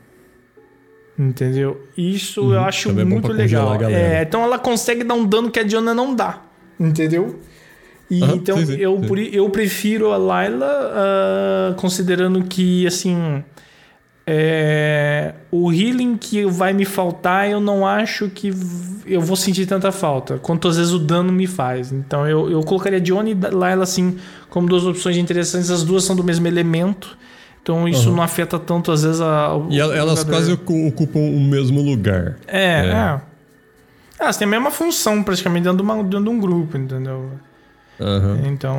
Entendeu? 1.23 1.87
Isso 1.95 2.55
eu 2.55 2.61
acho 2.61 2.89
também 2.89 3.03
é 3.03 3.05
muito 3.05 3.29
congelar 3.29 3.73
legal. 3.73 3.91
É, 3.91 4.23
então 4.23 4.43
ela 4.43 4.59
consegue 4.59 5.05
dar 5.05 5.13
um 5.13 5.27
dano 5.27 5.51
que 5.51 5.61
a 5.61 5.63
Diana 5.63 5.93
não 5.93 6.15
dá. 6.15 6.41
Entendeu? 6.79 7.39
E 8.11 8.23
Aham, 8.23 8.37
então 8.37 8.57
sim, 8.57 8.65
sim, 8.65 8.77
eu, 8.77 8.99
sim. 9.07 9.29
eu 9.31 9.51
prefiro 9.51 10.13
a 10.13 10.17
Layla, 10.17 10.67
ah, 10.67 11.75
considerando 11.77 12.43
que, 12.45 12.87
assim. 12.87 13.45
é, 14.27 15.35
o 15.51 15.73
healing 15.73 16.17
que 16.17 16.47
vai 16.47 16.73
me 16.73 16.85
faltar, 16.85 17.51
eu 17.51 17.61
não 17.61 17.87
acho 17.87 18.31
que 18.31 18.53
eu 19.05 19.21
vou 19.21 19.37
sentir 19.37 19.67
tanta 19.67 19.91
falta, 19.93 20.39
quanto 20.39 20.69
às 20.69 20.77
vezes 20.77 20.93
o 20.93 20.99
dano 20.99 21.33
me 21.33 21.47
faz. 21.47 21.93
Então 21.93 22.27
eu, 22.27 22.51
eu 22.51 22.63
colocaria 22.63 23.01
Dione 23.01 23.33
e 23.33 23.55
Layla 23.55 23.83
assim 23.83 24.17
como 24.49 24.69
duas 24.69 24.87
opções 24.87 25.17
interessantes. 25.17 25.71
As 25.71 25.83
duas 25.85 26.05
são 26.05 26.17
do 26.17 26.25
mesmo 26.25 26.47
elemento, 26.47 27.17
então 27.63 27.89
isso 27.89 28.11
não 28.11 28.23
afeta 28.23 28.59
tanto 28.59 28.91
às 28.93 29.03
vezes 29.03 29.21
a. 29.21 29.55
o- 29.55 29.69
E 29.71 29.79
elas 29.81 30.25
quase 30.25 30.53
ocu- 30.53 30.87
ocupam 30.89 31.19
o 31.21 31.41
mesmo 31.41 31.81
lugar. 31.83 32.37
É, 32.47 32.87
É. 32.87 32.87
é. 32.89 33.21
Elas 34.19 34.37
têm 34.37 34.47
a 34.47 34.51
mesma 34.51 34.71
função 34.71 35.23
praticamente 35.23 35.65
dentro 35.65 35.79
de, 35.79 35.83
uma- 35.83 36.03
dentro 36.03 36.23
de 36.25 36.29
um 36.29 36.39
grupo, 36.41 36.77
entendeu? 36.77 37.31
Aham. 38.01 38.41
Então 38.47 38.79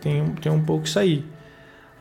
tem- 0.00 0.24
tem, 0.40 0.52
um 0.52 0.60
pouco 0.62 0.86
isso 0.86 0.98
aí. 0.98 1.24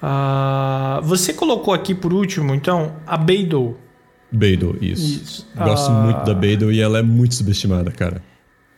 Ah, 0.01 0.99
você 1.03 1.33
colocou 1.33 1.73
aqui 1.73 1.93
por 1.95 2.13
último, 2.13 2.53
então, 2.53 2.93
a 3.05 3.17
Beidou. 3.17 3.77
Beidou, 4.31 4.75
isso. 4.81 5.23
Isso. 5.23 5.47
Gosto 5.55 5.89
Ah. 5.91 6.03
muito 6.03 6.23
da 6.25 6.33
Beidou 6.33 6.71
e 6.71 6.79
ela 6.79 6.99
é 6.99 7.01
muito 7.01 7.33
subestimada, 7.35 7.91
cara. 7.91 8.21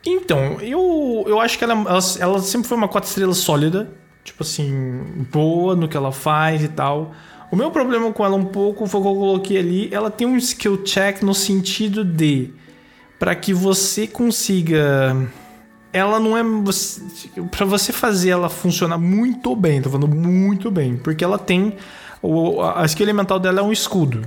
Então, 0.05 0.59
eu, 0.61 1.25
eu 1.27 1.39
acho 1.41 1.57
que 1.57 1.63
ela, 1.63 1.73
ela, 1.73 1.99
ela 2.19 2.39
sempre 2.39 2.67
foi 2.69 2.77
uma 2.77 2.87
quatro 2.87 3.09
estrelas 3.09 3.37
sólida. 3.37 3.89
Tipo 4.29 4.43
assim, 4.43 5.25
boa 5.31 5.75
no 5.75 5.87
que 5.87 5.97
ela 5.97 6.11
faz 6.11 6.63
e 6.63 6.67
tal. 6.67 7.11
O 7.51 7.55
meu 7.55 7.71
problema 7.71 8.11
com 8.13 8.23
ela 8.23 8.35
um 8.35 8.45
pouco 8.45 8.85
foi 8.85 8.99
o 8.99 9.03
que 9.03 9.09
eu 9.09 9.15
coloquei 9.15 9.57
ali. 9.57 9.89
Ela 9.91 10.11
tem 10.11 10.27
um 10.27 10.37
skill 10.37 10.83
check 10.83 11.23
no 11.23 11.33
sentido 11.33 12.05
de... 12.05 12.51
para 13.17 13.33
que 13.33 13.53
você 13.53 14.05
consiga... 14.05 15.17
Ela 15.91 16.19
não 16.19 16.37
é... 16.37 16.43
para 17.49 17.65
você 17.65 17.91
fazer 17.91 18.29
ela 18.29 18.49
funcionar 18.49 18.99
muito 18.99 19.55
bem. 19.55 19.81
Tô 19.81 19.89
falando 19.89 20.07
muito 20.15 20.69
bem. 20.69 20.95
Porque 20.95 21.23
ela 21.23 21.39
tem... 21.39 21.75
O, 22.21 22.61
a 22.61 22.85
skill 22.85 23.05
elemental 23.07 23.39
dela 23.39 23.61
é 23.61 23.63
um 23.63 23.71
escudo. 23.71 24.21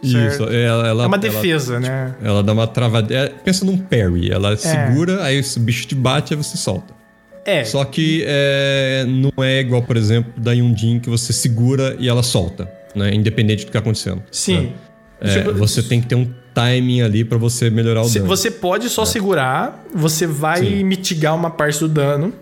Isso, 0.00 0.44
ela, 0.44 0.86
ela 0.86 1.02
É 1.02 1.06
uma 1.06 1.16
ela- 1.16 1.18
defesa, 1.18 1.80
né? 1.80 2.14
Ela 2.22 2.44
dá 2.44 2.52
uma 2.52 2.66
travada. 2.68 3.12
é, 3.12 3.28
pensa 3.28 3.64
num 3.64 3.76
parry. 3.76 4.30
Ela 4.30 4.56
segura, 4.56 5.24
aí 5.24 5.40
o 5.40 5.60
bicho 5.60 5.86
te 5.88 5.96
bate 5.96 6.32
e 6.32 6.36
você 6.36 6.56
solta. 6.56 6.94
É. 7.46 7.64
Só 7.64 7.84
que 7.84 8.24
é, 8.26 9.04
não 9.08 9.32
é 9.44 9.60
igual, 9.60 9.82
por 9.82 9.96
exemplo, 9.96 10.32
da 10.36 10.52
Yundin 10.52 10.98
que 10.98 11.08
você 11.08 11.32
segura 11.32 11.96
e 11.98 12.08
ela 12.08 12.22
solta, 12.22 12.68
né? 12.94 13.14
Independente 13.14 13.60
do 13.62 13.66
que 13.66 13.72
tá 13.72 13.78
acontecendo. 13.78 14.22
Sim. 14.32 14.60
né? 14.60 14.72
É, 15.20 15.38
Tipo, 15.38 15.54
você 15.54 15.82
tem 15.82 16.00
que 16.00 16.06
ter 16.08 16.14
um 16.16 16.28
timing 16.52 17.02
ali 17.02 17.24
pra 17.24 17.38
você 17.38 17.70
melhorar 17.70 18.02
o 18.02 18.08
Se- 18.08 18.18
dano. 18.18 18.28
Você 18.28 18.50
pode 18.50 18.88
só 18.88 19.04
segurar, 19.04 19.84
você 19.94 20.26
vai 20.26 20.60
Sim. 20.64 20.84
mitigar 20.84 21.34
uma 21.34 21.48
parte 21.50 21.78
do 21.80 21.88
dano. 21.88 22.32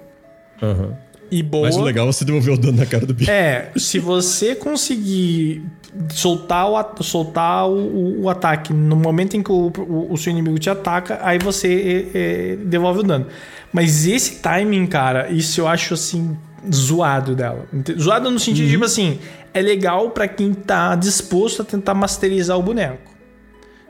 Aham. 0.62 0.94
E 1.30 1.42
boa. 1.42 1.66
Mas 1.66 1.76
o 1.76 1.82
legal 1.82 2.08
é 2.08 2.12
você 2.12 2.24
devolver 2.24 2.54
o 2.54 2.56
dano 2.58 2.78
na 2.78 2.86
cara 2.86 3.04
do 3.06 3.12
bicho. 3.14 3.30
É, 3.30 3.70
se 3.76 3.98
você 3.98 4.54
conseguir 4.54 5.62
soltar 6.10 6.68
o, 6.70 7.02
soltar 7.02 7.68
o, 7.68 8.22
o- 8.22 8.28
ataque 8.30 8.72
no 8.72 8.96
momento 8.96 9.36
em 9.36 9.42
que 9.42 9.52
o, 9.52 9.70
o- 9.78 10.12
o 10.12 10.16
seu 10.16 10.30
inimigo 10.30 10.58
te 10.58 10.68
ataca, 10.68 11.18
aí 11.22 11.38
você 11.38 12.10
é, 12.14 12.18
é, 12.52 12.56
devolve 12.56 13.00
o 13.00 13.02
dano. 13.02 13.26
Mas 13.72 14.06
esse 14.06 14.36
timing, 14.40 14.86
cara, 14.86 15.30
isso 15.30 15.60
eu 15.60 15.68
acho 15.68 15.94
assim 15.94 16.36
zoado 16.72 17.34
dela. 17.34 17.66
Zoado 17.98 18.30
no 18.30 18.38
sentido 18.38 18.66
de 18.66 18.72
tipo 18.72 18.84
assim, 18.84 19.18
é 19.52 19.60
legal 19.60 20.10
pra 20.10 20.26
quem 20.26 20.52
tá 20.54 20.94
disposto 20.96 21.62
a 21.62 21.64
tentar 21.64 21.94
masterizar 21.94 22.58
o 22.58 22.62
boneco. 22.62 23.12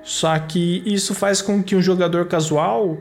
Só 0.02 0.38
que 0.38 0.82
isso 0.84 1.14
faz 1.14 1.40
com 1.40 1.62
que 1.62 1.74
um 1.74 1.80
jogador 1.80 2.26
casual 2.26 2.98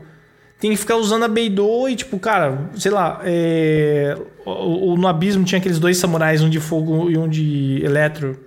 tem 0.58 0.70
que 0.70 0.76
ficar 0.78 0.96
usando 0.96 1.24
a 1.24 1.28
Beidou 1.28 1.88
e, 1.90 1.96
tipo, 1.96 2.18
cara, 2.18 2.70
sei 2.76 2.90
lá, 2.90 3.20
é, 3.24 4.16
o- 4.46 4.92
o- 4.92 4.96
no 4.96 5.06
Abismo 5.08 5.44
tinha 5.44 5.58
aqueles 5.58 5.78
dois 5.78 5.98
samurais, 5.98 6.42
um 6.42 6.48
de 6.48 6.60
fogo 6.60 7.10
e 7.10 7.18
um 7.18 7.28
de 7.28 7.80
eletro. 7.84 8.38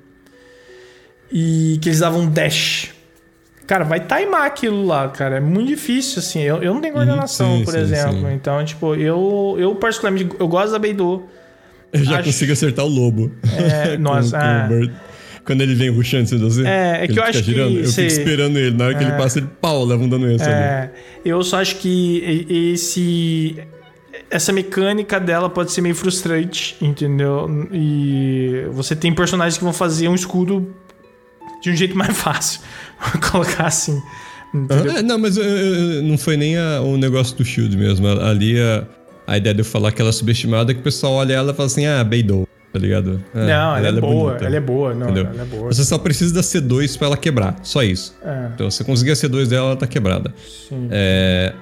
E 1.31 1.77
que 1.81 1.89
eles 1.89 1.99
davam 1.99 2.27
dash. 2.29 2.89
Cara, 3.65 3.83
vai 3.83 3.99
timar 3.99 4.45
aquilo 4.45 4.85
lá, 4.85 5.09
cara. 5.09 5.37
É 5.37 5.39
muito 5.41 5.67
difícil, 5.67 6.19
assim. 6.19 6.41
Eu, 6.41 6.63
eu 6.63 6.73
não 6.73 6.79
tenho 6.81 6.93
coordenação, 6.93 7.57
sim, 7.57 7.65
por 7.65 7.73
sim, 7.73 7.79
exemplo. 7.79 8.21
sim. 8.21 8.33
Então, 8.33 8.63
tipo, 8.63 8.95
eu, 8.95 9.55
eu 9.59 9.75
particularmente, 9.75 10.29
eu 10.39 10.47
gosto 10.47 10.71
da 10.71 10.79
Beidou. 10.79 11.27
Eu 11.91 12.03
já 12.03 12.15
acho- 12.15 12.23
consigo 12.25 12.53
acertar 12.53 12.85
o 12.85 12.87
lobo. 12.87 13.29
É, 13.57 13.95
Com- 13.97 14.01
nossa, 14.03 14.37
com 14.37 14.43
ah. 14.45 14.65
o 14.65 14.69
Bird. 14.69 14.93
Quando 15.45 15.61
ele 15.61 15.75
vem 15.75 15.89
rushando 15.89 16.45
assim. 16.47 16.65
É, 16.67 17.03
é 17.03 17.07
que 17.07 17.17
eu 17.19 17.23
acho 17.23 17.41
que 17.43 17.57
Eu 17.57 17.85
sei- 17.87 18.09
fico 18.09 18.19
esperando 18.21 18.57
ele. 18.57 18.75
Na 18.75 18.85
hora 18.85 18.95
que 18.95 19.03
ele 19.03 19.13
passa, 19.13 19.39
ele 19.39 19.47
pau, 19.61 19.83
leva 19.85 20.03
um 20.03 20.09
dano 20.09 20.29
extra 20.31 20.51
ali. 20.53 20.61
É, 20.63 20.91
eu 21.25 21.41
só 21.43 21.61
acho 21.61 21.75
que 21.77 22.45
esse 22.73 23.57
essa 24.29 24.51
mecânica 24.51 25.19
dela 25.19 25.49
pode 25.49 25.71
ser 25.71 25.79
meio 25.81 25.95
frustrante, 25.95 26.75
entendeu? 26.81 27.49
E 27.71 28.65
você 28.71 28.93
tem 28.95 29.13
personagens 29.13 29.57
que 29.57 29.63
vão 29.63 29.71
fazer 29.71 30.09
um 30.09 30.15
escudo 30.15 30.73
de 31.61 31.71
um 31.71 31.75
jeito 31.75 31.97
mais 31.97 32.15
fácil, 32.17 32.61
vou 33.13 33.21
colocar 33.31 33.67
assim. 33.67 34.01
Ah, 34.69 34.99
é, 34.99 35.01
não, 35.01 35.17
mas 35.19 35.37
eu- 35.37 36.03
não 36.03 36.17
foi 36.17 36.37
nem 36.37 36.57
a- 36.57 36.81
o 36.81 36.97
negócio 36.97 37.35
do 37.35 37.43
Shield 37.43 37.75
mesmo. 37.77 38.07
Ali 38.07 38.59
a, 38.59 38.83
a 39.27 39.37
ideia 39.37 39.53
de 39.53 39.61
eu 39.61 39.65
falar 39.65 39.91
que 39.91 40.01
ela 40.01 40.09
é 40.09 40.13
subestimada 40.13 40.71
é 40.71 40.73
que 40.73 40.79
o 40.79 40.83
pessoal 40.83 41.13
olha 41.13 41.33
ela 41.33 41.51
e 41.51 41.55
fala 41.55 41.67
assim: 41.67 41.85
ah, 41.85 42.01
Beidou, 42.03 42.47
tá 42.71 42.79
ligado? 42.79 43.21
É, 43.35 43.39
não, 43.45 43.75
ela, 43.75 43.87
é 43.89 43.91
boa, 44.01 44.29
bonita, 44.31 44.45
ela 44.45 44.55
é 44.55 44.59
boa, 44.59 44.93
não, 44.93 45.05
entendeu? 45.09 45.27
ela 45.33 45.41
é 45.41 45.45
boa. 45.45 45.71
Você 45.73 45.83
só 45.83 45.97
precisa 45.97 46.33
da 46.33 46.41
C2 46.41 46.97
pra 46.97 47.07
ela 47.07 47.17
quebrar, 47.17 47.59
só 47.61 47.83
isso. 47.83 48.15
É, 48.23 48.49
Então, 48.53 48.71
se 48.71 48.77
você 48.77 48.83
conseguir 48.85 49.11
a 49.11 49.15
C2 49.15 49.47
dela, 49.47 49.67
ela 49.67 49.75
tá 49.75 49.85
quebrada. 49.85 50.33
sim. 50.69 50.87
É, 50.91 51.53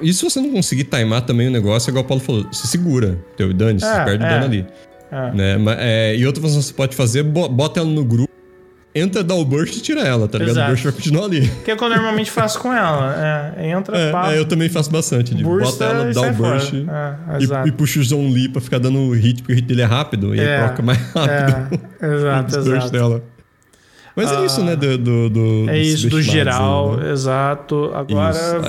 e 0.00 0.12
se 0.12 0.22
você 0.24 0.40
não 0.40 0.50
conseguir 0.52 0.84
timar 0.84 1.22
também 1.22 1.48
o 1.48 1.50
negócio, 1.50 1.88
é 1.88 1.90
igual 1.90 2.04
o 2.04 2.08
Paulo 2.08 2.22
falou, 2.22 2.46
você 2.52 2.66
segura, 2.66 3.18
teu 3.36 3.48
você 3.48 3.86
É, 3.86 4.04
perde 4.04 4.24
o 4.24 4.26
é. 4.26 4.30
dano 4.30 4.44
ali. 4.44 4.66
É. 5.12 5.30
Né? 5.32 5.56
Mas, 5.58 5.76
é, 5.80 6.16
e 6.16 6.26
outra 6.26 6.40
coisa 6.40 6.58
que 6.58 6.64
você 6.64 6.72
pode 6.72 6.96
fazer, 6.96 7.22
bo- 7.22 7.48
bota 7.48 7.80
ela 7.80 7.88
no 7.88 8.02
grupo, 8.04 8.25
entra, 8.98 9.22
dá 9.22 9.34
o 9.34 9.44
burst 9.44 9.76
e 9.76 9.80
tira 9.80 10.00
ela, 10.00 10.26
tá 10.28 10.38
ligado? 10.38 10.54
Exato. 10.56 10.66
O 10.66 10.70
burst 10.72 10.84
vai 10.84 10.92
continuar 10.92 11.24
ali. 11.24 11.48
Que 11.64 11.70
é 11.70 11.74
o 11.74 11.76
que 11.76 11.84
eu 11.84 11.88
normalmente 11.88 12.30
faço 12.30 12.58
com 12.58 12.72
ela. 12.72 13.54
É, 13.56 13.70
entra, 13.70 13.96
É, 13.96 14.10
pá, 14.12 14.32
é, 14.32 14.38
eu 14.38 14.44
também 14.44 14.68
faço 14.68 14.90
bastante. 14.90 15.34
De 15.34 15.42
bota 15.44 15.84
ela, 15.84 16.10
e 16.10 16.14
dá 16.14 16.22
o 16.22 16.32
burst. 16.32 16.72
É, 16.74 17.38
e, 17.40 17.44
exato. 17.44 17.68
e 17.68 17.72
puxa 17.72 18.00
o 18.14 18.28
Lee 18.32 18.48
pra 18.48 18.60
ficar 18.60 18.78
dando 18.78 19.10
hit, 19.12 19.42
porque 19.42 19.52
o 19.52 19.56
hit 19.56 19.66
dele 19.66 19.82
é 19.82 19.84
rápido 19.84 20.34
e 20.34 20.40
É, 20.40 20.56
aí 20.56 20.64
troca 20.66 20.82
mais 20.82 20.98
rápido 21.12 21.80
É, 22.00 22.06
exato, 22.14 22.54
o 22.60 22.64
burst 22.64 22.68
exato. 22.76 22.90
dela. 22.92 23.22
Mas 24.16 24.32
é 24.32 24.46
isso, 24.46 24.64
né? 24.64 24.74
Do, 24.74 24.96
do, 24.96 25.28
do- 25.28 25.66
É 25.70 25.78
isso, 25.78 26.08
do 26.08 26.22
geral, 26.22 26.96
né? 26.96 27.12
exato. 27.12 27.90
Agora 27.94 28.62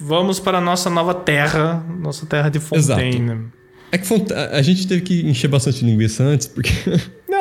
vamos 0.00 0.40
para 0.40 0.58
a 0.58 0.60
nossa 0.60 0.90
nova 0.90 1.14
terra, 1.14 1.84
nossa 2.00 2.26
terra 2.26 2.48
de 2.48 2.58
Fontaine. 2.58 3.46
É 3.92 3.96
que 3.96 4.06
a 4.52 4.60
gente 4.60 4.86
teve 4.88 5.02
que 5.02 5.20
encher 5.26 5.46
bastante 5.48 5.84
linguiça 5.84 6.22
antes, 6.24 6.48
porque. 6.48 6.72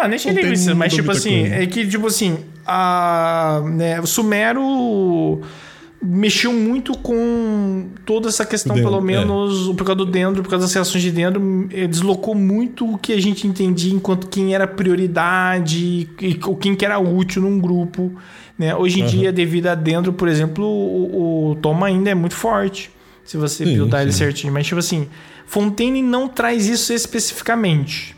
Não, 0.01 0.07
nem 0.07 0.19
linguiça, 0.19 0.69
não 0.71 0.77
mas 0.77 0.93
tipo 0.93 1.11
assim, 1.11 1.41
coisa. 1.41 1.55
é 1.55 1.65
que 1.65 1.87
tipo 1.87 2.07
assim, 2.07 2.37
a 2.65 3.61
né, 3.65 3.99
o 3.99 4.07
Sumero 4.07 5.41
mexeu 6.01 6.53
muito 6.53 6.95
com 6.97 7.87
toda 8.05 8.29
essa 8.29 8.45
questão, 8.45 8.75
dendro, 8.75 8.91
pelo 8.91 9.01
menos 9.01 9.69
por 9.75 9.83
causa 9.83 9.95
do 9.95 10.05
dendro, 10.05 10.43
por 10.43 10.49
causa 10.49 10.65
das 10.65 10.73
reações 10.73 11.03
de 11.03 11.11
dendro, 11.11 11.67
eh, 11.73 11.87
deslocou 11.87 12.35
muito 12.35 12.93
o 12.93 12.97
que 12.97 13.13
a 13.13 13.19
gente 13.19 13.47
entendia 13.47 13.93
enquanto 13.93 14.27
quem 14.27 14.53
era 14.53 14.67
prioridade 14.67 16.07
e 16.21 16.35
quem 16.59 16.75
que 16.75 16.85
era 16.85 16.99
útil 16.99 17.41
num 17.41 17.59
grupo. 17.59 18.11
Né? 18.57 18.75
Hoje 18.75 19.01
em 19.01 19.05
dia, 19.05 19.31
devido 19.31 19.67
a 19.67 19.75
dendro, 19.75 20.13
por 20.13 20.27
exemplo, 20.27 20.65
o, 20.65 21.51
o 21.51 21.55
Toma 21.55 21.87
ainda 21.87 22.09
é 22.09 22.15
muito 22.15 22.35
forte. 22.35 22.89
Se 23.23 23.35
você 23.35 23.65
Sim, 23.65 23.75
buildar 23.75 24.01
ele 24.01 24.11
sim. 24.11 24.19
certinho. 24.19 24.53
Mas, 24.53 24.65
tipo 24.65 24.79
assim, 24.79 25.07
Fontaine 25.45 26.01
não 26.01 26.27
traz 26.27 26.67
isso 26.67 26.93
especificamente. 26.93 28.15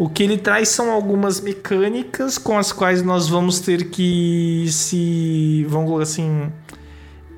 O 0.00 0.08
que 0.08 0.22
ele 0.22 0.38
traz 0.38 0.70
são 0.70 0.90
algumas 0.90 1.42
mecânicas 1.42 2.38
com 2.38 2.56
as 2.56 2.72
quais 2.72 3.02
nós 3.02 3.28
vamos 3.28 3.60
ter 3.60 3.90
que 3.90 4.64
se. 4.70 5.66
Vamos 5.68 6.00
assim. 6.00 6.50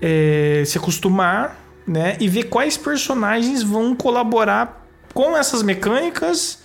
é, 0.00 0.62
se 0.64 0.78
acostumar, 0.78 1.60
né? 1.84 2.16
E 2.20 2.28
ver 2.28 2.44
quais 2.44 2.76
personagens 2.76 3.64
vão 3.64 3.96
colaborar 3.96 4.86
com 5.12 5.36
essas 5.36 5.60
mecânicas. 5.60 6.60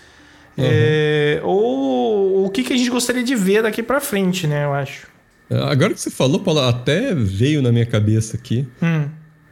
É, 0.55 1.41
ou 1.43 2.45
o 2.45 2.49
que, 2.51 2.63
que 2.63 2.73
a 2.73 2.77
gente 2.77 2.91
gostaria 2.91 3.23
de 3.23 3.35
ver 3.35 3.63
daqui 3.63 3.81
pra 3.81 3.99
frente, 3.99 4.45
né? 4.45 4.65
Eu 4.65 4.73
acho. 4.75 5.07
Agora 5.49 5.95
que 5.95 5.99
você 5.99 6.11
falou, 6.11 6.41
Paulo, 6.41 6.59
até 6.59 7.15
veio 7.15 7.59
na 7.59 7.71
minha 7.71 7.87
cabeça 7.87 8.37
aqui. 8.37 8.67
Hum, 8.83 9.07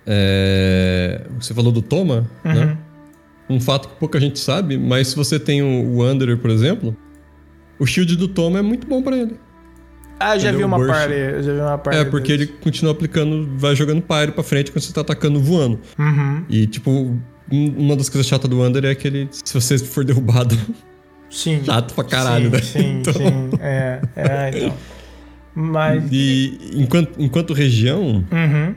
É, 0.05 1.21
Você 1.39 1.55
falou 1.55 1.71
do 1.71 1.81
Toma, 1.81 2.29
uhum. 2.43 2.53
né? 2.53 2.77
Um 3.49 3.59
fato 3.59 3.89
que 3.89 3.95
pouca 3.95 4.19
gente 4.19 4.39
sabe, 4.39 4.77
mas 4.77 5.09
se 5.09 5.15
você 5.15 5.39
tem 5.39 5.61
o, 5.61 5.97
Wanderer, 5.99 6.37
por 6.37 6.49
exemplo, 6.49 6.95
o 7.79 7.85
shield 7.85 8.15
do 8.15 8.27
Toma 8.27 8.59
é 8.59 8.61
muito 8.61 8.87
bom 8.87 9.01
pra 9.03 9.15
ele. 9.17 9.35
Ah, 10.19 10.37
já 10.37 10.45
Cadê 10.47 10.57
vi 10.59 10.63
uma 10.63 10.77
Burst? 10.77 10.93
party. 10.93 11.43
Já 11.43 11.53
vi 11.53 11.59
uma 11.59 11.77
party 11.77 11.99
É, 11.99 12.05
porque 12.05 12.31
ele 12.31 12.47
continua 12.47 12.91
aplicando, 12.93 13.49
vai 13.57 13.75
jogando 13.75 14.01
pyro 14.01 14.31
pra 14.31 14.43
frente 14.43 14.71
quando 14.71 14.81
você 14.81 14.93
tá 14.93 15.01
atacando 15.01 15.39
voando. 15.41 15.79
Uhum. 15.99 16.43
E, 16.49 16.65
tipo, 16.67 16.89
um- 16.89 17.19
uma 17.77 17.95
das 17.95 18.07
coisas 18.09 18.25
chatas 18.25 18.49
do 18.49 18.59
Wanderer 18.59 18.91
é 18.91 18.95
que 18.95 19.07
ele, 19.07 19.27
se 19.31 19.53
você 19.53 19.77
for 19.77 20.03
derrubado, 20.05 20.57
Sim. 21.29 21.61
chato 21.65 21.93
pra 21.93 22.03
caralho, 22.05 22.45
sim, 22.45 22.51
né? 22.51 22.61
Sim, 22.61 22.97
Então- 23.01 23.13
sim. 23.13 23.49
É, 23.59 24.01
é, 24.15 24.51
então. 24.55 24.73
Mas. 25.53 26.03
E 26.11 26.57
enquanto, 26.75 27.11
enquanto 27.21 27.53
região, 27.53 28.23
Uhum. 28.31 28.75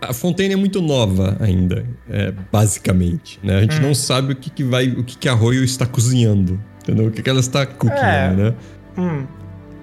A 0.00 0.12
Fontaine 0.12 0.54
é 0.54 0.56
muito 0.56 0.80
nova 0.80 1.36
ainda, 1.40 1.84
é, 2.08 2.32
basicamente. 2.52 3.38
Né? 3.42 3.54
A 3.54 3.58
Hum. 3.58 3.60
gente 3.62 3.80
não 3.80 3.94
sabe 3.94 4.32
o 4.32 4.36
que, 4.36 4.50
que 4.50 4.64
vai, 4.64 4.88
o 4.88 5.04
que, 5.04 5.16
que 5.18 5.28
a 5.28 5.32
Arroio 5.32 5.62
está 5.64 5.86
cozinhando. 5.86 6.60
Entendeu? 6.82 7.06
O 7.06 7.10
que, 7.10 7.22
que 7.22 7.28
ela 7.30 7.40
está 7.40 7.66
cooking, 7.66 7.94
É. 7.94 8.30
né? 8.30 8.54
Hum. 8.96 9.26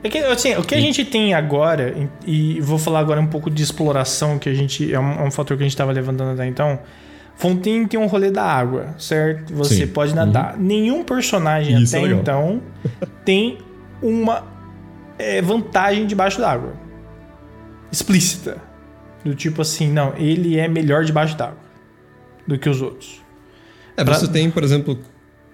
É 0.03 0.09
que, 0.09 0.17
assim, 0.19 0.55
o 0.55 0.63
que 0.63 0.75
a 0.75 0.79
gente 0.81 1.03
tem 1.05 1.33
agora, 1.33 1.93
e 2.25 2.59
vou 2.61 2.77
falar 2.77 2.99
agora 2.99 3.19
um 3.19 3.27
pouco 3.27 3.49
de 3.49 3.61
exploração, 3.63 4.37
que 4.39 4.47
a 4.47 4.53
gente. 4.53 4.93
É 4.93 4.99
um, 4.99 5.11
é 5.13 5.23
um 5.23 5.31
fator 5.31 5.57
que 5.57 5.63
a 5.63 5.65
gente 5.65 5.73
estava 5.73 5.91
levantando 5.91 6.31
até 6.31 6.47
então. 6.47 6.79
Fontaine 7.35 7.85
tem 7.87 7.99
um 7.99 8.07
rolê 8.07 8.31
da 8.31 8.43
água, 8.43 8.95
certo? 8.97 9.53
Você 9.55 9.75
Sim. 9.75 9.87
pode 9.87 10.15
nadar. 10.15 10.57
Nenhum 10.57 11.03
personagem 11.03 11.81
Isso 11.83 11.95
é 11.95 11.99
até 11.99 12.07
legal. 12.07 12.21
então 12.21 12.61
tem 13.25 13.59
uma 14.01 14.43
é, 15.19 15.41
vantagem 15.41 16.07
debaixo 16.07 16.39
d'água. 16.39 16.73
Explícita. 17.91 18.57
Do 19.27 19.35
tipo 19.35 19.61
assim, 19.61 19.91
não, 19.91 20.13
ele 20.17 20.57
é 20.57 20.67
melhor 20.69 21.03
debaixo 21.03 21.35
d'água 21.37 21.57
do 22.47 22.57
que 22.57 22.69
os 22.69 22.81
outros. 22.81 23.21
É, 23.97 24.03
Pra- 24.05 24.13
você 24.13 24.27
tem, 24.27 24.49
por 24.49 24.63
exemplo, 24.63 24.97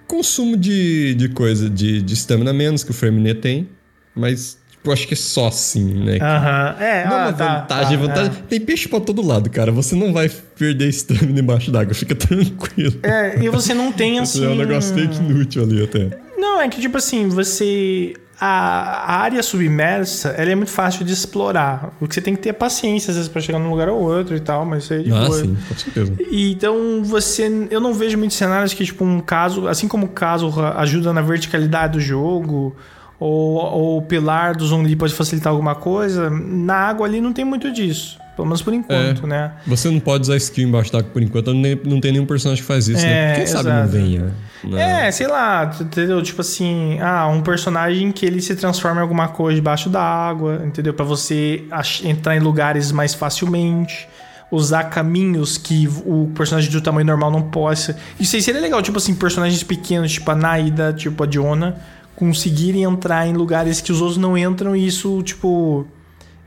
consumo 0.08 0.56
de, 0.56 1.16
de 1.16 1.30
coisa, 1.30 1.68
de 1.70 2.02
de 2.04 2.14
stamina 2.14 2.54
menos 2.54 2.84
que 2.84 2.92
o 2.92 2.94
Ferminet 2.94 3.40
tem, 3.42 3.68
mas 4.14 4.60
tipo, 4.70 4.90
eu 4.90 4.94
acho 4.94 5.08
que 5.08 5.16
é 5.16 5.18
só 5.18 5.48
assim, 5.48 5.86
né? 6.04 6.20
Aham. 6.22 6.76
É, 6.80 7.06
Não 7.06 7.12
é 7.14 7.20
ah, 7.20 7.24
uma 7.30 7.34
tá, 7.34 7.60
vantagem, 7.62 7.98
tá, 7.98 8.06
vantagem. 8.06 8.32
Tem 8.48 8.62
peixe 8.62 8.88
pra 8.88 9.00
todo 9.00 9.26
lado, 9.26 9.50
cara. 9.50 9.72
Você 9.72 9.96
não 9.96 10.14
vai 10.14 10.30
perder 10.30 10.90
stamina 10.90 11.40
embaixo 11.40 11.72
d'água, 11.72 11.96
fica 11.96 12.14
tranquilo. 12.16 13.00
É, 13.02 13.44
e 13.44 13.50
você 13.50 13.74
não 13.74 13.92
tem 13.92 14.20
assim. 14.20 14.46
É 14.46 14.50
um 14.50 14.56
negócio 14.56 14.94
meio 14.94 15.10
que 15.10 15.18
inútil 15.18 15.64
ali 15.64 15.84
até. 15.84 16.10
Não, 16.38 16.62
é 16.62 16.70
que 16.70 16.80
tipo 16.80 16.98
assim, 16.98 17.28
você. 17.28 18.14
A, 18.40 19.16
área 19.22 19.42
submersa, 19.44 20.30
ela 20.38 20.52
é 20.52 20.56
muito 20.56 20.72
fácil 20.72 21.06
de 21.06 21.14
explorar. 21.14 21.94
O 22.02 22.08
que 22.08 22.14
você 22.16 22.22
tem 22.22 22.36
que 22.36 22.42
ter 22.42 22.54
paciência, 22.54 23.12
às 23.12 23.16
vezes, 23.16 23.30
pra 23.32 23.42
chegar 23.42 23.60
num 23.60 23.70
lugar 23.70 23.88
ou 23.90 24.02
outro 24.02 24.36
e 24.36 24.40
tal, 24.40 24.66
mas 24.66 24.84
isso 24.84 24.94
aí 24.94 25.00
é 25.00 25.04
de 25.04 25.12
Ah, 25.14 25.26
boa. 25.26 25.40
sim, 25.40 25.58
com 25.68 25.76
certeza. 25.78 26.14
E, 26.30 26.52
Então, 26.52 27.04
você. 27.04 27.68
Eu 27.70 27.80
não 27.80 27.94
vejo 27.94 28.18
muitos 28.18 28.36
cenários 28.36 28.74
que, 28.74 28.84
tipo, 28.84 29.06
um 29.06 29.20
caso. 29.20 29.68
Assim 29.68 29.88
como 29.88 30.08
o 30.08 30.10
caso 30.10 30.54
ajuda 30.78 31.14
na 31.14 31.22
verticalidade 31.22 31.94
do 31.94 32.00
jogo, 32.02 32.76
ou, 33.20 33.56
ou 33.56 33.98
o 34.00 34.02
pilar 34.02 34.56
do 34.56 34.66
Zongli 34.66 34.96
pode 34.96 35.14
facilitar 35.14 35.52
alguma 35.52 35.76
coisa, 35.76 36.30
na 36.30 36.76
água 36.76 37.06
ali 37.08 37.22
não 37.22 37.32
tem 37.32 37.46
muito 37.46 37.72
disso. 37.72 38.20
Pelo 38.36 38.48
menos 38.48 38.62
por 38.64 38.74
enquanto, 38.74 39.26
É. 39.26 39.28
né? 39.30 39.52
Você 39.68 39.90
não 39.92 40.00
pode 40.00 40.24
usar 40.24 40.36
skill 40.38 40.68
embaixo 40.68 40.92
d'água 40.92 41.10
por 41.14 41.22
enquanto, 41.22 41.54
não, 41.54 42.02
tem 42.02 42.12
nenhum 42.12 42.26
personagem 42.26 42.64
que 42.64 42.68
faz 42.68 42.88
isso, 42.88 43.06
É, 43.06 43.10
né? 43.10 43.36
Quem 43.36 43.46
sabe 43.46 43.70
não 43.70 43.76
exato. 43.84 43.92
venha. 43.92 44.32
né? 44.64 45.08
É, 45.08 45.12
sei 45.12 45.28
lá, 45.28 45.72
entendeu? 45.80 46.22
Tipo 46.24 46.42
assim, 46.42 46.98
ah, 47.00 47.28
um 47.28 47.42
personagem 47.42 48.12
que 48.12 48.26
ele 48.26 48.42
se 48.42 48.56
transforma 48.56 49.00
em 49.00 49.02
alguma 49.04 49.28
coisa 49.28 49.56
debaixo 49.56 49.88
da 49.90 50.02
água, 50.02 50.62
entendeu? 50.66 50.94
Pra 50.96 51.06
você 51.06 51.64
entrar 52.04 52.36
em 52.36 52.40
lugares 52.40 52.92
mais 52.92 53.14
facilmente, 53.14 54.08
usar 54.50 54.86
caminhos 54.86 55.58
que 55.58 55.88
o 56.06 56.32
personagem 56.36 56.72
do 56.72 56.82
tamanho 56.82 57.06
normal 57.06 57.30
não 57.30 57.42
possa. 57.44 57.96
Isso 58.20 58.36
aí 58.36 58.42
seria 58.42 58.62
legal, 58.62 58.82
tipo 58.82 58.98
assim, 58.98 59.14
personagens 59.14 59.62
pequenos, 59.64 60.12
tipo 60.14 60.30
a 60.32 60.36
Naida, 60.36 60.92
tipo 60.94 61.22
a 61.24 61.26
Diona, 61.28 61.76
conseguirem 62.16 62.84
entrar 62.84 63.28
em 63.28 63.34
lugares 63.34 63.82
que 63.82 63.92
os 63.92 64.00
outros 64.00 64.18
não 64.18 64.38
entram 64.38 64.76
e 64.76 64.86
isso, 64.88 65.22
tipo, 65.24 65.86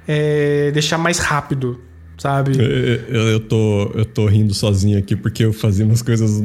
é, 0.06 0.70
deixar 0.72 0.98
mais 0.98 1.18
rápido, 1.18 1.80
sabe? 2.18 2.56
Eu, 2.58 2.64
eu- 3.14 3.28
eu 3.28 3.40
tô, 3.40 3.90
eu 3.94 4.04
tô 4.04 4.26
rindo 4.26 4.54
sozinho 4.54 4.98
aqui 4.98 5.14
porque 5.16 5.44
eu 5.44 5.52
fazia 5.52 5.84
umas 5.84 6.02
coisas 6.02 6.42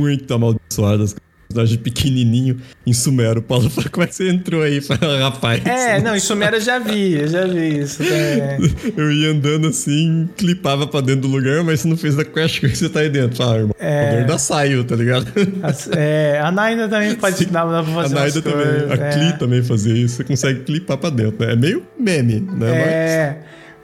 muito 0.00 0.32
amaldiçoadas. 0.34 1.14
Personagem 1.48 1.78
pequenininho 1.78 2.58
em 2.86 2.92
Sumero. 2.92 3.40
Paulo 3.40 3.68
falou, 3.70 3.88
como 3.90 4.04
é 4.04 4.06
que 4.06 4.14
você 4.14 4.28
entrou 4.28 4.62
aí? 4.62 4.80
Falei, 4.82 5.18
rapaz. 5.18 5.64
É, 5.64 5.98
não, 6.00 6.14
isso 6.14 6.36
Mera 6.36 6.56
eu 6.56 6.60
já 6.60 6.78
vi, 6.78 7.14
eu 7.14 7.26
já 7.26 7.46
vi 7.46 7.78
isso. 7.80 8.02
É. 8.02 8.58
Eu 8.96 9.10
ia 9.10 9.30
andando 9.30 9.68
assim, 9.68 10.28
clipava 10.36 10.86
pra 10.86 11.00
dentro 11.00 11.22
do 11.22 11.28
lugar, 11.28 11.62
mas 11.64 11.80
você 11.80 11.88
não 11.88 11.96
fez 11.96 12.18
a 12.18 12.24
quest 12.24 12.60
que 12.60 12.68
você 12.68 12.88
tá 12.88 13.00
aí 13.00 13.08
dentro. 13.08 13.36
Fala, 13.36 13.56
irmão, 13.58 13.74
É. 13.78 14.04
o 14.04 14.10
poder 14.10 14.26
da 14.26 14.38
saiu, 14.38 14.84
tá 14.84 14.94
ligado? 14.96 15.26
As- 15.62 15.88
é, 15.92 16.38
a 16.42 16.50
Naida 16.52 16.88
também 16.88 17.14
pode 17.14 17.46
dar 17.46 17.64
dá 17.64 17.82
pra 17.82 17.92
A 17.92 17.94
fazer 17.94 18.14
Naida 18.14 18.40
umas 18.40 18.44
também, 18.44 18.66
coisas, 18.66 18.90
a 18.90 18.94
é. 19.04 19.12
Klee 19.12 19.38
também 19.38 19.62
fazia 19.62 19.94
isso, 19.94 20.16
você 20.16 20.24
consegue 20.24 20.60
clipar 20.64 20.96
pra 20.98 21.10
dentro, 21.10 21.44
né? 21.46 21.52
É 21.52 21.56
meio 21.56 21.82
meme, 21.98 22.40
né? 22.40 22.70
É. 22.72 23.38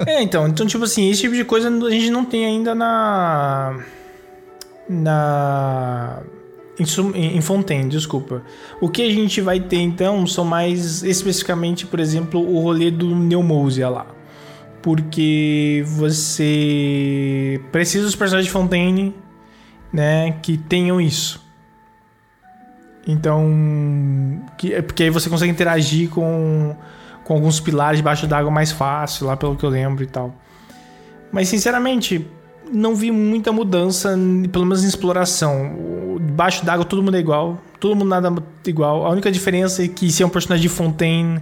É, 0.06 0.22
então, 0.22 0.46
então, 0.48 0.66
tipo 0.66 0.84
assim, 0.84 1.08
esse 1.10 1.20
tipo 1.22 1.34
de 1.34 1.44
coisa 1.44 1.68
a 1.68 1.90
gente 1.90 2.10
não 2.10 2.24
tem 2.24 2.44
ainda 2.44 2.74
na. 2.74 3.78
Na. 4.88 6.20
Em, 6.78 7.36
em 7.36 7.40
Fontaine, 7.40 7.88
desculpa. 7.88 8.42
O 8.80 8.88
que 8.88 9.02
a 9.02 9.10
gente 9.10 9.40
vai 9.40 9.60
ter 9.60 9.76
então 9.76 10.26
são 10.26 10.44
mais 10.44 11.02
especificamente, 11.02 11.86
por 11.86 12.00
exemplo, 12.00 12.40
o 12.40 12.60
rolê 12.60 12.90
do 12.90 13.14
Neumousia 13.14 13.88
lá. 13.88 14.06
Porque 14.82 15.84
você 15.86 17.60
precisa 17.70 18.04
dos 18.04 18.16
personagens 18.16 18.46
de 18.46 18.52
Fontaine, 18.52 19.14
né, 19.92 20.32
que 20.42 20.58
tenham 20.58 21.00
isso. 21.00 21.40
Então, 23.06 24.42
que, 24.58 24.74
é 24.74 24.82
porque 24.82 25.04
aí 25.04 25.10
você 25.10 25.30
consegue 25.30 25.52
interagir 25.52 26.08
com, 26.10 26.76
com 27.22 27.34
alguns 27.34 27.60
pilares 27.60 27.98
debaixo 27.98 28.26
d'água 28.26 28.50
mais 28.50 28.72
fácil, 28.72 29.26
lá 29.26 29.36
pelo 29.36 29.56
que 29.56 29.64
eu 29.64 29.70
lembro 29.70 30.02
e 30.02 30.06
tal. 30.06 30.34
Mas, 31.30 31.48
sinceramente, 31.48 32.26
não 32.72 32.94
vi 32.94 33.10
muita 33.10 33.52
mudança, 33.52 34.16
pelo 34.52 34.64
menos 34.64 34.84
em 34.84 34.88
exploração. 34.88 36.18
Debaixo 36.24 36.64
d'água 36.64 36.84
todo 36.84 37.02
mundo 37.02 37.16
é 37.16 37.20
igual, 37.20 37.60
todo 37.80 37.94
mundo 37.94 38.08
nada 38.08 38.32
igual. 38.66 39.06
A 39.06 39.10
única 39.10 39.30
diferença 39.30 39.84
é 39.84 39.88
que 39.88 40.10
se 40.10 40.22
é 40.22 40.26
um 40.26 40.30
personagem 40.30 40.62
de 40.62 40.68
Fontaine 40.68 41.40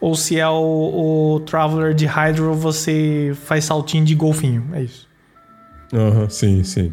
ou 0.00 0.14
se 0.16 0.38
é 0.38 0.48
o, 0.48 1.34
o 1.36 1.40
Traveler 1.40 1.94
de 1.94 2.06
Hydro, 2.06 2.54
você 2.54 3.32
faz 3.44 3.64
saltinho 3.64 4.04
de 4.04 4.14
golfinho. 4.14 4.64
É 4.72 4.82
isso. 4.82 5.08
Aham, 5.94 6.28
sim, 6.28 6.64
sim. 6.64 6.92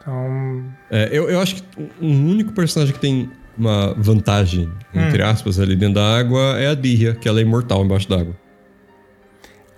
Então, 0.00 0.64
É, 0.90 1.08
eu, 1.12 1.30
eu 1.30 1.40
acho 1.40 1.56
que 1.56 1.62
um 2.00 2.30
único 2.30 2.52
personagem 2.52 2.92
que 2.92 3.00
tem 3.00 3.30
uma 3.56 3.94
vantagem, 3.94 4.68
entre 4.94 5.22
Hum. 5.22 5.26
aspas, 5.26 5.60
ali 5.60 5.76
dentro 5.76 5.94
da 5.96 6.18
água 6.18 6.58
é 6.58 6.68
a 6.68 6.74
Dirria, 6.74 7.14
que 7.14 7.28
ela 7.28 7.38
é 7.38 7.42
imortal 7.42 7.84
embaixo 7.84 8.08
d'água. 8.08 8.34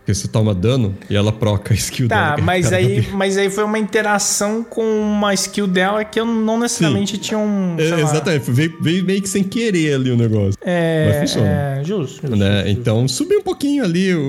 Porque 0.04 0.12
você 0.14 0.28
toma 0.28 0.54
dano 0.54 0.94
e 1.08 1.16
ela 1.16 1.32
proca 1.32 1.72
a 1.72 1.76
skill 1.76 2.08
dela. 2.08 2.20
Tá, 2.32 2.34
que 2.34 2.40
é 2.42 2.44
mas 2.44 2.72
aí, 2.74 3.08
mas 3.14 3.38
aí 3.38 3.48
foi 3.48 3.64
uma 3.64 3.78
interação 3.78 4.62
com 4.62 4.82
uma 5.00 5.32
skill 5.32 5.66
dela 5.66 6.04
que 6.04 6.20
eu 6.20 6.26
não 6.26 6.58
necessariamente 6.58 7.16
tinha 7.16 7.38
um. 7.38 7.74
É, 7.78 8.02
exatamente, 8.02 8.50
veio, 8.50 8.76
veio 8.82 9.02
meio 9.02 9.22
que 9.22 9.28
sem 9.30 9.42
querer 9.42 9.94
ali 9.94 10.10
o 10.10 10.16
negócio. 10.16 10.58
É, 10.60 11.06
Mas 11.08 11.16
funciona. 11.30 11.48
é 11.48 11.76
justo. 11.82 12.20
justo, 12.20 12.36
né? 12.36 12.64
justo. 12.66 12.68
Então 12.80 13.08
subiu 13.08 13.38
um 13.38 13.42
pouquinho 13.42 13.82
ali 13.82 14.14
o. 14.14 14.20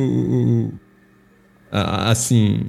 o- 0.71 0.73
a- 1.69 2.09
assim. 2.09 2.61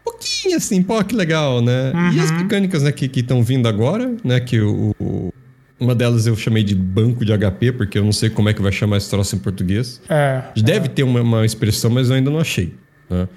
Um 0.00 0.10
pouquinho 0.10 0.56
assim, 0.56 0.82
pô, 0.82 1.04
que 1.04 1.14
legal, 1.14 1.60
né? 1.60 1.92
E 2.14 2.18
as 2.20 2.30
Uhum. 2.30 2.36
mecânicas 2.38 2.82
né, 2.82 2.92
que 2.92 3.10
estão 3.20 3.42
vindo 3.42 3.68
agora, 3.68 4.14
né? 4.24 4.40
Que 4.40 4.58
o, 4.60 4.94
o- 4.98 5.34
Uma 5.78 5.94
delas 5.94 6.26
eu 6.26 6.36
chamei 6.36 6.62
de 6.62 6.74
banco 6.74 7.24
de 7.24 7.36
HP, 7.36 7.72
porque 7.72 7.98
eu 7.98 8.04
não 8.04 8.12
sei 8.12 8.30
como 8.30 8.48
é 8.48 8.54
que 8.54 8.62
vai 8.62 8.70
chamar 8.70 8.96
esse 8.96 9.10
troço 9.10 9.34
em 9.34 9.38
português. 9.38 10.00
É. 10.08 10.42
Deve 10.56 10.88
ter 10.88 11.02
uma, 11.02 11.20
uma 11.20 11.44
expressão, 11.44 11.90
mas 11.90 12.08
eu 12.08 12.16
ainda 12.16 12.30
não 12.30 12.38
achei. 12.38 12.74
Né? 13.10 13.28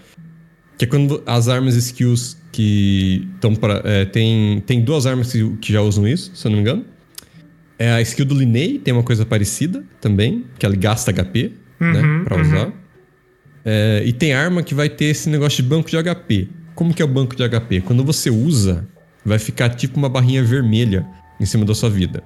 Que 0.77 0.85
é 0.85 0.87
quando 0.87 1.23
as 1.25 1.47
armas 1.47 1.75
skills 1.75 2.37
que 2.51 3.27
estão 3.35 3.55
para. 3.55 4.05
tem, 4.11 4.61
tem 4.65 4.81
duas 4.81 5.07
armas 5.07 5.31
que, 5.31 5.49
que 5.57 5.73
já 5.73 5.81
usam 5.81 6.07
isso, 6.07 6.31
se 6.35 6.45
eu 6.45 6.51
não 6.51 6.57
me 6.57 6.61
engano. 6.61 6.85
É 7.79 7.91
a 7.91 8.01
skill 8.01 8.25
do 8.25 8.35
Linnei, 8.35 8.79
tem 8.79 8.93
uma 8.93 9.03
coisa 9.03 9.25
parecida 9.25 9.83
também, 10.01 10.45
que 10.57 10.65
ela 10.65 10.75
gasta 10.75 11.11
HP, 11.11 11.51
né? 11.79 12.01
Uhum, 12.01 12.23
Pra 12.23 12.35
uhum. 12.35 12.41
usar. 12.41 12.73
É, 13.65 14.03
e 14.05 14.13
tem 14.13 14.33
arma 14.33 14.63
que 14.63 14.73
vai 14.73 14.89
ter 14.89 15.05
esse 15.05 15.29
negócio 15.29 15.61
de 15.61 15.69
banco 15.69 15.89
de 15.89 15.97
HP. 16.01 16.47
Como 16.73 16.93
que 16.93 17.01
é 17.01 17.05
o 17.05 17.07
banco 17.07 17.35
de 17.35 17.47
HP? 17.47 17.81
Quando 17.81 18.03
você 18.03 18.29
usa, 18.29 18.87
vai 19.25 19.37
ficar 19.37 19.69
tipo 19.69 19.97
uma 19.97 20.07
barrinha 20.07 20.43
vermelha 20.43 21.05
em 21.39 21.45
cima 21.45 21.65
da 21.65 21.73
sua 21.75 21.89
vida. 21.89 22.23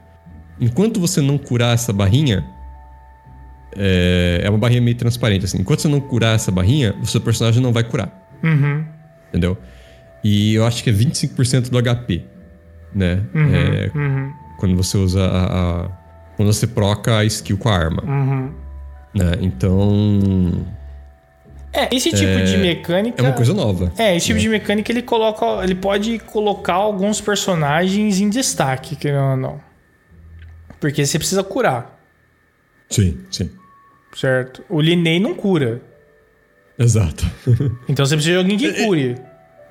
Enquanto 0.59 0.99
você 0.99 1.21
não 1.21 1.37
curar 1.37 1.73
essa 1.73 1.91
barrinha, 1.93 2.45
é, 3.75 4.41
é 4.43 4.49
uma 4.49 4.59
barrinha 4.59 4.81
meio 4.81 4.97
transparente, 4.97 5.45
assim. 5.45 5.59
Enquanto 5.59 5.79
você 5.81 5.87
não 5.87 5.99
curar 5.99 6.35
essa 6.35 6.51
barrinha, 6.51 6.95
o 7.01 7.05
seu 7.05 7.21
personagem 7.21 7.61
não 7.61 7.71
vai 7.73 7.83
curar. 7.83 8.09
Uhum. 8.43 8.83
Entendeu? 9.29 9.57
E 10.23 10.53
eu 10.55 10.65
acho 10.65 10.83
que 10.83 10.89
é 10.89 10.93
25% 10.93 11.69
do 11.69 11.77
HP. 11.81 12.25
né? 12.93 13.21
Uhum, 13.33 13.55
É, 13.55 13.91
uhum, 13.95 14.33
quando 14.57 14.75
você 14.75 14.97
usa 14.97 15.23
a, 15.25 15.45
a- 15.85 15.89
Quando 16.35 16.51
você 16.53 16.67
troca 16.67 17.17
a 17.17 17.25
skill 17.25 17.57
com 17.57 17.69
a 17.69 17.75
arma. 17.77 18.03
uhum. 18.05 18.51
Né? 19.15 19.31
Então. 19.41 20.65
É, 21.73 21.93
esse 21.95 22.09
tipo 22.11 22.43
de 22.43 22.57
mecânica. 22.57 23.21
É 23.21 23.25
uma 23.25 23.33
coisa 23.33 23.53
nova. 23.53 23.91
É, 23.97 24.15
esse 24.15 24.25
tipo 24.27 24.39
de 24.39 24.49
mecânica 24.49 24.91
ele 24.91 25.01
coloca. 25.01 25.45
Ele 25.63 25.75
pode 25.75 26.19
colocar 26.19 26.73
alguns 26.73 27.21
personagens 27.21 28.19
em 28.19 28.29
destaque, 28.29 28.95
querendo 28.95 29.31
ou 29.31 29.37
não. 29.37 29.61
Porque 30.79 31.05
você 31.05 31.17
precisa 31.19 31.43
curar, 31.43 31.97
Sim, 32.89 33.19
sim. 33.29 33.49
certo? 34.15 34.63
O 34.67 34.81
Linney 34.81 35.19
não 35.19 35.33
cura. 35.35 35.79
Exato. 36.77 37.23
Então 37.87 38.03
você 38.05 38.15
precisa 38.15 38.33
de 38.33 38.37
alguém 38.39 38.57
que 38.57 38.83
cure, 38.83 39.15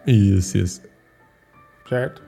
isso, 0.06 0.56
isso. 0.56 0.80
certo? 1.88 2.22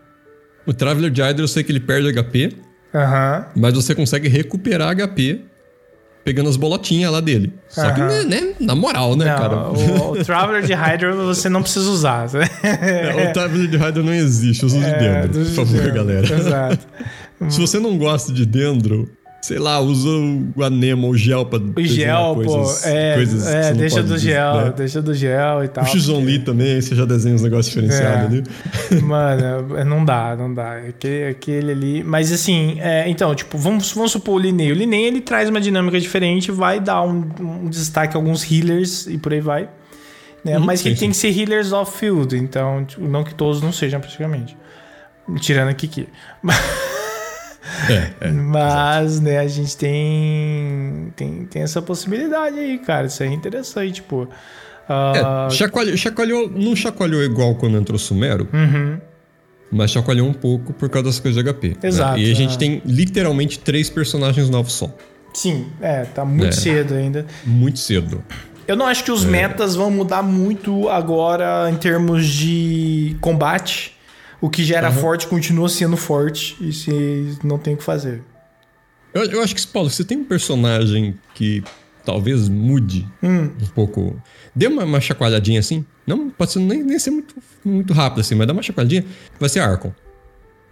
O 0.66 0.72
Traveler 0.74 1.10
de 1.10 1.22
Hydra 1.22 1.42
eu 1.44 1.48
sei 1.48 1.62
que 1.62 1.70
ele 1.72 1.80
perde 1.80 2.12
HP, 2.12 2.56
Aham. 2.94 3.46
mas 3.54 3.72
você 3.74 3.94
consegue 3.94 4.28
recuperar 4.28 4.94
HP 4.96 5.40
pegando 6.24 6.48
as 6.48 6.56
bolotinhas 6.56 7.10
lá 7.12 7.20
dele. 7.20 7.52
Só 7.68 7.90
que, 7.90 8.00
né, 8.00 8.54
na 8.60 8.74
moral, 8.74 9.16
né, 9.16 9.24
cara? 9.26 9.56
Não, 9.56 9.72
o, 9.72 10.12
o 10.12 10.24
Traveler 10.24 10.62
de 10.62 10.72
Hydra 10.74 11.14
você 11.14 11.48
não 11.48 11.62
precisa 11.62 11.88
usar. 11.90 12.28
né? 12.32 12.48
É, 12.62 13.30
o 13.30 13.32
Traveler 13.32 13.68
de 13.68 13.76
Hydra 13.76 14.02
não 14.02 14.14
existe, 14.14 14.64
usa 14.64 14.76
o 14.78 14.80
de 14.80 14.86
É, 14.86 15.22
dentro, 15.22 15.40
do- 15.44 15.46
por 15.50 15.54
favor, 15.66 15.88
é, 15.88 15.90
galera. 15.90 16.34
Exato. 16.34 16.86
Se 17.50 17.60
você 17.60 17.80
não 17.80 17.98
gosta 17.98 18.32
de 18.32 18.46
dendro, 18.46 19.10
sei 19.42 19.58
lá, 19.58 19.80
usa 19.80 20.08
o 20.08 20.62
anema 20.62 21.04
ou 21.04 21.16
gel 21.16 21.44
pra 21.44 21.58
O 21.58 21.82
gel, 21.84 22.36
coisas, 22.36 22.82
pô. 22.82 22.88
É, 22.88 23.14
coisas 23.16 23.46
é 23.46 23.74
deixa 23.74 24.00
do 24.00 24.14
dizer, 24.14 24.30
gel, 24.30 24.54
né? 24.54 24.72
deixa 24.76 25.02
do 25.02 25.14
gel 25.14 25.64
e 25.64 25.68
tal. 25.68 25.82
O 25.82 25.86
X-On-Li 25.88 26.38
também, 26.38 26.80
você 26.80 26.94
já 26.94 27.04
desenha 27.04 27.34
uns 27.34 27.42
negócios 27.42 27.66
diferenciados 27.74 28.22
É. 28.22 28.26
ali. 28.26 28.44
Mano, 29.02 29.84
não 29.84 30.04
dá, 30.04 30.36
não 30.36 30.54
dá. 30.54 30.76
Aquele, 30.76 31.30
aquele 31.30 31.72
ali. 31.72 32.04
Mas 32.04 32.30
assim, 32.30 32.76
é, 32.80 33.08
então, 33.08 33.34
tipo, 33.34 33.58
vamos, 33.58 33.90
vamos 33.92 34.12
supor 34.12 34.36
o 34.36 34.38
Linney. 34.38 34.70
O 34.70 34.74
Linney 34.76 35.06
ele 35.06 35.20
traz 35.20 35.48
uma 35.50 35.60
dinâmica 35.60 35.98
diferente, 36.00 36.52
vai 36.52 36.78
dar 36.78 37.02
um, 37.02 37.28
um 37.40 37.68
destaque 37.68 38.16
a 38.16 38.20
alguns 38.20 38.48
healers 38.48 39.08
e 39.08 39.18
por 39.18 39.32
aí 39.32 39.40
vai. 39.40 39.68
Né? 40.44 40.56
Uhum, 40.56 40.64
Mas 40.64 40.82
que 40.82 40.90
sim, 40.90 40.96
tem 40.96 41.10
que 41.10 41.16
ser 41.16 41.36
healers 41.36 41.72
off-field, 41.72 42.36
então, 42.36 42.84
tipo, 42.84 43.02
não 43.06 43.24
que 43.24 43.34
todos 43.34 43.60
não 43.60 43.72
sejam 43.72 44.00
praticamente. 44.00 44.56
Tirando 45.40 45.68
a 45.68 45.74
Kiki. 45.74 46.08
É, 47.90 48.10
é. 48.20 48.30
Mas, 48.30 49.20
né, 49.20 49.38
a 49.38 49.46
gente 49.48 49.76
tem, 49.76 51.12
tem, 51.16 51.44
tem 51.46 51.62
essa 51.62 51.80
possibilidade 51.82 52.58
aí, 52.58 52.78
cara. 52.78 53.06
Isso 53.06 53.22
é 53.22 53.26
interessante, 53.26 53.94
tipo. 53.94 54.28
ah, 54.88 55.48
É, 55.50 55.54
chacoalhou, 55.54 55.96
chacoalhou, 55.96 56.50
não 56.50 56.74
chacoalhou 56.76 57.22
igual 57.22 57.54
quando 57.54 57.76
entrou 57.78 57.98
Sumero, 57.98 58.48
uhum, 58.52 58.98
mas 59.70 59.90
chacoalhou 59.90 60.28
um 60.28 60.32
pouco 60.34 60.72
por 60.72 60.88
causa 60.88 61.06
das 61.08 61.18
coisas 61.20 61.42
de 61.42 61.50
HP. 61.50 61.68
né? 61.68 61.74
Exato, 61.82 62.18
E 62.18 62.30
a 62.30 62.34
gente 62.34 62.54
é. 62.54 62.58
tem 62.58 62.82
literalmente 62.84 63.58
três 63.58 63.88
personagens 63.88 64.50
novos 64.50 64.72
só. 64.74 64.94
sim, 65.34 65.66
é, 65.80 66.04
tá 66.04 66.24
muito 66.24 66.54
cedo 66.54 66.94
ainda. 66.94 67.26
Muito 67.44 67.78
cedo. 67.78 68.22
Eu 68.68 68.76
não 68.76 68.86
acho 68.86 69.02
que 69.02 69.10
os 69.10 69.24
metas 69.24 69.74
vão 69.74 69.90
mudar 69.90 70.22
muito 70.22 70.88
agora 70.88 71.68
em 71.70 71.76
termos 71.76 72.26
de 72.26 73.16
combate. 73.20 73.96
O 74.42 74.50
que 74.50 74.62
já 74.64 74.76
era 74.76 74.90
forte 74.90 75.26
continua 75.28 75.68
sendo 75.68 75.96
forte 75.96 76.56
e 76.60 76.72
se 76.72 77.38
não 77.42 77.56
tem 77.58 77.74
o 77.74 77.76
que 77.78 77.84
fazer. 77.84 78.22
Eu, 79.14 79.24
eu 79.24 79.42
acho 79.42 79.54
que, 79.54 79.66
Paulo, 79.68 79.88
você 79.88 80.04
tem 80.04 80.18
um 80.18 80.24
personagem 80.24 81.14
que 81.34 81.62
talvez 82.04 82.48
mude 82.48 83.06
Hum. 83.22 83.50
um 83.62 83.66
pouco. 83.74 84.20
Dê 84.54 84.66
uma, 84.66 84.84
uma 84.84 85.00
chacoalhadinha 85.00 85.60
assim. 85.60 85.84
Não 86.06 86.28
pode 86.28 86.52
ser, 86.52 86.58
nem, 86.58 86.82
nem 86.82 86.98
ser 86.98 87.10
muito, 87.12 87.34
muito 87.64 87.92
rápido 87.94 88.20
assim, 88.20 88.34
mas 88.34 88.46
dá 88.46 88.52
uma 88.52 88.62
chacoalhadinha. 88.62 89.04
Vai 89.38 89.48
ser 89.48 89.60
Arcon. 89.60 89.92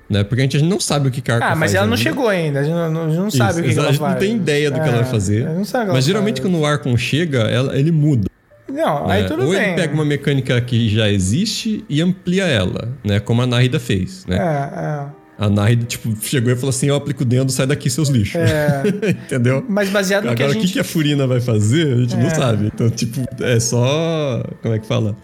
Né? 0.09 0.25
Porque 0.25 0.41
a 0.41 0.45
gente 0.45 0.61
não 0.63 0.81
sabe 0.81 1.07
o 1.07 1.11
que, 1.13 1.21
que 1.21 1.31
a 1.31 1.35
Arcon 1.37 1.47
Ah, 1.47 1.51
mas 1.51 1.71
faz 1.71 1.75
ela 1.75 1.87
não 1.87 1.93
ainda. 1.95 2.03
chegou 2.03 2.29
ainda. 2.29 2.59
A 2.61 2.65
gente 2.65 2.73
não, 2.75 2.83
a 3.05 3.09
gente 3.09 3.19
não 3.19 3.29
Isso, 3.29 3.37
sabe 3.37 3.61
o 3.61 3.63
que, 3.63 3.73
que 3.73 3.79
ela 3.79 3.89
A 3.89 3.93
gente 3.93 4.01
faz. 4.01 4.13
não 4.15 4.19
tem 4.21 4.35
ideia 4.37 4.71
do 4.71 4.75
que 4.81 4.89
ela 4.89 4.99
É, 4.99 5.03
vai 5.03 5.11
fazer. 5.11 5.45
não 5.45 5.63
o 5.63 5.65
que 5.65 5.73
Mas 5.73 5.87
ela 5.87 6.01
geralmente 6.01 6.41
faz. 6.41 6.51
quando 6.53 6.61
o 6.61 6.67
Arcon 6.67 6.97
chega, 6.97 7.39
ela- 7.43 7.79
ele 7.79 7.93
muda. 7.93 8.29
Não, 8.71 9.09
aí 9.09 9.23
né? 9.23 9.29
tudo 9.29 9.45
Ou 9.45 9.51
bem. 9.51 9.61
ele 9.63 9.75
pega 9.75 9.93
uma 9.95 10.05
mecânica 10.05 10.61
que 10.61 10.89
já 10.89 11.11
existe 11.11 11.85
e 11.89 12.01
amplia 12.01 12.45
ela, 12.45 12.89
né? 13.05 13.21
Como 13.21 13.43
a 13.43 13.47
Nahida 13.47 13.79
fez, 13.81 14.25
né? 14.27 14.37
É, 14.37 15.21
A 15.45 15.49
Nahida, 15.49 15.85
tipo, 15.87 16.15
chegou 16.23 16.53
e 16.53 16.55
falou 16.57 16.71
assim, 16.71 16.87
eu 16.89 16.95
aplico 16.95 17.23
o 17.23 17.25
dedo, 17.25 17.51
sai 17.51 17.67
daqui 17.67 17.89
seus 17.89 18.09
lixos. 18.09 18.37
é. 18.37 18.83
é. 19.03 19.11
Entendeu? 19.27 19.65
Mas 19.69 19.89
baseado 19.91 20.25
no 20.25 20.35
que 20.35 20.43
a 20.43 20.47
Agora, 20.47 20.59
o 20.59 20.61
gente... 20.63 20.73
que, 20.75 20.79
a 20.79 20.85
Furina 20.85 21.27
vai 21.27 21.41
fazer, 21.41 21.95
a 21.95 21.97
gente 21.97 22.17
não 22.17 22.27
É. 22.27 22.35
sabe. 22.35 22.67
Então, 22.67 22.89
tipo, 22.91 23.21
é 23.43 23.59
só... 23.59 24.43
Como 24.63 24.75
é 24.75 24.79
que 24.79 24.87
fala? 24.87 25.17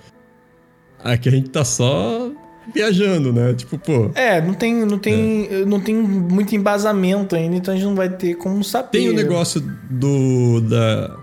Aqui 1.04 1.28
a 1.28 1.32
gente 1.32 1.50
tá 1.50 1.64
só 1.64 2.30
viajando, 2.74 3.32
né? 3.32 3.54
Tipo, 3.54 3.78
pô... 3.78 4.10
É, 4.14 4.40
não 4.40 4.54
tem, 4.54 4.74
não, 4.86 4.98
tem, 4.98 5.48
não 5.66 5.78
tem 5.80 5.94
muito 5.94 6.56
embasamento 6.56 7.36
ainda, 7.36 7.54
então 7.56 7.72
a 7.72 7.76
gente 7.76 7.86
não 7.86 7.94
vai 7.94 8.08
ter 8.08 8.34
como 8.36 8.64
saber. 8.64 8.88
Tem 8.98 9.08
o 9.10 9.12
negócio 9.14 9.60
do... 9.90 10.60
Da, 10.62 11.16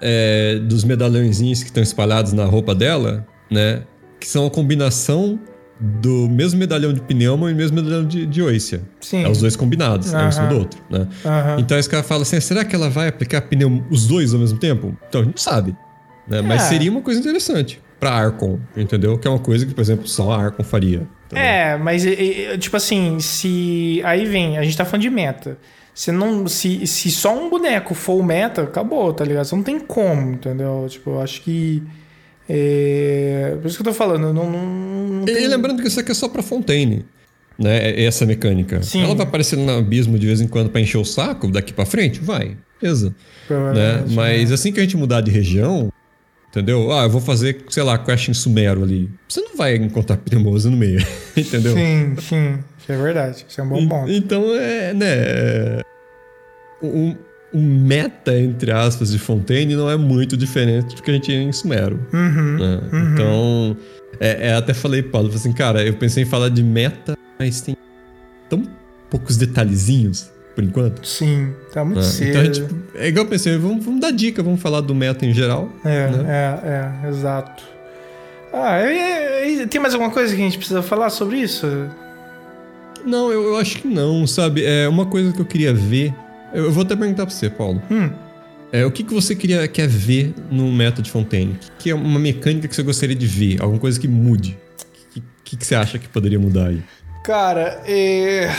é, 0.00 0.58
dos 0.60 0.84
medalhõezinhos 0.84 1.60
que 1.60 1.66
estão 1.70 1.82
espalhados 1.82 2.32
na 2.32 2.44
roupa 2.44 2.74
dela, 2.74 3.26
né? 3.50 3.82
Que 4.20 4.26
são 4.28 4.46
a 4.46 4.50
combinação 4.50 5.38
do 5.80 6.28
mesmo 6.28 6.58
medalhão 6.58 6.92
de 6.92 7.00
pneuma 7.00 7.50
e 7.50 7.54
mesmo 7.54 7.76
medalhão 7.80 8.04
de, 8.04 8.26
de 8.26 8.42
oícia. 8.42 8.82
Sim. 9.00 9.24
É 9.24 9.28
os 9.28 9.40
dois 9.40 9.54
combinados, 9.54 10.12
é 10.12 10.18
um 10.24 10.28
em 10.28 10.32
cima 10.32 10.46
do 10.48 10.58
outro, 10.58 10.80
né? 10.90 11.06
Então 11.58 11.78
esse 11.78 11.88
cara 11.88 12.02
fala 12.02 12.22
assim: 12.22 12.40
será 12.40 12.64
que 12.64 12.74
ela 12.74 12.90
vai 12.90 13.08
aplicar 13.08 13.42
pneu 13.42 13.84
os 13.90 14.06
dois 14.06 14.34
ao 14.34 14.40
mesmo 14.40 14.58
tempo? 14.58 14.96
Então 15.08 15.20
a 15.20 15.24
gente 15.24 15.34
não 15.34 15.42
sabe. 15.42 15.76
Né? 16.26 16.42
Mas 16.42 16.62
É. 16.64 16.68
seria 16.68 16.90
uma 16.90 17.00
coisa 17.00 17.20
interessante 17.20 17.80
pra 18.00 18.10
Arcon, 18.10 18.58
entendeu? 18.76 19.16
Que 19.18 19.26
é 19.26 19.30
uma 19.30 19.38
coisa 19.38 19.64
que, 19.66 19.72
por 19.74 19.80
exemplo, 19.80 20.06
só 20.06 20.32
a 20.32 20.42
Arcon 20.44 20.62
faria. 20.64 21.06
entendeu? 21.26 21.44
É, 21.44 21.76
mas 21.78 22.04
tipo 22.58 22.76
assim, 22.76 23.18
se. 23.20 24.00
Aí 24.04 24.24
vem, 24.26 24.58
a 24.58 24.62
gente 24.64 24.76
tá 24.76 24.84
falando 24.84 25.02
de 25.02 25.10
meta. 25.10 25.58
Se, 25.98 26.12
não, 26.12 26.46
se, 26.46 26.86
se 26.86 27.10
só 27.10 27.36
um 27.36 27.50
boneco 27.50 27.92
for 27.92 28.14
o 28.14 28.22
meta, 28.22 28.62
acabou, 28.62 29.12
tá 29.12 29.24
ligado? 29.24 29.46
Você 29.46 29.56
não 29.56 29.64
tem 29.64 29.80
como, 29.80 30.30
entendeu? 30.34 30.86
Tipo, 30.88 31.10
eu 31.10 31.20
acho 31.20 31.42
que. 31.42 31.82
É... 32.48 33.56
Por 33.60 33.66
isso 33.66 33.76
que 33.76 33.82
eu 33.82 33.92
tô 33.92 33.92
falando, 33.92 34.32
não. 34.32 34.48
não, 34.48 35.08
não 35.08 35.22
E, 35.22 35.26
tem- 35.26 35.42
e 35.42 35.46
lembrando 35.48 35.82
que 35.82 35.88
isso 35.88 35.98
aqui 35.98 36.12
é 36.12 36.14
só 36.14 36.28
pra 36.28 36.40
Fontaine. 36.40 37.04
Né? 37.58 38.00
Essa 38.04 38.24
mecânica. 38.24 38.80
Sim. 38.82 39.02
Ela 39.02 39.16
vai 39.16 39.26
aparecer 39.26 39.56
no 39.56 39.68
abismo 39.76 40.16
de 40.16 40.26
vez 40.28 40.40
em 40.40 40.46
quando 40.46 40.70
pra 40.70 40.80
encher 40.80 40.98
o 40.98 41.04
saco 41.04 41.48
daqui 41.50 41.72
pra 41.72 41.84
frente? 41.84 42.20
Vai. 42.20 42.56
Beleza. 42.80 43.08
Né? 43.08 43.14
Provavelmente, 43.48 44.14
Mas 44.14 44.52
assim 44.52 44.70
que 44.72 44.78
a 44.78 44.82
gente 44.84 44.96
mudar 44.96 45.20
de 45.20 45.32
região, 45.32 45.92
entendeu? 46.50 46.92
Ah, 46.92 47.04
eu 47.04 47.10
vou 47.10 47.20
fazer, 47.20 47.64
sei 47.68 47.82
lá, 47.82 47.98
quest 47.98 48.28
em 48.28 48.34
Sumero 48.34 48.82
ali. 48.82 49.10
Você 49.28 49.40
não 49.40 49.56
vai 49.56 49.76
encontrar 49.76 50.16
Pnemosa 50.16 50.70
no 50.70 50.76
meio, 50.76 51.00
entendeu? 51.36 51.74
Sim, 51.74 52.14
sim. 52.20 52.58
Isso 52.78 52.92
é 52.92 52.96
verdade. 52.96 53.46
Isso 53.48 53.60
é 53.60 53.64
um 53.64 53.68
bom 53.68 53.88
ponto. 53.88 54.10
Então, 54.10 54.54
é, 54.54 54.94
né? 54.94 55.06
é, 55.06 55.82
O, 56.82 57.14
o 57.52 57.58
meta, 57.58 58.38
entre 58.38 58.70
aspas, 58.70 59.10
de 59.10 59.18
Fontaine 59.18 59.74
não 59.74 59.90
é 59.90 59.96
muito 59.96 60.36
diferente 60.36 60.94
do 60.96 61.02
que 61.02 61.10
a 61.10 61.14
gente 61.14 61.24
tinha 61.24 61.42
em 61.42 61.52
Sumero. 61.52 61.98
Uhum. 62.12 62.58
né? 62.58 62.80
Então, 63.12 63.76
é, 64.20 64.48
é, 64.48 64.54
até 64.54 64.74
falei, 64.74 65.02
Paulo, 65.02 65.30
assim, 65.34 65.52
cara, 65.52 65.84
eu 65.84 65.94
pensei 65.94 66.22
em 66.24 66.26
falar 66.26 66.48
de 66.48 66.62
meta, 66.62 67.16
mas 67.38 67.60
tem 67.60 67.76
tão 68.48 68.62
poucos 69.10 69.36
detalhezinhos, 69.36 70.30
por 70.58 70.64
enquanto. 70.64 71.06
Sim, 71.06 71.52
tá 71.72 71.84
muito 71.84 72.02
cedo. 72.02 72.28
Então, 72.30 72.40
a 72.40 72.44
gente, 72.44 72.64
é 72.96 73.06
igual 73.06 73.24
eu 73.26 73.30
pensei, 73.30 73.56
vamos, 73.56 73.84
vamos 73.84 74.00
dar 74.00 74.10
dica, 74.10 74.42
vamos 74.42 74.60
falar 74.60 74.80
do 74.80 74.92
meta 74.92 75.24
em 75.24 75.32
geral. 75.32 75.70
É, 75.84 76.08
né? 76.08 76.24
é, 76.26 77.04
é, 77.06 77.08
exato. 77.08 77.62
Ah, 78.52 78.80
e- 78.82 79.62
e- 79.62 79.66
tem 79.68 79.80
mais 79.80 79.94
alguma 79.94 80.10
coisa 80.10 80.34
que 80.34 80.40
a 80.40 80.44
gente 80.44 80.58
precisa 80.58 80.82
falar 80.82 81.10
sobre 81.10 81.36
isso? 81.38 81.64
Não, 83.06 83.30
eu, 83.30 83.44
eu 83.44 83.56
acho 83.56 83.76
que 83.80 83.86
não, 83.86 84.26
sabe? 84.26 84.64
É 84.64 84.88
uma 84.88 85.06
coisa 85.06 85.32
que 85.32 85.40
eu 85.40 85.44
queria 85.44 85.72
ver. 85.72 86.12
Eu, 86.52 86.64
eu 86.64 86.72
vou 86.72 86.82
até 86.82 86.96
perguntar 86.96 87.24
pra 87.24 87.32
você, 87.34 87.48
Paulo. 87.48 87.80
Hum, 87.88 88.10
É, 88.72 88.84
o 88.84 88.90
que, 88.90 89.04
que 89.04 89.14
você 89.14 89.36
queria, 89.36 89.68
quer 89.68 89.86
ver 89.86 90.34
no 90.50 90.72
meta 90.72 91.00
de 91.00 91.08
Fontaine? 91.08 91.52
O 91.52 91.58
que, 91.58 91.70
que 91.84 91.90
é 91.90 91.94
uma 91.94 92.18
mecânica 92.18 92.66
que 92.66 92.74
você 92.74 92.82
gostaria 92.82 93.14
de 93.14 93.26
ver? 93.28 93.62
Alguma 93.62 93.78
coisa 93.78 93.98
que 94.00 94.08
mude? 94.08 94.58
O 95.08 95.14
que, 95.14 95.22
que, 95.44 95.56
que 95.56 95.64
você 95.64 95.76
acha 95.76 96.00
que 96.00 96.08
poderia 96.08 96.38
mudar 96.40 96.66
aí? 96.66 96.82
cara, 97.22 97.80
é... 97.86 98.50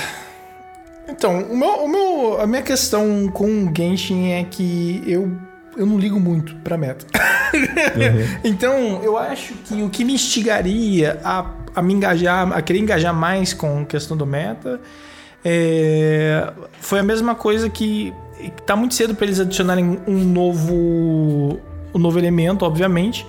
Então, 1.10 1.41
o 1.41 1.57
meu, 1.57 1.69
o 1.69 1.88
meu, 1.88 2.41
a 2.41 2.48
minha 2.48 2.61
questão 2.61 3.27
com 3.30 3.65
o 3.65 3.72
Genshin 3.76 4.31
é 4.31 4.44
que 4.44 5.03
eu, 5.06 5.31
eu 5.76 5.86
não 5.86 5.98
ligo 5.98 6.19
muito 6.19 6.56
pra 6.57 6.77
meta. 6.77 7.06
então, 8.44 9.02
eu 9.03 9.18
acho 9.18 9.53
que 9.65 9.81
o 9.81 9.90
que 9.90 10.06
me 10.06 10.14
instigaria 10.14 11.19
a, 11.23 11.45
a 11.76 11.81
me 11.81 11.94
engajar, 11.94 12.52
a 12.53 12.61
querer 12.61 12.80
engajar 12.80 13.14
mais 13.14 13.53
com 13.53 13.80
a 13.81 13.86
questão 13.86 14.15
do 14.15 14.26
meta, 14.26 14.80
é, 15.44 16.52
foi 16.80 16.99
a 16.99 17.03
mesma 17.03 17.34
coisa 17.34 17.69
que 17.69 18.14
tá 18.65 18.76
muito 18.76 18.94
cedo 18.94 19.15
para 19.15 19.26
eles 19.26 19.40
adicionarem 19.40 19.99
um 20.07 20.23
novo, 20.23 21.60
um 21.94 21.99
novo 21.99 22.19
elemento, 22.19 22.64
obviamente. 22.65 23.26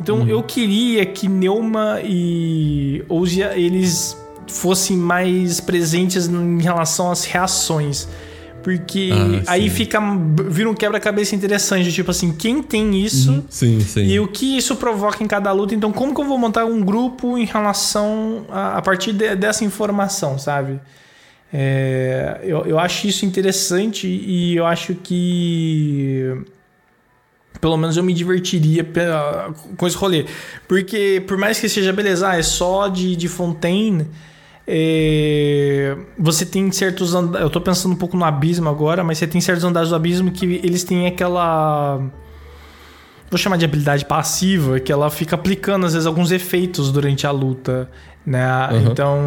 Então, 0.00 0.26
eu 0.28 0.42
queria 0.42 1.04
que 1.04 1.28
Neuma 1.28 2.00
e 2.04 3.04
Ousia, 3.08 3.58
eles 3.58 4.16
fossem 4.48 4.96
mais 4.96 5.60
presentes 5.60 6.26
em 6.26 6.60
relação 6.60 7.10
às 7.10 7.24
reações. 7.24 8.08
Porque 8.62 9.10
ah, 9.46 9.52
aí 9.52 9.70
fica. 9.70 10.00
Vira 10.48 10.68
um 10.68 10.74
quebra-cabeça 10.74 11.34
interessante. 11.34 11.92
Tipo 11.92 12.10
assim, 12.10 12.32
quem 12.32 12.62
tem 12.62 13.00
isso? 13.02 13.32
Uhum. 13.32 13.44
Sim, 13.48 13.80
sim. 13.80 14.04
E 14.04 14.20
o 14.20 14.28
que 14.28 14.58
isso 14.58 14.76
provoca 14.76 15.22
em 15.22 15.26
cada 15.26 15.52
luta. 15.52 15.74
Então, 15.74 15.92
como 15.92 16.14
que 16.14 16.20
eu 16.20 16.24
vou 16.24 16.36
montar 16.36 16.64
um 16.64 16.80
grupo 16.82 17.38
em 17.38 17.44
relação 17.44 18.44
a, 18.50 18.78
a 18.78 18.82
partir 18.82 19.12
de, 19.12 19.36
dessa 19.36 19.64
informação, 19.64 20.38
sabe? 20.38 20.80
É, 21.52 22.40
eu, 22.42 22.66
eu 22.66 22.78
acho 22.78 23.06
isso 23.06 23.24
interessante 23.24 24.06
e 24.06 24.56
eu 24.56 24.66
acho 24.66 24.94
que 24.96 26.44
pelo 27.60 27.76
menos 27.76 27.96
eu 27.96 28.04
me 28.04 28.12
divertiria 28.12 28.86
com 29.76 29.86
esse 29.86 29.96
rolê. 29.96 30.26
Porque, 30.66 31.22
por 31.26 31.36
mais 31.36 31.58
que 31.58 31.68
seja 31.68 31.92
beleza, 31.92 32.28
ah, 32.28 32.36
é 32.36 32.42
só 32.42 32.88
de, 32.88 33.16
de 33.16 33.28
Fontaine, 33.28 34.06
é, 34.70 35.96
você 36.18 36.44
tem 36.44 36.70
certos 36.70 37.14
andares. 37.14 37.40
Eu 37.40 37.48
tô 37.48 37.58
pensando 37.58 37.92
um 37.92 37.96
pouco 37.96 38.18
no 38.18 38.24
abismo 38.24 38.68
agora, 38.68 39.02
mas 39.02 39.16
você 39.16 39.26
tem 39.26 39.40
certos 39.40 39.64
andares 39.64 39.88
do 39.88 39.96
abismo 39.96 40.30
que 40.30 40.44
eles 40.62 40.84
têm 40.84 41.06
aquela. 41.06 41.98
Vou 43.30 43.38
chamar 43.38 43.56
de 43.56 43.64
habilidade 43.64 44.04
passiva, 44.04 44.78
que 44.78 44.92
ela 44.92 45.08
fica 45.08 45.36
aplicando, 45.36 45.86
às 45.86 45.94
vezes, 45.94 46.06
alguns 46.06 46.30
efeitos 46.30 46.92
durante 46.92 47.26
a 47.26 47.30
luta. 47.30 47.90
Né? 48.26 48.46
Uhum. 48.70 48.92
Então, 48.92 49.18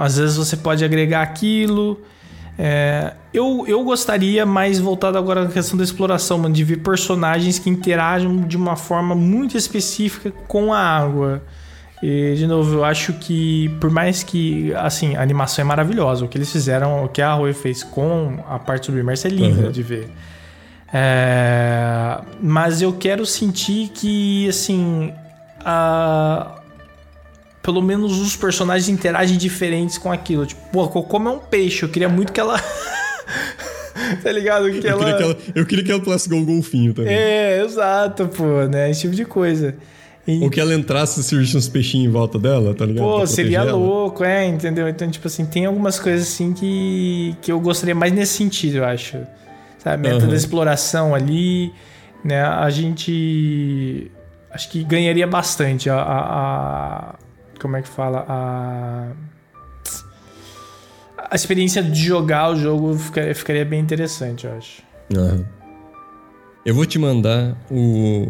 às 0.00 0.16
vezes 0.16 0.36
você 0.36 0.56
pode 0.56 0.84
agregar 0.84 1.22
aquilo. 1.22 2.00
É, 2.58 3.14
eu, 3.32 3.64
eu 3.68 3.84
gostaria 3.84 4.44
mais 4.44 4.80
voltado 4.80 5.16
agora 5.16 5.44
na 5.44 5.50
questão 5.50 5.76
da 5.78 5.84
exploração, 5.84 6.38
mano, 6.38 6.54
de 6.54 6.64
ver 6.64 6.78
personagens 6.78 7.56
que 7.56 7.70
interagem 7.70 8.42
de 8.48 8.56
uma 8.56 8.74
forma 8.74 9.14
muito 9.14 9.56
específica 9.56 10.32
com 10.48 10.72
a 10.72 10.78
água. 10.78 11.40
E, 12.02 12.34
de 12.34 12.48
novo, 12.48 12.78
eu 12.78 12.84
acho 12.84 13.12
que, 13.12 13.68
por 13.80 13.88
mais 13.88 14.24
que, 14.24 14.74
assim, 14.74 15.14
a 15.14 15.22
animação 15.22 15.64
é 15.64 15.68
maravilhosa, 15.68 16.24
o 16.24 16.28
que 16.28 16.36
eles 16.36 16.50
fizeram, 16.50 17.04
o 17.04 17.08
que 17.08 17.22
a 17.22 17.32
Rui 17.32 17.52
fez 17.52 17.84
com 17.84 18.42
a 18.48 18.58
parte 18.58 18.86
submersa 18.86 19.28
é 19.28 19.30
linda 19.30 19.66
uhum. 19.66 19.70
de 19.70 19.82
ver. 19.84 20.10
É, 20.92 22.18
mas 22.42 22.82
eu 22.82 22.92
quero 22.92 23.24
sentir 23.24 23.88
que, 23.94 24.48
assim, 24.48 25.12
a, 25.64 26.60
pelo 27.62 27.80
menos 27.80 28.20
os 28.20 28.34
personagens 28.34 28.88
interagem 28.88 29.38
diferentes 29.38 29.96
com 29.96 30.10
aquilo. 30.10 30.44
Tipo, 30.44 30.60
pô, 30.72 31.02
como 31.04 31.28
é 31.28 31.32
um 31.32 31.38
peixe, 31.38 31.84
eu 31.84 31.88
queria 31.88 32.08
muito 32.08 32.32
que 32.32 32.40
ela. 32.40 32.60
tá 34.22 34.32
ligado? 34.32 34.68
Que 34.72 34.86
eu, 34.86 34.90
ela... 34.90 34.98
queria 34.98 35.16
que 35.16 35.22
ela, 35.22 35.36
eu 35.54 35.66
queria 35.66 35.84
que 35.84 35.92
ela 35.92 36.00
pulasse 36.00 36.26
igual 36.26 36.42
um 36.42 36.44
golfinho 36.44 36.92
também. 36.92 37.14
É, 37.14 37.62
exato, 37.64 38.26
pô, 38.26 38.64
né? 38.64 38.90
Esse 38.90 39.02
tipo 39.02 39.14
de 39.14 39.24
coisa. 39.24 39.76
E... 40.26 40.40
Ou 40.40 40.50
que 40.50 40.60
ela 40.60 40.72
entrasse 40.74 41.20
e 41.20 41.22
surgisse 41.22 41.56
uns 41.56 41.68
peixinhos 41.68 42.08
em 42.08 42.10
volta 42.10 42.38
dela, 42.38 42.74
tá 42.74 42.86
ligado? 42.86 43.04
Pô, 43.04 43.26
seria 43.26 43.58
ela. 43.58 43.72
louco, 43.72 44.22
é, 44.22 44.46
entendeu? 44.46 44.88
Então, 44.88 45.10
tipo 45.10 45.26
assim, 45.26 45.44
tem 45.44 45.66
algumas 45.66 45.98
coisas 45.98 46.28
assim 46.28 46.52
que, 46.52 47.36
que 47.42 47.50
eu 47.50 47.58
gostaria 47.58 47.94
mais 47.94 48.12
nesse 48.12 48.34
sentido, 48.34 48.78
eu 48.78 48.84
acho. 48.84 49.18
Sabe? 49.78 50.08
Meta 50.08 50.24
uhum. 50.24 50.30
da 50.30 50.36
exploração 50.36 51.14
ali, 51.14 51.72
né? 52.24 52.42
A 52.42 52.70
gente. 52.70 54.10
Acho 54.50 54.70
que 54.70 54.84
ganharia 54.84 55.26
bastante 55.26 55.90
a, 55.90 55.96
a, 55.98 57.14
como 57.60 57.76
é 57.76 57.82
que 57.82 57.88
fala? 57.88 58.24
A. 58.28 59.08
A 61.30 61.34
experiência 61.34 61.82
de 61.82 62.00
jogar 62.00 62.50
o 62.50 62.56
jogo 62.56 62.94
ficaria, 62.96 63.34
ficaria 63.34 63.64
bem 63.64 63.80
interessante, 63.80 64.46
eu 64.46 64.54
acho. 64.54 64.82
Uhum. 65.16 65.44
Eu 66.64 66.74
vou 66.74 66.86
te 66.86 66.98
mandar 66.98 67.56
o. 67.70 68.28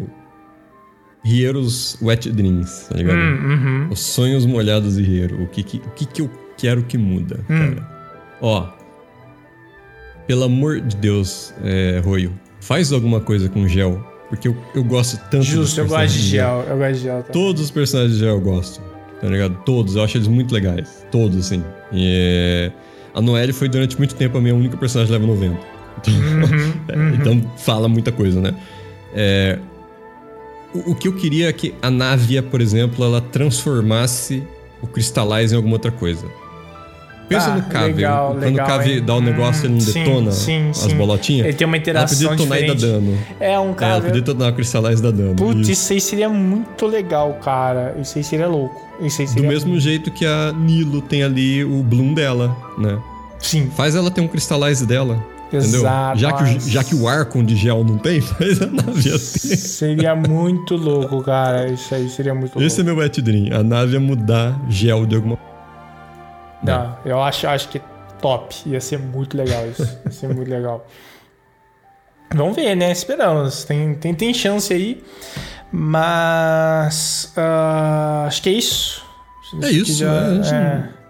Riero's 1.23 1.97
Wet 2.01 2.29
Dreams, 2.31 2.87
tá 2.89 2.97
ligado? 2.97 3.17
Hum, 3.17 3.45
uhum. 3.45 3.87
Os 3.89 3.99
sonhos 3.99 4.45
molhados 4.45 4.95
de 4.95 5.03
Riero. 5.03 5.41
O 5.41 5.47
que, 5.47 5.63
que, 5.63 5.77
o 5.77 5.89
que, 5.91 6.05
que 6.05 6.21
eu 6.21 6.29
quero 6.57 6.83
que 6.83 6.97
muda, 6.97 7.39
hum. 7.49 7.75
cara? 7.75 7.89
Ó. 8.41 8.67
Pelo 10.27 10.43
amor 10.43 10.79
de 10.79 10.95
Deus, 10.95 11.53
é, 11.63 12.01
Roio, 12.03 12.33
faz 12.59 12.91
alguma 12.91 13.19
coisa 13.19 13.49
com 13.49 13.67
gel. 13.67 14.05
Porque 14.29 14.47
eu, 14.47 14.57
eu 14.73 14.83
gosto 14.83 15.17
tanto 15.29 15.43
Justo, 15.43 15.81
eu 15.81 15.87
gosto 15.87 16.13
de 16.13 16.19
gel. 16.19 16.65
Eu 16.67 16.77
gosto 16.77 16.93
de 16.93 16.99
gel 16.99 17.17
também. 17.23 17.31
Todos 17.31 17.61
os 17.61 17.71
personagens 17.71 18.13
de 18.13 18.19
gel 18.19 18.35
eu 18.35 18.41
gosto 18.41 18.93
tá 19.23 19.29
ligado? 19.29 19.55
Todos, 19.63 19.95
eu 19.95 20.03
acho 20.03 20.17
eles 20.17 20.27
muito 20.27 20.53
legais. 20.53 21.05
Todos, 21.09 21.37
assim. 21.37 21.63
E 21.93 22.69
a 23.13 23.21
Noelle 23.21 23.53
foi 23.53 23.69
durante 23.69 23.97
muito 23.97 24.15
tempo 24.15 24.37
a 24.37 24.41
minha 24.41 24.53
única 24.53 24.75
personagem 24.75 25.13
level 25.13 25.27
90. 25.27 25.57
Então, 26.05 26.13
uhum, 26.15 26.73
é, 26.89 26.95
uhum. 26.97 27.15
então 27.15 27.51
fala 27.59 27.87
muita 27.87 28.11
coisa, 28.11 28.41
né? 28.41 28.53
É, 29.13 29.57
o, 30.73 30.91
o, 30.91 30.95
que 30.95 31.07
eu 31.07 31.13
queria 31.13 31.49
é 31.49 31.53
que 31.53 31.73
a 31.81 31.89
Navia, 31.89 32.41
por 32.41 32.61
exemplo, 32.61 33.03
ela 33.03 33.21
transformasse 33.21 34.43
o 34.81 34.87
Crystallize 34.87 35.53
em 35.53 35.57
alguma 35.57 35.75
outra 35.75 35.91
coisa. 35.91 36.25
Pensa 37.27 37.51
ah, 37.51 37.55
no 37.55 37.63
Cave. 37.63 37.93
Legal, 37.93 38.31
Quando 38.31 38.43
legal, 38.43 38.65
o 38.65 38.69
Cave 38.69 39.01
dá 39.01 39.15
o 39.15 39.17
um 39.17 39.21
negócio, 39.21 39.65
ele 39.65 39.73
não 39.73 39.81
sim, 39.81 40.03
detona 40.03 40.31
sim, 40.31 40.69
as 40.69 40.77
sim. 40.77 40.95
bolotinhas. 40.95 41.47
Ele 41.47 41.55
tem 41.55 41.65
uma 41.65 41.77
interação 41.77 42.27
ela 42.27 42.35
podia 42.35 42.45
detonar 42.45 42.59
diferente. 42.59 42.83
e 42.83 42.87
dar 42.87 42.93
dano. 42.93 43.19
É, 43.39 43.59
um 43.59 43.73
cara... 43.73 43.91
É, 43.91 43.95
ela 43.95 44.05
podia 44.05 44.21
detonar 44.21 44.51
o 44.51 44.55
Crystallize 44.55 44.99
e 44.99 45.03
dar 45.03 45.11
dano. 45.11 45.35
Putz, 45.35 45.69
isso. 45.69 45.93
aí 45.93 46.01
seria 46.01 46.29
muito 46.29 46.85
legal, 46.85 47.33
cara. 47.41 47.95
Isso 47.99 48.17
aí 48.17 48.23
seria 48.23 48.47
louco. 48.47 48.75
Isso 48.99 49.21
aí 49.21 49.27
seria 49.27 49.41
Do 49.41 49.47
mesmo 49.47 49.79
jeito 49.79 50.11
que 50.11 50.25
a 50.25 50.51
Nilo 50.51 51.01
tem 51.01 51.23
ali 51.23 51.63
o 51.63 51.81
Bloom 51.81 52.13
dela, 52.13 52.55
né? 52.77 52.99
Sim. 53.39 53.69
Faz 53.75 53.95
ela 53.95 54.11
ter 54.11 54.21
um 54.21 54.27
Crystallize 54.27 54.85
dela. 54.85 55.23
Exato. 55.57 56.19
Já 56.19 56.33
que, 56.33 56.43
o, 56.43 56.59
já 56.59 56.83
que 56.83 56.95
o 56.95 57.07
Arcon 57.07 57.43
de 57.43 57.55
gel 57.55 57.83
não 57.83 57.97
tem, 57.97 58.19
faz 58.21 58.61
a 58.61 58.67
nave 58.67 59.03
ter. 59.03 59.17
Seria 59.19 60.15
muito 60.15 60.75
louco, 60.75 61.21
cara. 61.23 61.71
Isso 61.71 61.93
aí 61.93 62.09
seria 62.09 62.33
muito 62.33 62.55
louco. 62.55 62.63
Esse 62.63 62.81
é 62.81 62.83
meu 62.83 62.97
wet 62.97 63.21
dream. 63.21 63.57
A 63.57 63.63
nave 63.63 63.93
ia 63.93 63.99
mudar 63.99 64.59
gel 64.69 65.05
de 65.05 65.15
alguma 65.15 65.37
não, 66.63 66.97
eu 67.03 67.21
acho, 67.21 67.45
acho 67.45 67.67
que 67.67 67.81
top. 68.21 68.55
Ia 68.65 68.79
ser 68.79 68.97
muito 68.97 69.35
legal 69.35 69.67
isso. 69.67 69.83
Ia 70.05 70.11
ser 70.11 70.33
muito 70.33 70.49
legal. 70.49 70.87
Vamos 72.33 72.55
ver, 72.55 72.73
né? 72.75 72.91
Esperamos. 72.91 73.65
Tem, 73.65 73.93
tem, 73.95 74.15
tem 74.15 74.33
chance 74.33 74.73
aí. 74.73 75.03
Mas. 75.71 77.33
Uh, 77.37 78.27
acho 78.27 78.41
que 78.41 78.49
é 78.49 78.53
isso. 78.53 79.03
É 79.61 79.69
isso. 79.69 79.93
Já, 79.93 80.11
é, 80.11 80.77
Hum, 80.77 81.02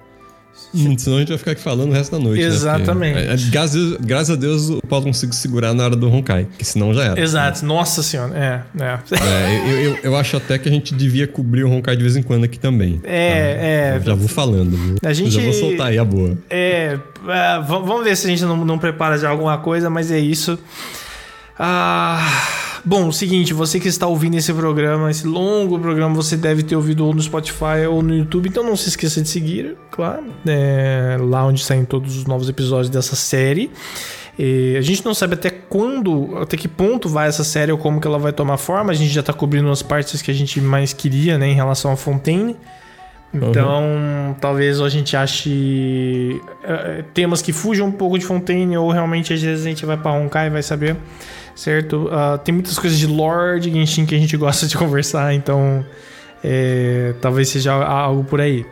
senão 0.98 1.18
a 1.18 1.20
gente 1.20 1.30
vai 1.30 1.38
ficar 1.38 1.52
aqui 1.52 1.62
falando 1.62 1.91
o 1.91 1.94
resto 1.94 2.12
da 2.12 2.20
noite. 2.20 2.41
Né? 2.41 2.48
Exatamente. 2.48 3.16
Né? 3.16 3.28
Porque, 3.28 3.50
graças, 3.50 3.98
graças, 3.98 4.30
a 4.32 4.36
Deus 4.36 4.70
o 4.70 4.82
Paulo 4.88 5.06
conseguiu 5.06 5.34
segurar 5.34 5.74
na 5.74 5.84
hora 5.84 5.95
do 5.95 6.10
Honkai, 6.10 6.48
que 6.58 6.66
senão 6.66 6.94
já 6.94 7.06
era. 7.06 7.20
Exato, 7.20 7.66
nossa 7.66 8.02
senhora. 8.02 8.34
É, 8.36 8.84
é. 8.84 9.00
é 9.16 9.72
eu, 9.72 9.80
eu, 9.80 10.00
eu, 10.04 10.16
acho 10.16 10.38
até 10.38 10.58
que 10.58 10.68
a 10.68 10.72
gente 10.72 10.94
devia 10.94 11.28
cobrir 11.28 11.64
o 11.64 11.72
Honkai 11.72 11.95
de 11.95 12.02
vez 12.02 12.16
em 12.16 12.24
quando 12.24 12.44
aqui 12.44 12.60
também. 12.60 13.00
É, 13.04 13.91
tá? 13.91 13.98
é. 13.98 14.02
já 14.04 14.16
vou 14.16 14.28
falando, 14.28 14.76
viu? 14.76 14.95
A 15.04 15.14
gente, 15.14 15.32
já 15.32 15.41
vou 15.41 15.54
soltar 15.54 15.88
aí 15.88 15.98
a 15.98 16.06
boa. 16.06 16.38
É, 16.50 16.98
é 17.28 17.60
vamos 17.68 18.04
ver 18.04 18.18
se 18.18 18.28
a 18.28 18.30
gente 18.30 18.44
não, 18.44 18.66
não 18.66 18.80
prepara 18.80 19.18
já 19.18 19.30
alguma 19.30 19.58
coisa, 19.58 19.90
mas 19.90 20.12
é 20.12 20.20
isso. 20.20 20.58
Ah. 21.58 22.62
Bom, 22.85 23.07
o 23.07 23.14
seguinte, 23.14 23.53
você 23.53 23.80
que 23.80 23.88
está 23.88 24.07
ouvindo 24.07 24.35
esse 24.35 24.53
programa, 24.53 25.10
esse 25.10 25.26
longo 25.26 25.80
programa, 25.80 26.14
você 26.14 26.35
deve 26.35 26.64
ter 26.64 26.76
ouvido 26.76 27.05
ou 27.05 27.14
no 27.14 27.22
Spotify 27.22 27.88
ou 27.89 28.01
no 28.01 28.14
YouTube, 28.14 28.49
então 28.49 28.61
não 28.61 28.76
se 28.76 28.89
esqueça 28.89 29.22
de 29.22 29.30
seguir, 29.30 29.77
claro, 29.89 30.26
é, 30.45 31.15
lá 31.22 31.45
onde 31.45 31.64
saem 31.64 31.85
todos 31.85 32.18
os 32.18 32.26
novos 32.26 32.49
episódios 32.49 32.89
dessa 32.89 33.15
série. 33.15 33.72
E 34.38 34.76
a 34.76 34.81
gente 34.81 35.05
não 35.05 35.14
sabe 35.14 35.35
até 35.35 35.49
quando, 35.49 36.38
até 36.38 36.57
que 36.57 36.68
ponto 36.68 37.07
vai 37.07 37.30
essa 37.30 37.43
série 37.43 37.72
ou 37.72 37.77
como 37.77 38.01
que 38.01 38.07
ela 38.07 38.19
vai 38.19 38.34
tomar 38.34 38.57
forma. 38.57 38.91
A 38.91 38.95
gente 38.95 39.14
já 39.14 39.22
está 39.22 39.31
cobrindo 39.31 39.69
as 39.69 39.81
partes 39.81 40.22
que 40.22 40.31
a 40.31 40.34
gente 40.34 40.60
mais 40.60 40.91
queria, 40.91 41.38
né, 41.38 41.47
em 41.47 41.53
relação 41.53 41.91
a 41.91 41.95
Fontaine. 41.95 42.57
Então, 43.34 43.81
uhum. 43.81 44.35
talvez 44.39 44.80
a 44.80 44.89
gente 44.89 45.18
ache 45.18 46.39
uh, 46.64 47.03
temas 47.15 47.41
que 47.41 47.51
fujam 47.51 47.88
um 47.88 47.91
pouco 47.91 48.19
de 48.19 48.26
Fontaine 48.26 48.77
ou 48.77 48.91
realmente 48.91 49.34
às 49.34 49.41
vezes 49.41 49.65
a 49.65 49.69
gente 49.69 49.84
vai 49.88 49.97
para 49.97 50.11
Honkai 50.11 50.47
e 50.47 50.49
vai 50.51 50.61
saber 50.61 50.95
certo? 51.55 52.07
Uh, 52.07 52.38
tem 52.39 52.53
muitas 52.53 52.77
coisas 52.77 52.97
de 52.97 53.07
lore 53.07 53.59
de 53.59 53.71
Genshin 53.71 54.05
que 54.05 54.15
a 54.15 54.17
gente 54.17 54.35
gosta 54.38 54.67
de 54.67 54.75
conversar, 54.77 55.34
então 55.34 55.85
é, 56.43 57.13
talvez 57.21 57.49
seja 57.49 57.73
algo 57.73 58.23
por 58.23 58.41
aí. 58.41 58.65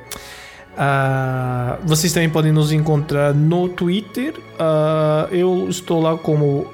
Uh, 0.71 1.85
vocês 1.85 2.11
também 2.13 2.29
podem 2.29 2.51
nos 2.51 2.71
encontrar 2.71 3.33
no 3.33 3.69
Twitter. 3.69 4.33
Uh, 4.37 5.33
eu 5.33 5.67
estou 5.69 6.01
lá 6.01 6.17
como 6.17 6.67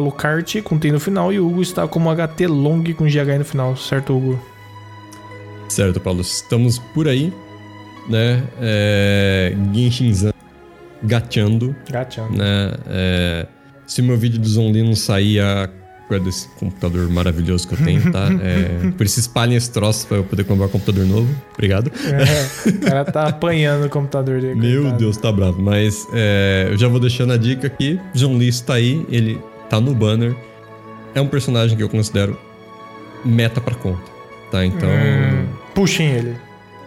Lucarte 0.00 0.62
com 0.62 0.78
T 0.78 0.92
no 0.92 1.00
final 1.00 1.32
e 1.32 1.40
o 1.40 1.48
Hugo 1.48 1.62
está 1.62 1.86
como 1.88 2.10
HT 2.14 2.46
Long 2.46 2.82
com 2.94 3.04
GH 3.04 3.38
no 3.38 3.44
final, 3.44 3.76
certo, 3.76 4.16
Hugo? 4.16 4.40
Certo, 5.68 6.00
Paulo. 6.00 6.20
Estamos 6.20 6.78
por 6.78 7.08
aí, 7.08 7.32
né? 8.08 8.44
É, 8.60 9.54
Genshin 9.72 10.12
gateando. 11.02 11.74
Gateando. 11.90 12.36
Né? 12.36 12.72
É, 12.88 13.46
se 13.86 14.00
o 14.00 14.04
meu 14.04 14.16
vídeo 14.16 14.38
do 14.38 14.48
Zonlin 14.48 14.84
não 14.84 14.96
sair 14.96 15.40
a 15.40 15.68
desse 16.22 16.48
computador 16.50 17.08
maravilhoso 17.10 17.66
que 17.66 17.74
eu 17.74 17.84
tenho, 17.84 18.12
tá? 18.12 18.28
É, 18.40 18.90
por 18.92 19.04
isso 19.04 19.18
espalhem 19.18 19.56
esse 19.56 19.70
troço 19.70 20.06
pra 20.06 20.18
eu 20.18 20.24
poder 20.24 20.44
comprar 20.44 20.66
um 20.66 20.68
computador 20.68 21.04
novo. 21.04 21.28
Obrigado. 21.54 21.90
É, 22.04 22.68
o 22.68 22.80
cara 22.80 23.04
tá 23.04 23.26
apanhando 23.28 23.86
o 23.86 23.90
computador 23.90 24.40
dele. 24.40 24.54
Meu 24.54 24.82
coitado. 24.82 24.98
Deus, 24.98 25.16
tá 25.16 25.32
bravo. 25.32 25.60
Mas 25.60 26.06
é, 26.12 26.68
eu 26.70 26.78
já 26.78 26.86
vou 26.86 27.00
deixando 27.00 27.32
a 27.32 27.36
dica 27.36 27.66
aqui. 27.66 27.98
John 28.14 28.36
Lee 28.36 28.48
está 28.48 28.74
aí, 28.74 29.04
ele 29.10 29.40
tá 29.68 29.80
no 29.80 29.94
banner. 29.94 30.36
É 31.14 31.20
um 31.20 31.26
personagem 31.26 31.76
que 31.76 31.82
eu 31.82 31.88
considero 31.88 32.38
meta 33.24 33.60
pra 33.60 33.74
conta, 33.74 34.04
tá? 34.50 34.64
Então... 34.64 34.88
Hum, 34.88 35.46
puxem 35.74 36.08
ele. 36.08 36.36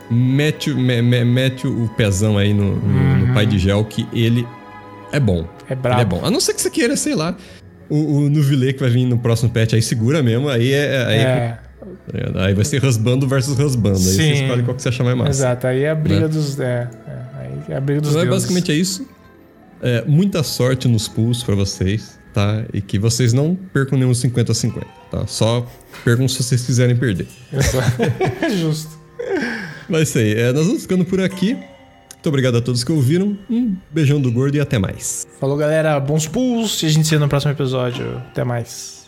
Mete, 0.10 0.74
me, 0.74 1.02
me, 1.02 1.26
mete 1.26 1.68
o 1.68 1.90
pezão 1.98 2.38
aí 2.38 2.54
no, 2.54 2.76
no, 2.76 3.00
uhum. 3.00 3.28
no 3.28 3.34
pai 3.34 3.46
de 3.46 3.60
gel 3.60 3.84
que 3.84 4.08
ele 4.14 4.48
é 5.12 5.20
bom. 5.20 5.46
É 5.70 5.76
brabo. 5.76 5.96
Ele 5.96 6.02
é 6.02 6.06
bom. 6.06 6.26
A 6.26 6.32
não 6.32 6.40
ser 6.40 6.54
que 6.54 6.62
você 6.62 6.70
queira, 6.70 6.96
sei 6.96 7.16
lá, 7.16 7.36
o, 7.90 7.96
o 8.18 8.30
Nuvilé 8.30 8.74
que 8.74 8.80
vai 8.80 8.90
vir 8.90 9.06
no 9.06 9.18
próximo 9.18 9.50
patch 9.50 9.74
aí 9.74 9.82
segura 9.82 10.22
mesmo, 10.24 10.50
aí 10.50 10.72
é. 10.74 11.06
Aí, 11.06 11.20
É, 11.20 11.60
aí 12.46 12.54
vai 12.54 12.66
ser 12.66 12.82
rasbando 12.82 13.28
versus 13.28 13.58
rasbando. 13.58 13.98
Aí 13.98 14.04
Sim. 14.04 14.16
você 14.36 14.44
escolhe 14.44 14.64
qual 14.64 14.76
que 14.76 14.82
você 14.82 14.90
achar 14.90 15.04
mais 15.04 15.18
massa. 15.18 15.30
exato. 15.32 15.68
Aí 15.68 15.84
é 15.84 15.90
a 15.92 15.96
briga 15.96 16.22
Né? 16.22 16.28
dos. 16.28 16.60
É, 16.60 16.90
é, 17.68 17.74
é 17.74 17.78
a 17.78 17.82
briga 17.82 18.02
dos 18.02 18.10
Então, 18.12 18.22
é, 18.22 18.26
deuses. 18.26 18.42
basicamente 18.44 18.72
é 18.72 18.76
isso. 18.76 19.08
É, 19.82 20.04
muita 20.06 20.44
sorte 20.44 20.88
nos 20.88 21.08
pulls 21.08 21.42
pra 21.44 21.56
vocês, 21.56 22.20
tá? 22.34 22.64
E 22.74 22.82
que 22.82 23.00
vocês 23.00 23.32
não 23.32 23.56
percam 23.56 23.98
nenhum 23.98 24.12
50-50, 24.12 24.84
tá? 25.10 25.26
Só 25.26 25.66
percam 26.04 26.28
se 26.28 26.44
vocês 26.44 26.64
quiserem 26.66 26.96
perder. 26.98 27.28
É 28.42 28.50
justo. 28.58 28.98
Mas 29.88 30.14
é 30.16 30.20
aí. 30.20 30.34
É, 30.34 30.52
nós 30.54 30.66
vamos 30.68 30.82
ficando 30.82 31.06
por 31.06 31.22
aqui. 31.22 31.58
Muito 32.20 32.28
obrigado 32.28 32.58
a 32.58 32.62
todos 32.62 32.84
que 32.84 32.92
ouviram. 32.92 33.38
Um 33.50 33.78
beijão 33.90 34.20
do 34.20 34.30
gordo 34.30 34.56
e 34.56 34.60
até 34.60 34.78
mais. 34.78 35.26
Falou, 35.40 35.56
galera. 35.56 35.98
Bons 36.02 36.28
pulls. 36.28 36.84
E 36.84 36.88
a 36.88 36.90
gente 36.90 37.08
se 37.08 37.16
vê 37.16 37.20
no 37.20 37.30
próximo 37.30 37.54
episódio. 37.54 38.18
Até 38.18 38.44
mais. 38.44 38.99